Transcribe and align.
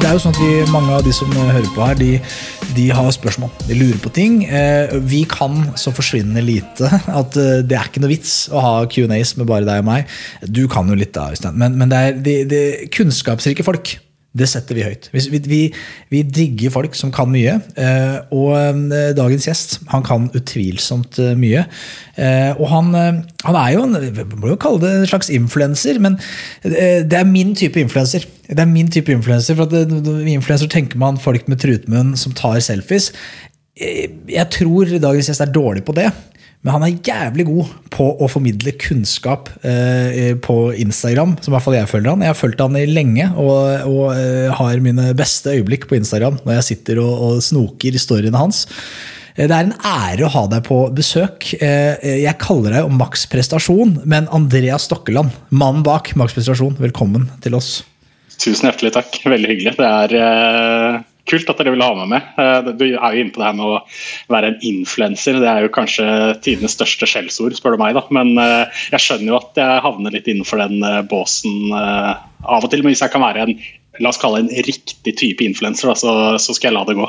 Det 0.00 0.08
er 0.08 0.16
jo 0.16 0.20
sånn 0.24 0.32
at 0.32 0.40
vi, 0.40 0.52
Mange 0.72 0.94
av 0.96 1.02
de 1.04 1.12
som 1.14 1.30
hører 1.36 1.66
på 1.74 1.84
her, 1.84 1.98
de, 1.98 2.08
de 2.76 2.86
har 2.94 3.10
spørsmål. 3.14 3.50
De 3.68 3.76
lurer 3.76 3.98
på 4.00 4.12
ting. 4.16 4.40
Eh, 4.48 4.94
Vi 5.10 5.22
kan 5.28 5.58
så 5.78 5.92
forsvinnende 5.94 6.42
lite 6.44 6.88
at 7.20 7.36
eh, 7.36 7.60
det 7.66 7.76
er 7.76 7.90
ikke 7.90 8.02
noe 8.02 8.12
vits 8.14 8.34
å 8.48 8.62
ha 8.64 8.74
Q&As 8.90 9.34
med 9.38 9.48
bare 9.50 9.68
deg 9.68 9.82
og 9.84 9.88
meg. 9.90 10.08
Du 10.48 10.64
kan 10.72 10.88
jo 10.88 10.96
litt, 10.98 11.12
da, 11.16 11.28
Øystein, 11.34 11.58
men, 11.60 11.76
men 11.78 11.92
det 11.92 12.00
er 12.00 12.22
de, 12.26 12.36
de 12.48 12.62
kunnskapsrike 12.96 13.66
folk. 13.66 13.92
Det 14.30 14.46
setter 14.46 14.76
vi 14.78 14.84
høyt. 14.86 15.08
Vi, 15.10 15.40
vi, 15.50 15.58
vi 16.12 16.20
digger 16.22 16.70
folk 16.70 16.94
som 16.94 17.10
kan 17.10 17.26
mye. 17.32 17.56
eh, 17.74 18.18
Og 18.30 18.52
eh, 18.54 19.10
dagens 19.18 19.48
gjest 19.48 19.80
han 19.90 20.04
kan 20.06 20.28
utvilsomt 20.38 21.18
eh, 21.18 21.32
mye. 21.38 21.64
Og 22.60 22.66
han, 22.68 22.92
han 23.46 23.56
er 23.56 23.70
jo 23.72 23.82
en 23.86 23.96
må 24.36 24.50
jo 24.52 24.58
kalle 24.60 24.82
det 24.82 24.90
en 24.92 25.08
slags 25.08 25.30
influenser, 25.32 25.96
men 26.04 26.18
det 26.62 27.16
er 27.16 27.24
min 27.24 27.54
type 27.56 27.80
influenser. 27.80 28.26
Det 28.44 28.60
er 28.60 28.68
min 28.68 28.90
type 28.92 29.08
influenser, 29.14 29.56
for 29.56 29.64
at 29.64 29.94
influenser 30.28 30.68
tenker 30.68 31.00
man 31.00 31.16
folk 31.18 31.48
med 31.48 31.62
trutmunn 31.62 32.12
som 32.20 32.36
tar 32.36 32.60
selfies. 32.60 33.08
Jeg 33.80 34.46
tror 34.52 34.92
dagens 35.00 35.32
gjest 35.32 35.46
er 35.46 35.54
dårlig 35.54 35.86
på 35.86 35.96
det. 35.96 36.10
Men 36.60 36.74
han 36.74 36.82
er 36.84 36.98
jævlig 37.06 37.46
god 37.48 37.68
på 37.94 38.06
å 38.20 38.26
formidle 38.28 38.74
kunnskap 38.76 39.48
eh, 39.64 40.34
på 40.44 40.56
Instagram. 40.76 41.38
Som 41.40 41.54
i 41.54 41.56
hvert 41.56 41.64
fall 41.64 41.78
jeg 41.78 41.88
følger 41.88 42.12
han. 42.12 42.24
Jeg 42.26 42.34
har 42.34 42.36
fulgt 42.36 42.60
han 42.60 42.76
i 42.76 42.84
lenge 42.90 43.30
og, 43.40 43.86
og 43.88 44.10
eh, 44.12 44.50
har 44.58 44.82
mine 44.84 45.06
beste 45.16 45.54
øyeblikk 45.56 45.88
på 45.88 45.96
Instagram 45.96 46.36
når 46.44 46.58
jeg 46.58 46.68
sitter 46.74 47.00
og, 47.00 47.14
og 47.30 47.40
snoker 47.46 47.96
historiene 47.96 48.42
hans. 48.42 48.66
Eh, 49.38 49.46
Det 49.48 49.56
er 49.56 49.70
en 49.70 49.76
ære 49.88 50.26
å 50.28 50.32
ha 50.36 50.44
deg 50.52 50.66
på 50.68 50.82
besøk. 50.96 51.48
Eh, 51.64 51.96
Jeg 52.26 52.36
kaller 52.44 52.76
deg 52.76 52.84
jo 52.84 53.08
Prestasjon, 53.32 53.96
men 54.04 54.28
Andreas 54.28 54.84
Stokkeland, 54.90 55.32
mannen 55.48 55.86
bak 55.86 56.12
Maks 56.12 56.36
Prestasjon, 56.36 56.76
velkommen 56.76 57.30
til 57.40 57.56
oss. 57.56 57.78
Tusen 58.40 58.68
hjertelig 58.68 58.92
takk. 58.96 59.16
Veldig 59.24 59.48
hyggelig. 59.48 59.78
Det 59.80 59.88
er 59.88 60.14
eh, 60.20 61.00
kult 61.30 61.50
at 61.50 61.60
dere 61.60 61.72
ville 61.74 61.86
ha 61.86 61.96
meg 61.98 62.10
med. 62.12 62.30
Eh, 62.40 62.70
du 62.74 62.84
er 62.90 63.14
jo 63.14 63.24
inne 63.24 63.34
på 63.34 63.42
det 63.42 63.48
her 63.48 63.58
med 63.58 63.66
å 63.66 63.80
være 64.32 64.52
en 64.52 64.60
influenser. 64.66 65.40
Det 65.40 65.50
er 65.50 65.64
jo 65.64 65.72
kanskje 65.74 66.06
tidenes 66.44 66.76
største 66.76 67.08
skjellsord, 67.08 67.56
spør 67.58 67.76
du 67.76 67.82
meg. 67.82 67.96
da. 67.98 68.04
Men 68.14 68.34
eh, 68.40 68.82
jeg 68.94 69.06
skjønner 69.06 69.32
jo 69.32 69.40
at 69.40 69.60
jeg 69.62 69.84
havner 69.86 70.16
litt 70.16 70.30
innenfor 70.30 70.62
den 70.62 70.84
eh, 70.86 71.02
båsen 71.10 71.72
av 71.74 72.64
og 72.64 72.70
til. 72.72 72.84
Men 72.84 72.94
hvis 72.94 73.04
jeg 73.04 73.14
kan 73.14 73.24
være 73.24 73.46
en 73.46 73.58
la 74.00 74.12
oss 74.12 74.20
kalle 74.20 74.44
en 74.44 74.52
riktig 74.64 75.12
type 75.18 75.44
influenser, 75.44 75.92
så, 75.98 76.14
så 76.40 76.56
skal 76.56 76.70
jeg 76.70 76.78
la 76.78 76.86
det 76.88 76.96
gå. 76.98 77.08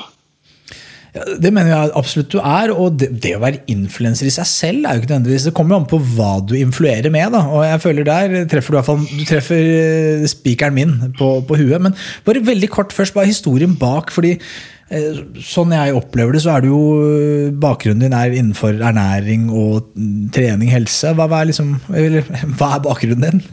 Ja, 1.11 1.25
det 1.43 1.49
mener 1.51 1.73
jeg 1.73 1.91
absolutt 1.99 2.31
du 2.31 2.37
er, 2.39 2.71
og 2.71 2.95
det, 3.01 3.09
det 3.19 3.33
å 3.35 3.41
være 3.43 3.65
influenser 3.71 4.29
i 4.29 4.31
seg 4.31 4.47
selv 4.47 4.87
er 4.87 4.95
jo 4.95 5.01
ikke 5.01 5.09
nødvendigvis 5.11 5.47
Det 5.49 5.53
kommer 5.57 5.75
jo 5.75 5.79
an 5.81 5.89
på 5.91 5.99
hva 6.13 6.29
du 6.47 6.53
influerer 6.55 7.11
med, 7.11 7.33
da. 7.35 7.41
Og 7.51 7.65
jeg 7.67 7.81
føler 7.83 8.07
der 8.07 8.35
treffer 8.51 8.77
du 8.77 8.79
i 8.79 9.17
Du 9.19 9.25
treffer 9.27 9.59
eh, 9.59 10.27
spikeren 10.31 10.77
min 10.77 10.93
på, 11.19 11.33
på 11.47 11.57
huet. 11.59 11.81
Men 11.83 11.97
bare 12.23 12.45
veldig 12.47 12.69
kort 12.71 12.95
først, 12.95 13.17
bare 13.17 13.27
historien 13.27 13.75
bak. 13.75 14.13
fordi 14.15 14.37
eh, 14.37 15.19
Sånn 15.43 15.75
jeg 15.75 15.97
opplever 15.99 16.37
det, 16.37 16.45
så 16.45 16.55
er 16.55 16.63
det 16.63 16.71
jo 16.71 16.81
eh, 17.03 17.51
bakgrunnen 17.59 18.05
din 18.07 18.15
er 18.15 18.31
innenfor 18.31 18.79
ernæring 18.79 19.49
og 19.51 19.91
mm, 19.91 20.29
trening, 20.31 20.71
helse. 20.71 21.11
Hva, 21.11 21.27
hva, 21.27 21.43
er, 21.43 21.51
liksom, 21.51 21.75
eller, 21.91 22.31
hva 22.55 22.77
er 22.77 22.87
bakgrunnen 22.87 23.27
din? 23.27 23.43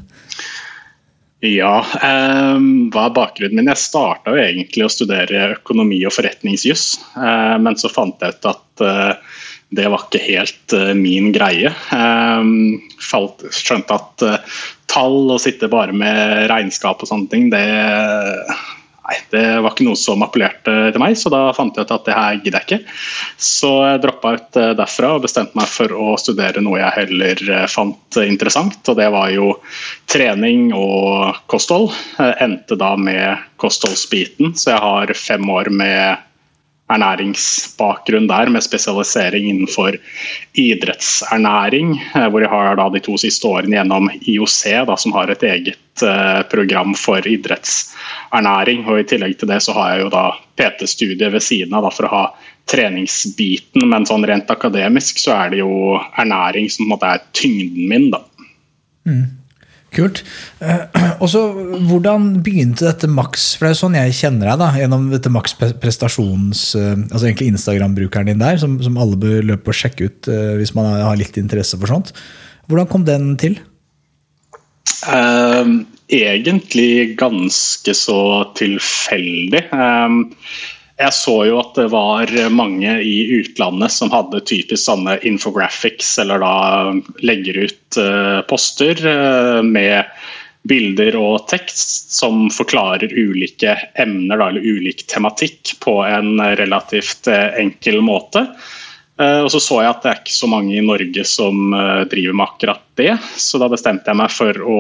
Ja, 1.44 1.84
ehm, 2.02 2.88
hva 2.90 3.04
er 3.06 3.14
bakgrunnen 3.14 3.60
min? 3.60 3.70
Jeg 3.70 3.78
starta 3.78 4.32
jo 4.34 4.40
egentlig 4.42 4.82
å 4.82 4.90
studere 4.90 5.52
økonomi 5.54 6.00
og 6.08 6.16
forretningsjuss, 6.16 6.86
eh, 7.14 7.54
men 7.62 7.78
så 7.78 7.90
fant 7.92 8.18
jeg 8.24 8.34
ut 8.34 8.48
at 8.50 8.82
eh, 8.82 9.36
det 9.78 9.86
var 9.86 10.02
ikke 10.02 10.24
helt 10.24 10.74
eh, 10.74 10.90
min 10.98 11.30
greie. 11.36 11.70
Ehm, 11.94 12.80
falt, 12.98 13.46
skjønte 13.54 14.00
at 14.00 14.26
tall 14.90 15.30
og 15.30 15.38
sitte 15.44 15.70
bare 15.70 15.94
med 15.94 16.48
regnskap 16.50 17.04
og 17.04 17.12
sånne 17.12 17.30
ting, 17.30 17.46
det, 17.54 17.62
nei, 19.08 19.16
det 19.32 19.44
var 19.64 19.72
ikke 19.72 19.86
noe 19.86 19.98
som 19.98 20.22
appellerte 20.24 20.74
til 20.92 21.02
meg, 21.02 21.16
så 21.18 21.32
da 21.32 21.40
fant 21.56 21.76
jeg 21.76 21.88
ut 21.88 21.94
at 21.96 22.06
det 22.08 22.16
her 22.16 22.38
gidder 22.42 22.60
jeg 22.60 22.68
ikke. 22.68 22.96
Så 23.48 23.72
jeg 23.86 24.02
droppa 24.04 24.34
ut 24.36 24.60
eh, 24.60 24.74
derfra 24.78 25.14
og 25.16 25.24
bestemte 25.24 25.58
meg 25.58 25.70
for 25.72 25.94
å 25.96 26.14
studere 26.20 26.62
noe 26.64 26.80
jeg 26.82 26.96
heller 27.00 27.42
eh, 27.56 27.66
fant 27.72 28.20
interessant, 28.22 28.80
og 28.84 29.00
det 29.00 29.08
var 29.14 29.32
jo 29.34 29.50
trening 30.10 30.70
og 30.76 31.40
kosthold. 31.50 31.90
Jeg 32.18 32.38
endte 32.44 32.78
da 32.78 32.94
med 33.00 33.44
kostholdsbiten, 33.60 34.54
så 34.58 34.74
jeg 34.74 34.84
har 34.84 35.14
fem 35.18 35.48
år 35.50 35.72
med 35.72 36.24
ernæringsbakgrunn 36.88 38.28
der, 38.30 38.48
med 38.48 38.64
spesialisering 38.64 39.48
innenfor 39.50 39.98
idrettsernæring. 40.56 41.98
eh, 42.14 42.28
Hvor 42.28 42.40
jeg 42.40 42.50
har 42.52 42.76
da 42.76 42.88
de 42.88 43.00
to 43.04 43.16
siste 43.20 43.48
årene 43.48 43.76
gjennom 43.76 44.08
IOC, 44.20 44.62
da, 44.88 44.96
som 44.96 45.12
har 45.12 45.30
et 45.30 45.42
eget 45.42 45.78
program 46.52 46.94
for 46.98 47.24
idrettsernæring. 47.26 48.84
Og 48.88 49.00
I 49.02 49.08
tillegg 49.08 49.38
til 49.40 49.50
det 49.50 49.60
så 49.64 49.74
har 49.76 49.94
jeg 49.94 50.06
jo 50.06 50.12
da 50.14 50.26
PT-studiet 50.58 51.32
ved 51.34 51.44
siden 51.44 51.74
av 51.78 51.86
da, 51.86 51.94
for 51.94 52.08
å 52.08 52.12
ha 52.12 52.22
treningsbiten, 52.68 53.86
men 53.88 54.06
sånn 54.08 54.26
rent 54.28 54.50
akademisk 54.52 55.20
så 55.22 55.34
er 55.38 55.54
det 55.54 55.62
jo 55.62 55.96
ernæring 56.20 56.68
som 56.68 56.84
på 56.84 56.88
en 56.88 56.94
måte 56.94 57.12
er 57.16 57.26
tyngden 57.36 57.88
min. 57.88 58.08
da. 58.12 58.22
Kult. 59.94 60.20
Eh, 60.60 60.82
og 61.22 61.30
så, 61.32 61.42
Hvordan 61.88 62.30
begynte 62.44 62.86
dette 62.86 63.08
Max? 63.10 63.54
For 63.56 63.66
det 63.66 63.70
er 63.70 63.76
jo 63.76 63.80
sånn 63.80 63.96
jeg 63.98 64.18
kjenner 64.18 64.50
deg, 64.50 64.60
da, 64.60 64.68
gjennom 64.82 65.08
dette 65.14 65.32
Max 65.32 65.56
prestasjons... 65.56 66.66
eh, 66.78 66.92
altså 67.08 67.30
egentlig 67.30 67.52
Instagram-brukeren 67.54 68.28
din 68.32 68.42
der, 68.42 68.60
som, 68.60 68.76
som 68.84 69.00
alle 69.00 69.18
bør 69.20 69.48
løpe 69.54 69.72
og 69.72 69.78
sjekke 69.78 70.10
ut 70.10 70.30
eh, 70.32 70.54
hvis 70.60 70.74
man 70.76 70.90
har 70.92 71.18
litt 71.20 71.40
interesse 71.40 71.78
for 71.80 71.90
sånt. 71.90 72.12
Hvordan 72.68 72.90
kom 72.92 73.08
den 73.08 73.32
til? 73.40 73.56
Ehm, 75.06 75.86
egentlig 76.08 77.18
ganske 77.18 77.94
så 77.94 78.20
tilfeldig. 78.58 79.62
Um, 79.72 80.24
jeg 80.98 81.14
så 81.14 81.34
jo 81.46 81.60
at 81.60 81.76
det 81.78 81.86
var 81.92 82.32
mange 82.50 82.96
i 83.06 83.18
utlandet 83.38 83.94
som 83.94 84.10
hadde 84.10 84.42
typisk 84.48 84.82
sånne 84.82 85.18
infographics, 85.28 86.16
eller 86.18 86.42
da 86.42 86.54
legger 87.22 87.60
ut 87.68 88.00
uh, 88.00 88.40
poster 88.50 88.98
uh, 89.06 89.60
med 89.62 90.10
bilder 90.68 91.14
og 91.16 91.46
tekst 91.48 92.10
som 92.16 92.48
forklarer 92.50 93.14
ulike 93.14 93.76
emner 94.00 94.40
da, 94.40 94.50
eller 94.50 94.66
ulik 94.66 95.06
tematikk 95.12 95.76
på 95.84 96.00
en 96.08 96.42
relativt 96.58 97.30
uh, 97.30 97.54
enkel 97.60 98.02
måte. 98.02 98.48
Eh, 99.18 99.40
Og 99.42 99.50
så 99.50 99.60
så 99.62 99.80
jeg 99.82 99.90
at 99.90 100.04
det 100.04 100.10
er 100.12 100.20
ikke 100.20 100.36
så 100.36 100.50
mange 100.50 100.76
i 100.78 100.84
Norge 100.84 101.24
som 101.26 101.74
eh, 101.74 102.04
driver 102.10 102.36
med 102.38 102.46
akkurat 102.46 102.84
det. 103.00 103.16
Så 103.38 103.58
da 103.58 103.70
bestemte 103.70 104.10
jeg 104.10 104.20
meg 104.20 104.30
for 104.34 104.62
å 104.62 104.78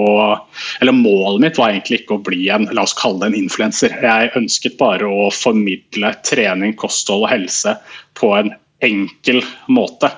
Eller 0.82 0.94
målet 0.94 1.42
mitt 1.42 1.58
var 1.58 1.72
egentlig 1.72 2.02
ikke 2.02 2.18
å 2.18 2.24
bli 2.28 2.46
en 2.54 2.68
la 2.74 2.86
oss 2.86 2.96
kalle 2.98 3.24
det 3.24 3.32
en 3.32 3.42
influenser. 3.42 3.98
Jeg 4.04 4.32
ønsket 4.38 4.78
bare 4.78 5.08
å 5.08 5.28
formidle 5.34 6.14
trening, 6.26 6.76
kosthold 6.78 7.26
og 7.26 7.32
helse 7.34 7.74
på 8.18 8.32
en 8.38 8.54
enkel 8.84 9.42
måte. 9.74 10.10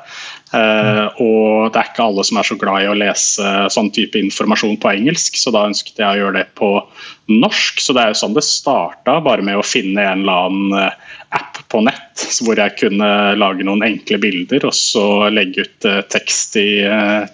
Uh, 0.51 1.07
og 1.23 1.71
det 1.71 1.79
er 1.79 1.89
ikke 1.93 2.05
alle 2.05 2.25
som 2.27 2.41
er 2.41 2.49
så 2.49 2.57
glad 2.59 2.83
i 2.83 2.89
å 2.91 2.97
lese 2.99 3.53
sånn 3.73 3.89
type 3.95 4.19
informasjon 4.19 4.75
på 4.83 4.91
engelsk, 4.91 5.39
så 5.39 5.53
da 5.55 5.63
ønsket 5.69 6.03
jeg 6.03 6.11
å 6.11 6.19
gjøre 6.19 6.41
det 6.41 6.49
på 6.59 6.73
norsk. 7.31 7.81
Så 7.81 7.95
det 7.97 8.03
er 8.03 8.13
jo 8.13 8.19
sånn 8.21 8.35
det 8.37 8.45
starta, 8.45 9.21
bare 9.25 9.47
med 9.47 9.61
å 9.61 9.65
finne 9.65 10.05
en 10.05 10.27
eller 10.27 10.51
annen 10.51 10.99
app 11.37 11.61
på 11.71 11.83
nett 11.87 12.27
hvor 12.45 12.59
jeg 12.59 12.77
kunne 12.81 13.09
lage 13.39 13.65
noen 13.67 13.85
enkle 13.87 14.19
bilder 14.23 14.67
og 14.69 14.75
så 14.77 15.29
legge 15.31 15.67
ut 15.67 15.89
uh, 15.89 16.01
tekst, 16.11 16.57
i, 16.61 16.83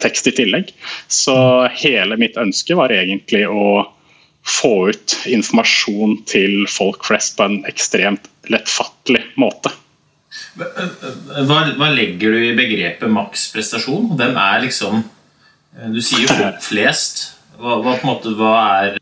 tekst 0.03 0.31
i 0.31 0.35
tillegg. 0.37 0.73
Så 1.09 1.37
hele 1.81 2.19
mitt 2.21 2.39
ønske 2.41 2.77
var 2.79 2.95
egentlig 2.95 3.47
å 3.49 3.87
få 4.47 4.89
ut 4.91 5.17
informasjon 5.27 6.21
til 6.29 6.67
folk 6.71 7.05
flest 7.09 7.35
på 7.39 7.49
en 7.49 7.59
ekstremt 7.67 8.29
lettfattelig 8.53 9.25
måte. 9.41 9.73
Hva, 10.57 11.59
hva, 11.77 11.89
legger 11.93 12.35
du 12.35 12.45
i 12.45 12.55
begrepet 12.57 13.11
maksprestasjon? 13.13 14.13
Hvem 14.19 14.37
er 14.41 14.63
liksom 14.67 15.01
eh, 15.01 15.89
Du 15.95 16.01
sier 16.05 16.31
folk 16.39 16.63
flest. 16.65 17.25
Hva, 17.57 17.79
hva, 17.83 17.97
måte, 18.05 18.35
hva 18.37 18.55
er 18.85 18.99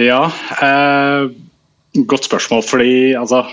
Ja, 0.00 0.26
eh, 0.66 1.30
godt 2.02 2.28
spørsmål. 2.28 2.64
Fordi 2.66 3.14
altså 3.18 3.44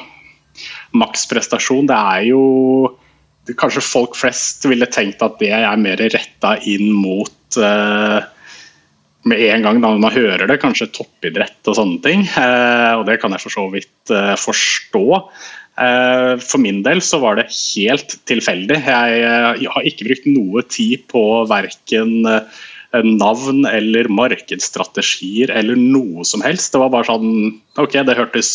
Maksprestasjon, 0.97 1.87
det 1.89 1.97
er 1.97 2.27
jo 2.31 2.43
Kanskje 3.57 3.81
folk 3.83 4.13
flest 4.15 4.67
ville 4.69 4.85
tenkt 4.87 5.23
at 5.25 5.39
det 5.41 5.49
er 5.51 5.79
mer 5.81 5.99
retta 5.99 6.53
inn 6.69 6.91
mot 6.93 7.57
eh, 7.57 8.19
med 9.27 9.41
en 9.49 9.65
gang 9.65 9.79
da 9.81 9.89
man 9.97 10.13
hører 10.13 10.45
det, 10.47 10.59
kanskje 10.61 10.87
toppidrett 10.93 11.67
og 11.67 11.75
sånne 11.75 11.97
ting. 12.05 12.21
Eh, 12.37 12.93
og 12.99 13.03
det 13.09 13.17
kan 13.19 13.33
jeg 13.33 13.43
for 13.43 13.55
så 13.57 13.65
vidt 13.73 14.13
eh, 14.13 14.37
forstå. 14.39 15.03
Eh, 15.81 16.33
for 16.43 16.61
min 16.61 16.81
del 16.85 17.01
så 17.05 17.19
var 17.23 17.39
det 17.39 17.49
helt 17.49 18.17
tilfeldig. 18.29 18.77
Jeg, 18.85 19.21
eh, 19.25 19.61
jeg 19.65 19.73
har 19.73 19.89
ikke 19.89 20.07
brukt 20.09 20.29
noe 20.29 20.65
tid 20.69 21.05
på 21.11 21.23
verken 21.49 22.13
eh, 22.29 22.61
navn 22.91 23.65
eller 23.69 24.09
markedsstrategier 24.11 25.53
eller 25.55 25.79
noe 25.79 26.25
som 26.27 26.43
helst. 26.43 26.73
Det 26.73 26.81
var 26.81 26.93
bare 26.93 27.11
sånn 27.11 27.59
Ok, 27.79 27.93
det 28.03 28.17
hørtes 28.17 28.49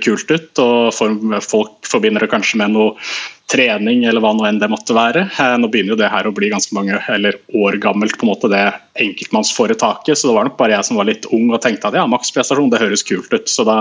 kult 0.00 0.30
ut, 0.32 0.60
og 0.62 0.94
folk 1.44 1.84
forbinder 1.84 2.24
det 2.24 2.30
kanskje 2.32 2.62
med 2.62 2.72
noe 2.72 2.94
trening 3.52 4.06
eller 4.08 4.24
hva 4.24 4.30
nå 4.32 4.46
enn 4.48 4.56
det 4.62 4.70
måtte 4.72 4.96
være. 4.96 5.26
Nå 5.60 5.68
begynner 5.68 5.92
jo 5.92 5.98
det 6.00 6.08
her 6.08 6.24
å 6.24 6.32
bli 6.32 6.48
ganske 6.48 6.72
mange 6.72 6.96
eller 7.12 7.36
år 7.52 7.76
gammelt, 7.82 8.16
på 8.16 8.24
en 8.24 8.30
måte 8.32 8.48
det 8.48 8.62
enkeltmannsforetaket. 9.04 10.16
Så 10.16 10.30
det 10.30 10.38
var 10.38 10.48
nok 10.48 10.56
bare 10.56 10.78
jeg 10.78 10.88
som 10.88 10.96
var 10.96 11.10
litt 11.10 11.28
ung 11.28 11.52
og 11.52 11.60
tenkte 11.60 11.92
at 11.92 12.00
ja, 12.00 12.06
maksprestasjon, 12.08 12.72
det 12.72 12.80
høres 12.80 13.04
kult 13.04 13.28
ut. 13.36 13.52
Så 13.52 13.68
da 13.68 13.76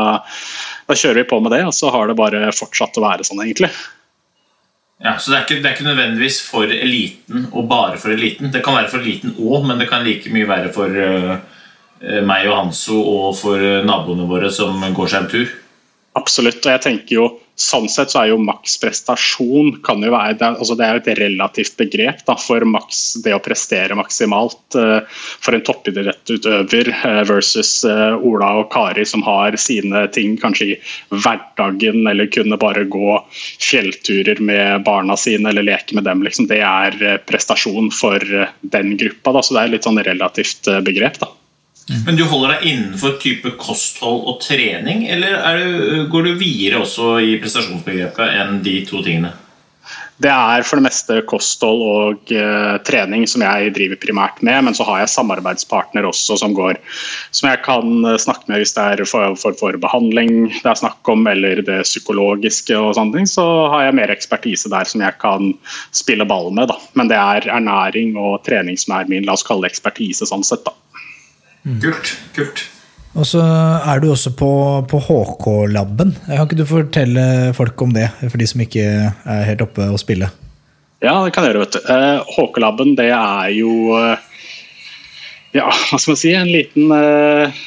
da 0.87 0.95
kjører 0.97 1.21
vi 1.21 1.29
på 1.29 1.39
med 1.43 1.53
det, 1.55 1.63
og 1.67 1.75
så 1.75 1.91
har 1.93 2.09
det 2.09 2.19
bare 2.19 2.51
fortsatt 2.55 2.97
å 2.99 3.05
være 3.05 3.27
sånn, 3.27 3.43
egentlig. 3.45 3.71
Ja, 5.03 5.17
Så 5.19 5.31
det 5.31 5.37
er, 5.37 5.41
ikke, 5.43 5.55
det 5.59 5.67
er 5.67 5.75
ikke 5.75 5.89
nødvendigvis 5.89 6.37
for 6.47 6.63
eliten 6.63 7.47
og 7.51 7.67
bare 7.67 7.97
for 7.99 8.13
eliten. 8.13 8.53
Det 8.53 8.63
kan 8.63 8.77
være 8.77 8.91
for 8.91 9.03
eliten 9.03 9.35
òg, 9.35 9.65
men 9.67 9.81
det 9.81 9.89
kan 9.89 10.05
like 10.05 10.31
mye 10.31 10.47
være 10.47 10.71
for 10.71 10.87
uh, 10.87 11.35
meg 12.23 12.47
og 12.47 12.55
Hanso 12.55 13.01
og 13.01 13.35
for 13.35 13.83
naboene 13.83 14.27
våre 14.29 14.51
som 14.51 14.79
går 14.95 15.11
seg 15.11 15.25
en 15.25 15.29
tur. 15.33 15.51
Absolutt. 16.19 16.61
og 16.65 16.75
jeg 16.75 16.85
tenker 16.85 17.17
jo 17.17 17.31
Sånn 17.53 17.85
sett 17.85 18.09
så 18.09 18.23
er 18.23 18.31
jo 18.31 18.39
maks 18.41 18.79
prestasjon 18.81 19.75
kan 19.85 20.01
jo 20.01 20.09
være, 20.09 20.39
det, 20.39 20.47
altså 20.57 20.73
det 20.73 20.87
er 20.87 20.97
et 20.97 21.09
relativt 21.19 21.75
begrep 21.77 22.23
da, 22.25 22.33
for 22.41 22.65
maks, 22.65 23.01
det 23.21 23.35
å 23.35 23.41
prestere 23.45 23.93
maksimalt 23.93 24.77
uh, 24.79 25.05
for 25.37 25.53
en 25.53 25.61
toppidrettsutøver 25.67 26.89
uh, 26.95 27.19
versus 27.29 27.75
uh, 27.85 28.17
Ola 28.25 28.49
og 28.63 28.71
Kari 28.73 29.05
som 29.05 29.21
har 29.27 29.53
sine 29.61 30.01
ting 30.17 30.33
kanskje 30.41 30.71
i 30.71 30.79
hverdagen 31.13 32.01
eller 32.09 32.31
kunne 32.33 32.57
bare 32.57 32.87
gå 32.89 33.19
fjellturer 33.61 34.41
med 34.41 34.81
barna 34.89 35.13
sine 35.13 35.53
eller 35.53 35.69
leke 35.69 35.93
med 35.93 36.09
dem. 36.09 36.25
Liksom. 36.25 36.49
Det 36.49 36.57
er 36.65 37.21
prestasjon 37.29 37.93
for 37.93 38.17
den 38.65 38.97
gruppa. 38.97 39.37
Da, 39.37 39.45
så 39.45 39.59
det 39.59 39.61
er 39.61 39.77
litt 39.77 39.85
sånn 39.85 40.01
relativt 40.09 40.73
begrep. 40.89 41.21
da. 41.21 41.29
Men 42.05 42.15
du 42.15 42.23
holder 42.23 42.55
deg 42.55 42.67
innenfor 42.71 43.17
type 43.19 43.55
kosthold 43.59 44.23
og 44.31 44.37
trening, 44.43 45.03
eller 45.11 45.59
du, 45.59 46.05
går 46.11 46.29
du 46.29 46.35
videre 46.39 46.83
også 46.83 47.17
i 47.19 47.35
prestasjonsbegrepet 47.43 48.37
enn 48.39 48.61
de 48.63 48.79
to 48.87 49.03
tingene? 49.03 49.33
Det 50.23 50.29
er 50.31 50.63
for 50.63 50.77
det 50.79 50.85
meste 50.85 51.15
kosthold 51.27 51.81
og 51.83 52.31
uh, 52.31 52.77
trening 52.85 53.25
som 53.27 53.41
jeg 53.43 53.73
driver 53.75 53.97
primært 53.99 54.37
med, 54.45 54.61
men 54.67 54.77
så 54.77 54.85
har 54.87 55.01
jeg 55.01 55.11
samarbeidspartner 55.11 56.05
også 56.07 56.37
som 56.39 56.53
går 56.55 56.77
som 57.33 57.49
jeg 57.49 57.63
kan 57.65 58.05
eh, 58.05 58.19
snakke 58.21 58.47
med 58.47 58.61
hvis 58.61 58.75
det 58.77 58.83
er 58.83 59.03
for, 59.09 59.33
for, 59.41 59.57
for 59.57 59.79
behandling 59.81 60.45
det 60.53 60.69
er 60.69 60.79
snakk 60.79 61.11
om, 61.11 61.25
eller 61.27 61.63
det 61.65 61.81
psykologiske 61.87 62.77
og 62.77 62.93
sånne 62.95 63.17
ting. 63.17 63.27
Så 63.27 63.43
har 63.73 63.87
jeg 63.87 63.97
mer 63.99 64.13
ekspertise 64.13 64.71
der 64.71 64.87
som 64.87 65.03
jeg 65.03 65.17
kan 65.23 65.51
spille 65.91 66.27
ball 66.29 66.53
med. 66.53 66.69
Da. 66.71 66.77
Men 66.93 67.11
det 67.11 67.19
er 67.19 67.49
ernæring 67.57 68.15
og 68.15 68.45
trening 68.47 68.79
som 68.79 68.95
er 68.99 69.11
min 69.11 69.27
la 69.27 69.35
oss 69.35 69.45
kalle 69.47 69.65
det 69.65 69.73
ekspertise 69.73 70.29
sånn 70.29 70.45
sett. 70.45 70.63
da. 70.63 70.77
Mm. 71.63 71.79
Kult. 71.83 72.13
kult. 72.35 72.63
Og 73.13 73.27
så 73.29 73.41
er 73.43 74.01
du 74.01 74.09
også 74.09 74.31
på, 74.35 74.49
på 74.89 74.99
HK-laben. 75.05 76.15
Kan 76.25 76.47
ikke 76.47 76.57
du 76.57 76.65
fortelle 76.65 77.25
folk 77.53 77.81
om 77.85 77.93
det, 77.93 78.07
for 78.25 78.41
de 78.41 78.47
som 78.49 78.63
ikke 78.63 78.87
er 79.13 79.43
helt 79.47 79.61
oppe 79.61 79.85
å 79.85 79.99
spille? 80.01 80.31
Ja, 81.03 81.19
det 81.21 81.33
kan 81.35 81.45
jeg 81.45 81.53
gjøre. 81.53 81.67
vet 81.67 81.77
du. 81.77 82.33
HK-laben 82.33 82.95
det 82.97 83.11
er 83.13 83.51
jo 83.53 83.93
eh, 83.99 84.23
ja, 85.53 85.67
hva 85.69 85.99
skal 85.99 86.13
man 86.13 86.19
si, 86.19 86.33
en 86.33 86.49
liten 86.49 86.89
uh, 86.89 87.63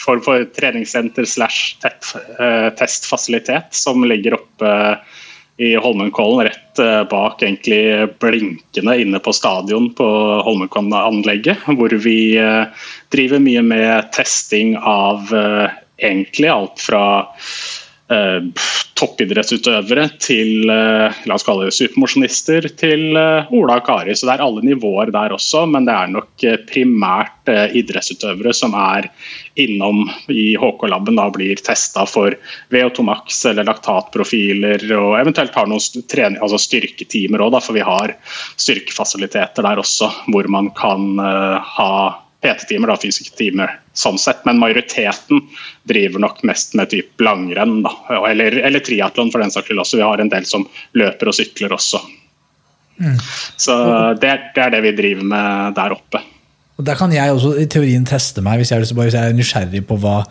form 0.00 0.22
for 0.24 0.46
treningssenter 0.56 1.26
slash 1.28 1.76
uh, 1.84 2.70
testfasilitet 2.78 3.74
som 3.76 4.00
ligger 4.08 4.38
oppe 4.38 4.70
uh, 4.70 5.19
i 5.60 5.74
Holmenkollen, 5.76 6.46
rett 6.48 6.78
eh, 6.78 7.02
bak 7.04 7.42
egentlig 7.42 8.08
blinkende 8.22 8.94
inne 9.02 9.18
på 9.20 9.32
stadion 9.36 9.90
på 9.94 10.08
Holmenkollen-anlegget. 10.46 11.66
Hvor 11.76 11.92
vi 12.00 12.38
eh, 12.40 12.86
driver 13.12 13.42
mye 13.44 13.62
med 13.68 14.08
testing 14.16 14.72
av 14.80 15.28
eh, 15.36 15.76
egentlig 16.00 16.48
alt 16.48 16.80
fra 16.80 17.02
toppidrettsutøvere 19.00 20.06
til 20.20 20.70
eh, 20.70 21.20
la 21.28 21.36
oss 21.36 21.44
kalle 21.46 21.68
det 21.68 21.76
supermosjonister 21.76 22.68
til 22.80 23.16
eh, 23.18 23.52
Ola 23.56 23.78
og 23.80 23.86
Kari. 23.86 24.14
Så 24.16 24.28
det 24.28 24.36
er 24.36 24.44
alle 24.44 24.64
nivåer 24.66 25.12
der 25.14 25.34
også, 25.36 25.64
men 25.70 25.86
det 25.88 25.94
er 25.96 26.12
nok 26.12 26.44
eh, 26.46 26.58
primært 26.68 27.50
eh, 27.50 27.76
idrettsutøvere 27.80 28.52
som 28.56 28.76
er 28.78 29.08
innom 29.60 30.04
i 30.32 30.52
HK-laben 30.60 31.20
og 31.22 31.36
blir 31.38 31.60
testa 31.64 32.06
for 32.08 32.36
VO2 32.74 33.06
max 33.08 33.42
eller 33.50 33.68
laktatprofiler, 33.68 34.84
og 34.96 35.18
eventuelt 35.20 35.56
har 35.56 35.70
noen 35.70 36.08
trening, 36.10 36.40
altså 36.42 36.60
styrketimer 36.60 37.44
òg, 37.44 37.60
for 37.64 37.76
vi 37.76 37.84
har 37.84 38.16
styrkefasiliteter 38.60 39.66
der 39.66 39.80
også 39.80 40.10
hvor 40.30 40.48
man 40.52 40.72
kan 40.76 41.14
eh, 41.24 41.72
ha 41.76 41.94
PT-timer, 42.40 42.94
fysiske 42.96 43.36
timer, 43.36 43.74
sånn 43.92 44.18
sett. 44.20 44.40
Men 44.48 44.60
majoriteten 44.62 45.42
driver 45.88 46.22
nok 46.24 46.40
mest 46.48 46.74
med 46.78 46.92
typ 46.92 47.20
langrenn, 47.20 47.82
da. 47.84 47.92
Eller, 48.30 48.56
eller 48.64 48.84
triatlon 48.84 49.32
for 49.32 49.44
den 49.44 49.52
saks 49.52 49.68
skyld 49.68 49.82
også. 49.82 50.00
Vi 50.00 50.06
har 50.06 50.22
en 50.22 50.32
del 50.32 50.48
som 50.48 50.64
løper 50.96 51.30
og 51.30 51.36
sykler 51.36 51.76
også. 51.76 52.00
Mm. 53.00 53.16
Så 53.60 53.76
det, 54.20 54.32
det, 54.54 54.64
er 54.64 54.72
det 54.76 54.82
vi 54.88 54.96
driver 54.96 55.28
med 55.34 55.76
der 55.76 55.96
oppe. 55.96 56.22
Og 56.80 56.86
Der 56.88 56.96
kan 56.96 57.12
jeg 57.12 57.32
også 57.32 57.54
i 57.60 57.68
teorien 57.68 58.06
teste 58.08 58.40
meg, 58.44 58.60
hvis 58.60 58.72
jeg, 58.72 58.88
hvis 58.88 59.16
jeg 59.16 59.20
er 59.20 59.36
nysgjerrig 59.36 59.84
på 59.88 60.00
hva, 60.00 60.22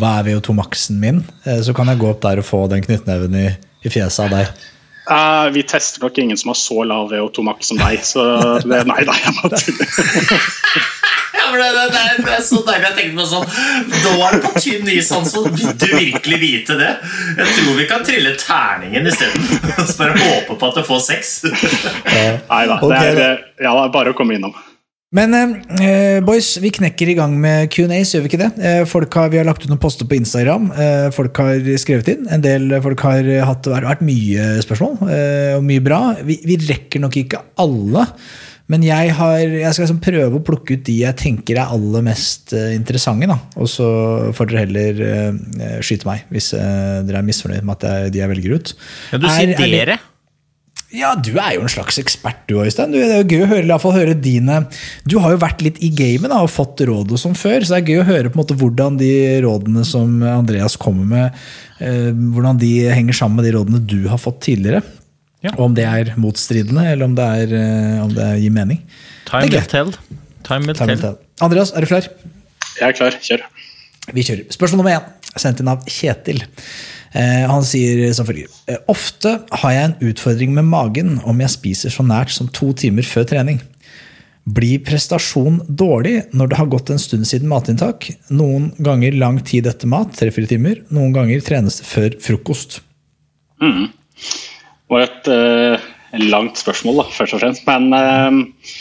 hva 0.00 0.14
er 0.18 0.30
VO2-maksen 0.30 0.96
min. 1.00 1.20
Eh, 1.44 1.60
så 1.64 1.76
kan 1.76 1.90
jeg 1.92 2.00
gå 2.00 2.08
opp 2.08 2.24
der 2.24 2.40
og 2.40 2.48
få 2.48 2.64
den 2.72 2.84
knyttneven 2.84 3.36
i, 3.36 3.48
i 3.84 3.92
fjeset 3.92 4.24
av 4.24 4.36
deg. 4.38 4.66
Uh, 5.08 5.48
vi 5.54 5.62
tester 5.64 6.04
nok 6.04 6.18
ingen 6.20 6.36
som 6.36 6.50
har 6.52 6.58
så 6.60 6.82
lav 6.84 7.12
VO2-maks 7.12 7.70
som 7.70 7.78
deg, 7.80 8.02
så 8.04 8.24
det, 8.60 8.82
nei 8.88 9.04
da, 9.08 9.14
jeg 9.16 9.36
må 9.38 9.48
tulle. 9.56 9.86
Det, 11.56 11.68
det, 11.94 12.04
det, 12.24 12.34
er 12.36 12.44
så 12.44 12.60
deilig. 12.66 12.88
Jeg 12.88 12.96
tenkte 12.98 13.18
på 13.18 13.26
sånn 13.32 13.46
Da 14.04 14.14
er 14.28 14.36
det 14.36 14.40
på 14.44 14.62
tynn 14.62 14.92
is, 14.92 15.10
Hansson. 15.14 15.50
Vil 15.56 15.74
du 15.74 15.86
virkelig 15.88 16.40
vite 16.44 16.78
det? 16.78 16.94
Jeg 17.38 17.58
tror 17.58 17.78
vi 17.80 17.88
kan 17.90 18.06
trille 18.06 18.34
terningen 18.40 19.08
isteden. 19.08 19.48
Og 19.78 19.94
bare 19.98 20.16
håpe 20.22 20.58
på 20.58 20.72
at 20.72 20.80
du 20.80 20.88
får 20.88 21.04
seks. 21.10 21.36
Nei 21.48 22.64
da. 22.70 22.80
Det 22.82 23.04
er 23.28 23.38
ja, 23.64 23.76
bare 23.92 24.12
å 24.12 24.18
komme 24.18 24.38
innom. 24.38 24.56
Men 25.16 25.32
eh, 25.32 26.18
boys, 26.20 26.58
vi 26.60 26.68
knekker 26.76 27.08
i 27.08 27.14
gang 27.16 27.32
med 27.40 27.70
Q&As, 27.72 28.10
gjør 28.12 28.26
vi 28.26 28.28
ikke 28.28 28.40
det? 28.42 28.48
Eh, 28.60 28.80
folk 28.84 29.14
har, 29.16 29.30
vi 29.32 29.38
har 29.40 29.46
lagt 29.48 29.62
ut 29.64 29.70
noen 29.70 29.80
poster 29.80 30.04
på 30.04 30.18
Instagram. 30.18 30.66
Eh, 30.68 31.06
folk 31.16 31.40
har 31.40 31.64
skrevet 31.80 32.10
inn. 32.12 32.26
En 32.28 32.44
del 32.44 32.74
folk 32.84 33.06
har 33.06 33.30
hatt, 33.48 33.70
vært 33.72 34.04
mye 34.04 34.58
spørsmål, 34.66 35.08
eh, 35.08 35.54
og 35.56 35.64
mye 35.64 35.84
bra. 35.84 36.02
Vi, 36.28 36.36
vi, 36.44 36.58
rekker 36.68 37.00
nok 37.00 37.16
ikke 37.22 37.40
alle. 37.64 38.04
Men 38.68 38.84
jeg, 38.84 39.14
har, 39.16 39.38
jeg 39.40 39.72
skal 39.72 39.86
liksom 39.86 40.02
prøve 40.04 40.38
å 40.38 40.44
plukke 40.44 40.76
ut 40.76 40.84
de 40.84 40.98
jeg 41.00 41.16
tenker 41.16 41.56
er 41.56 41.72
aller 41.72 42.04
mest 42.04 42.52
uh, 42.52 42.68
interessante. 42.76 43.28
Da. 43.30 43.38
Og 43.56 43.70
så 43.72 43.88
får 44.36 44.50
dere 44.50 44.66
heller 44.66 45.00
uh, 45.00 45.80
skyte 45.84 46.08
meg 46.08 46.28
hvis 46.34 46.52
uh, 46.52 47.00
dere 47.08 47.22
er 47.22 47.28
misfornøyd 47.30 47.64
med 47.64 47.78
at 47.78 47.88
jeg, 47.88 48.12
de 48.12 48.22
jeg 48.22 48.32
velger 48.34 48.58
ut. 48.58 48.76
Ja, 49.14 49.22
Du 49.22 49.28
sier 49.30 49.54
er, 49.54 49.64
dere? 49.64 49.98
Ja, 50.88 51.10
du 51.20 51.34
er 51.36 51.52
jo 51.52 51.64
en 51.66 51.72
slags 51.72 51.98
ekspert 52.00 52.46
du 52.48 52.58
Øystein. 52.62 52.94
Det 52.94 53.02
er 53.04 53.18
jo 53.20 53.28
gøy 53.28 53.44
å 53.44 53.48
høre, 53.50 53.64
i 53.66 53.68
hvert 53.68 53.82
fall 53.82 53.92
høre 53.92 54.14
dine 54.16 54.62
Du 55.04 55.18
har 55.20 55.34
jo 55.34 55.40
vært 55.42 55.60
litt 55.64 55.80
i 55.84 55.90
gamet 55.92 56.32
og 56.32 56.48
fått 56.52 56.80
råd 56.88 57.12
og 57.12 57.20
sånn 57.20 57.36
før, 57.36 57.60
så 57.60 57.74
det 57.74 57.80
er 57.82 57.90
gøy 57.92 58.00
å 58.00 58.08
høre 58.08 58.30
på 58.32 58.38
en 58.38 58.42
måte 58.42 58.56
hvordan 58.56 58.96
de 59.00 59.10
rådene 59.44 59.84
som 59.84 60.22
Andreas 60.24 60.78
kommer 60.80 61.08
med, 61.08 61.42
eh, 61.84 62.08
hvordan 62.12 62.60
de 62.60 62.72
henger 62.88 63.20
sammen 63.20 63.40
med 63.40 63.48
de 63.48 63.52
rådene 63.58 63.84
du 63.84 64.08
har 64.08 64.20
fått 64.20 64.40
tidligere. 64.48 64.80
Ja. 65.44 65.52
Og 65.54 65.68
om 65.68 65.74
det 65.76 65.84
er 65.86 66.14
motstridende, 66.18 66.82
eller 66.92 67.06
om 67.06 67.14
det, 67.14 67.24
er, 67.44 67.52
eh, 67.54 68.02
om 68.02 68.10
det 68.14 68.28
gir 68.42 68.50
mening. 68.54 68.80
Time 69.28 69.44
er 69.46 69.52
will 69.54 69.68
tell. 69.70 69.92
Time 70.46 70.66
will 70.66 70.74
Time 70.78 70.96
tell. 70.96 71.00
tell. 71.00 71.16
Andreas, 71.44 71.70
er 71.76 71.84
du 71.84 71.86
klar? 71.86 72.08
Jeg 72.78 72.88
er 72.88 72.96
klar. 72.98 73.18
Kjør. 73.22 73.44
Vi 74.14 74.24
kjører. 74.26 74.46
Spørsmål 74.54 74.82
nummer 74.82 74.96
én, 74.96 75.08
sendt 75.38 75.60
inn 75.62 75.68
av 75.70 75.84
Kjetil. 75.86 76.42
Eh, 77.14 77.44
han 77.48 77.62
sier 77.64 78.02
som 78.16 78.26
følger. 78.28 78.48
Eh, 78.68 78.76
Ofte 78.90 79.36
har 79.62 79.72
jeg 79.76 79.84
en 79.92 79.96
utfordring 80.10 80.52
med 80.56 80.64
magen 80.68 81.18
om 81.24 81.38
jeg 81.40 81.54
spiser 81.54 81.90
så 81.94 82.02
nært 82.06 82.30
som 82.34 82.48
to 82.48 82.72
timer 82.72 83.06
før 83.06 83.24
trening. 83.30 83.60
Blir 84.48 84.80
prestasjon 84.80 85.58
dårlig 85.68 86.22
når 86.32 86.48
det 86.48 86.56
har 86.58 86.66
gått 86.72 86.90
en 86.90 86.98
stund 87.00 87.26
siden 87.28 87.48
matinntak? 87.50 88.08
Noen 88.32 88.70
ganger 88.80 89.12
lang 89.20 89.42
tid 89.44 89.66
etter 89.68 89.86
mat, 89.92 90.14
tre-fire 90.16 90.48
timer. 90.48 90.80
Noen 90.90 91.12
ganger 91.12 91.42
trenes 91.44 91.78
det 91.82 91.86
før 91.86 92.16
frokost. 92.24 92.80
Det 94.88 94.96
var 94.96 95.04
et 95.04 95.28
eh, 95.28 95.88
langt 96.24 96.56
spørsmål, 96.56 97.02
da, 97.02 97.10
først 97.12 97.36
og 97.36 97.42
fremst. 97.42 97.66
Men 97.68 97.92
eh, 97.92 98.78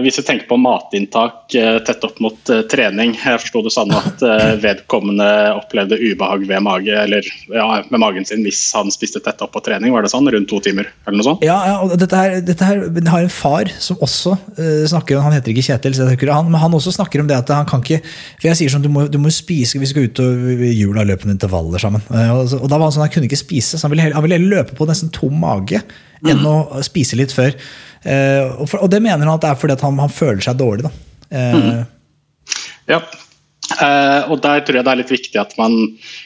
hvis 0.00 0.16
vi 0.16 0.22
tenker 0.24 0.46
på 0.48 0.56
matinntak 0.56 1.52
eh, 1.60 1.74
tett 1.84 2.04
opp 2.06 2.16
mot 2.24 2.50
eh, 2.54 2.62
trening 2.72 3.10
Jeg 3.18 3.40
forsto 3.42 3.60
det 3.66 3.72
sånn 3.74 3.90
at 3.92 4.22
eh, 4.24 4.54
vedkommende 4.62 5.26
opplevde 5.58 5.98
ubehag 6.00 6.46
ved 6.48 6.62
mage, 6.64 6.94
eller 6.96 7.26
ja, 7.52 7.66
med 7.92 8.00
magen 8.00 8.24
sin 8.24 8.46
hvis 8.46 8.62
han 8.72 8.88
spiste 8.94 9.20
tett 9.20 9.42
opp 9.44 9.52
på 9.52 9.60
trening. 9.66 9.92
Var 9.92 10.06
det 10.06 10.12
sånn? 10.14 10.30
Rundt 10.32 10.48
to 10.48 10.62
timer? 10.64 10.88
eller 11.04 11.18
noe 11.20 11.26
sånt? 11.26 11.44
Ja, 11.44 11.58
ja 11.68 11.74
og 11.84 11.92
dette 12.00 12.16
her, 12.16 12.38
dette 12.40 12.64
her 12.64 12.80
har 13.12 13.26
en 13.26 13.34
far 13.34 13.68
som 13.76 14.00
også 14.00 14.38
uh, 14.56 14.86
snakker 14.88 15.18
om 15.18 15.26
Han 15.26 15.36
heter 15.36 15.52
ikke 15.52 15.66
Kjetil, 15.68 15.98
han, 16.32 16.48
men 16.48 16.62
han 16.62 16.76
også 16.78 16.94
snakker 16.96 17.20
om 17.20 17.28
det 17.28 17.36
at 17.36 17.52
han 17.52 17.68
kan 17.68 17.84
ikke 17.84 18.00
For 18.38 18.48
jeg 18.48 18.60
sier 18.62 18.72
sånn, 18.72 18.86
du 18.86 18.92
må, 18.92 19.04
du 19.12 19.20
må 19.20 19.28
spise 19.34 19.80
Vi 19.82 19.90
skal 19.90 20.08
ut 20.08 20.22
og 20.24 20.64
jula 20.64 21.04
løpe 21.04 21.28
noen 21.28 21.36
intervaller 21.36 21.82
sammen. 21.84 22.00
Uh, 22.08 22.38
og, 22.38 22.56
og 22.62 22.64
da 22.72 22.78
var 22.80 22.88
han 22.88 22.96
sånn, 22.96 23.04
han 23.04 23.12
kunne 23.12 23.28
ikke 23.28 23.42
spise, 23.44 23.76
så 23.76 23.84
han 23.84 23.92
ville, 23.92 24.08
heller- 24.08 24.16
han 24.16 24.24
ville 24.24 24.40
løpe 24.48 24.80
på 24.80 24.88
nesten 24.88 25.12
tom 25.12 25.36
mage 25.44 25.84
enn 26.26 26.40
å 26.50 26.80
spise 26.82 27.14
litt 27.14 27.30
før. 27.30 27.52
Eh, 28.02 28.44
og, 28.46 28.66
for, 28.70 28.82
og 28.84 28.90
det 28.92 29.02
mener 29.04 29.24
han 29.24 29.34
at 29.34 29.44
det 29.44 29.52
er 29.52 29.60
fordi 29.60 29.78
han, 29.82 30.02
han 30.04 30.12
føler 30.12 30.44
seg 30.44 30.58
dårlig. 30.60 30.88
da. 30.88 30.92
Eh, 31.30 31.86
Ja. 32.88 33.02
Eh, 33.68 34.30
og 34.32 34.40
der 34.40 34.62
tror 34.64 34.78
jeg 34.78 34.86
det 34.86 34.92
er 34.94 35.00
litt 35.02 35.12
viktig 35.12 35.40
at 35.40 35.54
man 35.60 35.74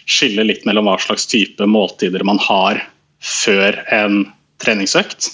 skiller 0.06 0.46
litt 0.46 0.66
mellom 0.68 0.86
hva 0.86 0.98
slags 1.02 1.26
type 1.30 1.66
måltider 1.66 2.22
man 2.26 2.38
har 2.42 2.84
før 3.22 3.80
en 3.90 4.24
treningsøkt. 4.62 5.32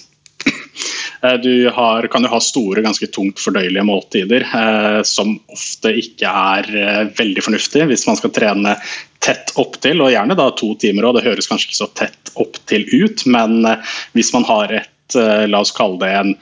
Du 1.43 1.69
har, 1.75 2.07
kan 2.07 2.23
jo 2.23 2.31
ha 2.31 2.39
store, 2.41 2.83
ganske 2.85 3.09
tungt 3.11 3.41
fordøyelige 3.43 3.83
måltider 3.83 4.45
eh, 4.47 5.01
som 5.03 5.33
ofte 5.51 5.91
ikke 5.99 6.31
er 6.31 6.69
eh, 6.79 7.01
veldig 7.19 7.43
fornuftig 7.43 7.89
hvis 7.91 8.07
man 8.07 8.19
skal 8.21 8.31
trene 8.37 8.77
tett 9.25 9.51
opptil, 9.59 9.99
og 10.05 10.13
gjerne 10.15 10.37
da 10.39 10.47
to 10.55 10.71
timer. 10.79 11.09
og 11.09 11.19
Det 11.19 11.25
høres 11.27 11.51
kanskje 11.51 11.73
ikke 11.73 11.81
så 11.81 11.91
tett 11.99 12.31
opptil 12.39 12.87
ut, 12.93 13.27
men 13.35 13.59
eh, 13.67 13.97
hvis 14.15 14.31
man 14.37 14.47
har 14.47 14.77
et, 14.79 14.93
la 15.17 15.63
oss 15.63 15.73
kalle 15.77 15.99
det 16.03 16.11
en 16.19 16.35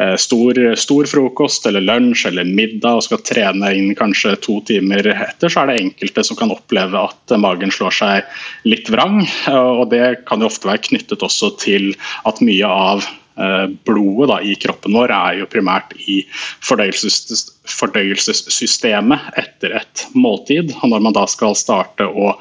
eh, 0.00 0.16
stor, 0.16 0.58
stor 0.80 1.06
frokost 1.10 1.66
eller 1.68 1.84
lunsj 1.84 2.26
eller 2.30 2.48
middag 2.48 2.98
og 2.98 3.06
skal 3.06 3.22
trene 3.26 3.70
inn 3.76 3.94
kanskje 3.98 4.36
to 4.44 4.58
timer 4.68 5.06
etter, 5.12 5.52
så 5.52 5.62
er 5.62 5.70
det 5.70 5.80
enkelte 5.84 6.24
som 6.26 6.38
kan 6.40 6.52
oppleve 6.54 7.04
at 7.04 7.34
eh, 7.34 7.40
magen 7.40 7.72
slår 7.74 7.96
seg 8.00 8.68
litt 8.68 8.90
vrang. 8.92 9.22
eh, 9.26 9.54
Og 9.54 9.90
det 9.94 10.24
kan 10.30 10.42
jo 10.42 10.50
ofte 10.50 10.70
være 10.70 10.86
knyttet 10.88 11.24
også 11.26 11.54
til 11.62 11.92
at 12.28 12.42
mye 12.44 12.66
av 12.66 13.04
eh, 13.04 13.66
blodet 13.88 14.30
da, 14.32 14.40
i 14.42 14.56
kroppen 14.60 14.96
vår 14.96 15.14
er 15.14 15.38
jo 15.42 15.52
primært 15.52 15.94
i 16.06 16.20
fordøyelses, 16.66 17.46
fordøyelsessystemet 17.70 19.32
etter 19.40 19.78
et 19.82 20.06
måltid. 20.16 20.74
Og 20.80 20.92
når 20.94 21.08
man 21.08 21.16
da 21.16 21.28
skal 21.30 21.56
starte 21.58 22.08
å 22.08 22.34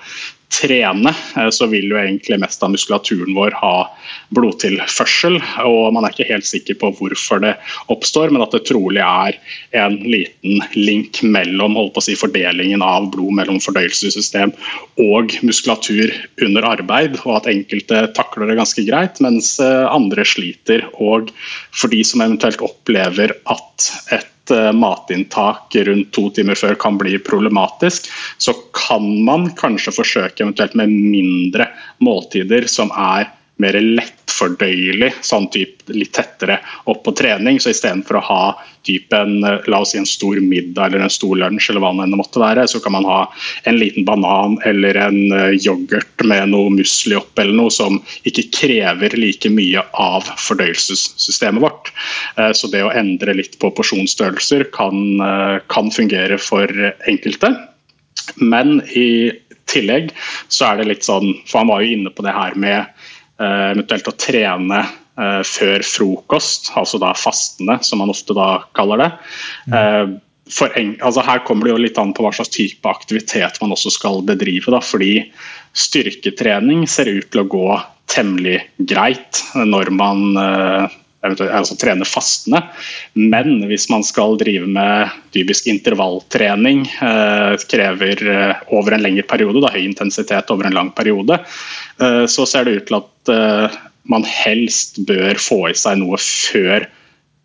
trene, 0.50 1.14
eh, 1.38 1.50
så 1.54 1.68
vil 1.70 1.92
jo 1.92 1.98
egentlig 2.00 2.40
mest 2.42 2.64
av 2.66 2.74
muskulaturen 2.74 3.36
vår 3.38 3.56
ha 3.62 3.74
blodtilførsel. 4.36 5.38
Og 5.66 5.94
man 5.96 6.06
er 6.06 6.14
ikke 6.14 6.30
helt 6.32 6.48
sikker 6.50 6.78
på 6.82 6.92
hvorfor 6.98 7.44
det 7.44 7.54
oppstår, 7.94 8.34
men 8.34 8.44
at 8.46 8.56
det 8.56 8.66
trolig 8.70 9.04
er 9.06 9.38
en 9.78 10.00
liten 10.04 10.64
link 10.78 11.22
mellom 11.24 11.78
holdt 11.78 11.96
på 11.96 12.04
å 12.04 12.08
si, 12.10 12.18
fordelingen 12.20 12.84
av 12.86 13.12
blod 13.14 13.38
mellom 13.38 13.62
fordøyelsessystem 13.64 14.54
og 15.06 15.38
muskulatur 15.46 16.14
under 16.46 16.68
arbeid, 16.74 17.20
og 17.26 17.40
at 17.40 17.52
enkelte 17.52 18.08
takler 18.18 18.50
det 18.50 18.60
ganske 18.60 18.88
greit, 18.90 19.22
mens 19.24 19.56
eh, 19.64 19.86
andre 19.90 20.26
sliter. 20.28 20.86
Og 20.98 21.32
for 21.72 21.94
de 21.94 22.02
som 22.06 22.26
eventuelt 22.26 22.66
opplever 22.66 23.38
at 23.54 23.90
et 24.16 24.36
eh, 24.56 24.70
matinntak 24.76 25.76
rundt 25.88 26.12
to 26.16 26.28
timer 26.36 26.60
før 26.60 26.78
kan 26.80 27.00
bli 27.00 27.18
problematisk, 27.24 28.10
så 28.38 28.56
kan 28.76 29.06
man 29.26 29.50
kanskje 29.60 29.96
forsøke 29.96 30.44
eventuelt 30.44 30.78
med 30.80 30.94
mindre 30.94 31.70
måltider 32.04 32.68
som 32.72 32.94
er 32.96 33.30
mer 33.60 33.76
lettfordøyelig, 34.30 35.14
sånn 35.22 35.50
typ 35.52 35.82
litt 35.90 36.14
tettere 36.14 36.60
opp 36.86 37.04
på 37.04 37.14
trening. 37.18 37.60
Så 37.60 37.72
istedenfor 37.74 38.20
å 38.20 38.24
ha 38.24 38.64
typ 38.84 39.12
en, 39.14 39.44
eh, 39.44 39.60
la 39.68 39.80
oss 39.82 39.92
si 39.92 39.98
en 39.98 40.06
stor 40.06 40.40
middag 40.40 40.88
eller 40.88 41.04
en 41.04 41.10
stor 41.10 41.36
lunsj, 41.36 41.70
eller 41.70 41.82
hva 41.82 41.92
det 41.98 42.18
måtte 42.18 42.40
være, 42.40 42.68
så 42.68 42.82
kan 42.82 42.94
man 42.94 43.06
ha 43.06 43.32
en 43.66 43.78
liten 43.78 44.06
banan 44.06 44.58
eller 44.66 44.96
en 44.96 45.32
eh, 45.32 45.58
yoghurt 45.58 46.24
med 46.24 46.50
noe 46.50 46.70
musli 46.70 47.16
opp, 47.16 47.38
eller 47.38 47.54
noe 47.54 47.70
som 47.70 48.02
ikke 48.26 48.52
krever 48.52 49.18
like 49.18 49.50
mye 49.50 49.84
av 49.94 50.24
fordøyelsessystemet 50.24 51.62
vårt. 51.62 51.92
Eh, 52.38 52.52
Så 52.54 52.70
det 52.72 52.84
å 52.84 52.94
endre 52.96 53.34
litt 53.34 53.60
på 53.60 53.72
porsjonsstørrelser 53.72 54.72
kan, 54.72 55.62
kan 55.70 55.90
fungere 55.92 56.38
for 56.40 56.68
enkelte. 57.08 57.56
Men 58.38 58.82
i 58.96 59.32
tillegg 59.70 60.12
så 60.50 60.72
er 60.72 60.80
det 60.80 60.90
litt 60.90 61.06
sånn 61.08 61.34
For 61.48 61.62
han 61.62 61.72
var 61.72 61.84
jo 61.84 61.94
inne 61.96 62.14
på 62.14 62.26
det 62.26 62.36
her 62.36 62.58
med 62.60 62.86
eventuelt 63.46 64.10
å 64.10 64.16
trene 64.20 64.80
eh, 64.84 65.44
før 65.48 65.86
frokost, 65.86 66.72
altså 66.80 67.00
da 67.02 67.14
fastende, 67.18 67.80
som 67.86 68.02
man 68.04 68.12
ofte 68.14 68.36
da 68.38 68.50
kaller 68.78 69.04
det. 69.04 69.12
Eh, 69.76 70.18
for 70.50 70.74
en, 70.80 70.96
altså 71.06 71.24
her 71.26 71.44
kommer 71.46 71.68
det 71.68 71.76
jo 71.76 71.84
litt 71.84 72.00
an 72.02 72.14
på 72.18 72.26
hva 72.26 72.34
slags 72.34 72.52
type 72.56 72.90
aktivitet 72.90 73.60
man 73.62 73.76
også 73.76 73.94
skal 73.94 74.24
bedrive. 74.26 74.74
Da, 74.74 74.82
fordi 74.82 75.14
styrketrening 75.78 76.88
ser 76.90 77.12
ut 77.12 77.30
til 77.30 77.44
å 77.44 77.50
gå 77.50 77.68
temmelig 78.10 78.58
greit 78.90 79.44
når 79.54 79.92
man 79.94 80.26
eh, 80.42 80.99
altså 81.26 81.76
trene 81.80 82.08
fastende. 82.08 82.62
Men 83.14 83.60
hvis 83.70 83.90
man 83.92 84.06
skal 84.08 84.38
drive 84.40 84.68
med 84.70 85.12
typisk 85.36 85.68
intervalltrening, 85.72 86.86
eh, 86.88 87.56
krever 87.72 88.24
eh, 88.36 88.62
over 88.76 88.96
en 88.96 89.04
lengre 89.04 89.28
periode, 89.28 89.64
da, 89.64 89.74
høy 89.74 89.84
intensitet 89.84 90.52
over 90.54 90.70
en 90.70 90.78
lang 90.78 90.94
periode, 90.96 91.42
eh, 92.02 92.26
så 92.26 92.48
ser 92.48 92.68
det 92.68 92.78
ut 92.78 92.88
til 92.90 93.00
at 93.02 93.34
eh, 93.36 93.80
man 94.10 94.26
helst 94.26 95.02
bør 95.08 95.38
få 95.42 95.66
i 95.70 95.76
seg 95.78 96.00
noe 96.02 96.18
før 96.22 96.88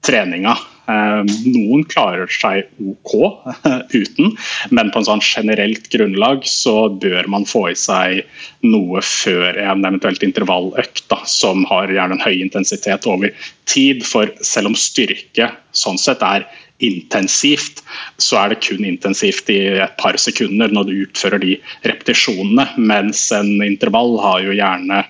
treninga. 0.04 0.54
Eh, 0.84 1.22
Noen 1.48 1.84
klarer 1.88 2.28
seg 2.28 2.66
ok 2.84 3.14
uten, 4.00 4.34
men 4.74 4.90
på 4.92 5.00
en 5.00 5.08
sånn 5.08 5.24
generelt 5.24 5.88
grunnlag 5.92 6.44
så 6.48 6.90
bør 6.90 7.28
man 7.32 7.46
få 7.48 7.70
i 7.72 7.78
seg 7.78 8.20
noe 8.66 9.00
før 9.04 9.56
en 9.60 9.84
eventuelt 9.84 10.24
intervalløkt, 10.26 11.06
da, 11.12 11.22
som 11.28 11.64
har 11.70 11.92
gjerne 11.92 12.18
en 12.18 12.24
høy 12.24 12.36
intensitet 12.36 13.08
over 13.08 13.32
tid. 13.70 14.04
For 14.04 14.28
selv 14.44 14.72
om 14.72 14.78
styrke 14.78 15.50
sånn 15.72 16.00
sett 16.00 16.22
er 16.24 16.44
intensivt, 16.84 17.80
så 18.20 18.42
er 18.42 18.52
det 18.52 18.60
kun 18.66 18.84
intensivt 18.84 19.48
i 19.52 19.60
et 19.84 19.94
par 20.00 20.18
sekunder 20.20 20.72
når 20.74 20.88
du 20.88 20.94
utfører 21.06 21.40
de 21.40 21.54
repetisjonene, 21.86 22.66
mens 22.76 23.28
en 23.32 23.56
intervall 23.64 24.18
har 24.20 24.42
jo 24.44 24.56
gjerne 24.58 25.00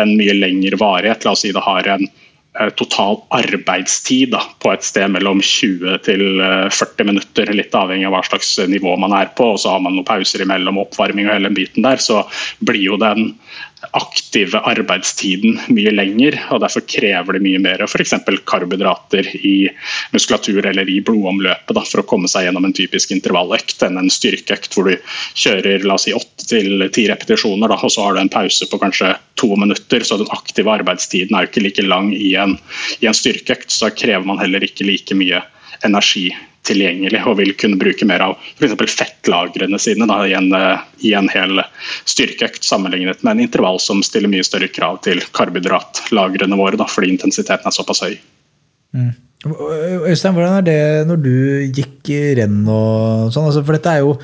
en 0.00 0.14
mye 0.18 0.36
lengre 0.36 0.80
varighet. 0.80 1.24
La 1.24 1.32
oss 1.32 1.46
si 1.46 1.54
det 1.54 1.64
har 1.64 1.88
en 1.94 2.04
total 2.78 3.18
arbeidstid 3.34 4.30
da, 4.34 4.40
på 4.62 4.70
et 4.70 4.86
sted 4.86 5.10
mellom 5.10 5.40
20 5.42 5.98
til 6.06 6.22
eh, 6.38 6.68
40 6.70 7.08
minutter, 7.10 7.50
litt 7.50 7.74
avhengig 7.74 8.06
av 8.06 8.14
hva 8.14 8.22
slags 8.28 8.52
nivå 8.70 8.94
man 9.00 9.14
er 9.16 9.32
på. 9.34 9.54
og 9.54 9.60
Så 9.60 9.72
har 9.74 9.82
man 9.82 9.96
noen 9.96 10.06
pauser 10.06 10.44
imellom 10.44 10.78
oppvarming 10.84 11.26
og 11.26 11.34
hele 11.34 11.50
den 11.50 11.58
biten 11.58 11.86
der, 11.86 11.98
så 12.02 12.22
blir 12.62 12.82
jo 12.84 13.00
den 13.00 13.32
aktive 13.92 14.60
arbeidstiden 14.66 15.58
mye 15.74 15.92
lenger. 15.94 16.36
og 16.54 16.62
Derfor 16.64 16.84
krever 16.88 17.36
det 17.36 17.42
mye 17.44 17.60
mer 17.62 17.84
f.eks. 17.86 18.14
karbohydrater 18.48 19.28
i 19.40 19.68
muskulatur 20.14 20.66
eller 20.70 20.88
i 20.90 21.00
blodomløpet 21.04 21.76
da, 21.76 21.84
for 21.84 22.02
å 22.02 22.06
komme 22.08 22.30
seg 22.30 22.46
gjennom 22.46 22.68
en 22.68 22.76
typisk 22.76 23.12
intervalløkt 23.14 23.84
enn 23.86 24.00
en 24.00 24.12
styrkeøkt 24.12 24.74
hvor 24.74 24.90
du 24.90 24.96
kjører 25.34 25.84
la 25.84 25.98
oss 25.98 26.08
si, 26.08 26.14
8 26.16 26.48
til 26.48 26.86
10 26.88 27.10
repetisjoner, 27.12 27.70
da, 27.70 27.78
og 27.80 27.92
så 27.92 28.06
har 28.06 28.16
du 28.16 28.22
en 28.24 28.32
pause 28.32 28.68
på 28.70 28.80
kanskje 28.80 29.14
to 29.40 29.52
minutter. 29.60 30.04
Så 30.06 30.20
den 30.20 30.32
aktive 30.34 30.72
arbeidstiden 30.72 31.36
er 31.36 31.46
jo 31.46 31.52
ikke 31.52 31.66
like 31.66 31.86
lang 31.86 32.12
i 32.16 32.34
en, 32.40 32.58
i 33.00 33.10
en 33.10 33.16
styrkeøkt, 33.16 33.70
så 33.72 33.92
krever 33.94 34.26
man 34.28 34.40
heller 34.42 34.64
ikke 34.64 34.86
like 34.88 35.16
mye 35.18 35.42
energi 35.84 36.30
tilgjengelig 36.68 37.22
og 37.28 37.38
vil 37.40 37.52
kunne 37.60 37.78
bruke 37.80 38.06
mer 38.08 38.22
av 38.24 38.36
f.eks. 38.58 38.94
fettlagrene 38.98 39.80
sine 39.80 40.08
da, 40.10 40.20
i, 40.26 40.34
en, 40.36 40.50
eh, 40.56 40.84
i 41.06 41.14
en 41.16 41.28
hel 41.32 41.62
styrkeøkt, 42.10 42.64
sammenlignet 42.66 43.24
med 43.24 43.36
en 43.36 43.44
intervall 43.46 43.80
som 43.82 44.02
stiller 44.06 44.32
mye 44.32 44.46
større 44.46 44.70
krav 44.72 45.02
til 45.06 45.22
karbohydratlagrene 45.36 46.58
våre, 46.60 46.78
da, 46.80 46.88
fordi 46.90 47.12
intensiteten 47.14 47.68
er 47.68 47.76
såpass 47.76 48.04
høy. 48.06 48.16
Mm. 48.94 49.12
Øystein, 49.44 50.32
hvordan 50.32 50.62
er 50.62 50.64
det 50.64 50.80
når 51.08 51.20
du 51.20 51.34
gikk 51.76 52.08
renn 52.38 52.62
og 52.64 53.28
sånn? 53.34 53.50
Altså, 53.50 53.64
for 53.64 53.76
dette 53.76 53.92
er 53.92 54.04
jo 54.04 54.16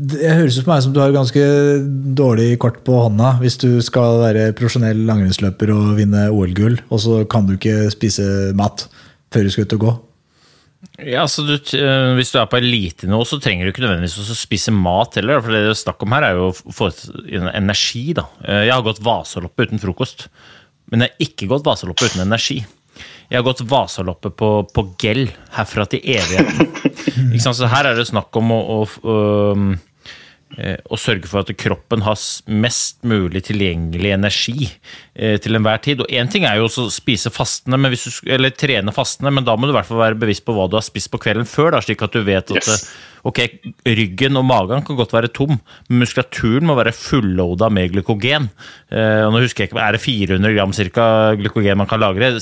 det 0.00 0.30
høres 0.32 0.56
ut 0.56 0.62
for 0.62 0.70
meg 0.70 0.84
som 0.84 0.92
du 0.94 1.00
har 1.02 1.12
ganske 1.12 1.40
dårlig 2.16 2.54
kort 2.62 2.78
på 2.86 2.94
hånda 2.94 3.34
hvis 3.40 3.58
du 3.60 3.82
skal 3.84 4.20
være 4.22 4.52
profesjonell 4.56 5.02
langrennsløper 5.08 5.72
og 5.74 5.96
vinne 5.98 6.28
OL-gull, 6.30 6.78
og 6.88 7.02
så 7.02 7.24
kan 7.30 7.48
du 7.48 7.56
ikke 7.56 7.90
spise 7.92 8.24
mat 8.56 8.86
før 9.34 9.44
du 9.44 9.52
skal 9.52 9.66
ut 9.66 9.76
og 9.76 9.84
gå. 9.84 9.96
Ja, 11.06 11.26
så 11.28 11.44
du, 11.46 11.54
eh, 11.54 12.14
Hvis 12.18 12.32
du 12.32 12.38
er 12.40 12.48
på 12.50 12.58
elitenivå, 12.58 13.24
så 13.26 13.40
trenger 13.40 13.66
du 13.66 13.72
ikke 13.72 13.84
nødvendigvis 13.84 14.18
å 14.20 14.36
spise 14.36 14.72
mat 14.74 15.16
heller. 15.16 15.40
for 15.40 15.52
Det 15.52 15.62
det 15.64 15.70
er 15.70 15.78
snakk 15.78 16.02
om 16.02 16.12
her, 16.12 16.22
er 16.22 16.34
jo 16.34 16.50
å 16.50 16.74
få 16.74 16.90
energi. 17.54 18.12
da. 18.14 18.26
Eh, 18.44 18.66
jeg 18.66 18.74
har 18.74 18.82
gått 18.82 19.00
Vasaloppet 19.00 19.70
uten 19.70 19.80
frokost, 19.80 20.28
men 20.90 21.00
jeg 21.00 21.10
har 21.10 21.26
ikke 21.26 21.48
gått 21.48 21.64
Vasaloppet 21.64 22.12
uten 22.12 22.26
energi. 22.26 22.66
Jeg 23.30 23.38
har 23.38 23.46
gått 23.46 23.62
Vasaloppet 23.62 24.34
på, 24.36 24.68
på 24.74 24.96
gel 24.98 25.30
herfra 25.54 25.86
til 25.86 26.00
evigheten. 26.02 27.38
så 27.40 27.68
her 27.70 27.86
er 27.86 27.94
det 27.94 28.08
snakk 28.08 28.34
om 28.36 28.50
å, 28.50 28.60
å, 28.60 28.80
å 29.06 29.16
Eh, 30.58 30.80
og 30.90 30.98
sørge 30.98 31.28
for 31.30 31.44
at 31.44 31.50
kroppen 31.54 32.02
har 32.02 32.18
mest 32.50 33.04
mulig 33.06 33.44
tilgjengelig 33.46 34.10
energi 34.16 34.66
eh, 35.14 35.36
til 35.42 35.54
enhver 35.54 35.78
tid. 35.84 36.02
Og 36.02 36.10
Én 36.10 36.30
ting 36.30 36.42
er 36.48 36.58
jo 36.58 36.66
å 36.66 36.88
spise 36.90 37.30
fastende, 37.30 37.78
du, 37.78 38.16
eller 38.26 38.50
trene 38.58 38.94
fastende, 38.94 39.30
men 39.36 39.46
da 39.46 39.54
må 39.54 39.68
du 39.68 39.74
i 39.74 39.76
hvert 39.78 39.86
fall 39.86 40.02
være 40.02 40.18
bevisst 40.18 40.44
på 40.46 40.56
hva 40.56 40.66
du 40.66 40.74
har 40.78 40.86
spist 40.86 41.12
på 41.12 41.20
kvelden 41.22 41.46
før, 41.46 41.76
da, 41.76 41.82
slik 41.84 42.02
at 42.02 42.16
du 42.16 42.24
vet 42.26 42.50
at 42.50 42.58
yes. 42.58 42.88
ok, 43.30 43.38
ryggen 43.86 44.40
og 44.40 44.48
magen 44.48 44.82
kan 44.86 44.98
godt 44.98 45.14
være 45.14 45.30
tom, 45.38 45.54
men 45.86 46.02
muskulaturen 46.02 46.66
må 46.66 46.74
være 46.80 46.96
fulloada 46.98 47.70
med 47.70 47.94
glykogen. 47.94 48.50
Eh, 48.90 49.22
og 49.28 49.36
nå 49.36 49.44
husker 49.46 49.64
jeg 49.64 49.70
ikke, 49.70 49.86
Er 49.86 49.94
det 49.94 50.02
400 50.02 50.58
gram 50.58 50.74
cirka, 50.74 51.06
glykogen 51.38 51.78
man 51.78 51.90
kan 51.90 52.02
lagre? 52.02 52.34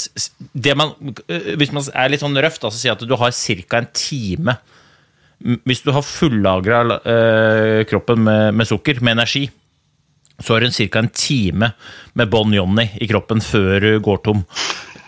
Det 0.57 0.77
man, 0.81 0.97
hvis 1.29 1.77
man 1.77 1.93
er 1.93 2.09
litt 2.09 2.25
sånn 2.25 2.41
røft, 2.41 2.65
sier 2.73 2.95
jeg 2.95 2.99
at 3.03 3.05
du 3.05 3.17
har 3.21 3.37
ca. 3.37 3.85
en 3.85 3.93
time 3.93 4.59
hvis 5.39 5.85
du 5.85 5.93
har 5.95 6.03
fullagra 6.03 6.99
eh, 6.99 7.85
kroppen 7.89 8.25
med, 8.27 8.55
med, 8.59 8.69
sukker, 8.69 9.01
med 9.01 9.19
energi, 9.19 9.45
så 10.39 10.55
har 10.55 10.63
du 10.63 10.71
ca. 10.71 10.99
en 10.99 11.11
time 11.15 11.73
med 12.15 12.31
Bon 12.31 12.53
Johnny 12.55 12.89
i 13.01 13.09
kroppen 13.11 13.43
før 13.43 13.81
du 13.81 13.91
går 14.03 14.23
tom. 14.27 14.45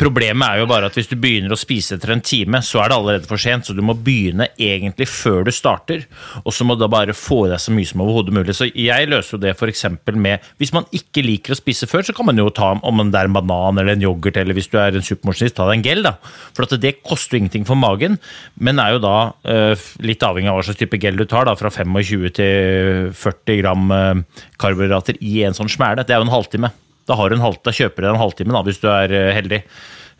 Problemet 0.00 0.46
er 0.48 0.62
jo 0.62 0.68
bare 0.70 0.88
at 0.88 0.94
hvis 0.96 1.10
du 1.10 1.16
begynner 1.20 1.52
å 1.52 1.58
spise 1.60 1.98
etter 1.98 2.14
en 2.14 2.22
time, 2.24 2.62
så 2.64 2.80
er 2.80 2.88
det 2.88 2.96
allerede 2.96 3.28
for 3.28 3.40
sent. 3.40 3.66
Så 3.68 3.74
du 3.76 3.82
må 3.84 3.92
begynne 3.92 4.46
egentlig 4.56 5.10
før 5.12 5.44
du 5.44 5.52
starter, 5.52 6.06
og 6.40 6.54
så 6.56 6.64
må 6.64 6.76
du 6.76 6.84
da 6.86 6.88
bare 6.92 7.16
få 7.16 7.42
i 7.44 7.50
deg 7.52 7.60
så 7.60 7.74
mye 7.76 7.90
som 7.90 8.00
overhodet 8.04 8.32
mulig. 8.32 8.56
Så 8.56 8.70
jeg 8.70 9.10
løser 9.12 9.36
jo 9.36 9.42
det 9.42 9.52
f.eks. 9.52 9.84
med 10.16 10.48
Hvis 10.60 10.72
man 10.72 10.88
ikke 10.96 11.24
liker 11.26 11.52
å 11.52 11.60
spise 11.60 11.88
før, 11.90 12.06
så 12.06 12.16
kan 12.16 12.30
man 12.30 12.40
jo 12.40 12.48
ta 12.54 12.72
om 12.80 13.04
det 13.10 13.20
er 13.20 13.28
en 13.28 13.36
banan 13.36 13.82
eller 13.82 13.98
en 13.98 14.08
yoghurt, 14.08 14.40
eller 14.40 14.56
hvis 14.56 14.72
du 14.72 14.78
er 14.80 14.96
en 14.96 15.04
supermosjonist, 15.04 15.58
ta 15.60 15.68
deg 15.68 15.80
en 15.80 15.86
gel, 15.90 16.04
da. 16.06 16.16
For 16.56 16.80
det 16.80 16.96
koster 17.04 17.36
jo 17.36 17.44
ingenting 17.44 17.68
for 17.68 17.76
magen, 17.76 18.16
men 18.56 18.80
er 18.80 18.96
jo 18.96 19.04
da 19.04 19.16
uh, 19.44 19.88
litt 20.00 20.24
avhengig 20.24 20.48
av 20.48 20.60
hva 20.60 20.68
slags 20.68 20.80
type 20.80 21.00
gel 21.02 21.20
du 21.20 21.28
tar, 21.28 21.44
da, 21.48 21.58
fra 21.60 21.68
25 21.68 22.30
til 22.40 23.10
40 23.20 23.60
gram 23.60 23.90
uh, 23.92 24.44
karbohydrater 24.60 25.20
i 25.20 25.42
en 25.44 25.56
sånn 25.56 25.68
smæle. 25.68 26.08
Det 26.08 26.16
er 26.16 26.24
jo 26.24 26.30
en 26.30 26.38
halvtime. 26.40 26.72
Da, 27.10 27.16
har 27.18 27.30
du 27.30 27.36
en 27.36 27.44
halv, 27.44 27.58
da 27.66 27.74
kjøper 27.74 28.06
du 28.06 28.10
en 28.12 28.20
halvtime 28.20 28.54
da, 28.54 28.62
hvis 28.66 28.82
du 28.82 28.86
er 28.92 29.14
uh, 29.14 29.30
heldig. 29.36 29.62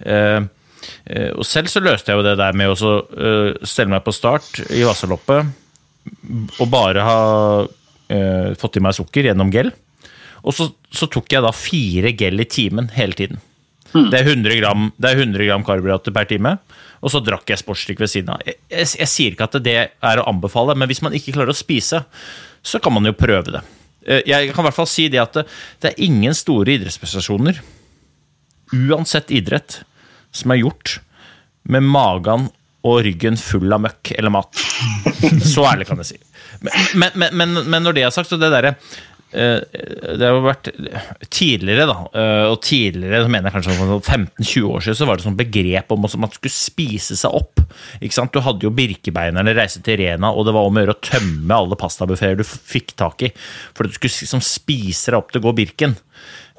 Uh, 0.03 0.49
uh, 1.07 1.31
og 1.37 1.45
selv 1.47 1.71
så 1.71 1.83
løste 1.85 2.11
jeg 2.11 2.21
jo 2.21 2.27
det 2.27 2.39
der 2.41 2.57
med 2.59 2.73
å 2.75 2.95
stelle 3.63 3.93
meg 3.95 4.03
på 4.07 4.17
start 4.17 4.65
i 4.69 4.83
Vasaloppet 4.87 5.57
og 6.59 6.67
bare 6.73 7.05
ha 7.05 7.21
fått 8.59 8.81
i 8.81 8.83
meg 8.83 8.97
sukker 8.97 9.29
gjennom 9.29 9.53
gel. 9.55 9.69
Og 10.43 10.57
så, 10.57 10.67
så, 10.91 11.07
tok 11.07 11.29
jeg 11.31 11.45
da 11.45 11.53
fire 11.55 12.11
gel 12.19 12.43
i 12.43 12.49
timen 12.49 12.89
hele 12.97 13.15
tiden. 13.15 13.39
Mm. 13.93 14.09
Det, 14.11 14.21
er 14.21 14.31
100 14.33 14.57
gram, 14.61 14.89
det 14.99 15.11
er 15.11 15.23
100 15.25 15.47
gram 15.47 15.67
karbohydrater 15.67 16.15
per 16.15 16.29
time. 16.31 16.57
Og 17.01 17.13
så 17.13 17.23
drakk 17.25 17.49
jeg 17.53 17.61
sportsdrikk 17.63 18.03
ved 18.03 18.13
siden 18.13 18.33
av. 18.35 18.43
Jeg, 18.47 18.59
jeg, 18.73 18.89
jeg, 19.01 19.11
sier 19.13 19.37
ikke 19.37 19.49
at 19.49 19.61
det 19.65 19.77
er 19.89 20.21
å 20.21 20.27
anbefale, 20.31 20.77
men 20.79 20.91
hvis 20.91 21.03
man 21.05 21.17
ikke 21.17 21.35
klarer 21.37 21.55
å 21.55 21.59
spise, 21.61 22.03
så 22.63 22.81
kan 22.83 22.97
man 22.97 23.09
jo 23.09 23.17
prøve 23.17 23.57
det. 23.57 23.63
Eh, 24.07 24.23
jeg 24.29 24.53
kan 24.55 24.65
i 24.65 24.69
hvert 24.69 24.79
fall 24.79 24.89
si 24.91 25.09
det 25.13 25.21
at 25.23 25.37
det, 25.43 25.93
er 25.93 26.03
ingen 26.07 26.37
store 26.37 26.77
idrettsprestasjoner, 26.77 27.61
uansett 28.77 29.33
idrett, 29.35 29.83
som 30.33 30.55
er 30.55 30.63
gjort 30.63 30.99
med 31.71 31.85
magen 31.85 32.49
og 32.87 33.03
ryggen 33.05 33.37
full 33.37 33.69
av 33.75 33.83
møkk 33.85 34.15
eller 34.17 34.33
mat. 34.33 34.61
Så 35.53 35.67
ærlig 35.69 35.89
kan 35.91 36.01
jeg 36.01 36.15
si. 36.15 36.21
Men, 36.61 37.13
men, 37.17 37.35
men, 37.37 37.59
men 37.69 37.85
når 37.85 37.97
det 37.97 38.05
er 38.07 38.15
sagt, 38.15 38.31
så 38.31 38.39
det 38.41 38.53
derre 38.53 38.75
det 39.31 40.27
har 40.27 40.41
vært 40.43 40.73
tidligere, 41.31 41.87
da, 41.87 41.97
eh, 42.19 42.47
og 42.51 42.57
tidligere 42.67 43.23
så 43.23 43.31
mener 43.31 43.47
jeg 43.47 43.57
kanskje 43.61 43.77
15-20 44.01 44.67
år 44.67 44.83
siden, 44.83 44.99
så 44.99 45.07
var 45.07 45.19
det 45.19 45.27
sånn 45.27 45.39
begrep 45.39 45.95
om 45.95 46.09
at 46.09 46.17
man 46.25 46.33
skulle 46.35 46.55
spise 46.55 47.19
seg 47.19 47.37
opp. 47.39 47.63
Ikke 48.03 48.17
sant? 48.17 48.35
Du 48.35 48.43
hadde 48.43 48.67
jo 48.67 48.75
Birkebeinerne 48.75 49.55
reise 49.55 49.83
til 49.87 50.01
Rena, 50.03 50.33
og 50.35 50.49
det 50.49 50.57
var 50.57 50.67
om 50.67 50.81
å 50.81 50.85
gjøre 50.85 50.97
å 50.97 51.05
tømme 51.13 51.61
alle 51.63 51.79
pastabuffeer 51.79 52.41
du 52.41 52.45
fikk 52.47 52.97
tak 52.99 53.27
i. 53.29 53.33
For 53.77 53.87
du 53.87 53.95
skulle 53.95 54.27
liksom 54.27 54.43
spise 54.45 55.13
deg 55.13 55.21
opp 55.21 55.31
til 55.31 55.43
å 55.43 55.47
gå 55.49 55.57
Birken. 55.63 55.95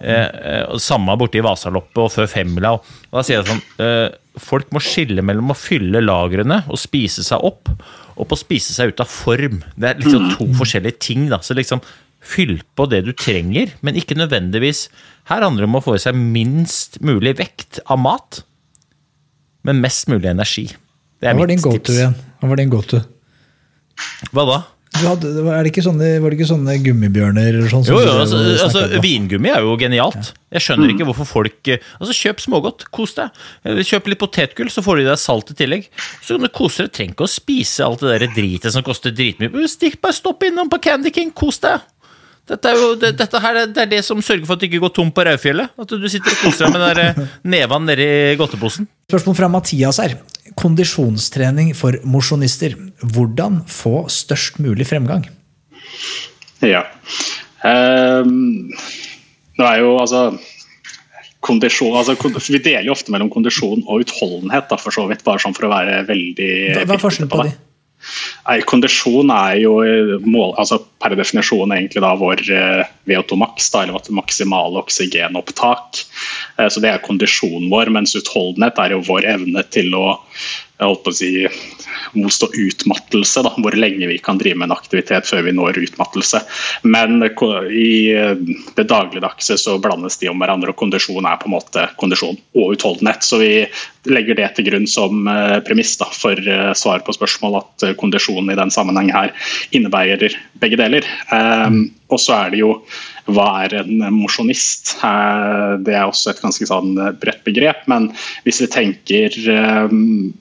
Mm. 0.01 0.79
Samme 0.81 1.13
borte 1.19 1.38
i 1.38 1.43
Vasaloppet 1.45 1.99
og 2.01 2.10
før 2.10 2.29
femmila. 2.31 2.71
Og 2.79 3.19
da 3.19 3.21
sier 3.25 3.38
jeg 3.38 3.51
sånn 3.51 3.62
eh, 3.86 4.07
Folk 4.41 4.71
må 4.71 4.79
skille 4.79 5.21
mellom 5.27 5.51
å 5.51 5.57
fylle 5.60 5.99
lagrene 5.99 6.62
og 6.71 6.79
spise 6.79 7.19
seg 7.25 7.43
opp, 7.43 7.67
og 8.15 8.29
på 8.29 8.38
å 8.38 8.39
spise 8.39 8.71
seg 8.71 8.93
ut 8.93 9.01
av 9.03 9.10
form. 9.12 9.57
Det 9.75 9.89
er 9.89 9.99
liksom 9.99 10.29
to 10.38 10.47
forskjellige 10.62 11.01
ting. 11.03 11.25
da, 11.31 11.41
så 11.43 11.57
liksom 11.57 11.84
Fyll 12.21 12.60
på 12.77 12.86
det 12.89 13.01
du 13.07 13.13
trenger, 13.17 13.73
men 13.81 13.97
ikke 13.97 14.13
nødvendigvis 14.13 14.86
Her 15.31 15.41
handler 15.41 15.65
det 15.65 15.69
om 15.71 15.79
å 15.79 15.84
få 15.84 15.95
i 15.97 16.01
seg 16.03 16.17
minst 16.17 16.99
mulig 17.01 17.34
vekt 17.39 17.79
av 17.89 18.01
mat, 18.01 18.43
men 19.65 19.81
mest 19.81 20.10
mulig 20.10 20.29
energi. 20.29 20.67
Det 21.21 21.29
er 21.29 21.36
Hva 21.38 21.43
var 21.43 21.49
mitt 21.49 21.62
din 21.62 21.77
tips. 21.77 21.95
Igjen? 21.95 22.15
Hva 22.41 22.49
var 22.49 22.62
din 22.62 22.71
go-to? 22.73 23.01
Hva 24.34 24.45
da? 24.49 24.62
Hadde, 24.91 25.29
det 25.39 25.69
ikke 25.69 25.84
sånne, 25.86 26.07
var 26.19 26.34
det 26.34 26.38
ikke 26.38 26.49
sånne 26.49 26.73
gummibjørner? 26.84 27.57
Sånn 27.71 27.86
jo, 27.88 27.95
jo, 28.03 28.15
altså, 28.25 28.41
altså 28.65 28.99
Vingummi 29.01 29.49
er 29.53 29.63
jo 29.63 29.77
genialt. 29.79 30.34
Jeg 30.51 30.65
skjønner 30.65 30.91
ikke 30.91 31.07
hvorfor 31.07 31.29
folk 31.29 31.69
Altså, 31.71 32.12
Kjøp 32.17 32.43
smågodt, 32.43 32.84
kos 32.93 33.15
deg. 33.15 33.39
Kjøp 33.88 34.12
litt 34.12 34.19
potetgull, 34.21 34.71
så 34.73 34.84
får 34.84 34.99
du 34.99 35.03
i 35.05 35.07
deg 35.07 35.21
salt 35.21 35.53
i 35.53 35.57
tillegg. 35.62 35.88
Så 36.19 36.36
kan 36.36 36.43
du 36.43 36.51
kose 36.53 36.86
deg. 36.86 36.91
Trenger 36.97 37.15
ikke 37.15 37.29
å 37.29 37.31
spise 37.31 37.88
alt 37.88 38.03
det 38.03 38.17
der 38.17 38.36
dritet 38.36 38.75
som 38.75 38.84
koster 38.86 39.15
dritmye. 39.15 39.63
Stikk, 39.71 40.01
bare 40.03 40.17
stopp 40.17 40.43
innom 40.49 40.69
på 40.71 40.81
Candy 40.84 41.13
King, 41.15 41.31
kos 41.31 41.62
deg. 41.63 41.88
Dette, 42.49 42.71
er 42.71 42.80
jo, 42.80 42.93
det, 42.99 43.12
dette 43.19 43.39
her, 43.43 43.60
det 43.69 43.84
er 43.84 43.89
det 43.91 44.01
som 44.04 44.19
sørger 44.25 44.47
for 44.47 44.58
at 44.58 44.63
du 44.63 44.67
ikke 44.67 44.82
går 44.82 44.93
tom 44.95 45.12
på 45.13 45.23
Raufjellet. 45.27 45.73
At 45.80 45.93
du 45.93 46.08
sitter 46.10 46.34
og 46.34 46.39
koser 46.41 46.65
deg 46.65 46.73
med 46.73 46.97
den 46.97 47.21
eh, 47.25 47.36
neven 47.54 47.86
nedi 47.88 48.08
godteposen. 48.39 48.89
Spørsmål 49.12 49.38
fra 49.38 49.49
Mathias 49.54 50.01
her. 50.01 50.17
Kondisjonstrening 50.60 51.71
for 51.77 51.99
mosjonister. 52.04 52.75
Hvordan 53.06 53.62
få 53.69 54.08
størst 54.12 54.60
mulig 54.63 54.89
fremgang? 54.89 55.30
Ja. 56.65 56.84
Um, 57.62 58.73
det 59.58 59.67
er 59.67 59.84
jo 59.84 59.93
altså 60.01 60.32
kondisjon 61.45 61.93
altså, 61.97 62.15
Vi 62.49 62.58
deler 62.58 62.88
jo 62.88 62.95
ofte 62.95 63.13
mellom 63.13 63.30
kondisjon 63.34 63.84
og 63.86 64.06
utholdenhet, 64.06 64.67
da, 64.69 64.77
for 64.82 64.93
så 64.93 65.06
vidt. 65.10 65.23
Bare 65.27 65.41
sånn 65.41 65.56
for 65.58 65.69
å 65.69 65.73
være 65.73 66.01
veldig 66.10 66.51
Hva, 66.82 66.97
er 66.97 67.01
forskjellen 67.01 67.32
på 67.32 67.45
de? 67.45 67.54
Kondisjon 68.67 69.32
er 69.34 69.60
jo 69.62 69.76
mål, 70.26 70.56
altså 70.60 70.80
per 71.02 71.15
definisjon 71.17 71.74
egentlig 71.76 72.04
da 72.04 72.12
vår 72.19 72.43
eh, 72.54 72.89
VO2 73.10 73.38
max, 73.39 73.69
eller 73.74 73.95
vårt 73.95 74.10
maksimale 74.13 74.82
oksygenopptak. 74.82 76.02
Eh, 76.58 76.67
så 76.67 76.84
Det 76.84 76.91
er 76.91 77.06
kondisjonen 77.06 77.69
vår, 77.71 77.93
mens 77.93 78.15
utholdenhet 78.17 78.82
er 78.82 78.95
jo 78.95 79.06
vår 79.08 79.30
evne 79.36 79.63
til 79.74 79.95
å 79.97 80.06
holdt 80.82 81.04
på 81.06 81.13
å 81.13 81.15
si, 81.15 81.32
motstå 82.17 82.51
utmattelse. 82.54 83.43
Da, 83.45 83.54
hvor 83.58 83.77
lenge 83.77 84.10
vi 84.10 84.19
kan 84.23 84.39
drive 84.41 84.60
med 84.60 84.69
en 84.69 84.77
aktivitet 84.77 85.30
før 85.30 85.45
vi 85.47 85.56
når 85.56 85.82
utmattelse. 85.84 86.43
Men 86.84 87.21
i 87.21 87.93
det 88.77 88.88
dagligdagse 88.89 89.58
så 89.60 89.77
blandes 89.82 90.19
de 90.21 90.30
om 90.32 90.41
hverandre, 90.41 90.73
og 90.73 90.80
kondisjon 90.80 91.27
er 91.27 91.39
på 91.41 91.49
en 91.49 91.56
måte 91.56 91.88
kondisjon 92.01 92.39
og 92.58 92.75
utholdenhet. 92.75 93.25
Så 93.25 93.41
vi 93.41 93.51
legger 94.10 94.38
det 94.38 94.49
til 94.58 94.65
grunn 94.69 94.88
som 94.89 95.27
eh, 95.30 95.60
premiss 95.65 95.93
da, 95.99 96.08
for 96.15 96.38
eh, 96.38 96.71
svar 96.77 97.04
på 97.06 97.13
spørsmål 97.15 97.60
at 97.62 97.88
kondisjonen 98.01 98.54
i 98.54 98.58
den 98.58 98.73
sammenheng 98.73 99.12
her 99.13 99.34
innebærer 99.75 100.38
begge 100.62 100.80
deler. 100.80 101.06
Um, 101.32 101.84
og 102.12 102.19
så 102.21 102.36
er 102.38 102.54
det 102.54 102.62
jo 102.62 102.73
hva 103.32 103.47
er 103.65 103.77
en 103.82 104.01
mosjonist? 104.15 104.95
Det 105.86 105.93
er 105.95 106.04
også 106.04 106.34
et 106.34 106.41
ganske 106.43 106.67
sånn 106.67 106.95
bredt 107.21 107.43
begrep. 107.45 107.86
Men 107.91 108.10
hvis 108.45 108.62
vi 108.63 108.69
tenker 108.73 109.38
um, 109.88 110.34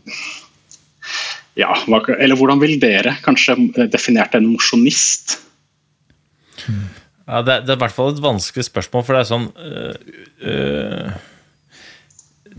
ja, 1.58 1.74
Eller 2.18 2.38
hvordan 2.38 2.60
vil 2.62 2.78
dere 2.82 3.16
kanskje 3.24 3.56
definert 3.90 4.34
en 4.38 4.46
mosjonist? 4.52 5.38
Ja, 7.30 7.42
det, 7.42 7.64
det, 7.66 7.74
er 7.74 7.78
i 7.78 7.82
hvert 7.84 7.94
fall 7.94 8.14
et 8.14 8.22
vanskelig 8.22 8.66
spørsmål, 8.66 9.04
for 9.06 9.16
det 9.16 9.20
er 9.22 9.28
sånn 9.28 9.50
øh, 9.54 9.94
øh, 10.50 11.18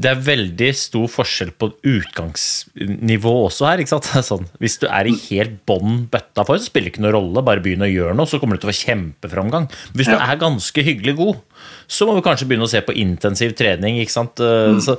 det 0.02 0.08
er 0.08 0.22
veldig 0.24 0.70
stor 0.78 1.10
forskjell 1.12 1.52
på 1.60 1.68
utgangsnivå 1.88 3.34
også 3.48 3.68
her. 3.68 3.82
ikke 3.84 3.92
sant? 3.92 4.08
Sånn, 4.32 4.48
hvis 4.64 4.80
du 4.82 4.88
er 4.88 5.10
i 5.10 5.16
helt 5.28 5.60
bånn 5.68 6.06
bøtta 6.12 6.46
for, 6.48 6.58
så 6.58 6.70
spiller 6.70 6.90
det 6.90 6.94
ikke 6.96 7.04
noen 7.06 7.16
rolle. 7.18 7.44
Bare 7.46 7.64
begynn 7.64 7.86
å 7.86 7.90
gjøre 7.92 8.16
noe, 8.18 8.30
så 8.30 8.40
kommer 8.42 8.58
du 8.58 8.64
til 8.64 8.72
å 8.72 8.74
få 8.74 8.88
kjempeframgang. 8.88 9.68
Hvis 9.92 10.10
du 10.10 10.16
Ja. 10.16 10.24
er 10.32 10.42
ganske 10.42 10.86
hyggelig 10.88 11.18
god, 11.20 11.44
så 11.92 12.08
må 12.08 12.16
vi 12.16 12.26
kanskje 12.26 12.48
begynne 12.48 12.70
å 12.70 12.72
se 12.72 12.82
på 12.82 12.96
intensiv 12.96 13.54
trening. 13.60 14.00
ikke 14.00 14.16
sant? 14.16 14.40
Mm. 14.40 14.80
Så, 14.82 14.98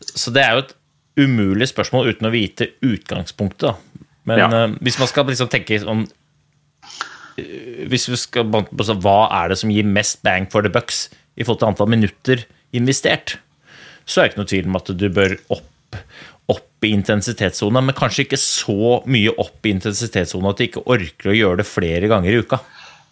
så 0.00 0.32
det 0.32 0.42
er 0.46 0.56
jo 0.56 0.64
et 0.64 0.74
umulig 1.20 1.68
spørsmål 1.70 2.10
uten 2.14 2.28
å 2.28 2.32
vite 2.34 2.70
utgangspunktet. 2.86 3.68
da. 3.68 4.06
Men 4.24 4.38
Ja. 4.38 4.48
uh, 4.48 4.76
hvis 4.80 4.98
man 5.00 5.08
skal 5.08 5.26
liksom 5.26 5.48
tenke 5.50 5.78
sånn 5.80 6.06
eh, 7.38 7.86
Hvis 7.88 8.08
vi 8.10 8.16
skal 8.20 8.44
sånn, 8.50 9.00
hva 9.00 9.30
er 9.32 9.48
det 9.48 9.58
som 9.58 9.70
gir 9.72 9.84
mest 9.84 10.22
bang 10.22 10.48
for 10.50 10.62
the 10.62 10.72
bucks 10.72 11.08
i 11.36 11.44
forhold 11.44 11.60
til 11.60 11.68
antall 11.70 11.88
minutter 11.88 12.44
investert, 12.76 13.38
så 14.04 14.20
er 14.20 14.28
det 14.28 14.32
ikke 14.32 14.40
noe 14.42 14.50
tvil 14.50 14.68
om 14.68 14.76
at 14.76 14.90
du 15.00 15.08
bør 15.08 15.36
opp, 15.54 15.96
opp 16.50 16.86
i 16.86 16.92
intensitetssona, 16.92 17.82
men 17.82 17.96
kanskje 17.96 18.26
ikke 18.26 18.38
så 18.40 19.00
mye 19.06 19.32
opp 19.40 19.66
i 19.66 19.72
intensitetssona 19.74 20.52
at 20.52 20.60
du 20.60 20.66
ikke 20.66 20.84
orker 20.90 21.32
å 21.32 21.36
gjøre 21.36 21.62
det 21.62 21.66
flere 21.70 22.10
ganger 22.10 22.34
i 22.34 22.42
uka. 22.44 22.60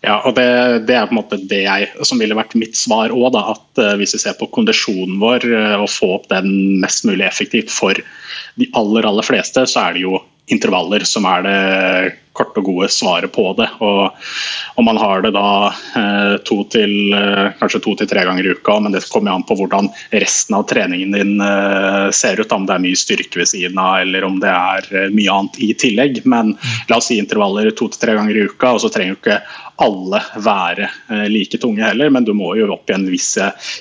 Ja, 0.05 0.21
og 0.23 0.37
det, 0.37 0.47
det 0.87 0.95
er 0.95 1.09
på 1.09 1.17
en 1.17 1.19
måte 1.19 1.41
det 1.51 1.65
jeg, 1.65 1.89
som 2.07 2.21
ville 2.23 2.37
vært 2.39 2.55
mitt 2.59 2.79
svar 2.79 3.11
òg. 3.11 3.35
At 3.35 3.83
eh, 3.83 3.97
hvis 3.99 4.15
vi 4.15 4.23
ser 4.23 4.37
på 4.39 4.47
kondisjonen 4.55 5.19
vår 5.23 5.47
eh, 5.51 5.75
og 5.75 5.91
få 5.91 6.13
opp 6.21 6.29
den 6.31 6.79
mest 6.83 7.07
mulig 7.09 7.27
effektivt 7.27 7.73
for 7.75 7.99
de 8.59 8.69
aller 8.79 9.09
aller 9.09 9.27
fleste, 9.27 9.67
så 9.67 9.89
er 9.89 9.97
det 9.97 10.07
jo 10.07 10.21
intervaller 10.55 11.05
som 11.05 11.27
er 11.29 11.45
det 11.45 11.59
korte 12.39 12.63
og 12.63 12.69
gode 12.71 12.89
svaret 12.93 13.33
på 13.35 13.51
det. 13.59 13.69
Og 13.85 14.79
om 14.79 14.87
man 14.87 15.01
har 15.01 15.23
det 15.25 15.33
da 15.35 15.51
eh, 15.99 16.35
to 16.49 16.61
til, 16.73 16.93
eh, 17.15 17.51
kanskje 17.59 17.83
to 17.85 17.95
til 17.99 18.11
tre 18.11 18.25
ganger 18.29 18.47
i 18.47 18.55
uka, 18.55 18.79
men 18.81 18.95
det 18.95 19.05
kommer 19.11 19.35
an 19.35 19.47
på 19.49 19.57
hvordan 19.59 19.91
resten 20.15 20.59
av 20.59 20.67
treningen 20.71 21.17
din 21.17 21.41
eh, 21.45 22.11
ser 22.15 22.41
ut. 22.41 22.53
Om 22.53 22.69
det 22.69 22.77
er 22.77 22.85
mye 22.85 22.99
styrke 22.99 23.43
ved 23.43 23.51
siden 23.51 23.81
av 23.83 24.03
eller 24.05 24.27
om 24.29 24.39
det 24.43 24.53
er 24.53 25.11
mye 25.15 25.35
annet 25.35 25.59
i 25.65 25.73
tillegg. 25.79 26.23
Men 26.31 26.55
la 26.91 27.01
oss 27.01 27.11
si 27.11 27.19
intervaller 27.19 27.73
to 27.73 27.91
til 27.91 28.07
tre 28.07 28.19
ganger 28.19 28.39
i 28.39 28.47
uka, 28.49 28.75
og 28.75 28.85
så 28.85 28.93
trenger 28.93 29.17
jo 29.17 29.21
ikke 29.23 29.41
alle 29.79 30.19
være 30.43 30.89
like 31.31 31.59
tunge 31.63 31.85
heller, 31.87 32.11
men 32.11 32.25
du 32.27 32.33
må 32.35 32.57
jo 32.59 32.67
opp 32.75 32.91
i 32.91 32.97
en 32.97 33.07
viss 33.07 33.37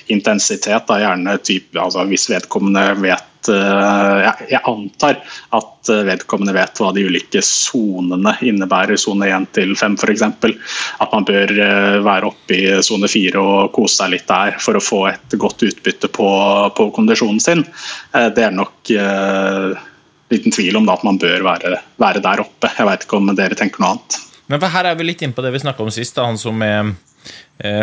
intensitet. 0.06 0.86
Da, 0.86 1.00
gjerne 1.02 1.34
typ, 1.42 1.72
altså, 1.74 2.04
hvis 2.06 2.28
vedkommende 2.30 2.84
vet 3.02 3.24
jeg, 3.48 4.60
antar 4.66 5.20
at 5.56 5.90
vedkommende 6.06 6.54
vet 6.56 6.80
hva 6.80 6.92
de 6.94 7.06
ulike 7.08 7.42
sonene 7.44 8.34
innebærer, 8.50 8.98
sone 9.00 9.28
1 9.30 9.48
til 9.56 9.74
5 9.78 9.96
f.eks. 10.00 10.24
At 11.02 11.12
man 11.14 11.26
bør 11.28 11.52
eh, 11.52 11.98
være 12.04 12.30
oppe 12.30 12.56
i 12.56 12.62
sone 12.84 13.10
4 13.10 13.42
og 13.42 13.72
kose 13.76 14.00
seg 14.00 14.14
litt 14.16 14.28
der 14.28 14.56
for 14.62 14.78
å 14.78 14.84
få 14.84 15.02
et 15.12 15.38
godt 15.40 15.66
utbytte 15.68 16.10
på, 16.14 16.28
på 16.76 16.88
kondisjonen 16.96 17.40
sin. 17.42 17.64
Eh, 18.14 18.30
Det 18.34 18.44
er 18.48 18.54
nok 18.54 18.92
eh, 18.94 19.76
liten 20.32 20.52
tvil 20.54 20.76
om 20.76 20.86
da, 20.88 20.96
at 20.98 21.04
man 21.06 21.18
bør 21.20 21.44
være, 21.46 21.76
være 22.00 22.24
der 22.24 22.44
oppe. 22.44 22.70
Jeg 22.76 22.88
vet 22.88 23.04
ikke 23.06 23.20
om 23.20 23.30
dere 23.36 23.58
tenker 23.58 23.82
noe 23.82 23.96
annet. 23.96 24.18
Men 24.48 24.60
for 24.62 24.72
her 24.72 24.88
er 24.88 24.96
vi 24.96 25.04
litt 25.10 25.22
inne 25.24 25.36
på 25.36 25.44
det 25.44 25.52
vi 25.52 25.60
snakka 25.60 25.84
om 25.84 25.92
sist. 25.92 26.16
Da, 26.16 26.24
han 26.28 26.40
som 26.40 26.62
eh, 26.64 26.92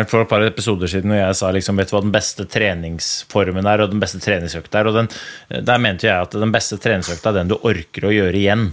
For 0.08 0.24
et 0.24 0.30
par 0.30 0.42
episoder 0.42 0.90
siden 0.90 1.12
når 1.12 1.20
jeg 1.20 1.36
sa 1.38 1.50
liksom, 1.54 1.78
vet 1.78 1.90
du 1.90 1.94
hva 1.94 2.02
den 2.02 2.14
beste 2.14 2.46
treningsformen 2.50 3.68
er, 3.70 3.84
og 3.84 3.92
den 3.92 4.02
beste 4.02 4.18
treningsøkta 4.22 4.80
er. 4.80 4.90
og 4.90 4.98
den, 4.98 5.10
Der 5.68 5.82
mente 5.82 6.08
jeg 6.08 6.16
at 6.26 6.34
den 6.34 6.54
beste 6.54 6.78
treningsøkta 6.82 7.30
er 7.30 7.40
den 7.40 7.52
du 7.52 7.58
orker 7.60 8.08
å 8.08 8.14
gjøre 8.14 8.40
igjen. 8.40 8.70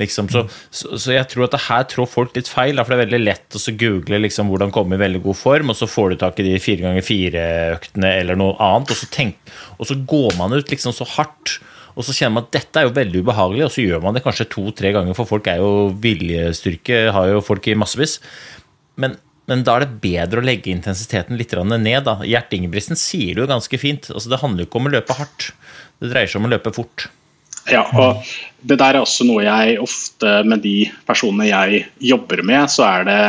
Liksom, 0.00 0.28
så, 0.32 0.44
så, 0.70 0.96
så 1.00 1.14
jeg 1.14 1.28
tror 1.32 1.46
at 1.46 1.56
det 1.56 1.62
her 1.66 1.86
trår 1.90 2.10
folk 2.10 2.36
litt 2.36 2.50
feil. 2.50 2.78
For 2.80 2.92
det 2.92 2.98
er 2.98 3.04
veldig 3.06 3.22
lett 3.22 3.56
å 3.58 3.76
google 3.80 4.20
liksom, 4.24 4.50
hvordan 4.52 4.74
komme 4.74 4.98
i 4.98 5.02
veldig 5.02 5.22
god 5.24 5.38
form, 5.40 5.72
og 5.72 5.78
så 5.78 5.88
får 5.90 6.12
du 6.12 6.18
tak 6.22 6.42
i 6.42 6.48
de 6.48 6.58
fire 6.62 6.86
ganger 6.86 7.06
fire-øktene 7.06 8.12
eller 8.20 8.38
noe 8.38 8.56
annet, 8.62 8.92
og 8.92 9.00
så, 9.00 9.08
tenk, 9.12 9.38
og 9.78 9.88
så 9.88 9.98
går 10.08 10.36
man 10.40 10.56
ut 10.56 10.72
liksom 10.72 10.94
så 10.96 11.08
hardt. 11.16 11.58
Og 11.96 12.04
så 12.04 12.12
kjenner 12.12 12.36
man 12.36 12.44
at 12.44 12.56
dette 12.58 12.80
er 12.80 12.88
jo 12.88 12.96
veldig 12.96 13.22
ubehagelig, 13.24 13.64
og 13.64 13.72
så 13.72 13.84
gjør 13.84 14.02
man 14.04 14.16
det 14.16 14.24
kanskje 14.26 14.50
to-tre 14.52 14.92
ganger, 14.92 15.16
for 15.16 15.28
folk 15.28 15.48
er 15.48 15.62
jo 15.62 15.88
viljestyrke, 16.04 17.06
har 17.16 17.30
jo 17.32 17.44
folk 17.44 17.68
i 17.72 17.76
massevis. 17.78 18.18
Men, 19.00 19.16
men 19.48 19.64
da 19.64 19.78
er 19.78 19.86
det 19.86 20.02
bedre 20.02 20.42
å 20.42 20.44
legge 20.44 20.74
intensiteten 20.74 21.40
litt 21.40 21.56
ned. 21.56 22.02
da. 22.04 22.18
Gjert 22.28 22.52
Ingebrigtsen 22.52 23.00
sier 23.00 23.32
det 23.32 23.46
jo 23.46 23.48
ganske 23.48 23.80
fint. 23.80 24.10
altså 24.12 24.32
Det 24.32 24.42
handler 24.42 24.64
jo 24.64 24.68
ikke 24.68 24.82
om 24.82 24.90
å 24.90 24.96
løpe 24.98 25.16
hardt, 25.16 25.52
det 26.02 26.12
dreier 26.12 26.28
seg 26.28 26.42
om 26.42 26.50
å 26.50 26.52
løpe 26.52 26.74
fort. 26.76 27.08
Ja, 27.70 27.82
og 27.98 28.22
det 28.66 28.78
der 28.78 28.96
er 28.96 29.02
også 29.02 29.26
noe 29.26 29.44
jeg 29.46 29.78
ofte 29.82 30.40
med 30.46 30.62
de 30.64 30.76
personene 31.06 31.48
jeg 31.48 31.84
jobber 32.02 32.42
med, 32.46 32.70
så 32.72 32.86
er 32.88 33.06
det 33.08 33.20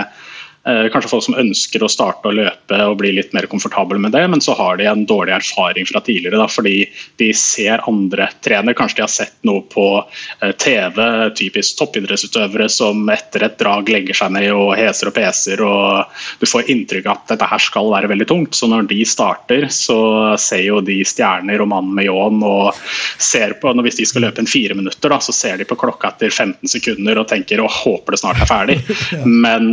kanskje 0.67 1.09
folk 1.11 1.23
som 1.23 1.37
ønsker 1.39 1.83
å 1.83 1.89
starte 1.91 2.27
å 2.27 2.35
løpe 2.35 2.79
og 2.83 2.97
bli 2.99 3.13
litt 3.15 3.33
mer 3.35 3.47
komfortable 3.47 3.99
med 4.01 4.11
det, 4.15 4.25
men 4.27 4.41
så 4.43 4.55
har 4.57 4.79
de 4.79 4.87
en 4.89 5.05
dårlig 5.07 5.35
erfaring 5.37 5.87
fra 5.87 6.01
tidligere. 6.03 6.39
Da, 6.41 6.47
fordi 6.51 6.85
de 7.21 7.29
ser 7.37 7.83
andre 7.87 8.29
trene. 8.45 8.75
Kanskje 8.77 8.99
de 8.99 9.05
har 9.05 9.13
sett 9.13 9.35
noe 9.47 9.63
på 9.71 9.87
eh, 10.41 10.53
TV, 10.59 10.99
typisk 11.37 11.79
toppidrettsutøvere 11.79 12.67
som 12.71 13.07
etter 13.13 13.47
et 13.47 13.57
drag 13.61 13.89
legger 13.91 14.17
seg 14.17 14.33
ned 14.35 14.49
og 14.55 14.73
heser 14.79 15.11
og 15.11 15.15
peser, 15.17 15.63
og 15.63 16.19
du 16.41 16.47
får 16.49 16.71
inntrykk 16.73 17.07
av 17.07 17.21
at 17.21 17.33
dette 17.35 17.49
her 17.53 17.63
skal 17.63 17.91
være 17.93 18.11
veldig 18.11 18.29
tungt. 18.29 18.57
Så 18.57 18.69
når 18.71 18.89
de 18.91 19.01
starter, 19.07 19.69
så 19.73 19.99
ser 20.41 20.65
jo 20.65 20.81
de 20.83 20.99
stjerner 21.07 21.63
og 21.63 21.71
mannen 21.71 21.95
med 21.97 22.09
ljåen 22.09 22.43
og 22.45 22.75
ser 23.21 23.57
på, 23.61 23.71
når 23.73 23.87
Hvis 23.87 24.01
de 24.01 24.05
skal 24.09 24.25
løpe 24.25 24.41
en 24.43 24.49
fire 24.49 24.75
minutter, 24.75 25.07
da, 25.13 25.21
så 25.23 25.31
ser 25.31 25.61
de 25.61 25.65
på 25.67 25.77
klokka 25.79 26.09
etter 26.11 26.33
15 26.33 26.67
sekunder 26.67 27.21
og 27.21 27.29
tenker 27.29 27.61
og 27.63 27.71
håper 27.71 28.15
det 28.15 28.19
snart 28.19 28.41
er 28.43 28.49
ferdig. 28.49 28.77
Men 29.45 29.69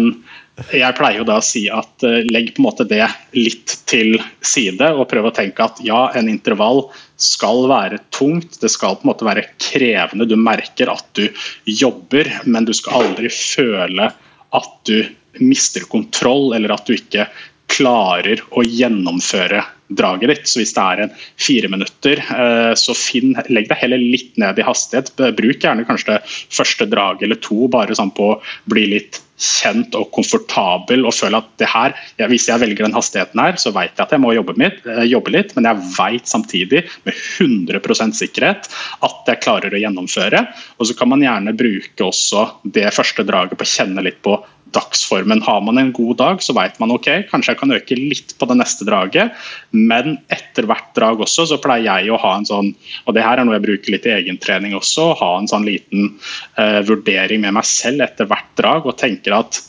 jeg 0.55 0.95
pleier 0.95 1.19
jo 1.19 1.27
da 1.27 1.41
å 1.41 1.45
si 1.45 1.65
at 1.73 2.05
uh, 2.07 2.21
legg 2.31 2.53
på 2.55 2.63
en 2.63 2.69
måte 2.69 2.87
det 2.87 3.03
litt 3.35 3.75
til 3.91 4.15
side 4.45 4.91
og 4.95 5.09
prøv 5.11 5.27
å 5.29 5.35
tenke 5.35 5.67
at 5.67 5.81
ja, 5.83 6.07
en 6.15 6.31
intervall 6.31 6.85
skal 7.21 7.67
være 7.71 7.99
tungt, 8.15 8.61
det 8.63 8.71
skal 8.71 8.95
på 8.99 9.07
en 9.07 9.11
måte 9.11 9.27
være 9.27 9.49
krevende. 9.59 10.29
Du 10.31 10.37
merker 10.39 10.93
at 10.93 11.07
du 11.19 11.27
jobber, 11.67 12.31
men 12.47 12.69
du 12.69 12.75
skal 12.77 13.03
aldri 13.03 13.33
føle 13.35 14.11
at 14.55 14.73
du 14.87 15.01
mister 15.43 15.83
kontroll 15.91 16.53
eller 16.55 16.77
at 16.77 16.87
du 16.87 16.95
ikke 16.95 17.27
klarer 17.75 18.43
å 18.55 18.63
gjennomføre 18.63 19.65
draget 19.99 20.33
ditt. 20.33 20.49
Så 20.51 20.61
hvis 20.61 20.75
det 20.77 20.85
er 20.85 21.05
en 21.05 21.15
fire 21.41 21.71
minutter, 21.73 22.23
eh, 22.23 22.73
så 22.79 22.97
finn, 22.99 23.35
legg 23.49 23.69
deg 23.71 23.81
heller 23.83 24.03
litt 24.03 24.35
ned 24.41 24.59
i 24.59 24.67
hastighet. 24.67 25.13
Bruk 25.39 25.61
gjerne 25.65 25.87
kanskje 25.89 26.17
det 26.17 26.35
første 26.55 26.89
draget 26.91 27.29
eller 27.29 27.41
to, 27.45 27.67
bare 27.73 27.97
sånn 27.97 28.15
på 28.15 28.35
å 28.35 28.41
bli 28.71 28.89
litt 28.97 29.21
kjent 29.41 29.97
og 29.99 30.13
komfortabel 30.15 31.03
og 31.09 31.15
føle 31.17 31.41
at 31.41 31.49
det 31.59 31.67
her, 31.67 31.95
ja, 32.21 32.29
hvis 32.31 32.47
jeg 32.47 32.61
velger 32.63 32.87
den 32.87 32.95
hastigheten 32.95 33.41
her, 33.43 33.59
så 33.59 33.73
vet 33.75 33.97
jeg 33.97 34.05
at 34.05 34.15
jeg 34.15 34.23
må 34.23 34.31
jobbe, 34.37 34.55
mitt, 34.61 34.79
eh, 34.87 35.05
jobbe 35.11 35.35
litt, 35.35 35.55
men 35.57 35.67
jeg 35.69 35.83
vet 35.97 36.31
samtidig 36.31 36.85
med 37.07 37.15
100% 37.19 38.15
sikkerhet 38.15 38.71
at 39.05 39.31
jeg 39.31 39.43
klarer 39.43 39.75
å 39.75 39.83
gjennomføre. 39.83 40.45
Og 40.79 40.89
så 40.89 40.97
kan 40.99 41.11
man 41.11 41.25
gjerne 41.25 41.57
bruke 41.57 42.07
også 42.07 42.47
det 42.77 42.87
første 42.95 43.27
draget 43.27 43.59
på 43.59 43.67
å 43.67 43.75
kjenne 43.75 44.07
litt 44.07 44.23
på 44.23 44.39
dagsformen. 44.75 45.43
Har 45.45 45.61
man 45.65 45.79
en 45.81 45.93
god 45.95 46.19
dag, 46.21 46.43
så 46.43 46.55
vet 46.57 46.79
man 46.83 46.93
ok, 46.95 47.09
kanskje 47.31 47.55
jeg 47.55 47.61
kan 47.61 47.75
øke 47.77 47.99
litt 47.99 48.35
på 48.39 48.49
det 48.51 48.59
neste 48.61 48.87
draget, 48.89 49.35
men 49.73 50.19
etter 50.35 50.69
hvert 50.69 50.93
drag 50.97 51.23
også, 51.25 51.47
så 51.51 51.61
pleier 51.63 51.87
jeg 52.05 52.13
å 52.13 52.21
ha 52.21 52.35
en 52.39 52.49
sånn, 52.49 52.73
og 53.05 53.17
det 53.17 53.25
her 53.25 53.41
er 53.41 53.49
noe 53.49 53.59
jeg 53.59 53.67
bruker 53.67 53.95
litt 53.97 54.09
i 54.09 54.17
egentrening 54.17 54.77
også, 54.79 55.13
ha 55.21 55.33
en 55.39 55.51
sånn 55.51 55.67
liten 55.69 56.11
uh, 56.59 56.81
vurdering 56.87 57.45
med 57.45 57.57
meg 57.59 57.69
selv 57.69 58.05
etter 58.07 58.29
hvert 58.31 58.51
drag, 58.61 58.89
og 58.89 58.99
tenker 59.01 59.37
at 59.37 59.61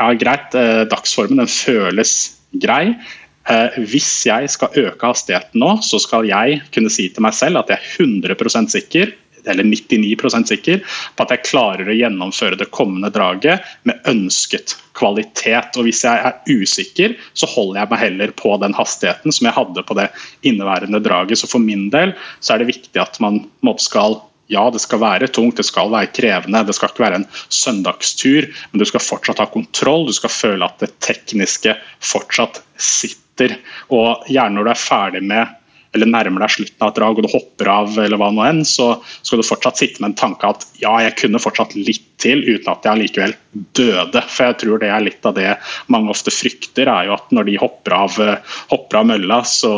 ja, 0.00 0.10
greit, 0.18 0.56
uh, 0.56 0.84
dagsformen 0.90 1.42
den 1.42 1.50
føles 1.50 2.16
grei. 2.62 2.96
Uh, 3.44 3.68
hvis 3.90 4.08
jeg 4.24 4.48
skal 4.48 4.72
øke 4.86 5.10
hastigheten 5.10 5.60
nå, 5.60 5.74
så 5.84 6.00
skal 6.00 6.24
jeg 6.28 6.62
kunne 6.72 6.92
si 6.92 7.10
til 7.12 7.26
meg 7.26 7.36
selv 7.36 7.60
at 7.60 7.74
jeg 7.74 7.82
er 7.82 8.32
100% 8.32 8.72
sikker 8.72 9.12
eller 9.50 9.64
99% 9.64 10.50
sikker 10.50 10.82
på 11.16 11.24
at 11.24 11.34
jeg 11.34 11.46
klarer 11.48 11.88
å 11.90 11.96
gjennomføre 11.96 12.58
det 12.60 12.70
kommende 12.74 13.12
draget 13.14 13.64
med 13.88 14.00
ønsket 14.10 14.76
kvalitet. 14.98 15.76
Og 15.78 15.88
Hvis 15.88 16.04
jeg 16.06 16.20
er 16.20 16.38
usikker, 16.48 17.16
så 17.34 17.48
holder 17.50 17.82
jeg 17.82 17.92
meg 17.92 18.04
heller 18.04 18.36
på 18.38 18.54
den 18.62 18.76
hastigheten 18.76 19.34
som 19.34 19.48
jeg 19.48 19.56
hadde 19.56 19.86
på 19.86 19.98
det 19.98 20.10
inneværende 20.46 21.02
draget. 21.04 21.40
Så 21.40 21.50
For 21.50 21.62
min 21.62 21.90
del 21.94 22.14
så 22.40 22.54
er 22.54 22.62
det 22.62 22.72
viktig 22.74 23.02
at 23.02 23.20
man 23.20 23.44
skal 23.80 24.20
ja, 24.52 24.66
det 24.70 24.82
skal 24.82 25.00
være 25.00 25.28
tungt, 25.32 25.56
det 25.56 25.64
skal 25.64 25.88
være 25.92 26.12
krevende, 26.12 26.64
det 26.68 26.74
skal 26.76 26.90
ikke 26.92 27.06
være 27.06 27.22
en 27.22 27.28
søndagstur, 27.48 28.44
men 28.70 28.82
du 28.82 28.84
skal 28.88 29.00
fortsatt 29.00 29.40
ha 29.40 29.46
kontroll, 29.48 30.04
du 30.04 30.12
skal 30.12 30.32
føle 30.32 30.68
at 30.68 30.82
det 30.84 30.90
tekniske 31.04 31.72
fortsatt 32.04 32.60
sitter. 32.76 33.56
Og 33.88 34.26
gjerne 34.28 34.58
når 34.58 34.68
du 34.68 34.72
er 34.74 34.82
ferdig 34.84 35.22
med 35.24 35.54
eller 35.94 36.10
nærmer 36.10 36.44
deg 36.44 36.52
slutten 36.54 36.82
av 36.82 36.90
et 36.90 36.98
drag 36.98 37.18
og 37.18 37.26
du 37.26 37.30
hopper 37.32 37.70
av, 37.70 37.94
eller 38.02 38.18
hva 38.20 38.30
nå 38.34 38.42
enn, 38.46 38.62
så 38.66 38.94
skal 39.22 39.40
du 39.40 39.46
fortsatt 39.46 39.80
sitte 39.80 40.02
med 40.02 40.12
en 40.12 40.18
tanke 40.24 40.50
at 40.50 40.66
ja, 40.82 40.92
jeg 41.04 41.16
kunne 41.20 41.42
fortsatt 41.42 41.76
litt 41.78 42.02
til 42.22 42.42
uten 42.44 42.70
at 42.72 42.86
jeg 42.86 42.92
allikevel 42.92 43.34
døde. 43.76 44.22
For 44.26 44.48
jeg 44.48 44.58
tror 44.62 44.82
det 44.82 44.90
er 44.90 45.04
litt 45.04 45.28
av 45.28 45.36
det 45.38 45.52
mange 45.92 46.12
ofte 46.14 46.34
frykter, 46.34 46.90
er 46.90 47.08
jo 47.08 47.16
at 47.16 47.30
når 47.34 47.48
de 47.50 47.56
hopper 47.62 47.96
av, 47.96 48.18
hopper 48.72 49.00
av 49.00 49.08
mølla, 49.12 49.40
så, 49.48 49.72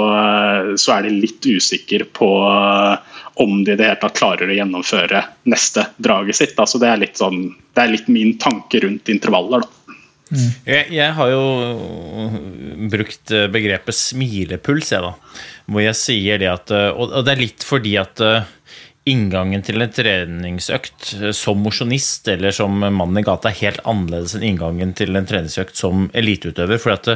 så, 0.79 0.97
er 0.97 1.07
de 1.07 1.17
litt 1.21 1.47
usikre 1.47 2.09
på 2.17 2.31
om 3.37 3.59
de 3.65 3.75
i 3.75 3.77
det 3.77 3.91
hele 3.91 4.01
tatt 4.01 4.17
klarer 4.17 4.49
å 4.49 4.57
gjennomføre 4.57 5.23
neste 5.53 5.91
draget 6.01 6.39
sitt. 6.39 6.57
Altså 6.57 6.81
det, 6.81 6.93
er 6.93 7.17
sånn, 7.19 7.51
det 7.77 7.83
er 7.83 7.93
litt 7.93 8.09
min 8.13 8.37
tanke 8.41 8.81
rundt 8.85 9.13
intervaller. 9.13 9.67
da. 9.67 9.76
Jeg, 10.33 10.89
jeg 10.91 11.15
har 11.15 11.31
jo 11.31 11.43
brukt 12.91 13.31
eh, 13.35 13.47
begrepet 13.53 13.95
smilepuls, 13.95 14.91
jeg, 14.91 15.05
da. 15.05 15.13
Hvor 15.71 15.85
jeg 15.85 15.99
sier 15.99 16.41
det 16.43 16.49
at 16.51 16.73
eh, 16.75 16.89
Og 16.91 17.21
det 17.27 17.37
er 17.37 17.43
litt 17.45 17.67
fordi 17.67 17.95
at 18.01 18.23
eh, 18.25 18.49
inngangen 19.07 19.63
til 19.63 19.85
en 19.85 19.93
treningsøkt 19.95 21.13
som 21.37 21.61
mosjonist 21.63 22.27
eller 22.33 22.55
som 22.55 22.75
mann 22.75 23.19
i 23.19 23.23
gata 23.27 23.53
er 23.53 23.61
helt 23.61 23.85
annerledes 23.87 24.35
enn 24.35 24.49
inngangen 24.49 24.97
til 24.99 25.15
en 25.15 25.29
treningsøkt 25.31 25.79
som 25.79 26.09
eliteutøver. 26.11 26.83
For 26.83 26.97
at 26.97 27.13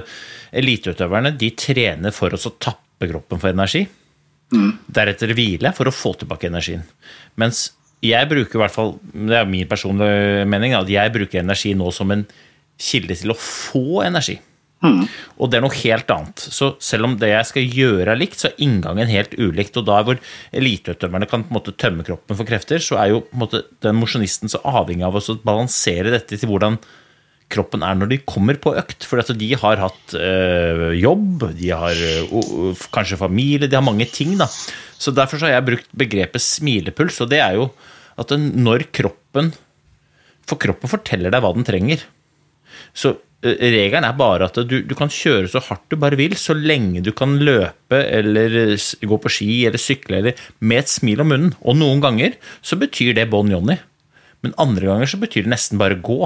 eliteutøverne 0.54 1.34
de 1.40 1.50
trener 1.58 2.14
for 2.14 2.36
oss 2.36 2.46
å 2.46 2.54
tappe 2.62 3.10
kroppen 3.10 3.42
for 3.42 3.50
energi. 3.50 3.82
Deretter 4.86 5.34
hvile 5.34 5.74
for 5.74 5.90
å 5.90 5.94
få 5.94 6.14
tilbake 6.20 6.46
energien. 6.46 6.86
Mens 7.42 7.72
jeg 8.06 8.30
bruker 8.30 8.56
i 8.56 8.62
hvert 8.62 8.74
fall, 8.74 8.94
det 9.10 9.36
er 9.36 9.50
min 9.50 9.68
personlige 9.68 10.46
mening, 10.48 10.78
at 10.78 10.88
jeg 10.88 11.12
bruker 11.12 11.42
energi 11.42 11.74
nå 11.76 11.90
som 11.92 12.14
en 12.14 12.22
kilde 12.80 13.16
til 13.20 13.34
å 13.34 13.38
få 13.38 14.00
energi. 14.06 14.38
Og 15.36 15.50
det 15.50 15.58
er 15.58 15.64
noe 15.64 15.76
helt 15.82 16.12
annet. 16.12 16.40
Så 16.40 16.72
selv 16.80 17.10
om 17.10 17.16
det 17.20 17.28
jeg 17.34 17.48
skal 17.50 17.74
gjøre 17.80 18.14
er 18.14 18.20
likt, 18.20 18.40
så 18.40 18.48
er 18.48 18.62
inngangen 18.64 19.10
helt 19.12 19.34
ulikt. 19.36 19.76
Og 19.76 19.86
da 19.88 19.98
hvor 20.06 20.20
eliteutøverne 20.56 21.28
kan 21.28 21.44
på 21.44 21.52
en 21.52 21.58
måte 21.58 21.76
tømme 21.76 22.06
kroppen 22.06 22.38
for 22.38 22.48
krefter, 22.48 22.80
så 22.84 22.96
er 23.02 23.12
jo 23.12 23.26
måte 23.36 23.66
den 23.84 23.98
mosjonisten 24.00 24.52
så 24.52 24.62
avhengig 24.64 25.04
av 25.06 25.18
å 25.20 25.38
balansere 25.44 26.14
dette 26.14 26.38
til 26.40 26.50
hvordan 26.50 26.80
kroppen 27.50 27.82
er 27.82 27.96
når 27.98 28.12
de 28.12 28.20
kommer 28.24 28.56
på 28.62 28.72
økt. 28.78 29.04
For 29.08 29.20
altså, 29.20 29.36
de 29.36 29.50
har 29.60 29.82
hatt 29.82 30.14
øh, 30.16 30.90
jobb, 30.96 31.48
de 31.58 31.72
har 31.74 32.04
øh, 32.06 32.84
kanskje 32.94 33.20
familie, 33.20 33.68
de 33.68 33.76
har 33.76 33.84
mange 33.84 34.08
ting. 34.08 34.38
da. 34.40 34.48
Så 35.00 35.12
derfor 35.12 35.40
så 35.40 35.48
har 35.48 35.58
jeg 35.58 35.68
brukt 35.68 35.90
begrepet 35.96 36.44
smilepuls, 36.44 37.20
og 37.20 37.32
det 37.32 37.42
er 37.44 37.58
jo 37.60 37.68
at 38.20 38.32
når 38.36 38.90
kroppen 38.92 39.54
For 40.50 40.58
kroppen 40.58 40.90
forteller 40.90 41.30
deg 41.30 41.44
hva 41.44 41.52
den 41.54 41.64
trenger. 41.64 42.00
Så 42.96 43.14
eh, 43.44 43.56
regelen 43.60 44.06
er 44.06 44.18
bare 44.18 44.48
at 44.50 44.60
du, 44.68 44.76
du 44.86 44.94
kan 44.98 45.12
kjøre 45.12 45.50
så 45.52 45.62
hardt 45.68 45.88
du 45.92 45.98
bare 46.00 46.18
vil, 46.20 46.36
så 46.38 46.56
lenge 46.56 47.04
du 47.06 47.12
kan 47.16 47.38
løpe 47.40 48.02
eller 48.04 48.58
eh, 48.66 48.90
gå 49.06 49.20
på 49.22 49.32
ski 49.32 49.62
eller 49.68 49.82
sykle 49.82 50.20
eller 50.20 50.44
med 50.60 50.84
et 50.84 50.92
smil 50.92 51.24
om 51.24 51.32
munnen. 51.32 51.56
Og 51.64 51.78
noen 51.80 52.02
ganger 52.04 52.38
så 52.60 52.78
betyr 52.80 53.14
det 53.18 53.30
Bon 53.32 53.50
Johnny, 53.50 53.78
men 54.44 54.56
andre 54.60 54.92
ganger 54.92 55.12
så 55.12 55.20
betyr 55.20 55.46
det 55.46 55.54
nesten 55.54 55.80
bare 55.80 56.00
gå. 56.00 56.22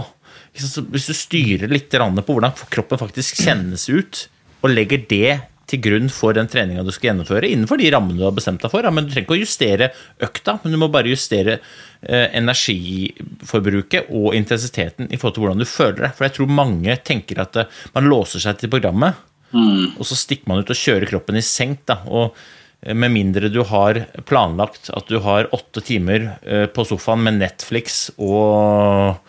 Hvis 0.55 1.09
du 1.11 1.17
styrer 1.19 1.73
litt 1.73 1.91
på 1.91 2.37
hvordan 2.37 2.55
kroppen 2.71 3.01
faktisk 3.01 3.43
kjennes 3.43 3.89
ut, 3.91 4.29
og 4.65 4.73
legger 4.73 5.03
det 5.11 5.33
til 5.71 5.81
grunn 5.85 6.11
for 6.13 6.37
den 6.37 6.49
treninga 6.51 6.85
du 6.85 6.93
skal 6.95 7.11
gjennomføre, 7.11 7.49
innenfor 7.51 7.81
de 7.81 7.91
rammene 7.95 8.21
du 8.21 8.27
har 8.27 8.35
bestemt 8.37 8.63
deg 8.63 8.73
for. 8.73 8.85
Ja, 8.85 8.93
men 8.95 9.07
Du 9.07 9.13
trenger 9.13 9.27
ikke 9.27 9.37
å 9.37 9.43
justere 9.43 9.91
økta, 10.23 10.59
men 10.63 10.75
du 10.75 10.81
må 10.81 10.91
bare 10.93 11.13
justere 11.13 11.59
eh, 12.03 12.27
energiforbruket 12.37 14.11
og 14.15 14.35
intensiteten 14.37 15.09
i 15.11 15.21
forhold 15.21 15.39
til 15.39 15.47
hvordan 15.47 15.63
du 15.63 15.69
føler 15.69 16.03
deg. 16.07 16.17
For 16.17 16.29
jeg 16.29 16.37
tror 16.39 16.59
mange 16.61 16.99
tenker 17.07 17.41
at 17.45 17.61
eh, 17.61 17.81
man 17.97 18.11
låser 18.11 18.45
seg 18.45 18.61
til 18.61 18.73
programmet, 18.75 19.23
og 19.55 20.03
så 20.03 20.17
stikker 20.19 20.51
man 20.51 20.65
ut 20.65 20.73
og 20.75 20.79
kjører 20.81 21.07
kroppen 21.07 21.39
i 21.39 21.45
senk. 21.47 21.85
Da. 21.89 22.01
Og 22.11 22.35
eh, 22.83 22.97
med 22.97 23.15
mindre 23.15 23.53
du 23.53 23.63
har 23.71 24.03
planlagt 24.29 24.91
at 24.93 25.09
du 25.09 25.21
har 25.25 25.49
åtte 25.55 25.85
timer 25.85 26.35
på 26.75 26.85
sofaen 26.89 27.25
med 27.25 27.41
Netflix 27.41 28.09
og 28.19 29.21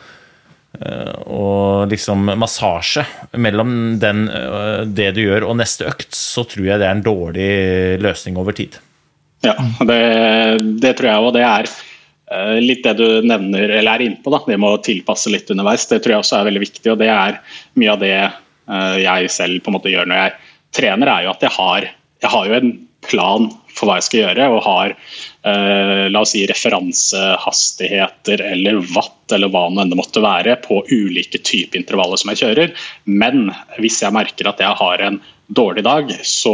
og 1.25 1.91
liksom 1.91 2.31
massasje 2.39 3.05
mellom 3.37 3.99
den, 4.01 4.27
eh, 4.29 4.83
det 4.85 5.11
du 5.15 5.23
gjør 5.25 5.47
og 5.49 5.59
neste 5.59 5.87
økt, 5.89 6.15
så 6.15 6.45
tror 6.47 6.69
jeg 6.69 6.81
det 6.81 6.87
er 6.87 6.97
en 6.97 7.05
dårlig 7.05 7.49
løsning 8.03 8.39
over 8.41 8.55
tid. 8.57 8.79
Ja, 9.45 9.55
det, 9.85 9.99
det 10.81 10.95
tror 10.97 11.09
jeg 11.09 11.25
òg. 11.25 11.33
Det 11.35 11.43
er 11.45 11.69
eh, 11.69 12.55
litt 12.63 12.85
det 12.85 12.95
du 12.99 13.21
nevner, 13.27 13.69
eller 13.69 13.93
er 13.93 14.07
inne 14.07 14.21
på, 14.23 14.33
da. 14.33 14.41
det 14.47 14.59
med 14.61 14.77
å 14.77 14.81
tilpasse 14.85 15.31
litt 15.33 15.51
underveis. 15.53 15.87
Det 15.89 16.01
tror 16.01 16.17
jeg 16.17 16.25
også 16.25 16.39
er 16.39 16.49
veldig 16.49 16.65
viktig, 16.65 16.87
og 16.93 16.99
det 17.03 17.11
er 17.13 17.39
mye 17.79 17.93
av 17.93 18.01
det 18.01 18.15
eh, 18.23 18.97
jeg 19.03 19.31
selv 19.33 19.61
på 19.61 19.71
en 19.71 19.77
måte 19.77 19.93
gjør 19.93 20.09
når 20.09 20.23
jeg 20.23 20.35
trener, 20.75 21.11
er 21.11 21.27
jo 21.27 21.35
at 21.35 21.45
jeg 21.45 21.55
har, 21.55 21.87
jeg 22.25 22.33
har 22.33 22.49
jo 22.49 22.57
en 22.59 22.73
plan 23.05 23.51
for 23.75 23.89
hva 23.89 23.99
jeg 23.99 24.07
skal 24.07 24.21
gjøre, 24.23 24.49
og 24.55 24.65
har 24.65 24.95
eh, 24.95 24.97
la 25.45 26.21
oss 26.21 26.31
si 26.33 26.41
referansehastigheter 26.49 28.41
eller 28.41 28.79
watt 28.95 29.33
eller 29.35 29.49
hva 29.53 29.69
det 29.69 29.81
enn 29.83 29.97
måtte 29.97 30.21
være 30.23 30.55
på 30.63 30.79
ulike 30.89 31.37
typer 31.45 31.77
intervaller 31.79 32.17
som 32.17 32.29
jeg 32.33 32.41
kjører. 32.41 32.69
Men 33.05 33.53
hvis 33.77 34.01
jeg 34.01 34.15
merker 34.15 34.49
at 34.49 34.59
jeg 34.63 34.73
har 34.81 34.97
en 35.05 35.19
dårlig 35.47 35.83
dag, 35.85 36.09
så 36.25 36.53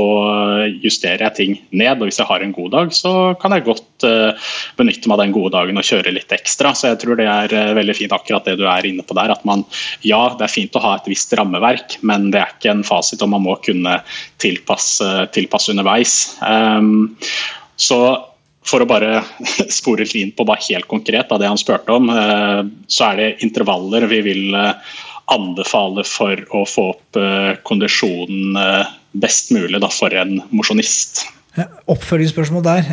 justerer 0.83 1.23
jeg 1.25 1.35
ting 1.37 1.53
ned. 1.69 2.01
Og 2.01 2.09
hvis 2.09 2.19
jeg 2.19 2.27
har 2.27 2.43
en 2.43 2.55
god 2.55 2.71
dag, 2.73 2.93
så 2.95 3.13
kan 3.41 3.55
jeg 3.55 3.65
godt 3.67 4.07
eh, 4.07 4.49
benytte 4.79 5.07
meg 5.07 5.15
av 5.15 5.21
den 5.23 5.35
gode 5.35 5.53
dagen 5.55 5.79
og 5.79 5.87
kjøre 5.87 6.13
litt 6.15 6.33
ekstra. 6.35 6.73
Så 6.75 6.91
jeg 6.91 7.01
tror 7.03 7.19
det 7.19 7.27
er 7.31 7.55
eh, 7.55 7.75
veldig 7.77 7.95
fint 7.97 8.15
akkurat 8.15 8.47
det 8.47 8.57
du 8.59 8.65
er 8.67 8.87
inne 8.87 9.05
på 9.07 9.15
der. 9.17 9.33
At 9.35 9.45
man, 9.47 9.63
ja, 10.07 10.21
det 10.35 10.47
er 10.47 10.55
fint 10.55 10.75
å 10.75 10.83
ha 10.83 10.97
et 10.97 11.07
visst 11.11 11.31
rammeverk, 11.39 12.01
men 12.07 12.29
det 12.33 12.41
er 12.41 12.51
ikke 12.55 12.73
en 12.73 12.85
fasit, 12.87 13.23
og 13.23 13.31
man 13.35 13.45
må 13.47 13.55
kunne 13.63 14.01
tilpasse, 14.43 15.07
tilpasse 15.35 15.71
underveis. 15.71 16.17
Um, 16.43 17.15
så 17.79 18.01
for 18.67 18.83
å 18.83 18.89
bare 18.89 19.21
spore 19.79 20.05
litt 20.05 20.17
inn 20.19 20.33
på 20.35 20.45
bare 20.47 20.63
helt 20.69 20.89
konkret 20.91 21.31
av 21.33 21.41
det 21.41 21.49
han 21.49 21.59
spurte 21.59 21.97
om, 21.97 22.09
eh, 22.13 22.61
så 22.91 23.11
er 23.11 23.21
det 23.21 23.29
intervaller 23.47 24.07
vi 24.11 24.21
vil 24.29 24.57
eh, 24.57 24.95
anbefale 25.33 26.05
for 26.07 26.39
å 26.55 26.65
få 26.67 26.89
opp 26.95 27.19
eh, 27.19 27.53
kondisjonen 27.67 28.57
best 29.11 29.51
mulig 29.51 29.79
for 29.91 30.13
en 30.15 30.39
mosjonist. 30.55 31.25
Oppfølgingsspørsmål 31.91 32.61
der. 32.63 32.85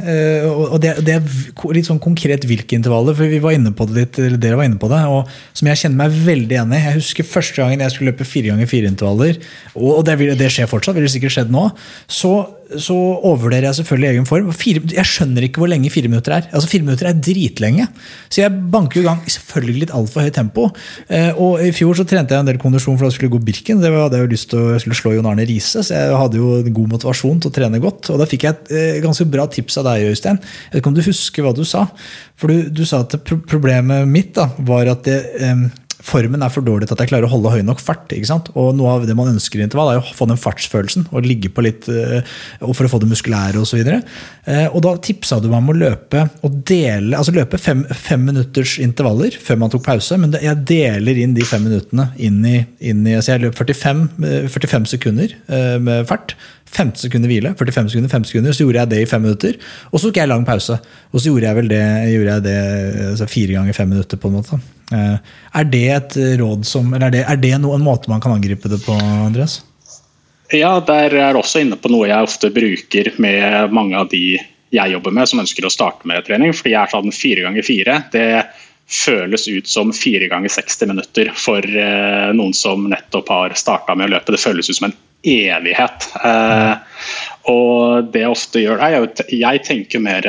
og 0.51 0.81
det, 0.83 1.13
er 1.15 1.27
litt 1.71 1.87
sånn 1.87 2.01
konkret 2.03 2.43
hvilke 2.43 2.75
intervaller. 2.75 3.15
for 3.15 3.31
vi 3.31 3.39
var 3.39 3.55
inne 3.55 3.71
på 3.71 3.87
det 3.87 3.95
litt, 3.95 4.19
eller 4.19 4.41
Dere 4.43 4.59
var 4.59 4.67
inne 4.67 4.81
på 4.83 4.91
det, 4.91 4.99
og 5.07 5.31
som 5.55 5.71
jeg 5.71 5.79
kjenner 5.85 6.01
meg 6.01 6.17
veldig 6.27 6.59
enig 6.65 6.81
i. 6.81 6.87
Jeg 6.89 6.97
husker 6.97 7.29
første 7.37 7.63
gangen 7.63 7.85
jeg 7.87 7.95
skulle 7.95 8.11
løpe 8.11 8.27
fire 8.27 8.51
ganger 8.51 8.67
fire 8.67 8.91
intervaller, 8.91 9.39
og 9.79 10.03
det, 10.09 10.19
det 10.43 10.51
skjer 10.51 10.67
fortsatt, 10.67 10.99
ville 10.99 11.13
sikkert 11.13 11.37
skjedd 11.37 11.55
nå. 11.55 11.69
Så, 12.11 12.33
så 12.77 12.95
overvurderer 12.95 13.71
jeg 13.71 13.79
selvfølgelig 13.79 14.09
egen 14.11 14.27
form. 14.29 14.49
Fire, 14.53 14.83
jeg 14.93 15.09
skjønner 15.09 15.47
ikke 15.47 15.63
hvor 15.63 15.71
lenge 15.73 15.89
fire 15.93 16.11
minutter 16.11 16.35
er. 16.37 16.49
Altså 16.53 16.69
Fire 16.69 16.85
minutter 16.85 17.09
er 17.09 17.17
dritlenge. 17.17 17.87
Så 18.29 18.43
jeg 18.43 18.53
banker 18.73 19.01
jo 19.01 19.05
i 19.07 19.09
gang 19.09 19.23
selvfølgelig 19.25 19.85
litt 19.85 19.95
altfor 19.97 20.27
høyt 20.27 20.37
tempo. 20.37 20.67
Eh, 21.09 21.31
og 21.33 21.63
I 21.65 21.73
fjor 21.77 21.97
så 21.97 22.05
trente 22.09 22.37
jeg 22.37 22.45
en 22.45 22.51
del 22.51 22.61
kondisjon 22.61 22.99
for 22.99 23.09
da 23.09 23.15
skulle 23.15 23.33
gå 23.33 23.41
Birken. 23.49 23.81
Det 23.81 23.93
hadde 23.95 24.21
jeg 24.21 24.27
jo 24.27 24.33
lyst 24.35 24.51
til 24.53 24.61
å 24.61 24.75
jeg 24.75 24.85
skulle 24.85 25.01
slå 25.01 25.15
Jon 25.17 25.31
Arne 25.31 25.49
Riise, 25.49 25.81
så 25.87 25.97
jeg 25.97 26.21
hadde 26.21 26.43
jo 26.43 26.61
god 26.69 26.95
motivasjon 26.99 27.41
til 27.41 27.53
å 27.53 27.57
trene 27.57 27.83
godt. 27.83 28.13
Og 28.13 28.21
da 28.21 28.29
fikk 28.29 28.45
jeg 28.45 28.59
et 28.59 28.73
eh, 28.77 29.03
ganske 29.05 29.29
bra 29.33 29.49
tips 29.49 29.81
av 29.81 29.89
deg, 29.89 30.11
Øystein. 30.13 30.41
Jeg 30.69 30.77
vet 30.77 30.83
ikke 30.83 30.93
om 30.93 30.99
du 30.99 31.05
husker 31.09 31.47
hva 31.49 31.57
du 31.57 31.65
sa? 31.69 31.87
For 32.39 32.53
du, 32.53 32.69
du 32.69 32.85
sa 32.89 33.03
at 33.07 33.17
problemet 33.25 34.09
mitt 34.11 34.35
da, 34.37 34.51
var 34.69 34.93
at 34.93 35.09
det, 35.09 35.23
em, 35.49 35.69
formen 36.05 36.43
er 36.45 36.53
for 36.53 36.65
dårlig 36.65 36.89
til 36.89 36.97
at 36.97 37.03
jeg 37.03 37.11
klarer 37.11 37.27
å 37.27 37.33
holde 37.33 37.53
høy 37.53 37.63
nok 37.67 37.81
fart. 37.83 38.11
ikke 38.15 38.31
sant? 38.31 38.51
Og 38.55 38.71
Noe 38.79 38.97
av 38.97 39.07
det 39.09 39.17
man 39.19 39.33
ønsker 39.33 39.61
i 39.61 39.65
intervall, 39.67 39.95
er 39.95 40.03
å 40.03 40.15
få 40.17 40.29
den 40.31 40.41
fartsfølelsen 40.41 41.09
og 41.11 41.27
ligge 41.27 41.51
på 41.53 41.65
litt, 41.67 41.89
eh, 41.91 42.23
og 42.63 42.77
for 42.77 42.87
å 42.87 42.93
få 42.93 43.01
det 43.03 43.11
muskulære 43.11 43.61
osv. 43.63 43.81
Og, 43.83 44.13
og 44.73 44.81
da 44.85 44.95
tipsa 45.03 45.41
du 45.43 45.49
meg 45.51 45.61
om 45.61 45.73
å 45.73 45.79
løpe 45.79 46.25
og 46.47 46.61
dele, 46.69 47.17
altså 47.19 47.35
løpe 47.35 47.61
fem, 47.61 47.85
fem 47.91 48.25
minutters 48.29 48.77
intervaller 48.83 49.35
før 49.43 49.61
man 49.65 49.75
tok 49.75 49.87
pause. 49.87 50.19
Men 50.21 50.37
jeg 50.39 50.65
deler 50.69 51.23
inn 51.23 51.35
de 51.37 51.47
fem 51.49 51.65
minuttene 51.67 52.11
inn 52.17 52.41
i, 52.47 52.59
inn 52.79 53.05
i 53.07 53.17
altså 53.19 53.35
Jeg 53.35 53.47
løp 53.47 53.59
45, 53.59 54.05
eh, 54.25 54.47
45 54.53 54.89
sekunder 54.95 55.35
eh, 55.35 55.77
med 55.83 56.07
fart. 56.11 56.37
15 56.69 57.01
sekunder 57.07 57.31
hvile, 57.31 57.53
45 57.59 57.93
sekunder, 57.93 58.13
5 58.13 58.27
sekunder, 58.29 58.55
så 58.55 58.65
gjorde 58.65 58.83
jeg 58.83 58.91
det 58.93 59.01
i 59.03 59.09
fem 59.09 59.23
minutter. 59.25 59.57
Og 59.91 59.99
så 59.99 60.09
tok 60.09 60.21
jeg 60.21 60.31
lang 60.31 60.45
pause. 60.47 60.77
Og 61.13 61.21
så 61.21 61.31
gjorde 61.31 61.49
jeg 61.49 61.59
vel 61.59 61.71
det, 61.73 61.85
jeg 62.13 62.45
det 62.45 62.59
altså 63.13 63.29
fire 63.31 63.57
ganger 63.57 63.77
fem 63.77 63.89
minutter. 63.95 64.21
på 64.21 64.29
en 64.29 64.37
måte. 64.39 64.61
Eh, 64.93 65.17
Er 65.55 65.65
det 65.65 65.87
et 65.89 66.19
råd 66.41 66.67
som, 66.67 66.93
eller 66.95 67.09
er 67.09 67.17
det, 67.17 67.25
er 67.29 67.37
det 67.37 67.55
noen 67.63 67.83
måte 67.83 68.11
man 68.11 68.21
kan 68.21 68.37
angripe 68.37 68.69
det 68.69 68.83
på, 68.85 68.93
Andreas? 68.93 69.63
Ja, 70.53 70.79
der 70.81 71.13
er 71.15 71.37
også 71.37 71.61
inne 71.61 71.77
på 71.77 71.91
noe 71.93 72.09
jeg 72.09 72.25
ofte 72.25 72.49
bruker 72.51 73.13
med 73.21 73.73
mange 73.73 73.99
av 73.99 74.09
de 74.09 74.39
jeg 74.71 74.93
jobber 74.93 75.15
med 75.17 75.29
som 75.29 75.41
ønsker 75.41 75.65
å 75.65 75.73
starte 75.73 76.09
med 76.09 76.25
trening. 76.27 76.55
Fordi 76.57 76.75
jeg 76.75 76.83
er 76.83 76.93
sånn 76.93 77.13
fire 77.13 77.45
ganger 77.47 77.65
fire. 77.65 78.01
Det 78.13 78.29
føles 78.89 79.45
ut 79.49 79.69
som 79.69 79.93
fire 79.93 80.29
ganger 80.31 80.53
60 80.53 80.89
minutter 80.89 81.33
for 81.37 81.65
eh, 81.65 82.31
noen 82.37 82.55
som 82.57 82.87
nettopp 82.89 83.29
har 83.33 83.57
starta 83.57 83.97
med 83.97 84.09
å 84.09 84.17
løpe. 84.17 84.33
Det 84.33 84.41
føles 84.41 84.71
ut 84.71 84.79
som 84.79 84.89
en 84.89 84.97
evighet. 85.27 86.11
Eh, 86.25 86.75
og 87.51 88.13
det 88.13 88.23
jeg 88.25 88.35
ofte 88.35 88.63
gjør, 88.63 88.85
er 88.85 89.25
Jeg 89.33 89.65
tenker 89.67 90.05
mer 90.05 90.29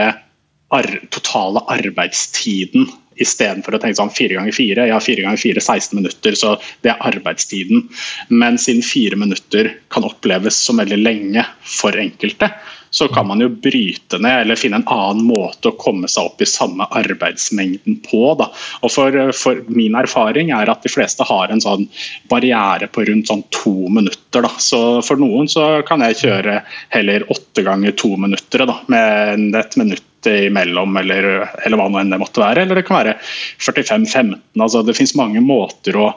totale 1.10 1.63
arbeidstiden 1.73 2.89
istedenfor 3.19 3.75
å 3.75 3.80
tenke 3.82 3.99
sånn 3.99 4.13
fire 4.13 4.38
ganger 4.38 4.56
fire. 4.56 4.88
Ja, 4.88 4.99
fire 5.04 5.25
ganger 5.25 5.41
fire, 5.41 5.63
16 5.63 5.97
minutter, 5.99 6.38
så 6.39 6.56
det 6.86 6.93
er 6.93 7.08
arbeidstiden. 7.10 7.88
Men 8.32 8.60
siden 8.62 8.86
fire 8.86 9.19
minutter 9.19 9.73
kan 9.93 10.08
oppleves 10.08 10.56
som 10.56 10.80
veldig 10.80 11.02
lenge 11.02 11.43
for 11.67 11.97
enkelte, 11.99 12.52
så 12.89 13.08
kan 13.08 13.28
man 13.28 13.41
jo 13.43 13.49
bryte 13.49 14.19
ned 14.21 14.41
eller 14.41 14.60
finne 14.60 14.82
en 14.82 14.88
annen 14.89 15.25
måte 15.28 15.71
å 15.71 15.78
komme 15.80 16.10
seg 16.10 16.30
opp 16.32 16.41
i 16.41 16.47
samme 16.49 16.88
arbeidsmengden 16.99 17.99
på. 18.06 18.21
Da. 18.39 18.49
Og 18.82 18.93
for, 18.93 19.19
for 19.38 19.62
Min 19.69 19.97
erfaring 19.99 20.54
er 20.56 20.71
at 20.71 20.86
de 20.86 20.91
fleste 20.91 21.25
har 21.28 21.52
en 21.54 21.62
sånn 21.63 21.88
barriere 22.32 22.89
på 22.91 23.06
rundt 23.08 23.30
sånn 23.30 23.45
to 23.56 23.75
minutter. 23.93 24.45
Da. 24.45 24.54
Så 24.62 25.02
For 25.06 25.21
noen 25.21 25.49
så 25.52 25.82
kan 25.88 26.04
jeg 26.06 26.21
kjøre 26.23 26.62
heller 26.93 27.28
åtte 27.32 27.65
ganger 27.65 27.95
to 27.97 28.15
minutter, 28.17 28.65
da, 28.69 28.80
med 28.91 29.58
et 29.60 29.78
minutt 29.80 30.06
imellom, 30.30 30.97
eller, 30.99 31.30
eller 31.63 31.80
hva 31.80 31.88
nå 31.89 32.02
enn 32.02 32.12
det 32.12 32.19
måtte 32.21 32.43
være. 32.43 32.65
Eller 32.65 32.80
det 32.80 32.88
kan 32.88 32.99
være 32.99 33.15
45-15. 33.62 34.36
altså 34.60 34.84
Det 34.84 34.97
finnes 34.97 35.15
mange 35.19 35.43
måter 35.43 35.99
å 35.99 36.10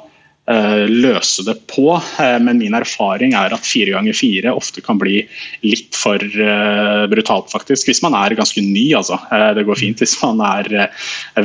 løse 0.50 1.44
det 1.46 1.55
på. 1.70 1.94
Eh, 2.18 2.38
men 2.42 2.59
min 2.59 2.74
erfaring 2.74 3.35
er 3.38 3.55
at 3.55 3.66
fire 3.66 3.94
ganger 3.94 4.16
fire 4.16 4.50
ofte 4.50 4.83
kan 4.83 4.98
bli 4.98 5.20
litt 5.62 5.94
for 5.94 6.18
eh, 6.18 7.07
brutalt, 7.11 7.50
faktisk. 7.52 7.87
Hvis 7.87 8.02
man 8.02 8.16
er 8.18 8.35
ganske 8.35 8.61
ny, 8.61 8.92
altså. 8.98 9.20
Det 9.31 9.64
går 9.68 9.78
fint 9.78 10.02
hvis 10.02 10.16
man 10.22 10.40
er 10.42 10.88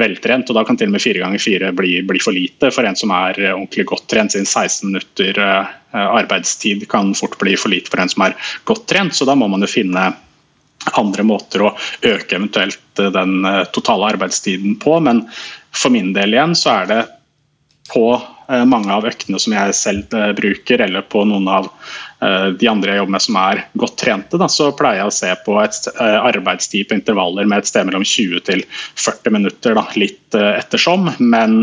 veltrent. 0.02 0.50
og 0.50 0.58
Da 0.58 0.64
kan 0.66 0.80
til 0.80 0.90
og 0.90 0.96
med 0.96 1.04
fire 1.04 1.22
ganger 1.22 1.42
fire 1.42 1.72
bli, 1.78 2.02
for 2.24 2.34
lite 2.34 2.72
for 2.74 2.88
en 2.88 2.98
som 2.98 3.14
er 3.14 3.38
ordentlig 3.54 3.86
godt 3.86 4.08
trent. 4.10 4.34
Siden 4.34 4.50
16 4.50 4.90
minutter 4.90 5.42
arbeidstid 5.98 6.88
kan 6.90 7.14
fort 7.16 7.38
bli 7.40 7.56
for 7.58 7.72
lite 7.72 7.92
for 7.92 8.02
en 8.02 8.10
som 8.10 8.26
er 8.26 8.38
godt 8.66 8.88
trent. 8.90 9.16
Så 9.16 9.28
da 9.30 9.38
må 9.38 9.50
man 9.52 9.62
jo 9.62 9.70
finne 9.70 10.10
andre 10.98 11.26
måter 11.26 11.66
å 11.66 11.76
øke 12.06 12.38
eventuelt 12.38 12.82
den 12.98 13.46
totale 13.76 14.10
arbeidstiden 14.16 14.80
på. 14.82 14.98
Men 15.06 15.28
for 15.76 15.94
min 15.94 16.14
del 16.18 16.34
igjen 16.34 16.58
så 16.58 16.82
er 16.82 16.92
det 16.92 17.04
på 17.92 18.10
Eh, 18.18 18.37
mange 18.48 18.94
av 18.94 19.08
øktene 19.08 19.40
som 19.42 19.56
jeg 19.56 19.76
selv 19.76 20.14
eh, 20.16 20.32
bruker, 20.38 20.82
eller 20.86 21.04
på 21.12 21.24
noen 21.28 21.48
av 21.52 21.68
eh, 22.24 22.48
de 22.60 22.70
andre 22.72 22.94
jeg 22.94 23.02
jobber 23.02 23.16
med 23.18 23.26
som 23.26 23.40
er 23.42 23.64
godt 23.82 23.98
trente, 24.00 24.40
da, 24.40 24.48
så 24.52 24.70
pleier 24.78 25.02
jeg 25.02 25.12
å 25.12 25.18
se 25.18 25.34
på 25.46 25.58
et 25.62 25.90
arbeidstid 26.00 26.88
på 26.88 26.98
intervaller 27.00 27.50
med 27.50 27.64
et 27.64 27.72
sted 27.72 27.90
mellom 27.90 28.06
20 28.08 28.46
til 28.48 28.64
40 28.96 29.36
minutter, 29.36 29.76
da, 29.78 29.84
litt 30.00 30.38
ettersom. 30.38 31.12
Men 31.20 31.60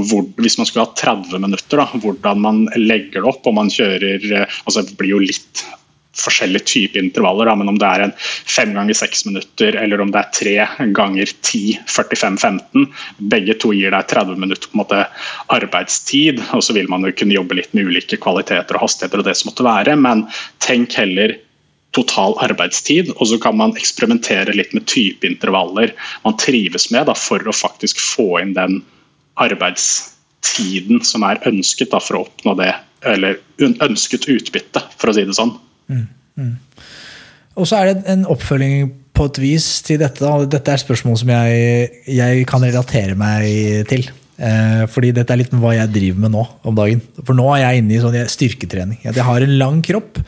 hvor, 0.00 0.26
hvis 0.40 0.58
man 0.60 0.68
skulle 0.68 0.86
ha 0.88 0.96
30 0.98 1.44
minutter, 1.44 1.82
da, 1.82 2.02
hvordan 2.04 2.42
man 2.44 2.64
legger 2.80 3.20
det 3.20 3.28
opp, 3.34 3.46
og 3.46 3.58
man 3.60 3.72
kjører 3.72 4.42
altså 4.42 4.82
Det 4.86 4.96
blir 4.98 5.14
jo 5.14 5.22
litt 5.22 5.62
forskjellige 6.18 6.66
typer 6.68 7.00
intervaller, 7.00 7.48
da, 7.48 7.54
men 7.56 7.70
om 7.72 7.78
det 7.80 7.88
er 7.88 8.04
en 8.06 8.14
fem 8.20 8.74
ganger 8.76 8.96
seks 8.98 9.24
minutter 9.28 9.78
eller 9.80 10.02
om 10.02 10.10
det 10.12 10.20
er 10.20 10.34
tre 10.36 10.88
ganger 10.96 11.30
10, 11.32 11.78
45, 11.88 12.38
15, 12.42 12.88
begge 13.32 13.56
to 13.62 13.72
gir 13.76 13.94
deg 13.94 14.10
30 14.10 14.42
minutter 14.42 14.68
på 14.68 14.76
en 14.76 14.82
måte 14.82 15.04
arbeidstid. 15.54 16.42
og 16.52 16.64
Så 16.64 16.76
vil 16.76 16.90
man 16.92 17.06
jo 17.06 17.14
kunne 17.16 17.38
jobbe 17.38 17.56
litt 17.58 17.72
med 17.72 17.88
ulike 17.88 18.20
kvaliteter 18.20 18.76
og 18.76 18.86
hastigheter 18.86 19.22
og 19.22 19.28
det 19.28 19.38
som 19.38 19.50
måtte 19.50 19.66
være, 19.66 19.96
men 19.96 20.26
tenk 20.64 20.98
heller 21.00 21.38
total 21.92 22.36
arbeidstid, 22.40 23.10
og 23.18 23.28
så 23.28 23.38
kan 23.40 23.56
man 23.58 23.74
eksperimentere 23.76 24.54
litt 24.56 24.72
med 24.72 24.86
typeintervaller 24.88 25.92
man 26.24 26.38
trives 26.40 26.88
med 26.92 27.04
da, 27.08 27.16
for 27.16 27.44
å 27.44 27.52
faktisk 27.56 28.00
få 28.00 28.40
inn 28.40 28.54
den 28.56 28.80
arbeidstiden 29.40 31.02
som 31.04 31.24
er 31.28 31.42
ønsket 31.48 31.92
da, 31.92 32.00
for 32.00 32.18
å 32.18 32.24
oppnå 32.26 32.56
det, 32.60 32.72
eller 33.08 33.40
ønsket 33.60 34.28
utbytte, 34.30 34.84
for 34.96 35.12
å 35.12 35.16
si 35.16 35.26
det 35.28 35.36
sånn. 35.36 35.52
Mm, 35.88 36.06
mm. 36.36 36.56
Og 37.54 37.68
så 37.68 37.76
er 37.76 37.92
det 37.92 38.12
en 38.12 38.26
oppfølging 38.26 38.92
på 39.12 39.28
et 39.28 39.40
vis 39.42 39.66
til 39.84 40.00
dette. 40.00 40.32
Dette 40.50 40.72
er 40.72 40.80
spørsmål 40.80 41.18
som 41.20 41.32
jeg, 41.34 41.88
jeg 42.08 42.46
kan 42.48 42.64
relatere 42.64 43.16
meg 43.18 43.88
til. 43.90 44.08
Eh, 44.40 44.84
fordi 44.88 45.10
dette 45.12 45.34
er 45.34 45.42
litt 45.42 45.52
hva 45.52 45.74
jeg 45.76 45.92
driver 45.92 46.24
med 46.24 46.32
nå 46.32 46.42
om 46.64 46.76
dagen. 46.76 47.02
For 47.20 47.36
nå 47.36 47.50
er 47.52 47.66
jeg 47.66 47.82
inne 47.82 47.96
i 47.96 48.00
sånn 48.00 48.16
styrketrening. 48.32 49.02
Jeg 49.04 49.26
har 49.26 49.44
en 49.44 49.54
lang 49.60 49.82
kropp. 49.84 50.22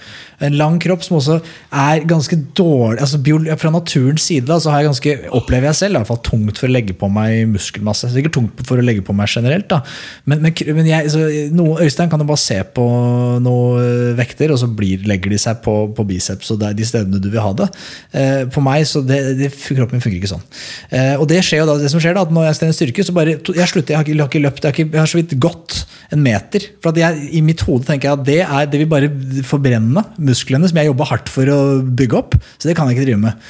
En 0.45 0.57
lang 0.59 0.77
kropp 0.83 1.05
som 1.07 1.17
også 1.17 1.39
er 1.73 2.03
ganske 2.11 2.37
dårlig 2.59 2.99
altså 3.01 3.21
Fra 3.61 3.71
naturens 3.71 4.25
side 4.27 4.49
da, 4.49 4.57
så 4.61 4.73
har 4.73 4.83
jeg 4.83 4.89
ganske, 4.91 5.13
opplever 5.39 5.71
jeg 5.71 5.79
selv 5.79 5.95
i 5.95 6.01
hvert 6.01 6.11
fall 6.11 6.21
tungt 6.27 6.59
for 6.59 6.69
å 6.69 6.75
legge 6.75 6.97
på 6.99 7.09
meg 7.13 7.47
muskelmasse. 7.53 8.11
Sikkert 8.13 8.37
tungt 8.37 8.65
for 8.69 8.81
å 8.81 8.85
legge 8.85 9.05
på 9.07 9.15
meg 9.17 9.31
generelt. 9.31 9.69
da 9.71 9.81
Men, 10.29 10.43
men, 10.45 10.55
men 10.77 10.91
jeg, 10.91 11.13
så, 11.15 11.23
noe, 11.55 11.79
Øystein 11.87 12.13
kan 12.13 12.21
jo 12.21 12.29
bare 12.29 12.43
se 12.43 12.59
på 12.77 12.85
noen 13.45 14.15
vekter, 14.19 14.53
og 14.53 14.61
så 14.61 14.69
blir, 14.69 15.07
legger 15.09 15.33
de 15.33 15.41
seg 15.41 15.63
på, 15.65 15.77
på 15.97 16.07
biceps 16.09 16.53
og 16.53 16.63
de 16.77 16.87
stedene 16.87 17.23
du 17.23 17.31
vil 17.31 17.43
ha 17.43 17.55
det. 17.63 17.71
Eh, 18.13 18.43
på 18.53 18.63
meg 18.65 18.85
så 18.91 19.03
det, 19.07 19.21
det, 19.41 19.51
kroppen 19.55 19.97
min 19.97 20.05
fungerer 20.05 20.21
ikke 20.21 20.35
sånn. 20.35 20.45
Eh, 20.91 21.15
og 21.17 21.27
det 21.31 21.41
skjer 21.47 21.63
jo 21.63 21.71
da, 21.73 21.79
det 21.81 21.91
som 21.93 22.03
skjer 22.03 22.19
da, 22.19 22.27
at 22.27 22.35
når 22.35 22.51
jeg 22.51 22.61
trener 22.61 22.77
styrke, 22.77 23.07
så 23.07 23.17
bare 23.17 23.39
jeg 23.39 23.71
slutter. 23.71 23.95
Jeg 23.95 24.04
har 24.05 24.11
ikke, 24.11 24.15
jeg 24.15 24.23
har 24.23 24.31
ikke 24.31 24.45
løpt, 24.45 24.63
jeg 24.63 24.71
har, 24.71 24.77
ikke, 24.77 24.93
jeg 24.93 25.03
har 25.03 25.11
så 25.11 25.21
vidt 25.21 25.37
gått 25.43 25.79
en 26.15 26.23
meter. 26.25 26.67
For 26.85 27.01
jeg, 27.01 27.29
I 27.35 27.43
mitt 27.45 27.65
hode 27.67 27.89
tenker 27.89 28.11
jeg 28.11 28.19
at 28.19 28.27
det, 28.27 28.41
er, 28.45 28.69
det 28.71 28.81
vil 28.83 28.91
bare 28.91 29.11
forbrenne 29.47 30.05
musklene 30.19 30.69
som 30.71 30.81
jeg 30.81 30.91
jobba 30.91 31.09
hardt 31.11 31.33
for 31.33 31.51
å 31.51 31.61
bygge 31.85 32.21
opp. 32.21 32.37
Så 32.59 32.69
det 32.69 32.77
kan 32.79 32.91
jeg 32.91 32.99
ikke 32.99 33.09
drive 33.09 33.23
med. 33.25 33.49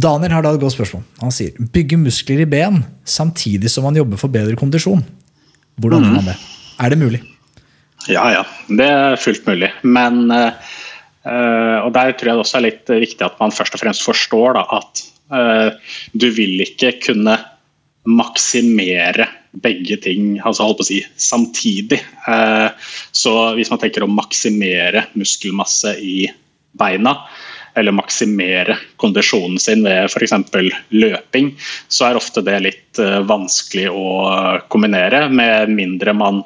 Daniel 0.00 0.36
har 0.36 0.44
da 0.46 0.54
et 0.54 0.62
godt 0.62 0.76
spørsmål. 0.76 1.02
Han 1.20 1.34
sier 1.34 1.56
bygge 1.74 1.98
muskler 2.00 2.44
i 2.44 2.48
ben 2.48 2.80
samtidig 3.04 3.72
som 3.72 3.84
man 3.86 3.98
jobber 3.98 4.20
for 4.20 4.32
bedre 4.32 4.56
kondisjon. 4.58 5.02
Hvordan 5.80 6.06
gjør 6.06 6.14
mm. 6.14 6.18
man 6.20 6.30
det? 6.30 6.38
Er 6.80 6.92
det 6.92 7.00
mulig? 7.00 7.20
Ja, 8.08 8.24
ja. 8.32 8.44
Det 8.68 8.86
er 8.86 9.20
fullt 9.20 9.48
mulig. 9.50 9.70
Men 9.82 10.30
uh, 10.30 10.52
Og 11.84 11.90
der 11.96 12.14
tror 12.14 12.30
jeg 12.30 12.38
det 12.38 12.44
også 12.46 12.60
er 12.60 12.68
litt 12.68 12.92
viktig 13.02 13.26
at 13.26 13.40
man 13.42 13.52
først 13.54 13.76
og 13.76 13.82
fremst 13.82 14.06
forstår 14.06 14.56
da, 14.56 14.64
at 14.78 15.02
uh, 15.34 15.96
du 16.16 16.30
vil 16.36 16.62
ikke 16.64 16.94
kunne 17.02 17.36
maksimere 18.08 19.26
begge 19.52 19.96
ting 20.02 20.38
altså 20.44 20.66
holdt 20.66 20.80
på 20.80 20.86
å 20.86 20.90
si, 20.90 21.00
samtidig. 21.18 22.00
Eh, 22.30 22.68
så 23.12 23.34
hvis 23.58 23.70
man 23.72 23.80
tenker 23.82 24.06
å 24.06 24.10
maksimere 24.10 25.08
muskelmasse 25.18 25.96
i 25.98 26.24
beina, 26.78 27.16
eller 27.78 27.94
maksimere 27.94 28.76
kondisjonen 29.00 29.58
sin 29.60 29.84
ved 29.86 30.10
f.eks. 30.10 30.34
løping, 30.90 31.54
så 31.88 32.10
er 32.10 32.20
ofte 32.20 32.44
det 32.44 32.58
litt 32.64 33.00
eh, 33.00 33.18
vanskelig 33.26 33.88
å 33.92 34.06
kombinere, 34.72 35.26
med 35.32 35.72
mindre 35.74 36.14
man 36.16 36.42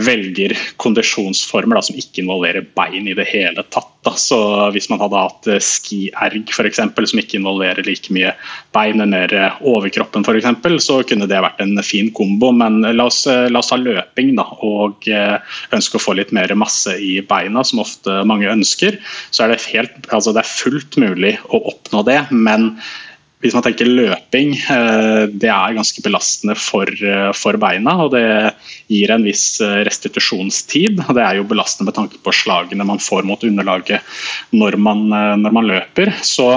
velger 0.00 0.54
kondisjonsformer 0.80 1.78
da, 1.78 1.84
som 1.84 1.98
ikke 1.98 2.22
involverer 2.24 2.68
bein 2.76 3.08
i 3.10 3.16
det 3.16 3.28
hele 3.30 3.64
tatt. 3.68 3.88
Da. 4.00 4.14
Så 4.16 4.38
Hvis 4.72 4.88
man 4.88 5.02
hadde 5.02 5.20
hatt 5.20 5.48
eh, 5.50 5.60
skierg 5.60 6.48
f.eks., 6.48 6.80
som 6.80 7.20
ikke 7.20 7.40
involverer 7.40 7.84
like 7.84 8.12
mye 8.14 8.32
bein 8.72 9.02
mer 9.10 9.34
overkroppen 9.60 10.24
f.eks., 10.24 10.86
så 10.86 11.00
kunne 11.04 11.28
det 11.28 11.42
vært 11.42 11.60
en 11.60 11.76
fin 11.84 12.08
kombo. 12.16 12.52
Men 12.56 12.80
la 12.94 13.08
oss, 13.10 13.26
eh, 13.28 13.48
la 13.52 13.60
oss 13.60 13.72
ha 13.74 13.80
løping 13.80 14.34
da, 14.38 14.46
og 14.64 15.08
ønske 15.74 15.98
å 15.98 16.02
få 16.02 16.16
litt 16.16 16.32
mer 16.36 16.52
masse 16.58 16.94
i 16.96 17.18
beina, 17.26 17.64
som 17.66 17.82
ofte 17.82 18.22
mange 18.28 18.48
ønsker. 18.50 18.96
Så 19.30 19.44
er 19.44 19.52
det, 19.52 19.60
helt, 19.74 20.00
altså 20.14 20.32
det 20.36 20.44
er 20.44 20.54
fullt 20.54 21.00
mulig 21.00 21.36
å 21.50 21.60
oppnå 21.60 21.79
det, 22.06 22.20
men 22.30 22.74
hvis 23.40 23.54
man 23.56 23.64
tenker 23.64 23.88
løping, 23.88 24.52
eh, 24.68 25.22
det 25.32 25.48
er 25.48 25.76
ganske 25.76 26.02
belastende 26.04 26.56
for, 26.60 26.84
eh, 26.84 27.30
for, 27.32 27.56
beina. 27.56 27.94
og 28.04 28.10
Det 28.12 28.54
gir 28.92 29.10
en 29.10 29.24
viss 29.24 29.60
eh, 29.64 29.80
restitusjonstid. 29.88 31.00
og 31.08 31.14
Det 31.16 31.24
er 31.24 31.38
jo 31.38 31.48
belastende 31.48 31.88
med 31.88 31.96
tanke 31.96 32.20
på 32.20 32.34
slagene 32.36 32.84
man 32.84 33.00
får 33.00 33.24
mot 33.24 33.40
underlaget 33.40 34.04
når 34.52 34.76
man, 34.76 35.08
når 35.40 35.52
man 35.56 35.70
løper. 35.72 36.12
Så 36.20 36.50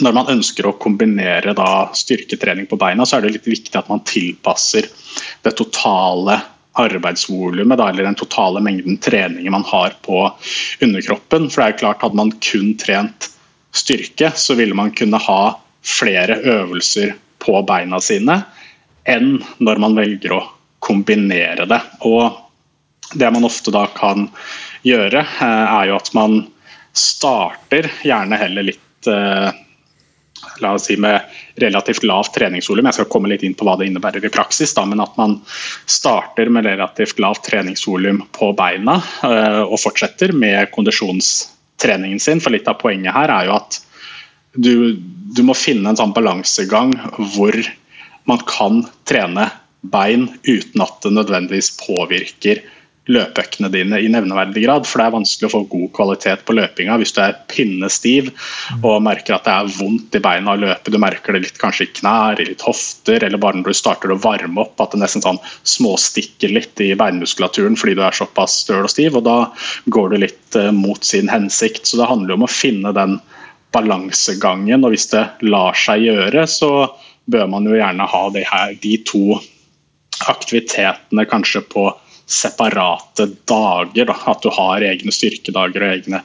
når 0.00 0.14
man 0.16 0.32
ønsker 0.32 0.64
å 0.64 0.78
kombinere 0.80 1.52
styrketrening 1.92 2.66
på 2.70 2.78
beina, 2.80 3.04
så 3.04 3.18
er 3.18 3.26
det 3.26 3.34
litt 3.36 3.52
viktig 3.52 3.76
at 3.76 3.90
man 3.92 4.00
tilpasser 4.08 4.88
det 5.44 5.52
totale 5.58 6.38
arbeidsvolumet, 6.80 7.76
eller 7.76 8.06
den 8.08 8.16
totale 8.16 8.62
mengden 8.64 8.96
treninger 8.96 9.52
man 9.52 9.66
har 9.68 9.92
på 10.00 10.24
underkroppen. 10.80 11.50
For 11.50 11.60
det 11.60 11.66
er 11.66 11.74
jo 11.74 11.80
klart 11.84 12.06
Hadde 12.06 12.16
man 12.16 12.32
kun 12.40 12.72
trent 12.80 13.28
styrke, 13.72 14.32
så 14.36 14.54
ville 14.58 14.76
man 14.76 14.92
kunne 14.96 15.20
ha 15.20 15.42
flere 15.82 16.38
øvelser 16.38 17.14
på 17.42 17.62
beina 17.66 18.00
sine 18.00 18.42
enn 19.08 19.40
når 19.58 19.80
man 19.82 19.96
velger 19.98 20.36
å 20.36 20.42
kombinere 20.82 21.66
det. 21.66 21.80
Og 22.06 23.18
det 23.18 23.30
man 23.34 23.46
ofte 23.46 23.74
da 23.74 23.86
kan 23.96 24.28
gjøre, 24.86 25.24
eh, 25.24 25.74
er 25.80 25.90
jo 25.90 25.98
at 25.98 26.12
man 26.14 26.40
starter 26.92 27.88
gjerne 28.04 28.38
heller 28.38 28.68
litt 28.70 29.10
eh, 29.10 29.50
la 30.62 30.72
oss 30.76 30.86
si 30.90 30.96
med 31.00 31.20
relativt 31.62 32.04
lavt 32.06 32.34
treningsvolum. 32.34 32.86
Jeg 32.88 32.98
skal 32.98 33.10
komme 33.12 33.30
litt 33.30 33.44
inn 33.46 33.54
på 33.58 33.66
hva 33.66 33.76
det 33.78 33.88
innebærer 33.88 34.24
i 34.26 34.32
praksis, 34.32 34.74
da, 34.76 34.84
men 34.88 35.02
at 35.02 35.16
man 35.20 35.38
starter 35.90 36.50
med 36.52 36.66
relativt 36.66 37.22
lavt 37.22 37.46
treningsvolum 37.48 38.22
på 38.36 38.52
beina 38.58 38.98
eh, 39.26 39.62
og 39.62 39.78
fortsetter 39.82 40.34
med 40.36 40.70
kondisjonstreningen 41.82 42.20
sin. 42.20 42.40
For 42.40 42.52
litt 42.52 42.68
av 42.68 42.80
poenget 42.80 43.14
her 43.14 43.28
er 43.30 43.46
jo 43.46 43.56
at 43.56 43.80
du, 44.54 44.96
du 45.34 45.42
må 45.42 45.54
finne 45.54 45.90
en 45.90 45.96
sånn 45.96 46.14
balansegang 46.14 46.94
hvor 47.34 47.56
man 48.24 48.38
kan 48.46 48.84
trene 49.04 49.50
bein 49.82 50.28
uten 50.46 50.82
at 50.82 51.00
det 51.02 51.12
nødvendigvis 51.12 51.72
påvirker 51.80 52.62
løpeøktene 53.10 53.66
dine 53.72 53.98
i 53.98 54.10
nevneverdig 54.12 54.62
grad. 54.62 54.86
For 54.86 55.00
det 55.00 55.06
er 55.08 55.14
vanskelig 55.16 55.48
å 55.48 55.52
få 55.56 55.60
god 55.72 55.88
kvalitet 55.96 56.44
på 56.46 56.54
løpinga 56.54 56.98
hvis 57.00 57.14
du 57.16 57.20
er 57.24 57.38
pinnestiv 57.50 58.30
og 58.80 59.02
merker 59.02 59.36
at 59.36 59.48
det 59.48 59.54
er 59.54 59.72
vondt 59.78 60.18
i 60.18 60.22
beina 60.22 60.54
å 60.54 60.60
løpe. 60.62 60.92
Du 60.92 61.00
merker 61.02 61.34
det 61.34 61.44
litt 61.46 61.60
kanskje 61.62 61.88
i 61.88 61.92
knær, 61.98 62.38
i 62.38 62.46
litt 62.52 62.62
hofter, 62.66 63.24
eller 63.26 63.42
bare 63.42 63.58
når 63.58 63.72
du 63.72 63.80
starter 63.80 64.14
å 64.14 64.20
varme 64.22 64.62
opp 64.62 64.80
at 64.82 64.94
det 64.94 65.02
nesten 65.02 65.24
sånn 65.24 65.40
småstikker 65.66 66.54
litt 66.54 66.82
i 66.84 66.92
beinmuskulaturen 66.98 67.78
fordi 67.78 67.96
du 67.98 68.04
er 68.06 68.16
såpass 68.16 68.60
støl 68.62 68.86
og 68.86 68.94
stiv. 68.94 69.18
og 69.18 69.26
Da 69.26 69.38
går 69.94 70.12
du 70.12 70.22
litt 70.22 70.58
uh, 70.58 70.70
mot 70.74 71.02
sin 71.06 71.30
hensikt. 71.32 71.88
Så 71.88 71.98
det 71.98 72.10
handler 72.10 72.38
om 72.38 72.46
å 72.46 72.52
finne 72.52 72.94
den 72.96 73.18
balansegangen, 73.72 74.84
og 74.84 74.92
hvis 74.92 75.08
det 75.14 75.24
lar 75.48 75.76
seg 75.78 76.04
gjøre, 76.04 76.44
så 76.50 76.92
bør 77.32 77.46
man 77.48 77.66
jo 77.66 77.78
gjerne 77.78 78.04
ha 78.04 78.22
her, 78.36 78.74
de 78.82 78.96
to 79.08 79.38
aktivitetene 80.28 81.24
kanskje 81.26 81.62
på 81.72 81.86
separate 82.26 83.26
dager. 83.48 84.08
Da. 84.08 84.16
At 84.32 84.44
du 84.44 84.50
har 84.54 84.84
egne 84.86 85.14
styrkedager 85.14 85.84
og 85.84 85.96
egne 85.96 86.22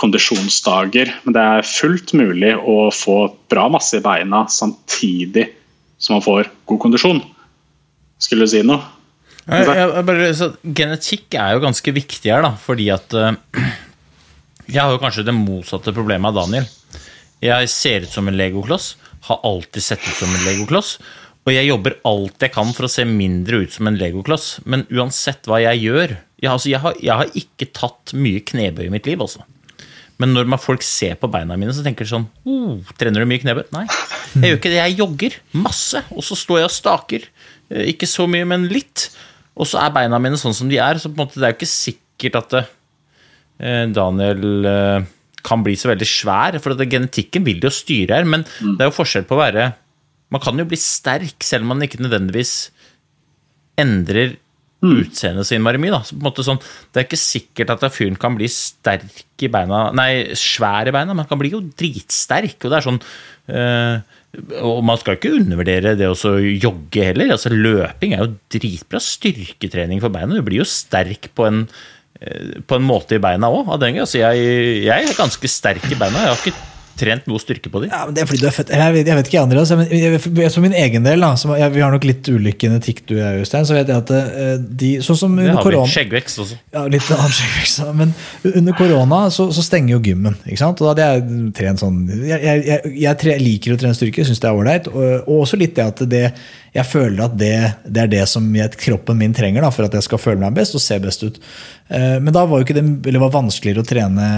kondisjonsdager. 0.00 1.12
Men 1.24 1.36
det 1.36 1.46
er 1.56 1.68
fullt 1.68 2.14
mulig 2.16 2.54
å 2.58 2.78
få 2.94 3.22
bra 3.52 3.68
masse 3.72 3.98
i 3.98 4.04
beina 4.04 4.46
samtidig 4.50 5.48
som 6.00 6.16
man 6.16 6.24
får 6.24 6.48
god 6.70 6.80
kondisjon. 6.86 7.20
Skulle 8.20 8.46
du 8.46 8.52
si 8.52 8.64
noe? 8.64 8.80
Jeg, 9.50 9.66
jeg, 9.66 10.02
bare, 10.06 10.32
så 10.36 10.50
genetikk 10.62 11.36
er 11.40 11.54
jo 11.56 11.62
ganske 11.64 11.94
viktig 11.96 12.30
her, 12.30 12.44
da, 12.44 12.52
fordi 12.60 12.90
at 12.92 13.14
eh, 13.16 13.32
Jeg 14.68 14.78
har 14.78 14.92
jo 14.92 15.00
kanskje 15.02 15.24
det 15.26 15.34
motsatte 15.34 15.94
problemet 15.96 16.30
av 16.30 16.44
Daniel. 16.44 16.68
Jeg 17.42 17.70
ser 17.72 18.04
ut 18.04 18.12
som 18.12 18.28
en 18.28 18.36
legokloss, 18.36 18.92
har 19.26 19.40
alltid 19.48 19.82
sett 19.82 20.04
ut 20.04 20.14
som 20.14 20.30
en 20.30 20.44
legokloss. 20.46 20.98
Og 21.48 21.54
jeg 21.54 21.70
jobber 21.70 21.94
alt 22.04 22.42
jeg 22.44 22.52
kan 22.52 22.68
for 22.76 22.84
å 22.86 22.90
se 22.92 23.04
mindre 23.08 23.62
ut 23.62 23.72
som 23.72 23.88
en 23.88 23.96
legokloss. 23.98 24.58
Men 24.68 24.84
uansett 24.92 25.48
hva 25.48 25.60
jeg 25.62 25.80
gjør 25.86 26.16
Jeg, 26.40 26.48
altså, 26.50 26.68
jeg, 26.70 26.80
har, 26.80 26.94
jeg 27.00 27.16
har 27.20 27.32
ikke 27.36 27.66
tatt 27.76 28.12
mye 28.16 28.40
knebøy 28.48 28.86
i 28.86 28.92
mitt 28.92 29.04
liv, 29.08 29.20
altså. 29.20 29.42
Men 30.20 30.34
når 30.36 30.46
man- 30.52 30.60
folk 30.60 30.82
ser 30.84 31.14
på 31.20 31.28
beina 31.32 31.56
mine, 31.56 31.72
så 31.72 31.82
tenker 31.84 32.04
de 32.04 32.10
sånn 32.12 32.26
oh, 32.48 32.78
Trener 33.00 33.20
du 33.24 33.28
mye 33.28 33.40
knebøy? 33.40 33.64
Nei. 33.72 33.86
Jeg 34.36 34.44
gjør 34.52 34.58
ikke 34.60 34.72
det. 34.72 34.80
Jeg 34.80 34.98
jogger 35.00 35.36
masse, 35.64 36.02
og 36.12 36.22
så 36.24 36.36
står 36.36 36.60
jeg 36.60 36.68
og 36.68 36.74
staker. 36.76 37.24
Eh, 37.72 37.86
Ikke 37.92 38.06
så 38.08 38.28
mye, 38.28 38.44
men 38.48 38.68
litt. 38.68 39.08
Og 39.56 39.66
så 39.68 39.80
er 39.82 39.90
beina 39.96 40.20
mine 40.22 40.36
sånn 40.40 40.54
som 40.56 40.68
de 40.70 40.76
er. 40.80 41.00
Så 41.00 41.08
på 41.10 41.16
en 41.18 41.24
måte 41.26 41.40
det 41.40 41.48
er 41.48 41.54
jo 41.54 41.58
ikke 41.60 41.72
sikkert 41.72 42.36
at 42.40 42.50
det, 42.56 42.62
eh, 43.60 43.86
Daniel 43.96 44.66
eh, 44.70 45.08
kan 45.42 45.64
bli 45.64 45.74
så 45.76 45.88
veldig 45.92 46.06
svær. 46.08 46.60
For 46.62 46.76
genetikken 46.84 47.44
vil 47.48 47.60
jo 47.64 47.72
styre 47.72 48.20
her, 48.20 48.24
men 48.28 48.44
det 48.60 48.80
er 48.84 48.90
jo 48.92 48.96
forskjell 49.00 49.24
på 49.28 49.36
å 49.36 49.42
være 49.44 49.70
Man 50.30 50.42
kan 50.44 50.58
jo 50.60 50.68
bli 50.68 50.78
sterk 50.78 51.42
selv 51.46 51.66
om 51.66 51.74
man 51.74 51.86
ikke 51.86 52.02
nødvendigvis 52.02 52.54
endrer 53.80 54.36
utseendet 54.80 55.44
så 55.44 55.56
innmari 55.56 55.80
mye. 55.80 55.98
Sånn, 56.40 56.60
det 56.90 57.02
er 57.02 57.06
ikke 57.06 57.20
sikkert 57.20 57.74
at 57.74 57.84
fyren 57.92 58.16
kan 58.20 58.36
bli 58.38 58.48
sterk 58.50 59.44
i 59.44 59.50
beina 59.52 59.88
Nei, 59.96 60.32
svær 60.38 60.88
i 60.88 60.94
beina, 60.94 61.12
men 61.12 61.24
han 61.24 61.30
kan 61.30 61.40
bli 61.40 61.52
jo 61.52 61.62
dritsterk. 61.68 62.56
Og 62.64 62.72
det 62.72 62.78
er 62.78 62.86
sånn 62.86 63.00
øh, 63.00 64.00
Og 64.64 64.82
man 64.86 65.00
skal 65.00 65.18
ikke 65.18 65.34
undervurdere 65.36 65.96
det 66.00 66.08
å 66.08 66.16
så 66.18 66.36
jogge 66.40 67.10
heller. 67.10 67.34
Altså 67.36 67.52
Løping 67.52 68.16
er 68.16 68.24
jo 68.24 68.34
dritbra 68.56 69.02
styrketrening 69.04 70.02
for 70.02 70.12
beina. 70.14 70.38
Du 70.38 70.46
blir 70.46 70.62
jo 70.62 70.68
sterk 70.68 71.32
på 71.36 71.48
en 71.50 71.64
eh, 72.20 72.60
på 72.64 72.80
en 72.80 72.88
måte 72.88 73.18
i 73.18 73.22
beina 73.22 73.52
òg. 73.52 73.74
Altså 73.76 74.22
jeg, 74.22 74.50
jeg 74.86 75.12
er 75.12 75.18
ganske 75.18 75.52
sterk 75.52 75.84
i 75.90 75.98
beina. 76.00 76.24
Jeg 76.24 76.32
har 76.32 76.44
ikke 76.44 76.69
trent 77.00 77.26
noe 77.30 77.40
styrke 77.42 77.72
på 77.72 77.80
dem? 77.82 77.90
Ja, 77.92 78.02
men 78.06 78.14
det 78.16 78.22
er 78.22 78.28
fordi 78.28 78.42
du 78.42 78.48
er 78.50 78.54
født 78.54 78.72
Jeg 78.76 78.94
vet, 78.94 79.08
jeg 79.08 79.18
vet 79.18 79.30
ikke 79.30 79.40
Andreas, 79.42 79.72
men 79.76 79.88
jeg, 79.90 80.20
for 80.22 80.64
min 80.64 80.76
egen 80.76 81.06
del, 81.06 81.24
da, 81.24 81.32
som, 81.40 81.54
jeg, 81.58 81.72
vi 81.74 81.82
har 81.84 81.94
nok 81.94 82.06
litt 82.06 82.28
ulik 82.30 82.60
genetikk, 82.62 83.02
du 83.08 83.16
og 83.16 83.22
jeg, 83.22 83.40
Øystein, 83.44 83.66
så 83.68 83.76
vet 83.78 83.90
jeg 83.90 84.04
at 84.04 84.12
eh, 84.18 84.52
de, 84.84 84.92
sånn 85.06 85.18
som 85.22 85.34
Det 85.38 85.46
under 85.48 85.56
har 85.58 85.64
vi. 85.64 85.70
korona 85.70 85.94
Skjeggvekst 85.94 86.42
også. 86.44 86.60
ja, 86.76 86.84
litt 86.92 87.10
annen 87.16 87.36
skjeggvekst. 87.40 87.82
Men 87.98 88.14
under 88.52 88.78
korona 88.78 89.20
så, 89.34 89.48
så 89.56 89.64
stenger 89.66 89.96
jo 89.96 90.00
gymmen. 90.10 90.38
ikke 90.46 90.60
sant? 90.62 90.80
Og 90.84 90.90
da 90.90 90.94
hadde 90.94 91.08
jeg 91.10 91.52
trent 91.58 91.82
sånn 91.82 92.00
jeg, 92.28 92.80
jeg 93.00 93.20
tre, 93.24 93.36
liker 93.40 93.74
å 93.74 93.80
trene 93.80 93.96
styrke, 93.98 94.26
syns 94.28 94.42
det 94.42 94.50
er 94.50 94.60
ålreit. 94.60 94.90
Og, 94.92 95.06
og 95.24 95.44
også 95.46 95.58
litt 95.60 95.76
det 95.78 95.86
at 95.90 96.04
det, 96.10 96.24
jeg 96.70 96.86
føler 96.86 97.24
at 97.24 97.34
det, 97.34 97.54
det 97.82 98.04
er 98.04 98.10
det 98.12 98.22
som 98.30 98.44
jeg, 98.54 98.70
kroppen 98.78 99.18
min 99.18 99.34
trenger 99.34 99.64
da, 99.64 99.72
for 99.74 99.88
at 99.88 99.94
jeg 99.96 100.06
skal 100.06 100.20
føle 100.22 100.38
meg 100.42 100.54
best 100.54 100.76
og 100.78 100.82
se 100.84 100.98
best 101.02 101.24
ut. 101.26 101.40
Eh, 101.90 102.16
Men 102.22 102.34
da 102.34 102.44
var 102.46 102.60
jo 102.60 102.66
ikke 102.66 102.76
det, 102.76 102.84
det 103.08 103.22
var 103.22 103.32
vanskeligere 103.34 103.82
å 103.82 103.88
trene 103.88 104.28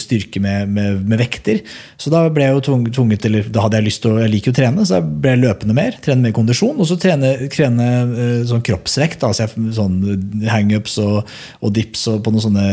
styrke 0.00 0.40
med, 0.40 0.72
med, 0.72 1.04
med 1.04 1.20
vekter. 1.20 1.60
Så 2.00 2.12
da 2.12 2.24
ble 2.32 2.48
jeg 2.48 2.56
jo 2.56 2.78
tvunget 2.88 3.28
eller 3.28 3.52
da 3.52 3.66
hadde 3.66 3.82
jeg 3.82 3.88
lyst 3.90 4.04
til 4.04 4.14
å, 4.14 4.22
Jeg 4.24 4.32
liker 4.32 4.52
jo 4.52 4.56
å 4.56 4.60
trene, 4.62 4.88
så 4.88 4.98
jeg 4.98 5.08
ble 5.26 5.36
løpende 5.42 5.76
mer. 5.76 6.00
Trene 6.04 6.24
mer 6.24 6.36
kondisjon. 6.36 6.80
Og 6.80 6.88
så 6.88 6.96
trene, 7.00 7.34
trene 7.52 7.88
eh, 8.00 8.36
sånn 8.48 8.64
kroppsvekt. 8.64 9.26
Altså 9.28 9.44
jeg, 9.44 9.72
sånn 9.76 10.00
hangups 10.48 10.96
og, 11.04 11.34
og 11.60 11.76
dips 11.76 12.08
og 12.14 12.22
på 12.24 12.32
noen 12.32 12.48
sånne, 12.48 12.68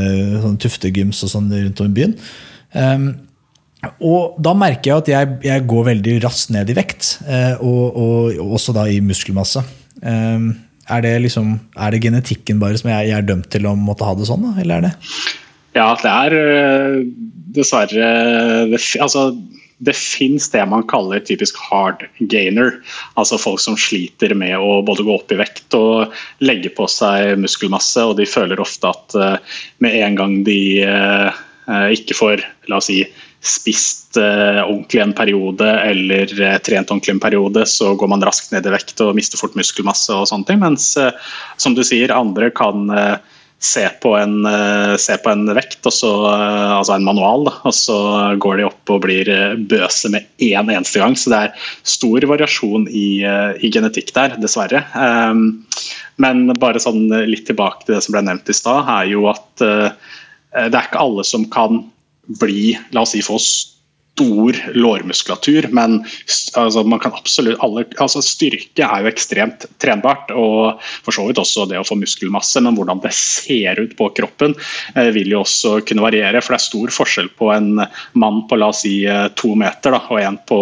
sånne 0.46 0.64
tuftegyms 0.64 1.26
og 1.28 1.36
sånn 1.36 1.52
rundt 1.58 1.84
om 1.84 1.92
i 1.92 1.98
byen. 2.00 2.16
Um, 2.70 3.12
og 3.80 4.40
da 4.44 4.52
merker 4.58 4.92
jeg 4.92 5.02
at 5.04 5.10
jeg, 5.12 5.36
jeg 5.48 5.68
går 5.72 5.86
veldig 5.94 6.16
raskt 6.26 6.52
ned 6.52 6.72
i 6.72 6.76
vekt, 6.76 7.14
eh, 7.28 7.60
og, 7.64 7.84
og, 7.96 8.40
og 8.44 8.56
også 8.58 8.76
da 8.76 8.86
i 8.92 9.00
muskelmasse. 9.04 9.64
Um, 10.04 10.52
er, 10.90 11.04
det 11.06 11.14
liksom, 11.24 11.54
er 11.80 11.94
det 11.96 12.02
genetikken 12.04 12.60
bare 12.60 12.80
som 12.80 12.92
jeg, 12.92 13.08
jeg 13.12 13.18
er 13.20 13.28
dømt 13.28 13.48
til 13.54 13.68
å 13.70 13.78
måtte 13.80 14.08
ha 14.08 14.16
det 14.20 14.28
sånn, 14.28 14.44
da? 14.50 14.56
Eller 14.60 14.80
er 14.80 14.90
det 14.90 14.92
Ja, 15.78 15.94
det 16.02 16.12
er 16.12 16.36
øh, 16.40 16.98
dessverre 17.56 18.10
det, 18.72 18.82
altså, 19.00 19.30
det 19.86 19.96
fins 19.96 20.50
det 20.52 20.66
man 20.68 20.84
kaller 20.92 21.24
typisk 21.24 21.56
hard 21.70 22.04
gainer. 22.20 22.74
Altså 23.22 23.40
folk 23.40 23.64
som 23.64 23.80
sliter 23.80 24.36
med 24.36 24.58
å 24.60 24.82
både 24.84 25.08
gå 25.08 25.16
opp 25.16 25.32
i 25.32 25.40
vekt 25.40 25.78
og 25.78 26.12
legge 26.44 26.74
på 26.76 26.90
seg 26.92 27.38
muskelmasse. 27.40 28.04
Og 28.04 28.18
de 28.20 28.28
føler 28.28 28.60
ofte 28.60 28.92
at 28.92 29.16
øh, 29.16 29.56
med 29.80 29.96
en 30.04 30.20
gang 30.20 30.42
de 30.44 30.60
ikke 31.94 32.16
får 32.18 32.42
la 32.66 32.80
oss 32.80 32.88
si, 32.90 33.04
spist 33.40 34.18
øh, 34.20 34.62
ordentlig 34.66 35.02
en 35.04 35.16
periode 35.16 35.68
eller 35.88 36.28
øh, 36.28 36.56
trent 36.60 36.92
ordentlig 36.92 37.16
en 37.16 37.24
periode, 37.24 37.66
så 37.66 37.94
går 37.96 38.12
man 38.12 38.24
raskt 38.28 38.52
ned 38.52 38.68
i 38.68 38.74
vekt 38.74 39.00
og 39.06 39.16
mister 39.16 39.40
fort 39.40 39.56
muskelmasse 39.56 40.12
og 40.16 40.28
sånne 40.28 40.48
ting. 40.50 40.60
Mens 40.64 40.92
øh, 41.00 41.12
som 41.58 41.76
du 41.78 41.86
sier, 41.88 42.12
andre 42.16 42.52
kan 42.56 42.90
øh, 42.92 43.16
se 43.60 43.84
på 44.02 44.14
en, 44.16 44.46
eh, 44.46 44.96
se 44.98 45.18
på 45.20 45.32
en 45.32 45.46
vekt, 45.56 45.84
så, 45.92 46.12
eh, 46.32 46.72
altså 46.78 46.96
en 46.96 47.04
manual, 47.04 47.44
da, 47.46 47.54
og 47.68 47.76
så 47.76 47.98
går 48.40 48.58
de 48.58 48.68
opp 48.70 48.94
og 48.96 49.02
blir 49.04 49.28
eh, 49.30 49.56
bøse 49.56 50.10
med 50.10 50.28
én 50.40 50.72
eneste 50.72 51.00
gang. 51.00 51.16
Så 51.16 51.32
det 51.34 51.40
er 51.40 51.68
stor 51.84 52.24
variasjon 52.32 52.88
i, 52.88 53.22
eh, 53.28 53.60
i 53.60 53.72
genetikk 53.72 54.14
der, 54.16 54.38
dessverre. 54.40 54.86
Um, 54.96 55.66
men 56.18 56.48
bare 56.60 56.80
sånn 56.80 57.12
litt 57.28 57.46
tilbake 57.48 57.86
til 57.86 57.98
det 57.98 58.04
som 58.06 58.16
ble 58.16 58.24
nevnt 58.28 58.50
i 58.50 58.56
stad, 58.56 58.88
er 58.88 59.12
jo 59.12 59.28
at 59.32 59.66
eh, 59.66 59.92
det 60.56 60.74
er 60.74 60.88
ikke 60.88 61.04
alle 61.04 61.28
som 61.28 61.44
kan 61.52 61.84
bli, 62.30 62.78
la 62.94 63.02
oss 63.02 63.16
si, 63.18 63.24
få 63.26 63.40
stor 64.20 64.57
lårmuskulatur, 64.76 65.70
men 65.72 66.01
altså, 66.59 66.84
man 66.84 66.99
kan 66.99 67.15
absolutt 67.15 67.59
alle, 67.63 67.86
altså, 68.03 68.22
styrke 68.26 68.84
er 68.84 69.05
jo 69.05 69.11
ekstremt 69.11 69.65
trenbart, 69.80 70.34
og 70.36 70.82
for 71.05 71.15
så 71.15 71.28
vidt 71.30 71.39
også 71.39 71.67
det 71.70 71.80
å 71.80 71.86
få 71.88 71.95
muskelmasse, 71.99 72.59
men 72.65 72.76
hvordan 72.76 72.99
det 73.05 73.13
ser 73.15 73.80
ut 73.80 73.95
på 73.95 74.09
kroppen 74.17 74.57
eh, 74.95 75.07
vil 75.15 75.32
jo 75.32 75.43
også 75.45 75.78
kunne 75.88 76.03
variere, 76.03 76.41
for 76.43 76.55
det 76.55 76.59
er 76.59 76.67
stor 76.67 76.93
forskjell 76.99 77.32
på 77.39 77.51
en 77.55 77.72
mann 78.20 78.43
på 78.49 78.59
la 78.59 78.74
oss 78.74 78.84
si 78.84 79.03
eh, 79.07 79.28
to 79.39 79.53
meter 79.59 79.95
da, 79.95 80.01
og 80.09 80.22
en 80.22 80.39
på 80.49 80.59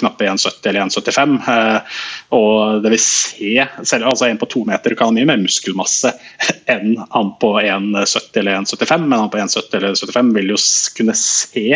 knappe 0.00 0.28
1,70 0.28 0.70
eller 0.70 0.86
1,75. 0.88 1.36
Eh, 1.54 1.98
og 2.36 2.84
det 2.84 2.94
vil 2.94 3.02
se, 3.04 3.54
selv, 3.82 4.08
altså 4.10 4.28
En 4.30 4.38
på 4.38 4.48
to 4.50 4.62
meter 4.68 4.94
kan 4.94 5.10
ha 5.10 5.14
mye 5.16 5.26
mer 5.26 5.40
muskelmasse 5.40 6.12
enn 6.72 6.94
han 7.10 7.34
på 7.40 7.54
1,70 7.60 8.40
eller 8.42 8.60
1,75, 8.60 9.08
men 9.08 9.18
han 9.18 9.32
på 9.32 9.40
1,70 9.40 9.76
eller 9.80 9.96
1,75 9.96 10.32
vil 10.36 10.54
jo 10.54 10.60
kunne 10.96 11.16
se 11.18 11.66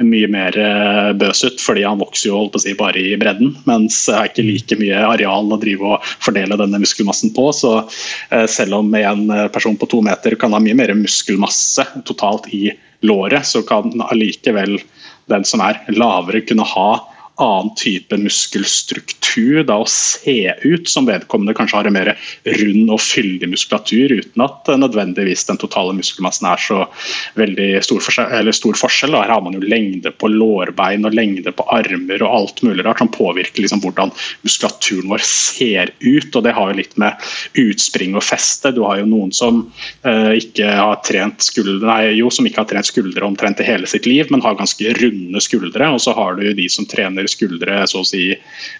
mye 0.00 0.28
mer 0.32 0.56
eh, 0.60 1.10
bøs 1.18 1.42
ut, 1.46 1.60
fordi 1.62 1.84
han 1.86 2.00
vokser 2.00 2.30
jo 2.30 2.36
holdt 2.38 2.54
på 2.54 2.60
å 2.60 2.64
si, 2.64 2.74
bare 2.78 3.00
i 3.00 3.16
bredden, 3.20 3.54
mens 3.68 3.98
det 4.08 4.16
er 4.16 4.30
ikke 4.30 4.46
like 4.46 4.78
mye 4.80 5.02
areal 5.08 5.50
å 5.50 5.60
drive 5.60 5.94
og 5.94 6.12
fordele 6.22 6.58
denne 6.60 6.80
muskelmassen 6.82 7.34
på. 7.36 7.48
Så 7.56 7.74
eh, 7.80 8.46
selv 8.50 8.80
om 8.80 8.94
en 8.94 9.26
eh, 9.34 9.48
person 9.52 9.78
på 9.80 9.88
to 9.90 10.02
meter 10.06 10.36
kan 10.40 10.54
ha 10.56 10.62
mye 10.62 10.78
mer 10.78 10.94
muskelmasse 10.98 11.86
totalt 12.08 12.50
i 12.54 12.68
låret, 13.06 13.46
så 13.48 13.64
kan 13.66 13.92
allikevel 14.10 14.78
den 15.30 15.46
som 15.46 15.62
er 15.64 15.80
lavere 15.94 16.42
kunne 16.44 16.66
ha 16.66 16.90
annen 17.40 17.72
type 17.78 18.16
muskelstruktur 18.20 19.62
da, 19.66 19.78
å 19.80 19.88
se 19.88 20.52
ut 20.62 20.88
som 20.90 21.08
vedkommende 21.08 21.54
kanskje 21.56 21.78
har 21.78 21.88
en 21.88 21.96
mer 21.96 22.12
rund 22.60 22.92
og 22.92 23.00
fyldig 23.02 23.50
muskulatur, 23.52 24.14
uten 24.20 24.44
at 24.44 24.70
nødvendigvis 24.80 25.46
den 25.48 25.60
totale 25.60 25.94
muskelmassen 25.96 26.48
er 26.50 26.62
så 26.62 26.84
veldig 27.40 27.70
stor 27.86 28.02
forskjell. 28.04 28.52
Stor 28.60 28.76
forskjell. 28.76 29.16
Her 29.16 29.32
har 29.32 29.44
man 29.44 29.56
jo 29.56 29.62
lengde 29.64 30.12
på 30.12 30.30
lårbein 30.32 31.06
og 31.08 31.16
lengde 31.16 31.52
på 31.56 31.66
armer 31.72 32.24
og 32.26 32.36
alt 32.36 32.62
mulig 32.66 32.84
rart 32.86 33.00
som 33.00 33.10
påvirker 33.12 33.64
liksom 33.64 33.80
hvordan 33.84 34.12
muskulaturen 34.44 35.10
vår 35.12 35.24
ser 35.24 35.94
ut. 36.00 36.34
og 36.34 36.44
Det 36.44 36.54
har 36.56 36.72
jo 36.72 36.78
litt 36.80 36.96
med 37.00 37.30
utspring 37.60 38.16
og 38.18 38.26
feste. 38.26 38.74
Du 38.76 38.82
har 38.84 39.00
jo 39.00 39.08
noen 39.08 39.32
som 39.34 39.62
eh, 40.04 40.36
ikke 40.40 40.68
har 40.68 41.00
trent 41.06 41.44
skuldre, 41.44 41.86
nei, 41.86 42.16
jo, 42.18 42.30
som 42.32 42.46
ikke 42.48 42.64
har 42.64 42.70
trent 42.70 42.90
skuldre 42.90 43.26
omtrent 43.26 43.62
i 43.62 43.68
hele 43.68 43.88
sitt 43.90 44.08
liv, 44.08 44.28
men 44.30 44.44
har 44.44 44.58
ganske 44.58 44.94
runde 45.00 45.44
skuldre. 45.44 45.92
Og 45.94 46.02
så 46.04 46.14
har 46.16 46.36
du 46.36 46.44
jo 46.48 46.56
de 46.58 46.68
som 46.72 46.88
trener 46.88 47.29
skuldre 47.30 47.80
så 47.90 48.02
å 48.02 48.06
si 48.06 48.24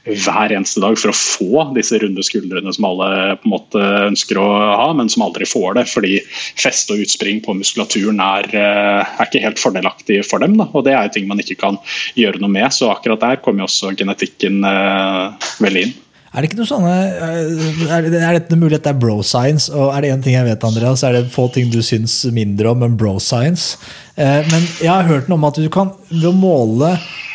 hver 0.07 0.55
eneste 0.55 0.83
dag 0.83 0.99
for 1.01 1.13
å 1.13 1.17
få 1.17 1.65
disse 1.77 2.01
runde 2.03 2.25
skuldrene 2.27 2.75
som 2.75 2.89
alle 2.89 3.11
på 3.41 3.49
en 3.49 3.55
måte 3.55 3.85
ønsker 4.11 4.41
å 4.41 4.49
ha, 4.81 4.91
men 4.97 5.11
som 5.13 5.25
aldri 5.27 5.49
får 5.49 5.79
det 5.79 5.87
fordi 5.91 6.19
feste 6.59 6.95
og 6.95 7.05
utspring 7.05 7.41
på 7.45 7.57
muskulaturen 7.59 8.21
er, 8.25 8.51
eh, 8.55 9.01
er 9.01 9.31
ikke 9.31 9.45
helt 9.45 9.63
fordelaktig 9.63 10.21
for 10.29 10.43
dem. 10.43 10.59
Da. 10.61 10.69
Og 10.75 10.85
det 10.87 10.95
er 10.97 11.09
jo 11.09 11.17
ting 11.17 11.31
man 11.31 11.43
ikke 11.43 11.61
kan 11.63 11.81
gjøre 12.19 12.43
noe 12.43 12.53
med, 12.53 12.69
så 12.75 12.93
akkurat 12.95 13.23
der 13.23 13.43
kommer 13.45 13.65
jo 13.65 13.71
også 13.71 13.95
genetikken 13.99 14.65
eh, 14.67 15.51
veldig 15.63 15.89
inn. 15.89 15.99
Er 16.31 16.45
det 16.45 16.51
ikke 16.51 16.61
noe 16.61 16.71
sånne 16.71 16.91
eh, 16.95 17.87
Er 17.91 18.05
det, 18.07 18.19
er 18.23 18.37
det 18.39 18.59
mulig 18.59 18.79
at 18.79 18.85
det 18.87 18.93
er 18.93 19.01
bro 19.03 19.19
science? 19.27 19.67
Og 19.75 19.91
er 19.91 20.05
det 20.05 20.13
én 20.15 20.21
ting 20.23 20.37
jeg 20.37 20.47
vet, 20.47 20.67
Andreas, 20.67 21.03
er 21.07 21.17
det 21.17 21.33
få 21.35 21.49
ting 21.51 21.73
du 21.73 21.81
syns 21.83 22.23
mindre 22.35 22.71
om 22.71 22.85
enn 22.87 22.95
bro 22.99 23.17
science. 23.23 23.81
Eh, 24.15 24.47
men 24.53 24.69
jeg 24.79 24.93
har 24.93 25.09
hørt 25.09 25.31
noe 25.31 25.41
om 25.41 25.49
at 25.51 25.59
du 25.59 25.67
kan 25.73 25.91
ved 26.13 26.29
å 26.31 26.37
måle 26.37 26.93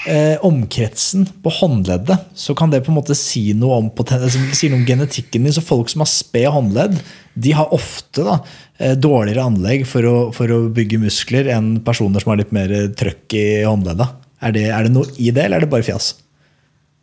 eh, 0.08 0.40
omkretsen 0.48 1.28
på 1.44 1.54
håndleddet, 1.58 2.32
så 2.40 2.56
kan 2.56 2.72
det 2.72 2.86
på 2.86 2.94
en 2.94 3.00
måte 3.02 3.20
si 3.20 3.50
noe 3.58 3.82
om, 3.84 3.92
altså, 3.92 4.48
si 4.56 4.72
noe 4.72 4.80
om 4.80 4.88
genetikken 4.88 5.44
din. 5.44 5.56
Så 5.56 5.66
folk 5.66 5.92
som 5.92 6.06
har 6.06 6.12
sped 6.12 6.48
håndledd, 6.56 7.00
de 7.36 7.56
har 7.58 7.76
ofte 7.76 8.24
da, 8.24 8.40
eh, 8.80 8.96
dårligere 8.96 9.50
anlegg 9.52 9.84
for 9.92 10.08
å, 10.08 10.18
for 10.36 10.56
å 10.56 10.66
bygge 10.76 11.04
muskler 11.04 11.52
enn 11.52 11.82
personer 11.84 12.24
som 12.24 12.32
har 12.32 12.46
litt 12.46 12.56
mer 12.56 12.72
trøkk 12.96 13.42
i 13.42 13.48
håndleddet. 13.68 14.22
Er 14.46 14.56
det, 14.56 14.70
er 14.72 14.88
det 14.88 14.96
noe 14.96 15.10
i 15.20 15.36
det, 15.36 15.50
eller 15.50 15.60
er 15.60 15.68
det 15.68 15.76
bare 15.76 15.88
fjas? 15.88 16.14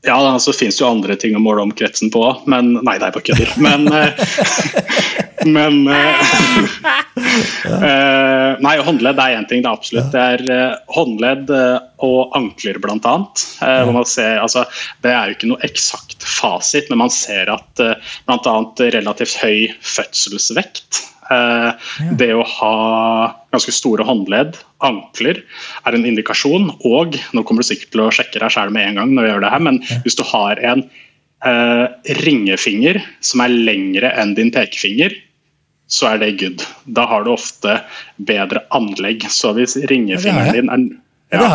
Ja, 0.02 0.16
altså, 0.18 0.50
det 0.50 0.58
finnes 0.58 0.80
jo 0.80 0.88
andre 0.88 1.14
ting 1.20 1.36
å 1.38 1.42
måle 1.42 1.62
om 1.62 1.72
kretsen 1.78 2.10
på 2.10 2.24
òg, 2.26 2.46
men 2.50 2.72
Nei, 2.82 2.96
det 2.98 3.06
er 3.06 3.14
bare 3.14 3.26
kødder. 3.28 3.52
Men, 3.62 3.86
eh, 3.94 4.10
men 5.56 5.86
uh, 5.86 6.18
Nei, 8.66 8.74
håndledd 8.82 9.22
er 9.22 9.36
én 9.36 9.46
ting, 9.50 9.62
det 9.62 9.70
er 9.70 9.76
absolutt. 9.76 10.10
Det 10.10 10.24
er 10.34 10.74
håndledd 10.96 11.54
og 12.02 12.34
ankler, 12.38 12.82
blant 12.82 13.06
annet. 13.06 13.46
hvor 13.62 13.94
man 13.94 14.08
ser, 14.10 14.40
altså, 14.42 14.66
det 15.06 15.14
er 15.14 15.30
jo 15.30 15.38
ikke 15.38 15.52
noe 15.52 15.62
eksakt 15.70 16.26
fasit, 16.26 16.90
men 16.90 17.04
man 17.04 17.14
ser 17.14 17.52
at 17.54 17.86
uh, 17.86 17.94
bl.a. 18.26 18.58
relativt 18.98 19.38
høy 19.44 19.70
fødselsvekt 19.86 21.11
Det 22.18 22.28
å 22.34 22.42
ha 22.58 22.74
ganske 23.54 23.72
store 23.74 24.04
håndledd, 24.06 24.56
ankler, 24.84 25.42
er 25.86 25.96
en 25.96 26.06
indikasjon. 26.08 26.70
Og 26.88 27.18
nå 27.36 27.44
kommer 27.46 27.62
du 27.62 27.68
sikkert 27.70 27.92
til 27.94 28.04
å 28.04 28.10
sjekke 28.14 28.42
deg 28.42 28.54
sjøl 28.54 28.72
med 28.74 28.88
en 28.88 29.00
gang, 29.00 29.14
når 29.14 29.26
vi 29.26 29.32
gjør 29.32 29.44
det 29.44 29.52
her, 29.54 29.66
men 29.68 29.82
hvis 30.06 30.18
du 30.18 30.24
har 30.28 30.62
en 30.72 30.82
eh, 31.46 31.84
ringefinger 32.22 33.00
som 33.24 33.44
er 33.44 33.54
lengre 33.70 34.12
enn 34.18 34.34
din 34.38 34.52
pekefinger, 34.54 35.14
så 35.92 36.14
er 36.14 36.22
det 36.22 36.32
good. 36.40 36.64
Da 36.88 37.04
har 37.10 37.26
du 37.26 37.34
ofte 37.34 37.78
bedre 38.16 38.64
anlegg. 38.74 39.28
Så 39.32 39.52
hvis 39.58 39.76
ringefingeren 39.90 40.56
din 40.56 40.72
er 40.72 40.88
Ja, 41.32 41.48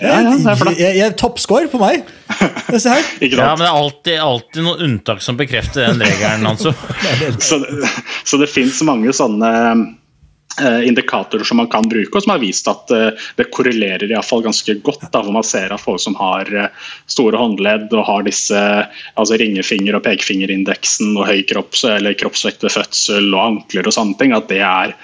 ja, 0.00 0.16
er 0.24 0.72
jeg, 0.78 0.96
jeg, 0.98 1.14
Toppscore 1.20 1.68
på 1.72 1.80
meg! 1.82 2.04
Se 2.80 2.88
her. 2.88 3.06
Ikke 3.20 3.36
Ja, 3.38 3.52
men 3.56 3.64
det 3.66 3.70
er 3.70 3.78
alltid, 3.84 4.18
alltid 4.24 4.66
noen 4.66 4.84
unntak 4.88 5.22
som 5.24 5.38
bekrefter 5.40 5.90
den 5.90 6.04
regelen, 6.04 6.46
altså. 6.50 6.72
Så, 7.50 7.58
det- 7.64 7.88
så 8.24 8.38
det 8.40 8.46
fins 8.52 8.78
mange 8.86 9.12
sånne 9.16 9.48
eh, 10.60 10.80
indikatorer 10.88 11.44
som 11.44 11.58
man 11.60 11.68
kan 11.72 11.86
bruke, 11.90 12.12
og 12.16 12.22
som 12.24 12.32
har 12.34 12.40
vist 12.42 12.68
at 12.70 12.90
eh, 12.94 13.10
det 13.38 13.48
korrelerer 13.54 14.06
i 14.10 14.22
fall 14.24 14.42
ganske 14.44 14.76
godt. 14.86 15.06
Da, 15.12 15.22
hvor 15.24 15.34
man 15.34 15.46
ser 15.46 15.72
at 15.74 15.82
folk 15.82 16.00
som 16.02 16.16
har 16.20 16.48
eh, 16.54 16.68
store 17.10 17.40
håndledd 17.40 17.92
og 17.96 18.04
har 18.08 18.26
disse 18.28 18.60
altså 19.20 19.38
ringefinger- 19.40 19.98
og 19.98 20.04
pekefingerindeksen 20.06 21.16
og 21.18 21.26
høy 21.30 21.40
kropps, 21.50 21.84
eller 21.90 22.16
kroppsvekt 22.20 22.62
ved 22.66 22.76
fødsel 22.76 23.32
og 23.34 23.42
ankler 23.46 23.88
og 23.90 23.96
sånne 23.96 24.16
ting, 24.20 24.36
at 24.36 24.48
det 24.52 24.62
er 24.64 24.94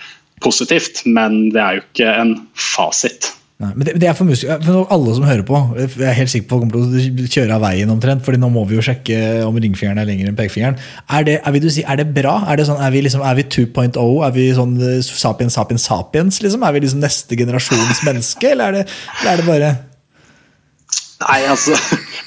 positivt. 0.44 1.02
Men 1.08 1.48
det 1.54 1.62
er 1.62 1.78
jo 1.80 1.86
ikke 1.88 2.14
en 2.22 2.36
fasit. 2.54 3.32
Nei, 3.56 3.70
men 3.72 3.86
det, 3.88 3.94
det 4.02 4.08
er 4.10 4.16
for 4.16 4.28
musikk, 4.28 4.50
for 4.66 4.90
alle 4.92 5.12
som 5.16 5.24
hører 5.24 5.44
på, 5.48 5.58
jeg 5.80 6.04
er 6.04 6.16
helt 6.18 6.28
sikker 6.28 6.48
på 6.50 6.58
at 6.58 6.64
kommer 6.66 6.90
til 6.92 7.22
å 7.24 7.28
kjøre 7.38 7.56
av 7.56 7.62
veien 7.64 7.92
omtrent, 7.94 8.20
fordi 8.26 8.40
nå 8.42 8.50
må 8.52 8.66
vi 8.68 8.76
jo 8.76 8.84
sjekke 8.84 9.16
om 9.46 9.56
ringfingeren 9.56 10.02
er 10.02 10.08
lengre 10.10 10.28
enn 10.28 10.36
pekefingeren. 10.36 10.76
Er 11.16 11.24
det, 11.24 11.38
er, 11.40 11.56
si, 11.72 11.86
er 11.88 12.02
det 12.02 12.10
bra? 12.18 12.34
Er, 12.44 12.60
det 12.60 12.66
sånn, 12.68 12.82
er 12.84 12.92
vi, 12.92 13.00
liksom, 13.06 13.24
er 13.24 13.38
vi 13.40 13.46
2.0? 13.48 13.96
Er 13.96 14.36
vi 14.36 14.46
sånn 14.58 14.76
eh, 14.76 15.00
sapiens, 15.00 15.56
sapiens, 15.56 15.88
sapiens? 15.88 16.42
Liksom? 16.44 16.68
Er 16.68 16.76
vi 16.76 16.84
liksom 16.84 17.00
neste 17.00 17.40
generasjons 17.40 18.04
menneske, 18.10 18.52
eller 18.52 18.68
er 18.68 18.82
det, 18.82 18.98
eller 19.22 19.32
er 19.32 19.40
det 19.40 19.48
bare 19.48 19.72
Nei, 21.16 21.46
altså, 21.48 21.72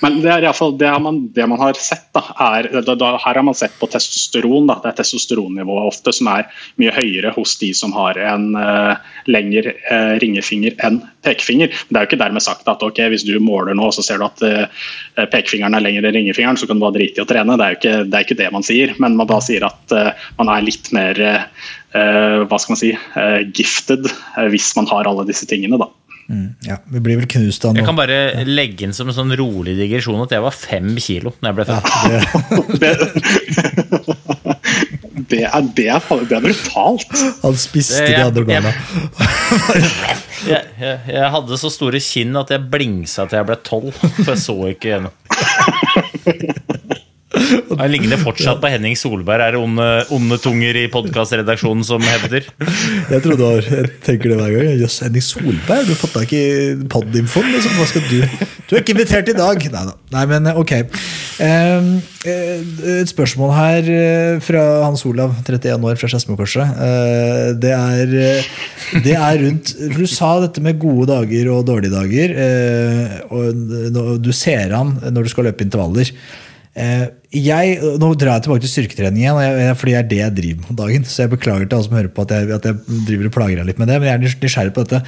men 0.01 0.15
det 0.23 0.29
er 0.33 0.41
i 0.41 0.47
hvert 0.47 0.57
fall 0.57 0.71
det, 0.79 0.89
man, 1.03 1.19
det 1.35 1.45
man 1.51 1.59
har 1.61 1.77
sett, 1.77 2.07
da, 2.15 2.23
er 2.41 2.65
da, 2.73 2.95
da, 2.97 3.11
Her 3.21 3.37
har 3.37 3.45
man 3.45 3.57
sett 3.57 3.75
på 3.77 3.85
testosteron. 3.91 4.65
Da, 4.69 4.79
det 4.81 4.89
er 4.89 4.97
testosteronnivået 4.97 5.91
ofte 5.91 6.13
som 6.15 6.29
er 6.31 6.47
mye 6.81 6.93
høyere 6.95 7.33
hos 7.35 7.53
de 7.61 7.69
som 7.77 7.93
har 7.93 8.17
en 8.31 8.47
uh, 8.57 8.97
lengre 9.29 9.75
uh, 9.91 10.15
ringefinger 10.23 10.73
enn 10.87 11.03
pekefinger. 11.27 11.69
Men 11.69 11.91
det 11.91 12.01
er 12.01 12.07
jo 12.07 12.11
ikke 12.11 12.21
dermed 12.23 12.45
sagt 12.45 12.71
at 12.71 12.85
ok, 12.85 13.03
hvis 13.13 13.27
du 13.27 13.35
måler 13.43 13.77
nå 13.77 13.91
så 13.93 14.05
ser 14.05 14.23
du 14.23 14.25
at 14.25 14.41
uh, 14.47 14.87
pekefingeren 15.21 15.77
er 15.77 15.85
lengre 15.85 16.09
enn 16.09 16.17
ringefingeren, 16.17 16.57
så 16.57 16.69
kan 16.69 16.81
du 16.81 16.87
bare 16.87 16.97
drite 16.97 17.21
i 17.21 17.25
å 17.25 17.29
trene. 17.29 17.59
Det 17.61 17.67
er 17.67 17.75
jo 17.75 17.81
ikke 17.81 17.95
det, 17.99 18.15
er 18.15 18.25
ikke 18.25 18.41
det 18.41 18.49
man 18.57 18.65
sier, 18.65 18.95
men 18.97 19.19
man 19.19 19.29
da 19.29 19.37
sier 19.45 19.69
at 19.69 19.97
man 20.39 20.49
er 20.49 20.65
litt 20.65 20.89
mer 20.95 21.21
hva 21.89 22.57
skal 22.61 22.75
man 22.75 22.77
si, 22.77 22.91
gifted 23.57 24.05
hvis 24.53 24.69
man 24.77 24.89
har 24.91 25.09
alle 25.09 25.25
disse 25.25 25.47
tingene. 25.49 25.79
da. 25.81 25.89
Ja, 26.61 26.75
vi 26.93 26.99
blir 27.01 27.17
vel 27.17 27.25
knust 27.31 27.63
av 27.65 27.73
Jeg 27.79 27.85
kan 27.87 27.95
bare 27.97 28.43
legge 28.45 28.85
inn 28.85 28.93
som 28.93 29.07
en 29.09 29.15
sånn 29.17 29.33
rolig 29.39 29.73
digresjon 29.79 30.21
at 30.21 30.31
jeg 30.35 30.43
var 30.45 30.53
fem 30.53 30.91
kilo 31.01 31.31
da 31.41 31.49
jeg 31.49 31.55
ble 31.57 31.65
født. 31.65 31.85
det, 32.83 32.91
det, 35.29 35.41
er, 35.47 35.61
det, 35.75 35.87
er, 35.89 36.01
det 36.29 36.37
er 36.37 36.43
brutalt. 36.45 37.17
Han 37.43 37.57
spiste 37.57 38.05
de 38.05 38.11
Jeg- 38.13 38.27
andre 38.29 38.45
jeg- 38.45 38.63
barna. 38.63 38.71
Jeg, 40.39 40.63
jeg, 40.79 40.99
jeg 41.11 41.29
hadde 41.33 41.57
så 41.59 41.67
store 41.67 41.99
kinn 41.99 42.37
at 42.39 42.47
jeg 42.53 42.63
blingsa 42.71 43.25
til 43.27 43.41
jeg 43.41 43.47
ble 43.49 43.57
tolv, 43.67 43.89
for 44.21 44.29
jeg 44.31 44.39
så 44.39 44.55
ikke 44.71 44.93
gjennom. 44.93 45.11
Jeg 47.79 47.91
ligner 47.93 48.19
fortsatt 48.21 48.59
på 48.61 48.69
Henning 48.71 48.95
Solberg. 48.99 49.41
Er 49.43 49.55
det 49.55 49.61
onde, 49.61 49.87
onde 50.15 50.37
tunger 50.41 50.77
i 50.79 50.85
podkastredaksjonen 50.91 51.85
som 51.87 52.03
hevder? 52.05 52.47
Jeg 53.13 53.23
trodde 53.25 53.41
var, 53.41 53.65
jeg 53.65 53.89
tenker 54.05 54.33
det 54.33 54.37
hver 54.39 54.53
gang. 54.55 54.71
Jøss, 54.83 54.99
Henning 55.05 55.25
Solberg, 55.25 55.87
du 55.87 55.93
har 55.93 55.99
fått 55.99 56.15
tak 56.17 56.33
i 56.35 56.43
podinfoen? 56.91 57.49
Liksom. 57.55 57.77
Hva 57.79 57.87
skal 57.89 58.05
du? 58.09 58.19
Du 58.69 58.75
er 58.75 58.83
ikke 58.83 58.93
invitert 58.95 59.31
i 59.31 59.37
dag! 59.37 59.63
Nei 59.73 59.85
da. 59.87 59.95
Nei, 60.13 60.23
men 60.29 60.49
ok. 60.53 60.73
Ehm, 61.41 61.87
eh, 62.27 62.59
et 62.99 63.09
spørsmål 63.09 63.53
her 63.55 63.89
eh, 63.93 64.41
fra 64.43 64.63
Hans 64.85 65.05
Olav, 65.09 65.33
31 65.45 65.87
år, 65.89 65.97
fra 66.01 66.09
Skedsmokorset. 66.11 66.75
Eh, 66.85 67.47
det, 67.61 67.71
eh, 67.73 68.51
det 69.05 69.15
er 69.15 69.41
rundt 69.45 69.73
For 69.79 70.03
du 70.03 70.09
sa 70.11 70.33
dette 70.43 70.61
med 70.65 70.77
gode 70.81 71.09
dager 71.13 71.49
og 71.55 71.65
dårlige 71.69 71.95
dager. 71.95 72.35
eh, 72.45 73.17
Og 73.33 74.21
du 74.21 74.31
ser 74.35 74.75
han 74.75 74.97
når 75.09 75.25
du 75.25 75.33
skal 75.33 75.49
løpe 75.49 75.65
intervaller. 75.65 76.13
Eh, 76.79 77.05
jeg, 77.35 77.73
nå 77.99 78.09
drar 78.15 78.37
jeg 78.37 78.45
tilbake 78.45 78.63
til 78.63 78.71
styrketrening 78.71 79.21
igjen, 79.21 79.39
jeg, 79.43 79.75
fordi 79.77 79.93
det 79.93 79.99
er 79.99 80.07
det 80.09 80.19
jeg 80.19 80.35
driver 80.37 80.61
med 80.61 80.71
om 80.71 80.79
dagen. 80.79 81.05
Så 81.05 81.25
jeg 81.25 81.33
beklager 81.33 81.67
til 81.67 81.77
alle 81.77 81.87
som 81.89 81.97
hører 81.99 82.13
på 82.15 82.25
at 82.25 82.33
jeg, 82.35 82.49
at 82.55 82.67
jeg 82.69 83.01
driver 83.09 83.29
og 83.29 83.35
plager 83.35 83.59
deg 83.59 83.69
litt 83.69 83.81
med 83.81 83.91
det, 83.91 83.99
men 83.99 84.09
jeg 84.09 84.17
er 84.17 84.23
nysgjerrig 84.23 84.73
på 84.75 84.85
dette. 84.87 85.01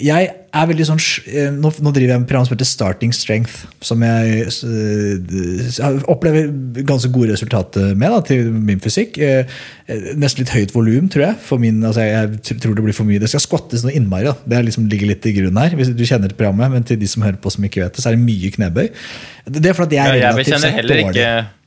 Jeg 0.00 0.28
er 0.32 0.68
veldig 0.68 0.84
sånn, 0.88 1.00
eh, 1.28 1.50
nå, 1.52 1.70
nå 1.84 1.92
driver 1.94 2.14
jeg 2.14 2.22
med 2.22 2.28
program 2.30 2.46
som 2.48 2.54
heter 2.54 2.68
Starting 2.68 3.12
Strength, 3.14 3.66
som 3.84 4.02
jeg 4.02 4.48
opplever 6.10 6.48
ganske 6.88 7.10
gode 7.12 7.32
resultater 7.34 7.92
med 7.98 8.12
da, 8.14 8.20
til 8.26 8.50
min 8.52 8.80
fysikk. 8.82 9.18
Eh, 9.22 9.52
eh, 9.86 10.08
Nesten 10.18 10.42
litt 10.42 10.54
høyt 10.54 10.74
volum, 10.74 11.08
tror 11.12 11.26
jeg. 11.28 11.38
For 11.46 11.62
min, 11.62 11.80
altså 11.86 12.06
jeg 12.08 12.58
tror 12.64 12.76
det 12.78 12.86
blir 12.88 12.96
for 12.96 13.08
mye. 13.08 13.20
Det 13.22 13.30
skal 13.32 13.44
skottes 13.44 13.84
noe 13.86 13.94
innmari. 13.96 14.30
Da. 14.30 14.36
Det 14.54 14.64
liksom, 14.70 14.88
ligger 14.92 15.12
litt 15.12 15.28
i 15.28 15.36
grunnen 15.38 15.62
her. 15.62 15.76
Hvis 15.78 15.92
du 15.94 16.04
kjenner 16.08 16.34
programmet, 16.34 16.72
men 16.74 16.88
til 16.88 17.00
de 17.00 17.10
som 17.10 17.24
hører 17.26 17.40
på 17.42 17.52
som 17.52 17.68
ikke 17.68 17.84
vet 17.84 17.96
det, 17.98 18.04
så 18.04 18.12
er 18.12 18.18
det 18.18 18.24
mye 18.26 18.52
knebøy. 18.56 18.86
Det 19.52 19.72
er 19.72 19.76
fordi 19.76 20.00
at 20.00 20.08
jeg 20.08 20.08
er 20.08 20.20
Jeg 20.20 20.22
relativt 20.22 20.44
bekjenner 20.46 20.68
sett 20.68 20.80
heller 20.80 21.02
dårlig. 21.02 21.18
ikke 21.18 21.61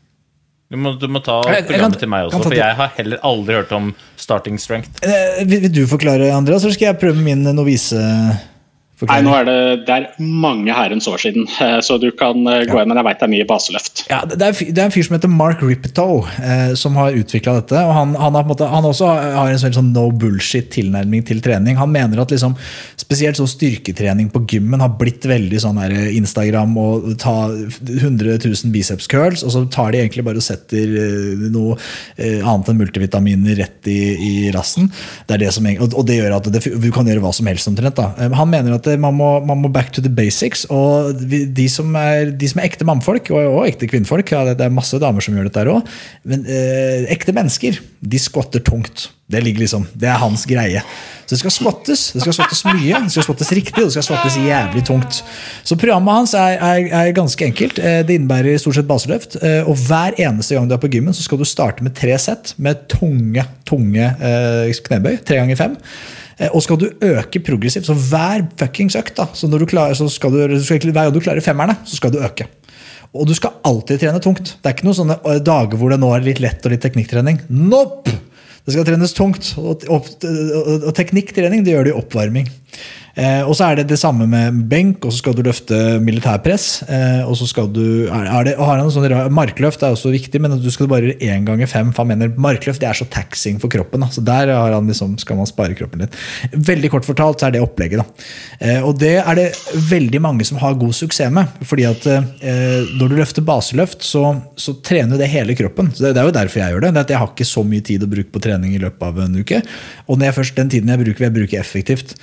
du 0.72 0.78
må, 0.82 0.96
du 0.98 1.06
må 1.12 1.22
ta 1.24 1.40
programmet 1.46 2.00
til 2.02 2.10
meg 2.10 2.26
også, 2.30 2.42
for 2.48 2.56
jeg 2.58 2.78
har 2.80 2.94
heller 2.98 3.22
aldri 3.28 3.54
hørt 3.60 3.72
om 3.76 3.92
starting 4.18 4.58
strength. 4.62 4.90
Eh, 5.06 5.44
Vil, 5.46 5.62
vil 5.68 5.74
du 5.76 5.84
forklare, 5.88 6.32
Andreas, 6.34 6.64
eller 6.66 6.74
skal 6.78 6.90
jeg 6.94 7.00
prøve 7.04 7.22
min 7.22 7.44
novise? 7.56 8.02
Nei, 9.04 9.18
nå 9.26 9.34
er 9.36 9.48
det, 9.48 9.58
det 9.88 9.96
er 9.96 10.06
mange 10.24 10.72
herrens 10.72 11.08
år 11.12 11.20
siden, 11.20 11.50
eh, 11.62 11.78
så 11.84 11.98
du 12.00 12.08
kan 12.16 12.46
eh, 12.48 12.64
gå 12.70 12.78
inn, 12.80 12.88
men 12.88 13.00
jeg 13.02 13.08
veit 13.10 13.20
det 13.20 13.28
er 13.28 13.34
mye 13.34 13.48
baseløft. 13.50 14.06
Ja, 14.08 14.22
det 14.24 14.40
er, 14.40 14.56
det 14.56 14.80
er 14.80 14.88
en 14.88 14.94
fyr 14.96 15.08
som 15.08 15.18
heter 15.18 15.32
Mark 15.32 15.64
Ripetoe, 15.66 16.22
eh, 16.40 16.72
som 16.80 16.96
har 17.00 17.18
utvikla 17.20 17.58
dette. 17.60 17.82
og 17.82 17.92
Han, 17.98 18.14
han, 18.16 18.38
har 18.38 18.46
på 18.46 18.48
en 18.48 18.54
måte, 18.54 18.70
han 18.72 18.88
også 18.88 19.10
har 19.36 19.52
en 19.52 19.64
sånn, 19.66 19.92
no 19.96 20.08
bullshit-tilnærming 20.16 21.26
til 21.28 21.44
trening. 21.44 21.76
Han 21.82 21.92
mener 21.92 22.24
at 22.24 22.32
liksom, 22.32 22.56
spesielt 23.00 23.40
sånn 23.40 23.52
styrketrening 23.52 24.32
på 24.34 24.46
gymmen 24.56 24.84
har 24.84 24.96
blitt 24.96 25.28
veldig 25.28 25.60
sånn 25.62 25.82
her 25.82 25.94
Instagram 26.16 26.78
og 26.80 27.12
ta 27.22 27.36
100 27.52 28.40
000 28.40 28.72
biceps 28.74 29.10
curls, 29.12 29.44
og 29.44 29.54
så 29.54 29.66
tar 29.72 29.92
de 29.92 30.02
egentlig 30.06 30.24
bare 30.26 30.40
og 30.40 30.46
setter 30.46 30.96
eh, 31.02 31.46
noe 31.52 31.76
eh, 32.16 32.40
annet 32.40 32.72
enn 32.72 32.80
multivitaminer 32.80 33.60
rett 33.60 33.92
i, 33.92 34.00
i 34.16 34.34
rassen. 34.56 34.88
Det 35.28 35.38
er 35.38 35.46
det 35.46 35.54
som, 35.56 35.68
og, 35.76 35.92
og 35.92 36.08
det 36.08 36.20
gjør 36.22 36.40
at 36.40 36.50
det, 36.54 36.64
du 36.64 36.90
kan 36.96 37.08
gjøre 37.12 37.24
hva 37.24 37.34
som 37.36 37.52
helst 37.52 37.70
omtrent. 37.72 38.00
Da. 38.00 38.12
Eh, 38.24 38.40
Han 38.40 38.52
mener 38.52 38.80
at 38.80 38.85
eh, 38.92 39.00
man 39.02 39.16
må, 39.18 39.32
man 39.46 39.62
må 39.64 39.72
back 39.74 39.92
to 39.96 40.04
the 40.06 40.12
basics, 40.12 40.66
og 40.74 41.16
de 41.26 41.68
som 41.72 41.96
er, 42.00 42.32
de 42.36 42.50
som 42.52 42.62
er 42.62 42.70
ekte 42.70 42.88
mannfolk, 42.88 43.32
og, 43.34 43.42
og 43.60 43.68
ekte 43.70 43.90
kvinnfolk, 43.92 44.32
ja, 44.36 44.44
det, 44.52 44.60
er 44.66 44.74
masse 44.74 45.00
damer 45.02 45.24
som 45.26 45.36
gjør 45.38 45.50
dette 45.50 45.62
her 45.64 45.74
òg, 45.76 45.92
men 46.30 46.46
eh, 46.46 47.06
ekte 47.16 47.36
mennesker, 47.36 47.82
de 48.06 48.22
skotter 48.22 48.62
tungt. 48.66 49.10
Det 49.26 49.40
ligger 49.42 49.64
liksom, 49.64 49.88
det 49.98 50.06
er 50.06 50.20
hans 50.22 50.44
greie. 50.46 50.84
Så 51.26 51.34
det 51.34 51.40
skal 51.42 51.54
skottes. 51.56 52.02
Det 52.14 52.22
skal 52.22 52.36
skottes 52.38 52.60
mye, 52.68 53.00
det 53.08 53.14
skal 53.16 53.26
skottes 53.26 53.50
riktig, 53.58 53.80
og 53.82 53.88
det 53.88 53.96
skal 53.96 54.06
skottes 54.06 54.36
jævlig 54.38 54.84
tungt. 54.86 55.24
Så 55.66 55.78
programmet 55.82 56.20
hans 56.20 56.36
er, 56.38 56.60
er, 56.62 56.90
er 57.00 57.16
ganske 57.18 57.48
enkelt. 57.48 57.80
Eh, 57.82 58.04
Det 58.06 58.20
innebærer 58.20 58.60
stort 58.62 58.78
sett 58.78 58.90
baseløft. 58.90 59.40
eh, 59.42 59.64
Og 59.66 59.80
hver 59.88 60.14
eneste 60.22 60.54
gang 60.54 60.70
du 60.70 60.76
er 60.78 60.84
på 60.84 60.92
gymmen, 60.94 61.16
så 61.18 61.26
skal 61.26 61.42
du 61.42 61.48
starte 61.50 61.82
med 61.82 61.96
tre 61.98 62.14
sett 62.22 62.54
med 62.62 62.86
tunge, 62.94 63.48
tunge 63.66 64.12
knebøy. 64.86 65.18
Tre 65.26 65.42
ganger 65.42 65.58
fem. 65.58 65.74
Eh, 66.40 66.52
Og 66.52 66.64
skal 66.64 66.80
du 66.82 66.90
øke 66.90 67.40
progressivt, 67.40 67.88
så 67.88 67.96
hver 67.96 68.46
fuckings 68.60 68.98
økt, 69.00 69.16
da, 69.18 69.30
så 69.34 69.48
når 69.48 69.64
du 69.64 69.72
klarer, 69.72 69.98
så 69.98 70.10
skal 70.12 70.34
du, 70.34 70.42
du 70.56 70.64
skal, 70.64 70.80
hver 70.92 71.08
gang 71.08 71.16
du 71.16 71.24
klarer 71.24 71.44
femmerne, 71.44 71.78
så 71.88 72.00
skal 72.00 72.14
du 72.14 72.20
øke. 72.24 72.48
Og 73.16 73.28
du 73.30 73.34
skal 73.38 73.56
alltid 73.64 74.02
trene 74.02 74.20
tungt. 74.20 74.58
Det 74.60 74.70
er 74.70 74.76
ikke 74.76 74.88
noen 74.90 75.00
sånne 75.00 75.20
eh, 75.24 75.42
dager 75.44 75.80
hvor 75.80 75.94
det 75.94 76.02
nå 76.02 76.12
er 76.16 76.26
litt 76.26 76.44
lett 76.44 76.66
og 76.68 76.76
litt 76.76 76.84
teknikktrening. 76.84 77.40
Nope! 77.50 78.12
Det 78.66 78.74
skal 78.74 78.88
trenes 78.88 79.14
tungt. 79.14 79.54
Og, 79.62 79.86
og, 79.94 80.08
og, 80.26 80.92
teknikktrening 80.98 81.64
det 81.64 81.76
gjør 81.76 81.88
det 81.88 81.94
i 81.94 82.00
oppvarming. 82.00 82.48
Eh, 83.16 83.48
og 83.48 83.56
så 83.56 83.70
er 83.70 83.80
det 83.80 83.88
det 83.88 84.00
samme 84.00 84.28
med 84.28 84.58
benk, 84.70 85.06
og 85.08 85.14
så 85.14 85.22
skal 85.22 85.36
du 85.38 85.44
løfte 85.46 85.78
militærpress. 86.04 86.68
Eh, 86.84 87.22
og 87.24 87.38
så 87.40 87.48
skal 87.48 87.70
du 87.72 88.08
er, 88.12 88.28
det, 88.48 88.56
har 88.60 88.82
han 88.82 88.92
sånn 88.92 89.08
Markløft 89.32 89.86
er 89.86 89.96
også 89.96 90.12
viktig, 90.14 90.42
men 90.44 90.58
du 90.60 90.68
skal 90.74 90.90
bare 90.92 91.14
gjøre 91.14 91.32
én 91.32 91.46
ganger 91.48 91.70
fem. 91.72 91.94
For 91.96 92.04
han 92.04 92.12
mener 92.12 92.36
markløft 92.42 92.84
det 92.84 92.90
er 92.90 93.00
så 93.00 93.08
taxing 93.12 93.62
for 93.64 93.72
kroppen. 93.72 94.04
Da. 94.04 94.12
Så 94.12 94.24
der 94.26 94.52
har 94.52 94.76
han 94.76 94.92
liksom, 94.92 95.16
skal 95.22 95.40
man 95.40 95.50
spare 95.50 95.78
kroppen 95.78 96.04
litt. 96.04 96.18
Veldig 96.52 96.92
kort 96.92 97.08
fortalt 97.08 97.40
så 97.40 97.48
er 97.50 97.56
det 97.56 97.64
opplegget. 97.64 98.04
da. 98.04 98.28
Eh, 98.60 98.82
og 98.84 99.00
det 99.00 99.16
er 99.22 99.40
det 99.40 99.48
veldig 99.88 100.22
mange 100.26 100.48
som 100.48 100.60
har 100.60 100.76
god 100.80 100.96
suksess 100.96 101.32
med. 101.32 101.52
fordi 101.66 101.86
at 101.88 102.04
når 102.06 103.10
du 103.10 103.16
løfter 103.18 103.44
baseløft, 103.46 104.04
så, 104.06 104.22
så 104.60 104.76
trener 104.86 105.20
det 105.20 105.30
hele 105.32 105.56
kroppen. 105.58 105.90
Så 105.94 106.04
det, 106.04 106.16
det, 106.16 106.22
er 106.22 106.28
jo 106.28 106.36
derfor 106.36 106.62
jeg 106.62 106.76
gjør 106.76 106.84
det. 106.86 106.92
det 106.96 107.04
at 107.06 107.14
jeg 107.14 107.22
har 107.22 107.32
ikke 107.32 107.48
så 107.48 107.64
mye 107.68 107.86
tid 107.86 108.04
å 108.04 108.10
bruke 108.12 108.32
på 108.34 108.42
trening 108.44 108.76
i 108.76 108.82
løpet 108.82 109.08
av 109.08 109.24
en 109.24 109.40
uke. 109.40 109.62
Og 110.06 110.20
når 110.20 110.30
jeg 110.30 110.38
først, 110.40 110.60
den 110.60 110.74
tiden 110.74 110.92
jeg 110.92 111.02
bruker, 111.02 111.24
vil 111.24 111.30
jeg 111.30 111.38
bruke 111.40 111.62
effektivt. 111.62 112.16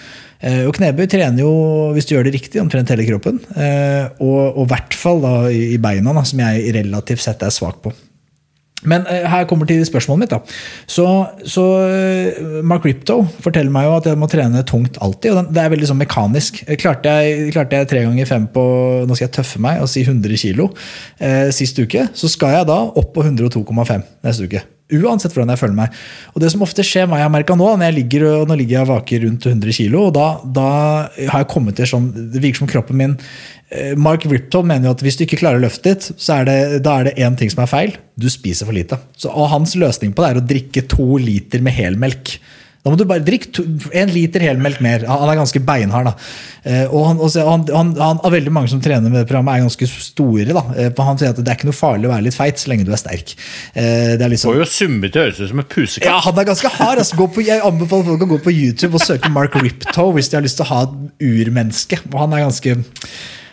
Eh, 0.42 0.64
og 0.66 0.74
knebøy 0.74 1.06
trener 1.10 1.44
jo, 1.44 1.50
hvis 1.94 2.08
du 2.08 2.16
gjør 2.16 2.26
det 2.26 2.36
riktig, 2.36 2.60
omtrent 2.62 2.90
hele 2.90 3.06
kroppen. 3.06 3.38
Eh, 3.54 4.08
og 4.22 4.64
i 4.64 4.70
hvert 4.72 4.96
fall 4.98 5.22
da, 5.22 5.34
i 5.50 5.78
beina, 5.82 6.14
da, 6.16 6.24
som 6.26 6.42
jeg 6.42 6.72
relativt 6.78 7.22
sett 7.22 7.44
er 7.46 7.54
svak 7.54 7.82
på. 7.84 7.94
Men 8.82 9.04
uh, 9.06 9.28
her 9.30 9.44
kommer 9.46 9.68
til 9.70 9.78
spørsmålet 9.86 10.24
mitt. 10.24 10.32
da. 10.32 10.40
Så, 10.90 11.04
så 11.46 11.62
Mark 12.66 12.82
Ripto 12.82 13.20
forteller 13.44 13.70
meg 13.70 13.86
jo 13.86 13.92
at 13.94 14.08
jeg 14.10 14.18
må 14.18 14.26
trene 14.26 14.64
tungt 14.66 14.98
alltid. 14.98 15.36
og 15.38 15.52
Det 15.54 15.62
er 15.62 15.70
veldig 15.70 15.92
sånn 15.92 16.00
mekanisk. 16.00 16.64
Klarte 16.82 17.14
jeg, 17.22 17.52
klarte 17.54 17.78
jeg 17.78 17.90
tre 17.92 18.02
ganger 18.08 18.26
fem 18.26 18.48
på 18.50 18.64
nå 19.06 19.14
skal 19.14 19.28
jeg 19.28 19.36
tøffe 19.38 19.62
meg 19.62 19.84
og 19.84 19.90
si 19.92 20.02
100 20.02 20.34
kg 20.34 20.66
uh, 20.66 21.48
sist 21.54 21.78
uke, 21.78 22.08
så 22.10 22.30
skal 22.32 22.58
jeg 22.58 22.70
da 22.72 22.82
opp 22.90 23.14
på 23.14 23.22
102,5 23.22 24.02
neste 24.26 24.50
uke. 24.50 24.66
Uansett 24.92 25.32
hvordan 25.32 25.52
jeg 25.54 25.60
føler 25.60 25.76
meg. 25.76 25.96
Og 26.34 26.42
det 26.42 26.50
som 26.52 26.64
ofte 26.64 26.84
skjer 26.84 27.06
meg, 27.08 27.22
jeg 27.22 27.28
har 27.28 27.32
merka 27.32 27.56
nå, 27.56 27.68
når 27.78 27.88
jeg 27.88 27.96
ligger, 28.00 28.26
nå 28.48 28.56
ligger 28.60 28.80
jeg 28.80 28.90
vaker 28.90 29.24
rundt 29.24 29.46
100 29.48 29.76
kg, 29.78 29.98
og 30.02 30.12
da, 30.16 30.26
da, 30.58 30.68
har 31.30 31.44
jeg 31.44 31.50
kommet 31.52 31.78
til 31.78 31.88
sånn 31.88 32.10
Det 32.12 32.42
virker 32.42 32.62
som 32.62 32.70
kroppen 32.70 32.98
min 33.00 33.14
eh, 33.72 33.94
Mark 33.96 34.26
Ripton 34.28 34.68
mener 34.68 34.90
jo 34.90 34.96
at 34.96 35.04
hvis 35.06 35.16
du 35.16 35.24
ikke 35.24 35.40
klarer 35.40 35.62
å 35.62 35.64
løfte 35.64 35.94
ditt, 35.94 36.10
så 36.20 36.40
er 36.40 36.48
det, 36.48 36.58
da 36.84 36.98
er 36.98 37.08
det 37.08 37.14
én 37.24 37.38
ting 37.38 37.52
som 37.52 37.64
er 37.64 37.70
feil. 37.72 37.96
Du 38.20 38.28
spiser 38.32 38.68
for 38.68 38.76
lite. 38.76 39.00
Så, 39.16 39.32
og 39.32 39.52
hans 39.54 39.76
løsning 39.80 40.12
på 40.12 40.24
det 40.24 40.32
er 40.32 40.42
å 40.42 40.48
drikke 40.52 40.84
to 40.92 41.08
liter 41.22 41.64
med 41.64 41.76
helmelk. 41.78 42.36
Da 42.82 42.90
må 42.90 42.98
du 42.98 43.04
bare 43.06 43.22
drikke 43.22 43.62
en 43.94 44.10
liter 44.10 44.42
helmelk 44.42 44.80
mer. 44.82 45.04
Han 45.06 45.30
er 45.30 45.38
ganske 45.38 45.60
beinhard. 45.62 46.08
da. 46.10 46.14
Eh, 46.66 46.88
og 46.90 47.04
han, 47.06 47.20
også, 47.22 47.44
han, 47.46 47.62
han, 47.70 47.92
han, 47.98 48.32
Veldig 48.34 48.52
mange 48.54 48.72
som 48.72 48.80
trener 48.82 49.06
med 49.06 49.20
det 49.20 49.28
programmet, 49.28 49.54
er 49.54 49.68
ganske 49.68 49.86
store. 49.92 50.48
da. 50.50 50.64
Eh, 50.74 50.90
han 50.98 51.20
sier 51.20 51.30
at 51.30 51.38
det 51.38 51.46
er 51.46 51.60
ikke 51.60 51.68
noe 51.70 51.78
farlig 51.78 52.08
å 52.08 52.12
være 52.14 52.26
litt 52.26 52.38
feit 52.38 52.58
så 52.58 52.72
lenge 52.72 52.88
du 52.88 52.90
er 52.90 52.98
sterk. 52.98 53.36
Eh, 53.78 54.16
det 54.18 54.26
er 54.26 54.32
liksom, 54.34 54.50
Får 54.50 54.64
jo 54.64 54.66
summete 54.72 55.22
høres 55.22 55.38
ut 55.38 55.52
som 55.52 55.62
et 55.62 55.70
pusekatt. 55.70 56.08
Ja, 56.10 56.18
han 56.26 56.42
er 56.42 56.48
ganske 56.50 56.72
hard. 56.74 57.04
Altså. 57.04 57.20
På, 57.22 57.44
jeg 57.46 57.62
anbefaler 57.62 58.08
folk 58.10 58.26
å 58.26 58.30
gå 58.34 58.40
på 58.48 58.56
YouTube 58.56 58.98
og 58.98 59.06
søke 59.06 59.30
Mark 59.30 59.54
Riptoe 59.62 60.16
hvis 60.16 60.32
de 60.32 60.40
har 60.40 60.46
lyst 60.48 60.58
til 60.58 60.66
å 60.66 60.72
ha 60.72 60.82
et 60.88 61.30
urmenneske. 61.30 62.02
Og 62.10 62.18
han 62.24 62.34
er 62.34 62.48
ganske 62.48 62.80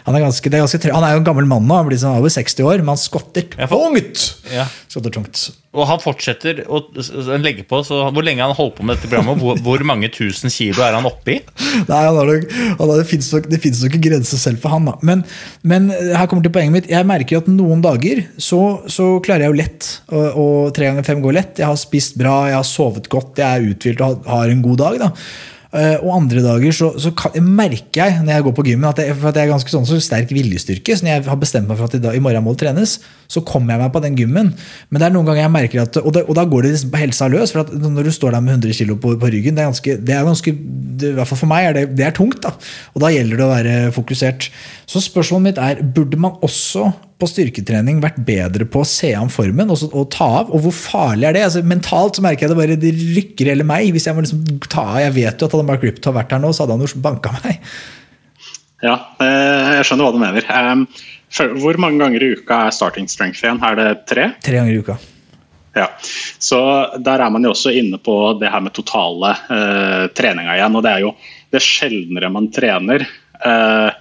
han 0.09 0.17
er, 0.17 0.23
ganske, 0.25 0.49
er 0.49 0.63
ganske, 0.63 0.89
han 0.89 1.03
er, 1.05 1.13
jo 1.13 1.21
en 1.21 1.25
gammel 1.27 1.45
mann 1.45 1.67
nå, 1.69 1.75
han 1.77 1.85
blir 1.85 1.99
sånn 2.01 2.17
over 2.17 2.31
60 2.33 2.65
år, 2.65 2.81
men 2.81 2.95
han 2.95 3.01
skotter 3.01 3.45
tungt! 3.53 4.23
Ja. 4.49 4.63
Skotter 4.89 5.13
tungt. 5.13 5.43
Og 5.77 5.85
han 5.85 5.99
fortsetter 6.01 6.63
å 6.65 6.79
legge 7.37 7.61
på. 7.69 7.83
så 7.85 7.99
Hvor 8.09 8.25
lenge 8.25 8.41
han 8.41 8.55
holdt 8.57 8.79
på 8.79 8.85
med 8.87 8.97
dette 8.97 9.05
programmet? 9.11 9.37
Hvor, 9.37 9.59
hvor 9.61 9.83
mange 9.85 10.09
tusen 10.09 10.49
kilo 10.49 10.81
er 10.81 10.97
han 10.97 11.05
oppe 11.05 11.35
i? 11.35 11.37
Nei, 11.91 11.99
han 12.07 12.17
har, 12.17 12.31
han 12.31 12.81
har, 12.81 12.95
Det 12.97 13.05
fins 13.11 13.29
nok, 13.35 13.51
nok 13.51 13.61
grenser 13.67 14.01
grense 14.07 14.39
selv 14.41 14.63
for 14.63 14.73
han. 14.73 14.89
da. 14.89 14.95
Men, 15.05 15.21
men, 15.61 15.91
her 15.93 16.25
kommer 16.25 16.41
til 16.47 16.55
poenget 16.55 16.73
mitt. 16.73 16.89
Jeg 16.89 17.05
merker 17.05 17.43
at 17.43 17.51
noen 17.53 17.85
dager 17.85 18.23
så, 18.41 18.63
så 18.89 19.11
klarer 19.21 19.45
jeg 19.45 19.53
jo 19.53 19.59
lett. 19.61 19.91
Og, 20.09 20.25
og 20.41 20.73
tre 20.73 20.89
ganger 20.89 21.05
fem 21.05 21.21
går 21.21 21.37
lett. 21.37 21.61
Jeg 21.61 21.69
har 21.69 21.77
spist 21.77 22.17
bra, 22.17 22.39
jeg 22.49 22.57
har 22.57 22.65
sovet 22.65 23.05
godt, 23.13 23.37
jeg 23.37 23.45
er 23.45 23.69
uthvilt 23.69 24.03
og 24.07 24.25
har 24.33 24.49
en 24.49 24.65
god 24.65 24.83
dag. 24.87 24.99
da. 25.05 25.13
Uh, 25.69 26.01
og 26.01 26.15
andre 26.15 26.41
dager 26.41 26.73
så, 26.73 26.87
så 26.97 27.11
kan, 27.13 27.35
merker 27.45 27.99
jeg 28.01 28.23
når 28.23 28.33
jeg 28.33 28.45
går 28.47 28.53
på 28.57 28.63
gymmen 28.71 28.89
at 28.89 29.01
jeg, 29.03 29.13
at 29.13 29.35
jeg 29.37 29.45
er 29.45 29.51
ganske 29.51 29.69
sånn 29.69 29.85
så 29.85 29.99
sterk 30.01 30.31
viljestyrke. 30.33 30.95
Så 30.97 31.05
når 31.05 31.13
jeg 31.13 31.25
har 31.29 31.41
bestemt 31.41 31.69
meg 31.69 31.77
for 31.77 31.85
at 31.85 31.97
i, 31.99 32.01
dag, 32.01 32.17
i 32.17 32.23
morgen 32.25 32.45
må 32.45 32.55
det 32.55 32.63
trenes, 32.63 32.95
så 33.29 33.43
kommer 33.45 33.75
jeg 33.75 33.83
meg 33.83 33.91
på 33.93 34.01
den 34.01 34.15
gymmen. 34.17 34.53
Men 34.89 35.01
det 35.01 35.07
er 35.07 35.13
noen 35.13 35.27
ganger 35.27 35.43
jeg 35.43 35.53
merker 35.53 35.83
at 35.83 35.99
Og, 36.01 36.09
det, 36.15 36.23
og 36.25 36.37
da 36.37 36.45
går 36.49 36.65
det 36.65 36.71
liksom 36.73 36.95
helsa 36.97 37.27
løs. 37.29 37.53
For 37.53 37.75
når 37.85 38.07
du 38.07 38.13
står 38.15 38.33
der 38.33 38.45
med 38.45 38.57
100 38.57 38.77
kg 38.79 38.95
på, 38.97 39.13
på, 39.21 39.29
ryggen, 39.29 39.57
det 39.57 39.63
er 39.63 39.69
ganske, 39.69 39.97
det 40.01 40.15
er 40.15 40.25
ganske 40.25 40.53
det, 40.99 41.11
I 41.11 41.17
hvert 41.19 41.29
fall 41.29 41.41
for 41.43 41.51
meg 41.51 41.67
er 41.67 41.77
det, 41.77 41.83
det 41.99 42.07
er 42.07 42.15
tungt. 42.17 42.41
da 42.41 42.55
Og 42.95 43.03
da 43.03 43.11
gjelder 43.13 43.37
det 43.37 43.45
å 43.45 43.51
være 43.51 43.75
fokusert. 43.93 44.49
Så 44.89 45.03
spørsmålet 45.05 45.51
mitt 45.51 45.61
er 45.61 45.83
burde 45.85 46.17
man 46.21 46.41
også 46.45 46.89
på 47.19 47.27
styrketrening 47.27 47.99
vært 48.01 48.17
bedre 48.25 48.65
på 48.71 48.81
å 48.81 48.87
se 48.87 49.11
an 49.17 49.29
formen 49.31 49.69
og, 49.69 49.83
og, 49.91 50.07
ta 50.15 50.25
av? 50.39 50.49
Og 50.55 50.65
hvor 50.65 50.75
farlig 50.75 51.29
er 51.29 51.35
det? 51.35 51.45
Altså, 51.49 51.63
mentalt 51.67 52.17
så 52.17 52.25
merker 52.25 52.47
jeg 52.47 52.53
det 52.53 52.59
bare 52.59 52.79
det 52.79 52.95
rykker 52.97 53.51
hele 53.53 53.67
meg. 53.67 53.91
Hvis 53.93 54.09
jeg 54.09 54.17
må 54.17 54.25
liksom 54.25 54.41
ta 54.71 54.87
av 54.95 55.03
Jeg 55.05 55.15
vet 55.19 55.37
jo 55.37 55.49
at 55.49 55.57
hadde 55.57 55.69
Mark 55.69 55.85
Ripto 55.85 56.15
vært 56.15 56.33
her 56.33 56.41
nå, 56.41 56.49
så 56.55 56.65
hadde 56.65 56.79
han 56.79 56.87
jo 56.87 57.03
banka 57.03 57.35
meg. 57.43 57.61
Ja, 58.79 58.95
eh, 59.19 59.77
jeg 59.77 59.87
skjønner 59.89 60.07
hva 60.07 60.15
du 60.15 60.21
mener. 60.21 60.45
Hvor 61.37 61.77
mange 61.77 62.01
ganger 62.01 62.23
i 62.23 62.33
uka 62.39 62.65
er 62.67 62.75
starting 62.75 63.07
strength 63.11 63.43
igjen? 63.43 63.61
Er 63.63 63.77
det 63.77 63.89
tre? 64.09 64.31
Tre 64.41 64.55
ganger 64.59 64.73
i 64.73 64.81
uka. 64.81 64.97
Ja, 65.77 65.85
så 66.41 66.59
Der 66.97 67.21
er 67.21 67.29
man 67.29 67.45
jo 67.45 67.53
også 67.53 67.71
inne 67.77 67.99
på 68.01 68.15
det 68.39 68.49
her 68.49 68.63
med 68.65 68.73
totale 68.73 69.35
eh, 69.53 70.05
treninga 70.17 70.57
igjen. 70.57 70.75
og 70.75 70.83
Det 70.83 70.91
er 70.91 71.05
jo 71.05 71.15
det 71.53 71.61
sjeldnere 71.63 72.31
man 72.33 72.49
trener. 72.53 73.05
Eh, 73.45 73.98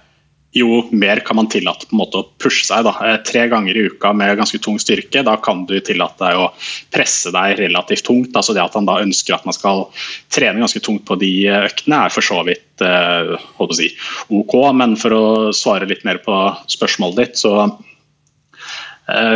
jo 0.57 0.81
mer 0.91 1.19
kan 1.25 1.37
man 1.37 1.49
tillate 1.49 1.85
på 1.85 1.93
en 1.93 2.01
måte 2.01 2.21
å 2.21 2.27
pushe 2.41 2.65
seg. 2.65 2.85
Da. 2.87 2.93
Eh, 3.05 3.17
tre 3.27 3.45
ganger 3.51 3.77
i 3.77 3.85
uka 3.91 4.11
med 4.17 4.37
ganske 4.39 4.59
tung 4.63 4.79
styrke, 4.81 5.23
da 5.25 5.35
kan 5.37 5.65
du 5.69 5.75
tillate 5.79 6.23
deg 6.23 6.39
å 6.41 6.49
presse 6.93 7.33
deg 7.35 7.59
relativt 7.59 8.07
tungt. 8.07 8.33
Altså 8.33 8.55
det 8.57 8.63
At 8.63 8.77
han 8.77 8.89
da 8.89 8.99
ønsker 9.03 9.37
at 9.37 9.45
man 9.45 9.57
skal 9.57 9.85
trene 10.33 10.63
ganske 10.63 10.81
tungt 10.85 11.05
på 11.05 11.19
de 11.21 11.33
øktene, 11.59 12.05
er 12.05 12.13
for 12.13 12.25
så 12.25 12.41
vidt 12.47 12.85
eh, 12.85 13.35
si, 13.77 13.91
ok. 14.33 14.57
Men 14.73 14.97
for 14.99 15.15
å 15.15 15.25
svare 15.55 15.89
litt 15.89 16.05
mer 16.07 16.21
på 16.25 16.41
spørsmålet 16.71 17.23
ditt, 17.23 17.39
så 17.41 17.69
Eh, 17.69 17.88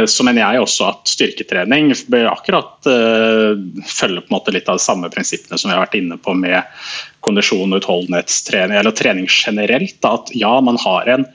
så 0.10 0.26
mener 0.26 0.42
jeg 0.44 0.64
også 0.64 0.88
at 0.90 1.10
styrketrening 1.10 1.94
bør 2.12 2.32
akkurat 2.34 2.90
uh, 2.90 3.54
følge 3.90 4.24
på 4.24 4.30
en 4.30 4.36
måte 4.36 4.54
litt 4.56 4.70
av 4.70 4.80
de 4.80 4.86
samme 4.86 5.10
prinsippene 5.14 5.60
som 5.60 5.72
vi 5.72 5.76
har 5.76 5.86
vært 5.86 5.98
inne 6.00 6.18
på 6.22 6.36
med 6.38 6.62
kondisjon 7.24 7.72
og 7.72 7.84
utholdenhetstrening, 7.84 8.76
eller 8.80 8.96
trening 8.96 9.30
generelt. 9.32 10.00
At 10.06 10.34
ja, 10.36 10.58
man 10.64 10.80
har 10.84 11.10
en 11.10 11.26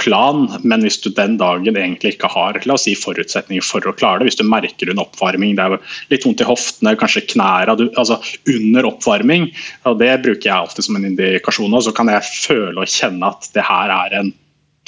plan, 0.00 0.46
men 0.64 0.84
hvis 0.84 0.98
du 1.04 1.10
den 1.12 1.36
dagen 1.40 1.76
egentlig 1.76 2.14
ikke 2.14 2.30
har 2.32 2.58
la 2.64 2.76
oss 2.76 2.86
si, 2.88 2.94
forutsetninger 2.96 3.64
for 3.64 3.84
å 3.84 3.94
klare 3.96 4.22
det, 4.22 4.30
hvis 4.30 4.40
du 4.40 4.46
merker 4.48 4.90
en 4.90 5.02
oppvarming, 5.02 5.56
det 5.58 5.66
er 5.66 5.96
litt 6.12 6.26
vondt 6.26 6.44
i 6.44 6.48
hoftene, 6.48 6.96
kanskje 7.00 7.26
knærne 7.34 7.76
altså 7.90 8.20
under 8.48 8.88
oppvarming, 8.88 9.50
og 9.88 10.00
det 10.00 10.12
bruker 10.24 10.48
jeg 10.48 10.56
alltid 10.56 10.88
som 10.88 10.96
en 10.98 11.08
indikasjon, 11.10 11.76
så 11.84 11.94
kan 11.96 12.12
jeg 12.12 12.30
føle 12.30 12.78
og 12.80 12.92
kjenne 12.92 13.32
at 13.32 13.50
det 13.56 13.66
her 13.66 13.92
er 13.96 14.20
en 14.22 14.32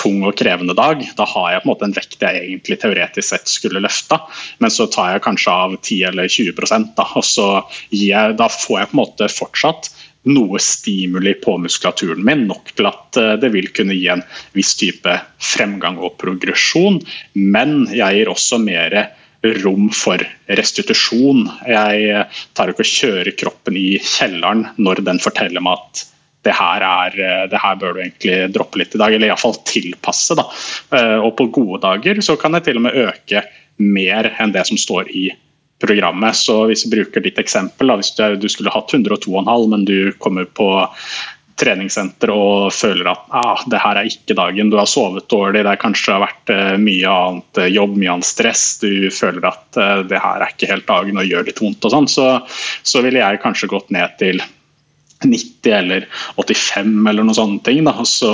tung 0.02 0.22
og 0.26 0.36
krevende 0.38 0.74
dag. 0.76 1.02
Da 1.16 1.26
har 1.28 1.48
jeg 1.52 1.62
på 1.62 1.68
en 1.68 1.72
måte 1.72 1.88
en 1.88 1.96
vekt 1.96 2.22
jeg 2.22 2.42
egentlig 2.42 2.80
teoretisk 2.82 3.28
sett 3.30 3.50
skulle 3.50 3.82
løfta, 3.82 4.18
men 4.62 4.72
så 4.74 4.88
tar 4.90 5.14
jeg 5.14 5.26
kanskje 5.26 5.58
av 5.64 5.76
10 5.78 6.02
eller 6.10 6.30
20 6.32 6.88
da, 6.98 7.06
og 7.06 7.26
så 7.26 7.48
jeg, 7.94 8.36
da 8.38 8.48
får 8.50 8.80
jeg 8.80 8.90
på 8.90 8.96
en 8.96 9.02
måte 9.04 9.30
fortsatt 9.32 9.92
noe 10.30 10.60
stimuli 10.62 11.34
på 11.42 11.56
muskulaturen 11.58 12.22
min, 12.24 12.44
nok 12.50 12.70
til 12.76 12.86
at 12.90 13.18
eh, 13.18 13.34
det 13.42 13.50
vil 13.54 13.66
kunne 13.74 13.96
gi 13.96 14.06
en 14.12 14.22
viss 14.54 14.76
type 14.78 15.16
fremgang 15.42 15.98
og 15.98 16.14
progresjon. 16.22 17.00
Men 17.34 17.88
jeg 17.90 18.20
gir 18.20 18.30
også 18.30 18.60
mer 18.62 18.96
rom 19.64 19.88
for 19.90 20.22
restitusjon. 20.46 21.48
Jeg 21.66 22.26
tar 22.54 22.70
ikke 22.70 22.86
og 22.86 22.92
kjører 22.92 23.34
kroppen 23.38 23.78
i 23.78 23.88
kjelleren 23.98 24.68
når 24.78 25.02
den 25.08 25.18
forteller 25.22 25.64
meg 25.64 25.80
at 25.80 26.06
det 26.42 26.54
her, 26.58 26.82
er, 26.82 27.18
eh, 27.22 27.44
det 27.50 27.60
her 27.62 27.78
bør 27.78 27.94
du 27.94 28.02
egentlig 28.02 28.38
droppe 28.54 28.80
litt 28.80 28.96
i 28.96 29.00
dag, 29.00 29.14
eller 29.14 29.30
iallfall 29.30 29.54
tilpasse. 29.68 30.36
Da. 30.38 30.48
Eh, 30.96 31.18
og 31.22 31.36
på 31.38 31.48
gode 31.54 31.82
dager 31.84 32.22
så 32.24 32.36
kan 32.40 32.56
det 32.56 32.64
til 32.66 32.80
og 32.80 32.88
med 32.88 32.98
øke 33.06 33.44
mer 33.82 34.32
enn 34.42 34.54
det 34.54 34.66
som 34.68 34.80
står 34.80 35.10
i 35.14 35.28
programmet. 35.82 36.38
Så 36.38 36.64
hvis 36.70 36.86
vi 36.86 36.96
bruker 36.96 37.22
ditt 37.22 37.38
eksempel, 37.42 37.90
da, 37.90 37.98
hvis 37.98 38.14
du, 38.16 38.48
skulle 38.50 38.74
hatt 38.74 38.94
102,5, 38.94 39.70
men 39.70 39.86
du 39.86 40.12
kommer 40.22 40.46
på 40.46 40.68
treningssenter 41.62 42.30
og 42.32 42.72
føler 42.74 43.10
at 43.10 43.34
ah, 43.38 43.60
det 43.70 43.78
her 43.78 43.98
er 44.00 44.08
ikke 44.08 44.34
dagen, 44.34 44.70
du 44.72 44.78
har 44.80 44.88
sovet 44.90 45.28
dårlig, 45.30 45.62
det 45.66 45.76
kanskje 45.82 46.14
har 46.14 46.22
vært 46.24 46.50
uh, 46.50 46.78
mye 46.80 47.10
annet 47.12 47.60
jobb, 47.70 47.92
mye 48.00 48.14
annet 48.16 48.26
stress, 48.26 48.64
du 48.82 49.12
føler 49.14 49.44
at 49.46 49.78
det 50.08 50.22
her 50.22 50.42
er 50.42 50.54
ikke 50.54 50.70
helt 50.72 50.88
dagen 50.88 51.20
og 51.20 51.28
gjør 51.28 51.46
litt 51.46 51.60
vondt 51.62 51.86
og 51.86 51.94
sånn, 51.94 52.08
så, 52.10 52.26
så 52.82 53.04
ville 53.04 53.20
jeg 53.20 53.42
kanskje 53.44 53.70
gått 53.70 53.92
ned 53.94 54.16
til 54.22 54.42
90 55.24 55.74
eller 55.78 56.06
85 56.36 56.94
eller 57.08 57.26
noen 57.26 57.38
sånne 57.38 57.64
ting. 57.66 57.82
Da. 57.88 58.06
Så 58.08 58.30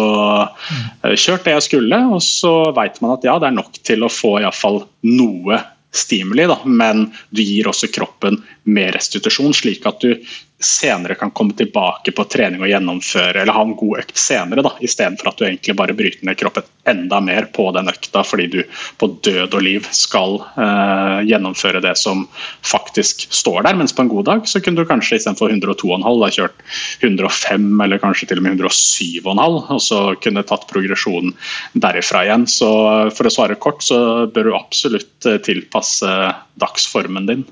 kjørte 1.03 1.25
kjørt 1.25 1.49
det 1.49 1.57
jeg 1.57 1.67
skulle, 1.69 2.05
og 2.15 2.23
så 2.25 2.55
veit 2.77 3.01
man 3.05 3.17
at 3.17 3.27
ja, 3.27 3.39
det 3.41 3.51
er 3.51 3.59
nok 3.59 3.83
til 3.87 4.07
å 4.07 4.13
få 4.13 4.39
iallfall 4.43 4.83
noe 5.09 5.61
stimuli, 5.95 6.45
da. 6.49 6.59
men 6.65 7.07
du 7.33 7.41
gir 7.43 7.69
også 7.71 7.89
kroppen 7.93 8.41
mer 8.69 8.93
restitusjon, 8.97 9.55
slik 9.57 9.87
at 9.89 10.05
du 10.05 10.15
senere 10.59 11.15
kan 11.15 11.31
komme 11.31 11.55
tilbake 11.55 12.13
på 12.13 12.25
trening 12.27 12.63
og 12.65 12.71
gjennomføre 12.71 13.43
eller 13.43 13.55
ha 13.55 13.63
en 13.63 13.77
god 13.79 14.01
økt 14.03 14.19
senere, 14.19 14.65
da, 14.67 14.73
istedenfor 14.83 15.31
at 15.31 15.39
du 15.39 15.45
egentlig 15.47 15.77
bare 15.79 15.95
bryter 15.95 16.27
ned 16.27 16.39
kroppen 16.41 16.67
enda 16.89 17.21
mer 17.23 17.47
på 17.55 17.69
den 17.77 17.91
økta 17.93 18.25
fordi 18.27 18.49
du 18.51 18.59
på 18.99 19.11
død 19.27 19.55
og 19.55 19.63
liv 19.63 19.87
skal 19.95 20.39
eh, 20.59 21.21
gjennomføre 21.29 21.83
det 21.85 21.95
som 22.01 22.25
faktisk 22.67 23.29
står 23.31 23.69
der. 23.69 23.79
Mens 23.79 23.95
på 23.95 24.03
en 24.03 24.11
god 24.11 24.27
dag 24.27 24.49
så 24.51 24.63
kunne 24.65 24.83
du 24.83 24.89
kanskje 24.89 25.21
istedenfor 25.21 25.55
102,5 25.55 26.23
da 26.25 26.31
kjørt 26.35 26.65
105 27.07 27.69
eller 27.85 28.03
kanskje 28.03 28.31
til 28.33 28.43
og 28.43 28.49
med 28.49 28.59
107,5, 28.59 29.61
og 29.77 29.85
så 29.85 30.01
kunne 30.25 30.47
tatt 30.49 30.67
progresjonen 30.73 31.37
derifra 31.79 32.25
igjen. 32.27 32.49
Så 32.51 32.71
for 33.15 33.31
å 33.31 33.33
svare 33.33 33.59
kort, 33.63 33.85
så 33.87 34.27
bør 34.35 34.51
du 34.51 34.59
absolutt 34.59 35.29
eh, 35.29 35.39
tilpasse 35.47 36.19
dagsformen 36.59 37.31
din. 37.31 37.47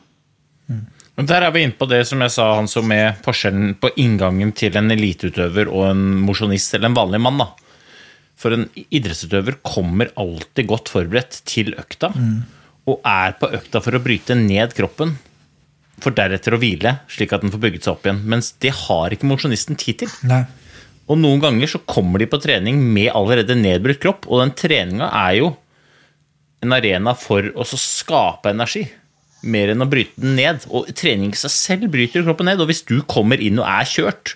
Men 1.16 1.28
Der 1.30 1.46
er 1.46 1.52
vi 1.54 1.62
inne 1.64 1.76
på 1.76 1.88
det 1.88 2.02
som 2.08 2.20
jeg 2.20 2.34
sa, 2.34 2.50
Hanso, 2.58 2.82
med 2.84 3.22
forskjellen 3.24 3.76
på 3.80 3.88
inngangen 3.96 4.52
til 4.56 4.76
en 4.76 4.92
eliteutøver 4.92 5.70
og 5.72 5.86
en 5.90 6.02
mosjonist 6.26 6.74
eller 6.76 6.90
en 6.90 6.98
vanlig 6.98 7.20
mann. 7.24 7.40
da. 7.40 7.48
For 8.36 8.52
en 8.52 8.66
idrettsutøver 8.92 9.56
kommer 9.64 10.12
alltid 10.20 10.68
godt 10.68 10.92
forberedt 10.92 11.40
til 11.48 11.72
økta, 11.80 12.12
og 12.86 13.00
er 13.00 13.32
på 13.40 13.48
økta 13.48 13.80
for 13.80 13.96
å 13.96 14.02
bryte 14.04 14.36
ned 14.36 14.76
kroppen, 14.76 15.16
for 16.04 16.12
deretter 16.12 16.52
å 16.52 16.60
hvile, 16.60 16.98
slik 17.08 17.32
at 17.32 17.40
den 17.40 17.50
får 17.54 17.62
bygget 17.64 17.86
seg 17.86 17.94
opp 17.94 18.04
igjen. 18.04 18.20
Mens 18.28 18.52
det 18.60 18.74
har 18.76 19.10
ikke 19.16 19.30
mosjonisten 19.30 19.80
tid 19.80 20.04
til. 20.04 20.12
Nei. 20.28 20.44
Og 21.08 21.16
noen 21.16 21.40
ganger 21.40 21.70
så 21.70 21.80
kommer 21.86 22.20
de 22.20 22.28
på 22.28 22.40
trening 22.42 22.76
med 22.92 23.08
allerede 23.14 23.56
nedbrutt 23.56 24.02
kropp, 24.02 24.28
og 24.28 24.42
den 24.42 24.52
treninga 24.58 25.08
er 25.08 25.38
jo 25.40 25.54
en 26.60 26.76
arena 26.76 27.14
for 27.16 27.48
å 27.56 27.64
så 27.64 27.78
skape 27.80 28.52
energi. 28.52 28.84
Mer 29.42 29.72
enn 29.74 29.84
å 29.84 29.88
bryte 29.90 30.16
den 30.22 30.36
ned. 30.38 30.64
Og 30.72 30.88
trening 30.96 31.34
i 31.34 31.38
seg 31.38 31.52
selv 31.52 31.90
bryter 31.92 32.24
kroppen 32.26 32.48
ned. 32.48 32.62
Og 32.62 32.70
hvis 32.70 32.84
du 32.88 33.00
kommer 33.10 33.40
inn 33.42 33.60
og 33.62 33.68
er 33.68 33.88
kjørt, 33.88 34.34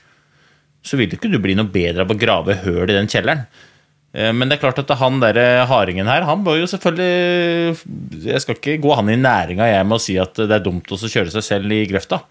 så 0.84 0.96
vil 1.00 1.12
ikke 1.12 1.30
du 1.32 1.38
bli 1.42 1.56
noe 1.58 1.68
bedre 1.68 2.04
av 2.06 2.12
å 2.12 2.18
grave 2.18 2.58
høl 2.62 2.86
i 2.88 2.96
den 2.96 3.10
kjelleren. 3.10 3.46
Eh, 4.14 4.32
Men 4.32 4.48
det 4.48 4.58
er 4.58 4.64
klart 4.64 4.80
at 4.82 4.92
han 5.00 5.20
der 5.22 5.64
hardingen 5.70 6.08
her, 6.10 6.24
han 6.26 6.44
bør 6.46 6.60
jo 6.62 6.68
selvfølgelig 6.70 8.24
Jeg 8.26 8.42
skal 8.42 8.56
ikke 8.56 8.80
gå 8.82 8.94
han 8.98 9.12
i 9.12 9.18
næringa 9.20 9.68
jeg 9.70 9.86
med 9.86 9.98
å 9.98 10.02
si 10.02 10.16
at 10.18 10.34
det 10.40 10.56
er 10.56 10.64
dumt 10.64 10.90
å 10.90 10.98
kjøre 10.98 11.30
seg 11.34 11.46
selv 11.46 11.74
i 11.76 11.84
grøfta. 11.90 12.22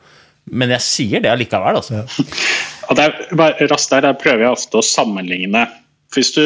Men 0.49 0.71
jeg 0.73 0.85
sier 0.85 1.21
det 1.23 1.31
allikevel, 1.33 1.77
altså. 1.81 2.03
Ja, 2.89 2.95
det 2.97 3.03
er 3.05 3.35
bare 3.37 3.67
raskt 3.69 3.91
der, 3.93 4.01
der 4.07 4.15
prøver 4.17 4.47
jeg 4.47 4.55
ofte 4.55 4.79
å 4.79 4.85
sammenligne. 4.85 5.67
Hvis 6.15 6.31
du 6.33 6.41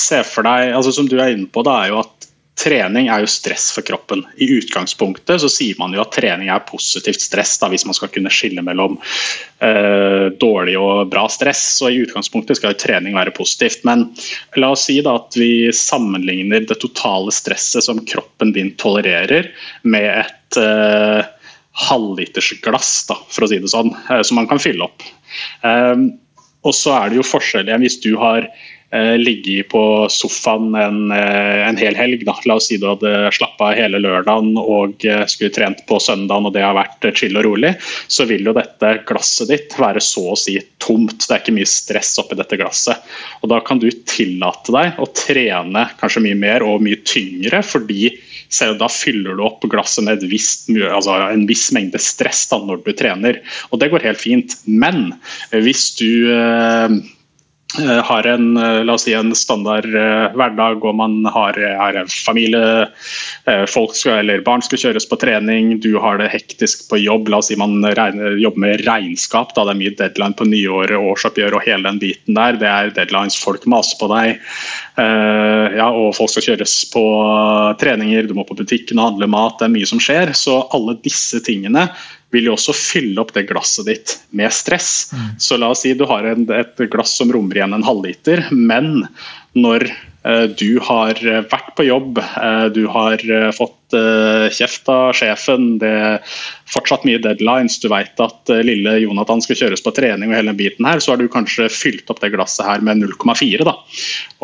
ser 0.00 0.22
for 0.24 0.46
deg, 0.46 0.70
altså 0.72 0.94
som 0.96 1.10
du 1.10 1.18
er 1.20 1.34
inne 1.34 1.44
på, 1.52 1.60
det 1.66 1.74
er 1.74 1.90
jo 1.90 1.98
at 2.00 2.27
trening 2.58 3.08
er 3.08 3.22
jo 3.22 3.30
stress 3.30 3.70
for 3.74 3.86
kroppen. 3.86 4.24
I 4.36 4.48
utgangspunktet 4.58 5.42
så 5.42 5.50
sier 5.52 5.78
man 5.80 5.94
jo 5.94 6.02
at 6.02 6.12
trening 6.16 6.50
er 6.52 6.64
positivt 6.68 7.22
stress, 7.22 7.54
da, 7.62 7.70
hvis 7.70 7.86
man 7.88 7.96
skal 7.96 8.10
kunne 8.12 8.32
skille 8.34 8.64
mellom 8.64 8.98
eh, 9.64 10.26
dårlig 10.42 10.76
og 10.80 11.08
bra 11.12 11.26
stress. 11.32 11.62
Så 11.78 11.92
i 11.92 12.02
utgangspunktet 12.04 12.58
skal 12.58 12.74
jo 12.74 12.80
trening 12.82 13.16
være 13.18 13.34
positivt. 13.36 13.84
Men 13.88 14.08
la 14.58 14.72
oss 14.74 14.88
si 14.88 14.98
da 15.04 15.16
at 15.20 15.38
vi 15.38 15.70
sammenligner 15.74 16.66
det 16.68 16.80
totale 16.82 17.34
stresset 17.34 17.86
som 17.86 18.02
kroppen 18.08 18.54
din 18.56 18.74
tolererer, 18.80 19.52
med 19.82 20.08
et 20.26 20.62
eh, 20.62 21.20
halvlitersglass, 21.88 22.94
for 23.08 23.46
å 23.46 23.50
si 23.50 23.60
det 23.62 23.70
sånn, 23.70 23.94
eh, 24.10 24.24
som 24.26 24.40
man 24.40 24.50
kan 24.50 24.62
fylle 24.62 24.88
opp. 24.88 25.06
Eh, 25.62 26.08
og 26.66 26.74
så 26.74 26.96
er 26.98 27.10
det 27.10 27.20
jo 27.20 27.26
forskjell 27.26 27.70
igjen 27.70 27.84
hvis 27.86 28.00
du 28.02 28.12
har 28.18 28.48
eh, 28.94 29.14
ligget 29.18 29.68
på 29.72 29.82
sofaen 30.12 30.74
en, 30.74 31.00
eh, 31.12 31.68
en 31.68 31.78
hel 31.80 31.96
helg. 31.98 32.24
Da. 32.26 32.36
La 32.48 32.58
oss 32.58 32.68
si 32.70 32.78
du 32.80 32.86
hadde 32.88 33.30
slappa 33.36 33.72
av 33.72 33.78
hele 33.78 34.00
lørdagen 34.02 34.54
og 34.60 35.04
eh, 35.06 35.24
skulle 35.30 35.54
trent 35.54 35.84
på 35.88 36.00
søndagen 36.02 36.48
og 36.48 36.54
det 36.56 36.64
har 36.64 36.76
vært 36.78 37.08
chill 37.18 37.36
og 37.38 37.46
rolig, 37.48 37.74
så 38.08 38.26
vil 38.28 38.48
jo 38.48 38.56
dette 38.56 38.94
glasset 39.08 39.52
ditt 39.52 39.76
være 39.78 40.02
så 40.04 40.28
å 40.32 40.38
si 40.38 40.58
tomt. 40.82 41.26
Det 41.26 41.34
er 41.34 41.42
ikke 41.42 41.58
mye 41.58 41.68
stress 41.68 42.14
oppi 42.22 42.38
dette 42.38 42.60
glasset. 42.60 43.04
Og 43.42 43.52
da 43.52 43.60
kan 43.64 43.82
du 43.82 43.90
tillate 44.08 44.74
deg 44.74 45.02
å 45.02 45.10
trene 45.16 45.88
kanskje 46.00 46.24
mye 46.24 46.38
mer 46.38 46.66
og 46.66 46.82
mye 46.84 47.02
tyngre, 47.08 47.62
fordi 47.66 48.14
selv 48.48 48.78
da 48.80 48.88
fyller 48.88 49.36
du 49.36 49.44
opp 49.44 49.66
glasset 49.68 50.06
med 50.06 50.24
visst, 50.30 50.70
altså 50.72 51.18
en 51.28 51.44
viss 51.48 51.66
mengde 51.76 52.00
stress 52.00 52.46
da, 52.48 52.60
når 52.64 52.80
du 52.86 52.94
trener. 52.96 53.42
Og 53.68 53.82
det 53.82 53.90
går 53.92 54.06
helt 54.08 54.22
fint. 54.22 54.56
Men 54.64 55.12
hvis 55.52 55.90
du 55.98 56.08
har 57.76 58.26
en, 58.26 58.56
eh, 58.56 58.84
la 58.84 58.94
oss 58.94 59.04
si 59.04 59.12
en 59.12 59.34
standard 59.36 59.92
eh, 59.94 60.32
hverdag 60.32 60.84
og 60.88 60.94
man 60.96 61.20
har, 61.28 61.52
har 61.52 61.98
familie, 62.08 62.88
eh, 63.44 63.64
folk 63.68 63.92
skal, 63.94 64.22
eller 64.22 64.40
barn 64.40 64.62
skal 64.64 64.80
kjøres 64.80 65.04
på 65.08 65.18
trening, 65.20 65.74
du 65.80 65.98
har 66.00 66.16
det 66.18 66.30
hektisk 66.32 66.88
på 66.88 67.00
jobb, 67.02 67.28
la 67.28 67.42
oss 67.42 67.50
si 67.52 67.58
man 67.60 67.84
regner, 67.84 68.38
jobber 68.40 68.64
med 68.64 68.84
regnskap, 68.86 69.52
da. 69.54 69.66
Det 69.68 69.74
er 69.74 69.80
mye 69.82 69.96
deadline 70.00 70.38
på 70.38 70.48
nyåret, 70.48 70.96
årsoppgjør 70.96 71.58
og 71.58 71.66
hele 71.68 71.84
den 71.90 72.00
biten 72.00 72.38
der, 72.38 72.56
det 72.56 72.72
er 72.72 72.94
deadlines, 72.96 73.36
folk 73.36 73.66
maser 73.68 74.00
på 74.00 74.08
deg, 74.14 74.40
eh, 74.96 75.78
ja, 75.78 75.90
og 75.92 76.14
folk 76.16 76.32
skal 76.32 76.48
kjøres 76.50 76.80
på 76.94 77.04
treninger, 77.84 78.30
du 78.30 78.36
må 78.38 78.48
på 78.48 78.56
butikken 78.56 78.98
og 78.98 79.12
handle 79.12 79.28
mat, 79.28 79.60
det 79.60 79.68
er 79.68 79.76
mye 79.76 79.92
som 79.92 80.00
skjer, 80.00 80.32
så 80.32 80.62
alle 80.72 80.96
disse 81.04 81.44
tingene 81.44 81.90
vil 82.34 82.50
jo 82.50 82.56
også 82.56 82.74
fylle 82.76 83.22
opp 83.22 83.32
det 83.36 83.46
glasset 83.48 83.88
ditt 83.88 84.18
med 84.36 84.52
stress. 84.54 85.10
Så 85.40 85.56
la 85.60 85.72
oss 85.72 85.84
si 85.86 85.94
du 85.96 86.04
har 86.08 86.26
en, 86.28 86.44
et 86.52 86.84
glass 86.92 87.16
som 87.16 87.32
rommer 87.32 87.60
igjen 87.60 87.76
en 87.76 87.86
halvliter, 87.86 88.44
men 88.52 89.06
når 89.58 89.86
eh, 89.88 90.44
du 90.60 90.78
har 90.84 91.18
vært 91.24 91.70
på 91.78 91.86
jobb, 91.88 92.20
eh, 92.20 92.66
du 92.74 92.84
har 92.92 93.22
eh, 93.24 93.48
fått 93.56 93.96
eh, 93.96 94.48
kjeft 94.54 94.90
av 94.92 95.16
sjefen, 95.16 95.78
det 95.80 95.88
er 95.88 96.36
fortsatt 96.68 97.06
mye 97.08 97.22
deadlines, 97.24 97.78
du 97.80 97.88
vet 97.92 98.20
at 98.22 98.52
eh, 98.52 98.64
lille 98.66 98.98
Jonathan 99.06 99.40
skal 99.44 99.62
kjøres 99.62 99.84
på 99.84 99.94
trening 99.96 100.28
og 100.28 100.38
hele 100.38 100.52
den 100.52 100.60
biten 100.60 100.88
her, 100.88 101.00
så 101.00 101.14
har 101.14 101.22
du 101.22 101.30
kanskje 101.32 101.70
fylt 101.72 102.12
opp 102.12 102.20
det 102.24 102.34
glasset 102.36 102.68
her 102.68 102.84
med 102.84 103.00
0,4 103.06 103.64
da. 103.66 103.78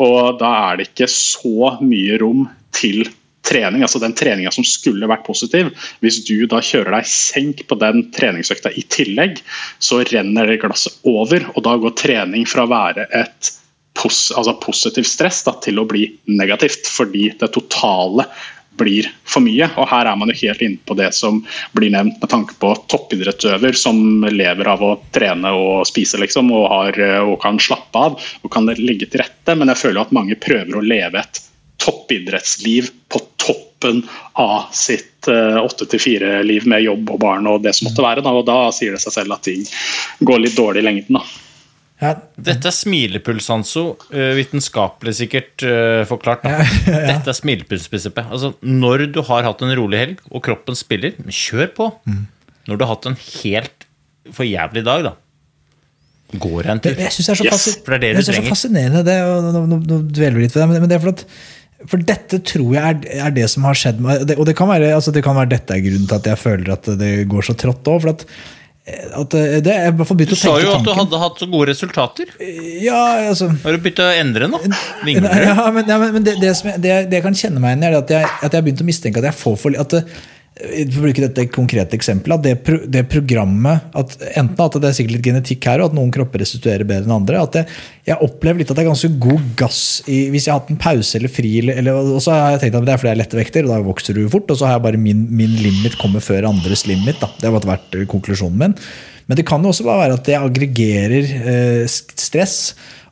Og 0.01 0.41
da 0.41 0.55
er 0.71 0.81
det 0.81 0.89
ikke 0.89 1.11
så 1.11 1.75
mye 1.85 2.17
rom 2.23 2.47
til 2.75 3.05
trening, 3.45 3.83
altså 3.85 4.01
den 4.01 4.15
treninga 4.17 4.51
som 4.53 4.65
skulle 4.67 5.09
vært 5.09 5.25
positiv, 5.27 5.71
hvis 6.03 6.21
du 6.27 6.47
da 6.51 6.61
kjører 6.63 6.97
deg 6.97 7.09
senk 7.09 7.65
på 7.69 7.77
den 7.81 8.07
treningsøkta 8.15 8.73
i 8.75 8.85
tillegg, 8.91 9.41
så 9.79 10.01
renner 10.09 10.49
det 10.49 10.61
glasset 10.63 10.97
over, 11.07 11.45
og 11.53 11.67
da 11.67 11.77
går 11.81 11.95
trening 12.01 12.47
fra 12.49 12.65
å 12.65 12.73
være 12.73 13.07
et 13.15 13.53
pos 13.95 14.27
altså 14.35 14.57
positivt 14.59 15.07
stress 15.07 15.43
da, 15.45 15.55
til 15.63 15.79
å 15.79 15.87
bli 15.87 16.09
negativt, 16.27 16.89
fordi 16.91 17.29
det 17.39 17.53
totale 17.55 18.27
blir 18.75 19.07
for 19.23 19.43
mye. 19.45 19.69
Og 19.79 19.87
her 19.87 20.09
er 20.09 20.17
man 20.19 20.31
jo 20.31 20.37
helt 20.41 20.63
inne 20.65 20.81
på 20.87 20.97
det 20.99 21.11
som 21.15 21.39
blir 21.77 21.93
nevnt 21.93 22.19
med 22.19 22.31
tanke 22.31 22.57
på 22.59 22.73
toppidrettsøver 22.91 23.77
som 23.79 24.25
lever 24.27 24.67
av 24.67 24.83
å 24.83 24.93
trene 25.15 25.53
og 25.55 25.85
spise, 25.87 26.19
liksom, 26.21 26.51
og, 26.51 26.67
har, 26.73 26.99
og 27.23 27.37
kan 27.43 27.59
slappe 27.61 28.05
av 28.09 28.19
og 28.19 28.51
kan 28.51 28.67
legge 28.75 29.07
til 29.07 29.23
rette, 29.23 29.55
men 29.55 29.71
jeg 29.71 29.83
føler 29.85 30.03
at 30.03 30.15
mange 30.15 30.35
prøver 30.43 30.75
å 30.75 30.83
leve 30.83 31.23
et 31.23 31.41
toppidrettsliv 31.85 32.91
på 33.11 33.21
toppen 33.45 34.03
av 34.41 34.67
sitt 34.75 35.29
eh, 35.31 35.57
8-4-liv 35.61 36.65
med 36.71 36.83
jobb 36.85 37.11
og 37.15 37.19
barn 37.23 37.47
og 37.51 37.63
det 37.65 37.75
som 37.77 37.87
måtte 37.89 38.03
være. 38.05 38.23
Da, 38.25 38.33
og 38.35 38.45
da 38.49 38.59
sier 38.75 38.95
det 38.97 39.01
seg 39.05 39.13
selv 39.19 39.35
at 39.37 39.45
ting 39.47 39.63
går 40.25 40.41
litt 40.45 40.57
dårlig 40.57 40.81
i 40.83 40.87
lengden. 40.89 41.19
Da. 41.19 41.25
Ja, 42.01 42.09
Dette 42.35 42.67
er 42.67 42.75
smilepuls, 42.75 43.45
Hanso. 43.53 43.85
eh, 44.11 44.33
Vitenskapelig 44.35 45.13
sikkert 45.21 45.63
eh, 45.63 46.01
forklart. 46.09 46.43
Da. 46.43 46.65
Dette 47.11 47.31
er 47.31 47.37
smilepulsprinsippet. 47.37 48.27
Altså, 48.35 48.53
når 48.67 49.05
du 49.15 49.21
har 49.29 49.47
hatt 49.47 49.63
en 49.63 49.71
rolig 49.79 50.01
helg, 50.01 50.25
og 50.31 50.43
kroppen 50.43 50.75
spiller, 50.75 51.15
kjør 51.31 51.69
på. 51.77 51.91
Når 52.65 52.75
du 52.75 52.83
har 52.83 52.95
hatt 52.97 53.07
en 53.13 53.15
helt 53.21 53.85
for 54.35 54.43
jævlig 54.49 54.81
dag, 54.87 55.05
da. 55.07 55.13
Går 56.35 56.65
jeg 56.65 56.71
en 56.73 56.79
Det, 56.81 56.91
tur. 56.97 57.01
jeg 57.05 57.13
syns 57.13 57.27
det 57.29 57.31
er 57.31 57.37
så, 57.37 57.45
Yes, 57.45 57.53
fasci- 57.53 57.75
det 57.85 57.93
er 57.95 57.99
det 58.01 58.09
synes 58.15 58.25
det 58.27 58.35
er 58.35 58.41
så 58.41 58.49
fascinerende, 58.51 59.01
det, 59.05 59.17
og 59.29 59.45
nå, 59.45 59.59
nå, 59.69 59.77
nå 59.85 59.99
dveler 60.09 60.35
vi 60.39 60.47
litt 60.47 60.55
ved 60.57 60.63
det, 60.63 60.69
men, 60.71 60.81
men 60.83 60.89
det 60.91 60.97
er 60.97 61.03
for 61.03 61.13
at 61.13 61.21
for 61.91 62.01
dette 62.01 62.41
tror 62.45 62.75
jeg 62.75 62.83
er, 62.83 63.07
er 63.27 63.33
det 63.35 63.47
som 63.51 63.65
har 63.67 63.77
skjedd 63.77 64.01
meg. 64.03 64.35
Og 64.35 64.45
det 64.47 64.55
kan, 64.57 64.69
være, 64.71 64.91
altså 64.97 65.13
det 65.15 65.23
kan 65.25 65.37
være 65.37 65.53
dette 65.55 65.75
er 65.75 65.85
grunnen 65.85 66.09
til 66.09 66.19
at 66.19 66.29
jeg 66.31 66.41
føler 66.41 66.75
at 66.75 66.91
det 66.99 67.15
går 67.31 67.49
så 67.49 67.57
trått 67.59 67.89
òg. 67.91 68.05
Begynt 68.85 70.29
Du 70.29 70.35
sa 70.37 70.51
jo 70.61 70.75
at 70.75 70.85
du 70.85 70.91
hadde 70.93 71.19
hatt 71.23 71.39
så 71.41 71.47
gode 71.49 71.71
resultater. 71.71 72.29
Ja, 72.37 73.31
altså 73.31 73.49
Har 73.63 73.73
du 73.73 73.81
begynt 73.81 74.01
å 74.03 74.11
endre 74.13 74.49
nå? 74.51 74.61
Vingler 75.07 75.25
du? 75.33 75.45
Ja, 75.49 75.65
men, 75.73 75.89
ja, 75.89 75.97
men 76.03 76.25
det, 76.25 76.35
det, 76.41 76.53
som 76.59 76.69
jeg, 76.69 76.83
det, 76.83 76.93
det 77.09 77.17
jeg 77.17 77.25
kan 77.25 77.37
kjenne 77.39 77.63
meg 77.63 77.73
igjen 77.73 77.87
i, 77.87 77.89
er 77.89 77.99
at 78.03 78.13
jeg, 78.13 78.29
at 78.29 78.45
jeg 78.45 78.59
har 78.59 78.67
begynt 78.67 78.85
å 78.85 78.87
mistenke 78.91 79.23
at 79.23 79.29
jeg 79.31 79.39
får 79.41 79.57
for 79.63 79.81
at 79.81 79.97
det, 79.97 80.03
for 80.55 81.01
å 81.01 81.03
bruke 81.03 81.23
dette 81.25 81.43
konkrete 81.51 81.97
eksempelet, 81.97 82.37
at 82.37 82.43
det, 82.45 82.53
pro, 82.63 82.77
det 82.87 83.01
programmet 83.11 83.89
at 83.97 84.13
Enten 84.39 84.61
at 84.63 84.77
det 84.79 84.87
er 84.87 84.95
sikkert 84.95 85.17
litt 85.17 85.25
genetikk 85.27 85.67
her, 85.67 85.81
og 85.83 85.91
at 85.91 85.97
noen 85.97 86.13
kropper 86.15 86.39
restituerer 86.39 86.87
bedre 86.87 87.09
enn 87.09 87.15
andre. 87.17 87.41
At 87.43 87.57
jeg, 87.59 87.79
jeg 88.07 88.23
opplever 88.23 88.61
litt 88.61 88.71
at 88.71 88.79
det 88.79 88.85
er 88.85 88.87
ganske 88.87 89.11
god 89.25 89.49
gass 89.59 89.81
i, 90.07 90.21
hvis 90.31 90.47
jeg 90.47 90.53
har 90.53 90.61
hatt 90.61 90.71
en 90.71 90.79
pause 90.79 91.19
eller 91.19 91.31
fri. 91.31 91.51
Eller, 91.59 91.81
eller, 91.81 91.99
og 92.15 92.23
så 92.23 92.31
har 92.31 92.55
jeg 92.55 92.63
tenkt 92.63 92.79
at 92.79 92.87
det 92.87 92.95
er 92.95 93.01
fordi 93.01 93.11
jeg 93.11 93.17
er 93.17 93.23
lette 93.25 93.39
vekter, 93.41 93.67
og 93.67 93.73
da 93.73 93.81
vokser 93.89 94.15
du 94.15 94.23
fort. 94.31 94.47
Og 94.47 94.61
så 94.61 94.69
har 94.69 94.77
jeg 94.77 94.85
bare 94.87 95.01
min, 95.01 95.25
min 95.35 95.59
limit 95.59 95.99
kommer 95.99 96.23
før 96.23 96.47
andres 96.53 96.85
limit. 96.87 97.19
Da. 97.19 97.31
Det 97.41 97.51
har 97.51 97.67
vært 97.67 97.99
eh, 97.99 98.07
konklusjonen 98.15 98.61
min. 98.61 98.79
Men 99.27 99.39
det 99.39 99.47
kan 99.49 99.63
jo 99.63 99.73
også 99.73 99.87
bare 99.87 100.05
være 100.05 100.19
at 100.21 100.31
jeg 100.31 100.51
aggregerer 100.51 101.31
eh, 101.41 101.83
stress. 101.91 102.59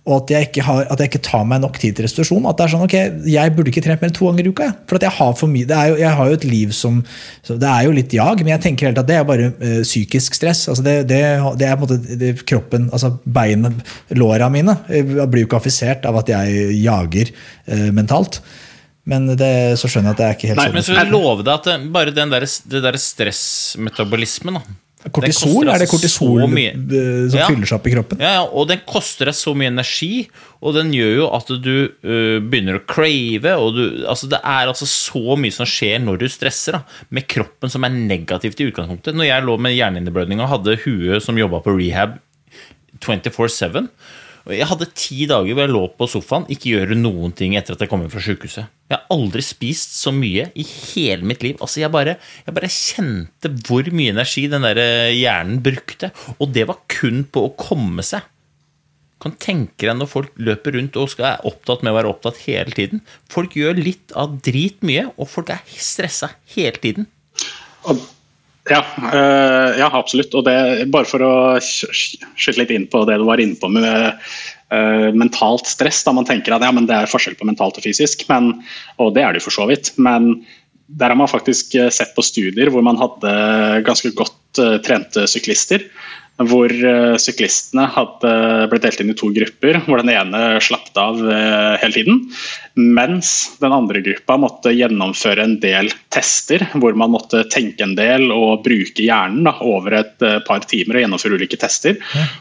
Og 0.04 0.18
at 0.18 0.32
jeg, 0.34 0.48
ikke 0.50 0.64
har, 0.68 0.82
at 0.92 1.00
jeg 1.00 1.14
ikke 1.14 1.22
tar 1.24 1.46
meg 1.48 1.62
nok 1.64 1.78
tid 1.80 1.96
til 1.96 2.04
restitusjon. 2.04 2.44
At 2.50 2.58
det 2.60 2.66
er 2.66 2.72
sånn, 2.74 2.82
ok, 2.84 2.96
Jeg 3.32 3.54
burde 3.56 3.72
ikke 3.72 3.84
trent 3.86 4.02
mer 4.02 4.10
enn 4.10 4.16
to 4.18 4.28
ganger 4.28 4.50
i 4.50 4.52
uka. 4.52 4.66
For 4.90 5.00
at 5.00 5.06
jeg 5.08 5.16
har 5.16 5.38
for 5.40 5.52
mye, 5.52 5.68
det 5.70 5.78
er 5.78 5.92
jo, 5.94 5.96
jeg 6.02 6.18
har 6.20 6.32
jo 6.32 6.40
et 6.40 6.48
liv 6.48 6.74
som 6.76 6.98
så 7.44 7.56
Det 7.60 7.70
er 7.70 7.86
jo 7.88 7.94
litt 7.96 8.16
jag, 8.16 8.44
men 8.44 8.52
jeg 8.52 8.64
tenker 8.66 8.90
helt 8.90 9.00
at 9.00 9.08
det 9.08 9.16
er 9.16 9.30
bare 9.30 9.48
uh, 9.54 9.80
psykisk 9.86 10.36
stress. 10.36 10.66
altså 10.68 10.84
Det, 10.84 10.98
det, 11.08 11.22
det 11.62 11.70
er 11.70 11.80
på 11.80 11.88
en 11.88 11.88
måte 11.88 12.20
det, 12.20 12.34
kroppen, 12.50 12.90
altså 12.92 13.14
beinet, 13.24 13.80
låra 14.20 14.52
mine, 14.52 14.76
jeg 14.92 15.08
blir 15.08 15.46
jo 15.46 15.48
ikke 15.48 15.62
affisert 15.64 16.04
av 16.10 16.20
at 16.20 16.36
jeg 16.36 16.76
jager 16.84 17.32
uh, 17.32 17.90
mentalt. 17.96 18.42
Men 19.08 19.32
det, 19.40 19.54
så 19.80 19.88
skjønner 19.88 20.12
jeg 20.12 20.16
at 20.16 20.20
det 20.20 20.28
er 20.28 20.38
ikke 20.38 20.52
helt 20.52 20.60
Nei, 20.60 20.68
sånn. 20.68 20.76
men 20.78 20.84
så 20.86 20.94
vil 20.94 21.02
jeg 21.02 21.12
love 21.16 21.48
deg 21.48 21.54
at 21.56 21.88
bare 21.96 22.16
den 22.16 22.32
der, 22.32 22.46
det 22.76 22.84
der 22.86 23.00
stressmetabolismen 23.00 24.60
da, 24.60 24.64
Kortisol, 25.12 25.68
er 25.68 25.74
det 25.74 25.88
altså 25.88 25.92
kortisol 25.98 26.40
så 26.40 26.48
som 26.48 27.40
Ja. 27.40 27.48
fyller 27.50 27.68
seg 27.68 27.76
opp 27.76 27.88
i 27.88 27.94
kroppen? 27.94 28.22
Ja, 28.24 28.32
ja, 28.38 28.44
og 28.48 28.70
den 28.70 28.80
koster 28.88 29.28
deg 29.28 29.36
så 29.36 29.52
mye 29.58 29.68
energi, 29.74 30.30
og 30.64 30.78
den 30.78 30.94
gjør 30.96 31.14
jo 31.18 31.26
at 31.36 31.52
du 31.66 31.74
uh, 31.92 32.40
begynner 32.40 32.80
å 32.80 32.84
crave. 32.88 33.56
Og 33.60 33.76
du, 33.76 33.84
altså 34.08 34.30
det 34.32 34.40
er 34.40 34.72
altså 34.72 34.88
så 34.88 35.36
mye 35.40 35.52
som 35.52 35.68
skjer 35.68 36.00
når 36.00 36.22
du 36.24 36.28
stresser, 36.32 36.78
da, 36.80 36.84
med 37.12 37.28
kroppen 37.28 37.70
som 37.74 37.84
er 37.84 37.92
negativt 37.96 38.62
i 38.64 38.70
utgangspunktet. 38.72 39.16
Når 39.18 39.28
jeg 39.28 39.44
lå 39.44 39.58
med 39.60 39.76
hjerneinneblødning 39.76 40.40
og 40.40 40.54
hadde 40.56 40.80
huet 40.86 41.24
som 41.26 41.38
jobba 41.40 41.60
på 41.66 41.76
rehab 41.76 42.20
24-7 43.04 43.82
og 43.84 43.90
Jeg 44.52 44.68
hadde 44.68 44.90
ti 44.92 45.24
dager 45.30 45.56
hvor 45.56 45.64
jeg 45.64 45.72
lå 45.72 45.84
på 45.96 46.08
sofaen, 46.12 46.48
ikke 46.52 46.74
gjøre 46.74 46.98
noen 47.00 47.32
ting 47.32 47.54
etter 47.56 47.78
at 47.78 47.84
jeg 47.86 47.92
kom 47.92 48.02
inn 48.04 48.12
fra 48.12 48.24
sykehuset. 48.24 48.68
Jeg 48.92 48.98
har 48.98 49.06
aldri 49.16 49.44
spist 49.46 49.96
så 49.96 50.12
mye 50.12 50.50
i 50.60 50.66
hele 50.68 51.24
mitt 51.30 51.46
liv. 51.46 51.56
Altså, 51.64 51.80
jeg 51.80 51.94
bare, 51.94 52.18
jeg 52.44 52.58
bare 52.58 52.72
kjente 52.74 53.54
hvor 53.64 53.88
mye 53.96 54.12
energi 54.12 54.44
den 54.52 54.68
der 54.68 54.82
eh, 54.84 55.16
hjernen 55.16 55.62
brukte. 55.64 56.12
Og 56.44 56.52
det 56.52 56.68
var 56.68 56.82
kun 56.92 57.24
på 57.32 57.48
å 57.48 57.54
komme 57.56 58.04
seg 58.04 58.28
kan 59.24 59.36
tenke 59.40 59.88
deg 59.88 59.96
når 59.96 60.10
folk 60.12 60.34
løper 60.44 60.76
rundt 60.76 60.98
og 61.00 61.12
skal 61.14 61.30
er 61.30 61.46
opptatt 61.48 61.84
med 61.86 61.94
å 61.94 61.96
være 61.96 62.12
opptatt 62.12 62.42
hele 62.44 62.74
tiden. 62.76 63.00
Folk 63.32 63.56
gjør 63.56 63.80
litt 63.80 64.12
av 64.20 64.36
drit 64.44 64.84
mye, 64.84 65.06
og 65.16 65.30
folk 65.32 65.54
er 65.54 65.64
stressa 65.80 66.34
hele 66.58 66.76
tiden. 66.84 67.08
Og- 67.88 68.04
Ja, 68.72 68.80
eh, 69.12 69.80
ja, 69.82 69.90
absolutt. 69.92 70.34
Og 70.40 70.46
det, 70.48 70.56
bare 70.94 71.08
for 71.10 71.24
å 71.26 71.34
sk- 71.64 71.92
sk- 71.92 72.28
skyte 72.40 72.62
litt 72.62 72.72
inn 72.72 72.88
på 72.92 73.04
det 73.10 73.18
du 73.20 73.26
var 73.28 73.42
inne 73.44 73.58
på 73.60 73.68
med 73.74 73.88
eh, 74.72 75.10
mentalt 75.12 75.68
stress. 75.68 76.04
Da 76.08 76.14
man 76.16 76.28
tenker 76.30 76.56
at 76.56 76.64
ja, 76.64 76.72
det 76.72 76.96
er 76.96 77.12
forskjell 77.12 77.36
på 77.40 77.48
mentalt 77.50 77.80
og 77.82 77.84
fysisk, 77.84 78.24
men, 78.32 78.54
og 79.04 79.14
det 79.18 79.26
er 79.26 79.34
det 79.36 79.44
jo 79.44 79.50
for 79.50 79.58
så 79.60 79.68
vidt. 79.68 79.92
Men 80.00 80.38
der 80.88 81.12
har 81.12 81.20
man 81.20 81.32
faktisk 81.32 81.76
eh, 81.76 81.92
sett 81.92 82.16
på 82.16 82.24
studier 82.24 82.72
hvor 82.72 82.86
man 82.86 83.00
hadde 83.02 83.36
ganske 83.88 84.14
godt 84.16 84.64
eh, 84.64 84.80
trente 84.86 85.28
syklister. 85.28 85.84
Hvor 86.50 86.72
syklistene 87.22 87.84
hadde 87.94 88.30
blitt 88.72 88.82
delt 88.82 89.04
inn 89.04 89.12
i 89.12 89.16
to 89.16 89.28
grupper, 89.36 89.78
hvor 89.86 90.02
den 90.02 90.10
ene 90.16 90.40
slappet 90.66 90.98
av 90.98 91.20
hele 91.22 91.94
tiden. 91.94 92.24
Mens 92.76 93.58
den 93.60 93.74
andre 93.74 94.02
gruppa 94.02 94.34
måtte 94.42 94.72
gjennomføre 94.74 95.44
en 95.46 95.60
del 95.62 95.92
tester, 96.14 96.64
hvor 96.74 96.96
man 96.98 97.12
måtte 97.14 97.44
tenke 97.54 97.86
en 97.86 97.94
del 97.94 98.32
og 98.34 98.64
bruke 98.66 99.04
hjernen 99.06 99.46
da, 99.46 99.54
over 99.62 99.94
et 100.00 100.26
eh, 100.26 100.40
par 100.48 100.66
timer 100.66 100.98
og 100.98 101.04
gjennomføre 101.04 101.38
ulike 101.38 101.60
tester. 101.62 102.00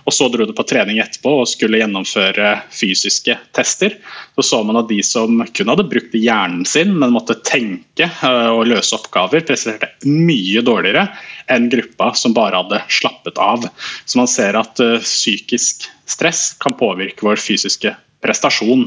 Og 0.08 0.16
så 0.16 0.30
dro 0.32 0.46
du 0.48 0.54
på 0.56 0.64
trening 0.64 1.02
etterpå 1.04 1.34
og 1.42 1.50
skulle 1.50 1.82
gjennomføre 1.82 2.54
fysiske 2.72 3.36
tester. 3.52 3.98
Så 4.38 4.46
så 4.48 4.62
man 4.64 4.80
at 4.80 4.88
de 4.88 5.02
som 5.04 5.42
kun 5.52 5.72
hadde 5.72 5.84
brukt 5.90 6.16
hjernen 6.16 6.64
sin, 6.68 6.94
men 6.96 7.12
måtte 7.12 7.36
tenke 7.44 8.08
eh, 8.08 8.48
og 8.48 8.64
løse 8.70 8.96
oppgaver, 8.96 9.44
presterte 9.44 9.90
mye 10.08 10.64
dårligere 10.64 11.10
enn 11.52 11.68
gruppa 11.72 12.14
som 12.16 12.32
bare 12.32 12.62
hadde 12.62 12.80
slappet 12.88 13.36
av. 13.36 13.68
Så 14.06 14.16
man 14.16 14.32
ser 14.32 14.56
at 14.56 14.80
eh, 14.80 14.96
psykisk 15.04 15.90
stress 16.08 16.54
kan 16.62 16.72
påvirke 16.80 17.28
vår 17.28 17.36
fysiske 17.36 17.92
prestasjon. 18.22 18.84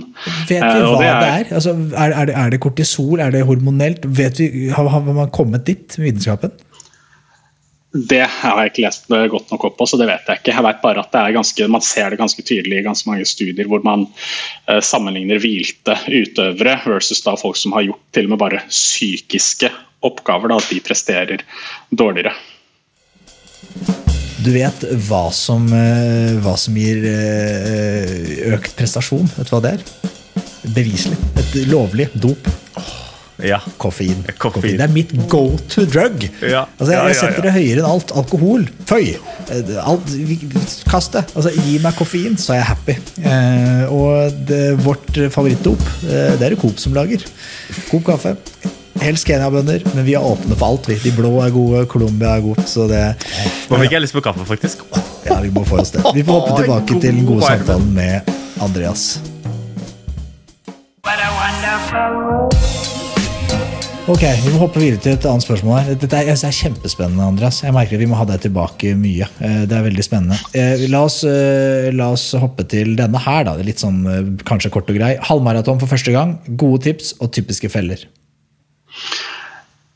Vet 0.48 0.50
vi 0.50 0.60
Eh, 0.60 0.86
hva 0.90 1.00
det 1.00 1.08
det 1.08 1.32
er? 1.32 1.40
er- 1.46 1.56
Altså, 1.60 1.74
er, 1.94 2.12
er, 2.22 2.26
det, 2.30 2.36
er 2.36 2.50
det 2.56 2.60
kortisol? 2.64 3.20
Er 3.20 3.32
det 3.36 3.44
hormonelt? 3.46 4.06
Vet 4.06 4.40
vi, 4.40 4.70
har, 4.72 4.88
har 4.90 5.02
man 5.08 5.30
kommet 5.36 5.66
dit 5.68 5.98
med 6.00 6.12
vitenskapen? 6.14 6.52
Det 7.96 8.26
har 8.28 8.58
jeg 8.60 8.72
ikke 8.74 8.82
lest 8.84 9.06
det 9.08 9.22
godt 9.32 9.52
nok 9.54 9.64
opp 9.70 9.78
på, 9.80 9.86
så 9.88 9.96
det 9.98 10.08
vet 10.10 10.28
jeg 10.28 10.42
ikke. 10.42 10.52
Jeg 10.52 10.64
vet 10.66 10.82
bare 10.82 11.00
at 11.00 11.14
det 11.14 11.20
er 11.22 11.36
ganske, 11.38 11.68
Man 11.72 11.82
ser 11.82 12.10
det 12.12 12.20
ganske 12.20 12.44
tydelig 12.44 12.80
i 12.82 12.84
ganske 12.84 13.08
mange 13.08 13.24
studier 13.26 13.70
hvor 13.72 13.84
man 13.88 14.04
eh, 14.68 14.82
sammenligner 14.84 15.40
hvilte 15.40 15.96
utøvere 16.12 16.76
versus 16.86 17.24
da 17.24 17.38
folk 17.40 17.56
som 17.56 17.72
har 17.78 17.88
gjort 17.88 18.04
til 18.12 18.28
og 18.28 18.36
med 18.36 18.40
bare 18.44 18.60
psykiske 18.68 19.72
oppgaver. 20.04 20.52
Da, 20.52 20.58
at 20.60 20.68
de 20.74 20.82
presterer 20.84 21.46
dårligere. 21.96 22.36
Du 24.44 24.52
vet 24.52 24.84
hva 25.08 25.30
som, 25.34 25.66
eh, 25.74 26.36
hva 26.44 26.58
som 26.60 26.76
gir 26.78 27.06
eh, 27.08 28.52
økt 28.56 28.76
prestasjon? 28.78 29.30
Vet 29.38 29.48
du 29.50 29.54
hva 29.56 29.62
det 29.64 29.72
er? 29.78 29.86
Beviselig. 30.76 31.18
Et 31.40 31.56
lovlig 31.72 32.10
dop. 32.20 32.50
Ja. 33.44 33.60
Koffein. 33.82 34.22
Koffein. 34.40 34.78
Det 34.80 34.86
er 34.86 34.92
mitt 34.94 35.12
go 35.32 35.58
to 35.72 35.84
drug. 35.92 36.24
Ja. 36.42 36.66
Altså, 36.80 36.92
jeg, 36.94 37.10
jeg 37.12 37.18
setter 37.20 37.48
det 37.48 37.54
høyere 37.56 37.82
enn 37.84 37.90
alt 37.90 38.14
alkohol. 38.16 38.64
Føy! 38.90 39.10
Eh, 39.52 39.74
Alt, 39.84 40.14
kast 40.90 41.16
det. 41.18 41.26
Altså, 41.36 41.52
gi 41.56 41.78
meg 41.84 41.98
koffein, 42.00 42.38
så 42.42 42.56
er 42.56 42.62
jeg 42.62 42.70
happy. 42.74 42.96
Eh, 43.24 43.84
og 43.94 44.40
det, 44.50 44.62
vårt 44.84 45.20
favorittdop, 45.36 45.84
det 46.08 46.24
er 46.42 46.56
det 46.56 46.60
Coop 46.64 46.80
som 46.82 46.96
lager. 46.98 47.24
Coop 47.92 48.08
kaffe. 48.08 48.36
Helst 49.04 49.26
Kenya-bønder, 49.28 49.84
men 49.93 50.06
vi 50.08 50.16
er 50.18 50.24
åpne 50.24 50.56
for 50.58 50.66
alt. 50.72 50.88
vi. 50.89 50.96
De 51.04 51.12
blå 51.18 51.32
er 51.43 51.52
gode, 51.54 51.86
Colombia 51.91 52.38
er 52.38 52.41
godt. 52.46 52.64
Så 52.70 52.88
det, 52.89 53.02
Nå 53.70 53.80
fikk 53.84 53.91
jeg 53.98 54.02
lyst 54.06 54.16
på 54.16 54.24
kaffe, 54.26 54.46
faktisk. 54.48 54.86
ja, 55.28 55.39
vi 55.43 55.52
må 55.54 55.66
få 55.68 55.82
oss 55.84 55.91
det. 55.93 56.02
Vi 56.16 56.24
får 56.26 56.39
hoppe 56.41 56.56
tilbake 56.64 56.88
God 56.93 57.02
til 57.02 57.12
den 57.20 57.26
gode 57.28 57.41
varme. 57.43 57.60
samtalen 57.66 57.93
med 57.93 58.36
Andreas. 58.66 59.08
Ok, 64.06 64.22
Vi 64.22 64.52
må 64.54 64.60
hoppe 64.62 64.78
videre 64.80 65.02
til 65.02 65.16
et 65.16 65.24
annet 65.26 65.41
spørsmål. 65.43 65.80
her. 65.82 65.96
Dette 65.98 66.18
er, 66.20 66.28
det 66.30 66.43
er 66.46 66.54
kjempespennende, 66.54 67.26
Andreas. 67.26 67.64
Jeg 67.66 67.74
merker 67.74 67.98
at 67.98 68.04
Vi 68.04 68.06
må 68.10 68.16
ha 68.20 68.26
deg 68.30 68.43
tilbake 68.43 68.91
mye. 68.98 69.26
Eh, 69.41 69.64
Det 69.66 69.74
er 69.74 69.82
veldig 69.88 70.04
spennende. 70.06 70.38
Eh, 70.54 70.86
La 70.93 71.02
oss, 71.08 71.24
eh, 71.24 71.89
la 71.91 72.12
oss 72.14 72.32
hoppe 72.38 72.68
til 72.70 72.96
denne 72.96 73.18
her. 73.18 73.43
da. 73.43 73.56
Det 73.58 73.62
er 73.66 73.70
Litt 73.72 73.82
sånn 73.82 74.38
kanskje 74.46 74.70
kort 74.72 74.89
og 74.89 74.96
grei. 75.00 75.18
Halvmaraton 75.18 75.80
for 75.80 75.88
første 75.89 76.12
gang. 76.14 76.38
Gode 76.56 76.84
tips 76.84 77.16
og 77.20 77.32
typiske 77.34 77.70
feller. 77.70 77.98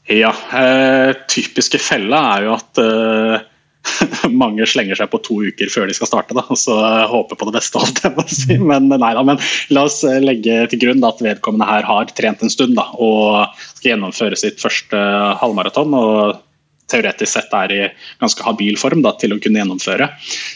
Ja, 0.09 0.33
eh, 0.57 1.13
typiske 1.29 1.77
fella 1.81 2.19
er 2.33 2.47
jo 2.47 2.53
at 2.55 2.79
eh, 2.81 3.47
mange 4.41 4.65
slenger 4.67 4.97
seg 4.97 5.11
på 5.11 5.21
to 5.25 5.37
uker 5.51 5.69
før 5.69 5.85
de 5.89 5.95
skal 5.97 6.09
starte. 6.09 6.35
Da, 6.37 6.43
og 6.49 6.57
så 6.57 6.75
håper 7.11 7.37
på 7.37 7.49
det 7.49 7.59
beste. 7.59 7.81
Alt 7.81 8.33
si. 8.33 8.57
men, 8.57 8.89
nei, 8.89 9.13
da, 9.15 9.23
men 9.25 9.37
la 9.75 9.85
oss 9.85 10.01
eh, 10.07 10.17
legge 10.23 10.63
til 10.71 10.81
grunn 10.81 11.03
da, 11.03 11.13
at 11.13 11.21
vedkommende 11.25 11.69
her 11.69 11.85
har 11.85 12.09
trent 12.17 12.41
en 12.41 12.53
stund 12.53 12.73
da, 12.79 12.87
og 12.97 13.53
skal 13.75 13.93
gjennomføre 13.93 14.39
sitt 14.39 14.61
første 14.63 15.03
halvmaraton. 15.43 15.97
og 15.97 16.45
teoretisk 16.89 17.35
sett 17.35 17.53
er 17.53 17.73
i 17.75 17.83
ganske 18.17 18.41
habil 18.41 18.73
form 18.81 19.03
da, 19.05 19.13
til 19.21 19.35
å 19.35 19.39
kunne 19.41 19.61
gjennomføre, 19.61 20.09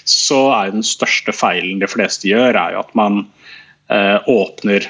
så 0.09 0.39
er 0.55 0.73
den 0.73 0.85
største 0.85 1.35
feilen 1.35 1.77
de 1.83 1.89
fleste 1.89 2.25
gjør, 2.31 2.57
er 2.57 2.73
jo 2.73 2.81
at 2.81 2.93
man 2.97 3.21
eh, 3.93 4.17
åpner 4.33 4.89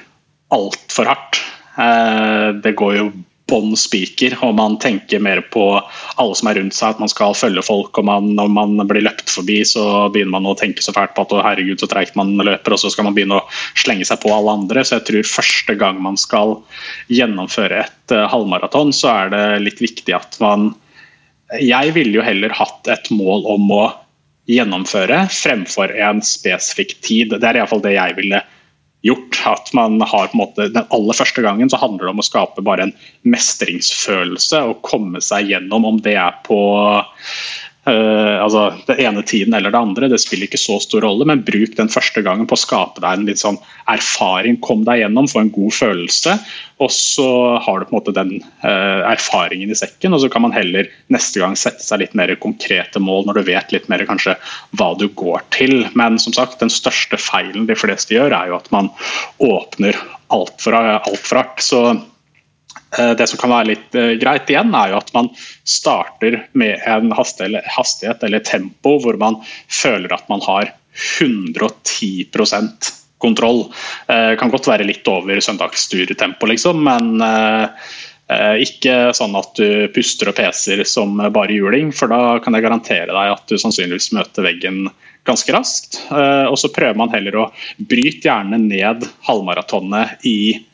altfor 0.55 1.11
hardt. 1.11 1.41
Eh, 1.76 2.49
det 2.64 2.76
går 2.80 2.95
jo 3.01 3.09
bånn 3.54 3.76
spiker, 3.78 4.34
og 4.45 4.56
man 4.58 4.80
tenker 4.82 5.22
mer 5.22 5.43
på 5.54 5.64
alle 6.20 6.38
som 6.38 6.49
er 6.49 6.58
rundt 6.60 6.76
seg, 6.76 6.95
at 6.95 7.01
man 7.04 7.12
skal 7.12 7.36
følge 7.38 7.64
folk. 7.66 7.97
og 8.01 8.08
man, 8.10 8.32
Når 8.38 8.49
man 8.54 8.88
blir 8.89 9.06
løpt 9.06 9.30
forbi, 9.30 9.62
så 9.68 10.10
begynner 10.14 10.39
man 10.39 10.49
å 10.49 10.58
tenke 10.58 10.84
så 10.84 10.95
fælt 10.95 11.14
på 11.16 11.26
at 11.28 11.36
å, 11.36 11.41
herregud, 11.45 11.80
så 11.82 11.89
treigt 11.91 12.18
man 12.20 12.34
løper, 12.41 12.74
og 12.74 12.82
så 12.82 12.91
skal 12.93 13.08
man 13.08 13.18
begynne 13.18 13.39
å 13.39 13.47
slenge 13.80 14.08
seg 14.10 14.22
på 14.24 14.34
alle 14.34 14.58
andre. 14.58 14.84
Så 14.84 14.97
jeg 14.97 15.08
tror 15.10 15.34
første 15.36 15.78
gang 15.80 16.01
man 16.04 16.18
skal 16.20 16.58
gjennomføre 17.14 17.84
et 17.86 18.16
uh, 18.16 18.26
halvmaraton, 18.32 18.93
så 18.95 19.12
er 19.14 19.34
det 19.34 19.43
litt 19.68 19.84
viktig 19.84 20.18
at 20.18 20.39
man 20.43 20.74
Jeg 21.62 21.91
ville 21.93 22.18
jo 22.18 22.24
heller 22.26 22.49
hatt 22.58 22.88
et 22.89 23.12
mål 23.14 23.43
om 23.51 23.68
å 23.76 23.84
gjennomføre 24.49 25.28
fremfor 25.32 25.93
en 26.01 26.22
spesifikk 26.26 26.95
tid. 27.06 27.36
Det 27.38 27.45
er 27.45 27.60
iallfall 27.60 27.84
det 27.84 27.93
jeg 27.93 28.18
ville 28.18 28.41
gjort. 29.04 29.39
At 29.45 29.74
man 29.76 30.01
har 30.01 30.30
på 30.32 30.38
en 30.38 30.41
måte, 30.43 30.70
Den 30.72 30.88
aller 30.89 31.18
første 31.18 31.43
gangen 31.43 31.70
så 31.70 31.80
handler 31.82 32.08
det 32.08 32.14
om 32.16 32.24
å 32.24 32.26
skape 32.26 32.64
bare 32.66 32.88
en 32.88 32.95
mestringsfølelse 33.28 34.62
og 34.70 34.82
komme 34.88 35.22
seg 35.24 35.51
gjennom, 35.51 35.86
om 35.86 35.99
det 36.04 36.16
er 36.20 36.38
på 36.47 36.60
eh, 37.90 38.38
altså 38.42 38.66
det 38.88 38.98
ene 39.04 39.24
tiden 39.28 39.56
eller 39.58 39.74
det 39.74 39.80
andre, 39.80 40.10
det 40.12 40.20
spiller 40.22 40.48
ikke 40.48 40.62
så 40.62 40.80
stor 40.84 41.04
rolle, 41.06 41.28
men 41.30 41.44
bruk 41.46 41.76
den 41.78 41.92
første 41.92 42.24
gangen 42.26 42.48
på 42.50 42.58
å 42.58 42.62
skape 42.62 43.04
deg 43.04 43.20
en 43.20 43.28
litt 43.30 43.42
sånn 43.42 43.60
erfaring. 43.92 44.60
Kom 44.64 44.86
deg 44.88 45.02
gjennom, 45.04 45.30
få 45.32 45.44
en 45.44 45.52
god 45.54 45.76
følelse, 45.78 46.38
og 46.84 46.94
så 46.94 47.28
har 47.64 47.80
du 47.80 47.88
på 47.88 47.94
en 47.94 48.00
måte 48.00 48.16
den 48.16 48.32
uh, 48.66 49.04
erfaringen 49.08 49.72
i 49.72 49.78
sekken. 49.78 50.16
Og 50.16 50.24
så 50.24 50.30
kan 50.32 50.44
man 50.44 50.56
heller 50.56 50.90
neste 51.14 51.40
gang 51.40 51.56
sette 51.60 51.86
seg 51.86 52.02
litt 52.02 52.18
mer 52.18 52.34
konkrete 52.44 53.00
mål 53.00 53.30
når 53.30 53.40
du 53.40 53.52
vet 53.54 53.76
litt 53.76 53.88
mer 53.92 54.04
kanskje 54.10 54.36
hva 54.80 54.92
du 55.00 55.08
går 55.20 55.46
til. 55.56 55.86
Men 56.00 56.20
som 56.20 56.36
sagt, 56.36 56.60
den 56.64 56.74
største 56.74 57.20
feilen 57.22 57.70
de 57.70 57.78
fleste 57.80 58.18
gjør, 58.18 58.36
er 58.36 58.52
jo 58.52 58.60
at 58.60 58.72
man 58.76 58.92
åpner 59.44 60.00
altfor 60.34 60.76
alt 60.76 61.30
hardt. 61.32 61.64
Så 61.64 61.86
Eh, 61.94 62.10
Det 62.94 63.28
som 63.30 63.39
kan 63.41 63.54
være 63.54 63.70
litt 63.72 63.96
eh, 63.98 64.14
greit 64.22 64.50
igjen, 64.52 64.74
er 64.78 64.91
jo 64.91 65.00
at 65.00 65.12
man 65.16 65.30
starter 65.66 66.44
med 66.54 66.82
en 66.86 67.14
hastighet, 67.16 68.24
eller 68.24 68.44
tempo 68.46 68.98
hvor 69.02 69.18
man 69.22 69.39
føler 69.72 70.14
at 70.14 70.30
man 70.30 70.44
har 70.46 70.74
110 71.20 72.30
kontroll. 73.24 73.64
Det 74.08 74.38
kan 74.39 74.52
godt 74.52 74.70
være 74.70 74.88
litt 74.88 75.08
over 75.10 75.39
søndagsturtempo, 75.41 76.50
liksom, 76.52 76.84
men 76.86 77.24
eh, 77.24 77.88
eh, 78.34 78.58
ikke 78.66 78.98
sånn 79.18 79.38
at 79.39 79.56
du 79.58 79.88
puster 79.96 80.30
og 80.32 80.38
peser 80.38 80.84
som 80.88 81.18
bare 81.18 81.56
juling, 81.56 81.94
for 81.96 82.12
da 82.12 82.38
kan 82.44 82.58
jeg 82.58 82.68
garantere 82.68 83.10
deg 83.10 83.34
at 83.38 83.48
du 83.50 83.58
sannsynligvis 83.58 84.12
møter 84.18 84.46
veggen 84.46 84.86
ganske 85.28 85.56
raskt. 85.56 86.02
Eh, 86.12 86.46
og 86.50 86.60
så 86.60 86.72
prøver 86.74 87.00
man 87.00 87.14
heller 87.14 87.39
å 87.39 87.50
bryte 87.80 88.28
gjerne 88.28 88.60
ned 88.62 89.08
halvmaratonet 89.28 90.28
i 90.28 90.38
eh, 90.58 90.70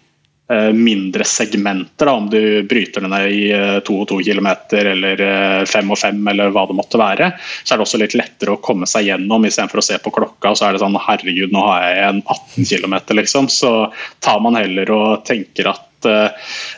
mindre 0.74 1.24
segmenter. 1.28 2.06
Da, 2.10 2.14
om 2.18 2.30
du 2.30 2.64
bryter 2.64 3.02
det 3.06 3.12
ned 3.12 3.32
i 3.32 3.42
eh, 3.54 3.80
to 3.86 4.00
og 4.02 4.08
to 4.10 4.20
kilometer 4.26 4.92
eller 4.94 5.22
eh, 5.22 5.66
fem 5.70 5.92
og 5.92 6.00
fem 6.02 6.22
eller 6.32 6.54
hva 6.56 6.66
det 6.70 6.78
måtte 6.78 7.02
være, 7.02 7.32
så 7.64 7.74
er 7.74 7.80
det 7.80 7.86
også 7.86 8.02
litt 8.02 8.18
lettere 8.18 8.56
å 8.56 8.62
komme 8.64 8.90
seg 8.90 9.10
gjennom 9.10 9.46
istedenfor 9.46 9.84
å 9.84 9.86
se 9.86 10.00
på 10.02 10.14
klokka 10.16 10.56
så 10.56 10.68
er 10.68 10.76
det 10.76 10.84
sånn 10.84 10.98
herregud, 11.00 11.54
nå 11.54 11.66
har 11.68 11.86
jeg 11.86 12.08
en 12.08 12.24
18 12.26 12.70
km, 12.72 12.98
liksom. 13.20 13.52
Så 13.54 13.74
tar 14.26 14.42
man 14.44 14.58
heller 14.60 14.90
og 14.96 15.24
tenker 15.28 15.72
at 15.74 15.89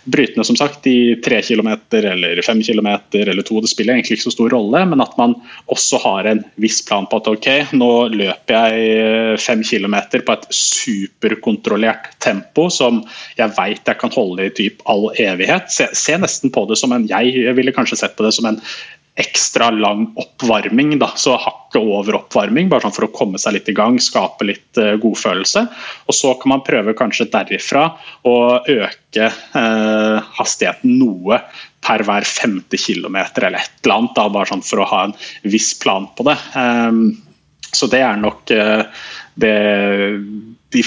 brytende 0.04 0.46
som 0.48 0.58
sagt 0.58 0.88
i 0.90 1.16
3 1.24 1.42
km 1.42 1.70
eller 2.00 2.42
5 2.46 2.64
km 2.64 2.88
eller 3.14 3.42
2, 3.42 3.62
det 3.62 3.72
spiller 3.72 3.96
egentlig 3.96 4.18
ikke 4.18 4.28
så 4.30 4.36
stor 4.36 4.54
rolle, 4.54 4.84
men 4.92 5.04
at 5.04 5.18
man 5.20 5.36
også 5.74 6.00
har 6.04 6.30
en 6.32 6.44
viss 6.62 6.82
plan 6.88 7.08
på 7.10 7.22
at 7.22 7.30
ok, 7.32 7.50
nå 7.78 7.92
løper 8.16 8.72
jeg 8.72 9.42
5 9.44 9.66
km 9.68 9.98
på 10.26 10.38
et 10.38 10.48
superkontrollert 10.56 12.14
tempo 12.24 12.70
som 12.74 13.04
jeg 13.38 13.54
vet 13.58 13.88
jeg 13.88 14.02
kan 14.02 14.16
holde 14.16 14.48
i 14.48 14.56
typ 14.56 14.82
all 14.90 15.10
evighet. 15.20 15.70
Se, 15.74 15.90
se 15.98 16.18
nesten 16.20 16.54
på 16.54 16.66
det 16.70 16.80
som 16.80 16.94
en 16.96 17.08
Jeg 17.12 17.54
ville 17.58 17.74
kanskje 17.76 17.98
sett 18.00 18.16
på 18.16 18.24
det 18.24 18.34
som 18.36 18.48
en 18.48 18.60
ekstra 19.20 19.70
lang 19.76 20.06
oppvarming, 20.16 20.96
da, 21.00 21.10
så 21.20 21.36
hakket 21.40 21.82
over 21.82 22.16
oppvarming, 22.22 22.70
bare 22.72 22.86
sånn 22.86 22.96
for 22.96 23.08
å 23.08 23.12
komme 23.16 23.42
seg 23.42 23.58
litt 23.58 23.70
i 23.70 23.76
gang, 23.76 24.00
skape 24.00 24.48
litt 24.48 24.80
uh, 24.80 24.94
godfølelse. 25.02 25.66
Og 26.08 26.16
så 26.16 26.32
kan 26.40 26.54
man 26.54 26.64
prøve 26.68 26.96
kanskje 26.98 27.28
derifra 27.34 27.90
å 28.28 28.36
øke 28.62 29.28
uh, 29.28 30.22
hastigheten 30.40 30.96
noe 31.02 31.42
per 31.84 32.06
hver 32.08 32.28
femte 32.28 32.80
kilometer 32.80 33.50
eller 33.50 33.66
et 33.66 33.84
eller 33.84 33.98
annet, 33.98 34.16
da, 34.16 34.30
bare 34.32 34.52
sånn 34.54 34.64
for 34.66 34.84
å 34.84 34.90
ha 34.94 35.04
en 35.10 35.18
viss 35.44 35.74
plan 35.82 36.08
på 36.16 36.28
det. 36.30 36.38
Um, 36.56 37.04
så 37.72 37.88
det 37.92 38.04
er 38.06 38.20
nok 38.20 38.52
uh, 38.56 38.86
det 39.40 39.58
de, 40.74 40.84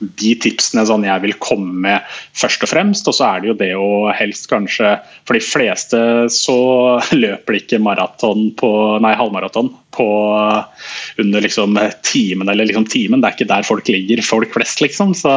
de, 0.00 0.32
tipsene 0.42 0.84
sånn 0.88 1.06
jeg 1.06 1.24
vil 1.24 1.36
komme 1.42 1.72
med 1.86 2.18
først 2.36 2.64
og 2.66 2.72
fremst. 2.72 3.08
Og 3.10 3.16
så 3.16 3.26
er 3.28 3.42
det 3.42 3.50
jo 3.50 3.58
det 3.60 3.72
å 3.78 3.90
helst 4.16 4.48
kanskje 4.50 4.96
For 5.28 5.38
de 5.38 5.44
fleste 5.44 6.00
så 6.32 6.58
løper 7.24 7.56
de 7.56 7.62
ikke 7.64 7.82
maraton 7.82 8.50
på 8.58 8.70
Nei, 9.04 9.14
halvmaraton 9.18 9.72
på 9.90 10.64
under 11.16 11.40
liksom 11.40 11.78
timen 12.02 12.48
eller 12.48 12.64
liksom 12.64 12.84
timen. 12.86 13.20
Det 13.20 13.28
er 13.28 13.36
ikke 13.36 13.48
der 13.50 13.66
folk 13.66 13.88
ligger, 13.88 14.22
folk 14.22 14.52
flest, 14.54 14.82
liksom. 14.84 15.14
Så 15.16 15.32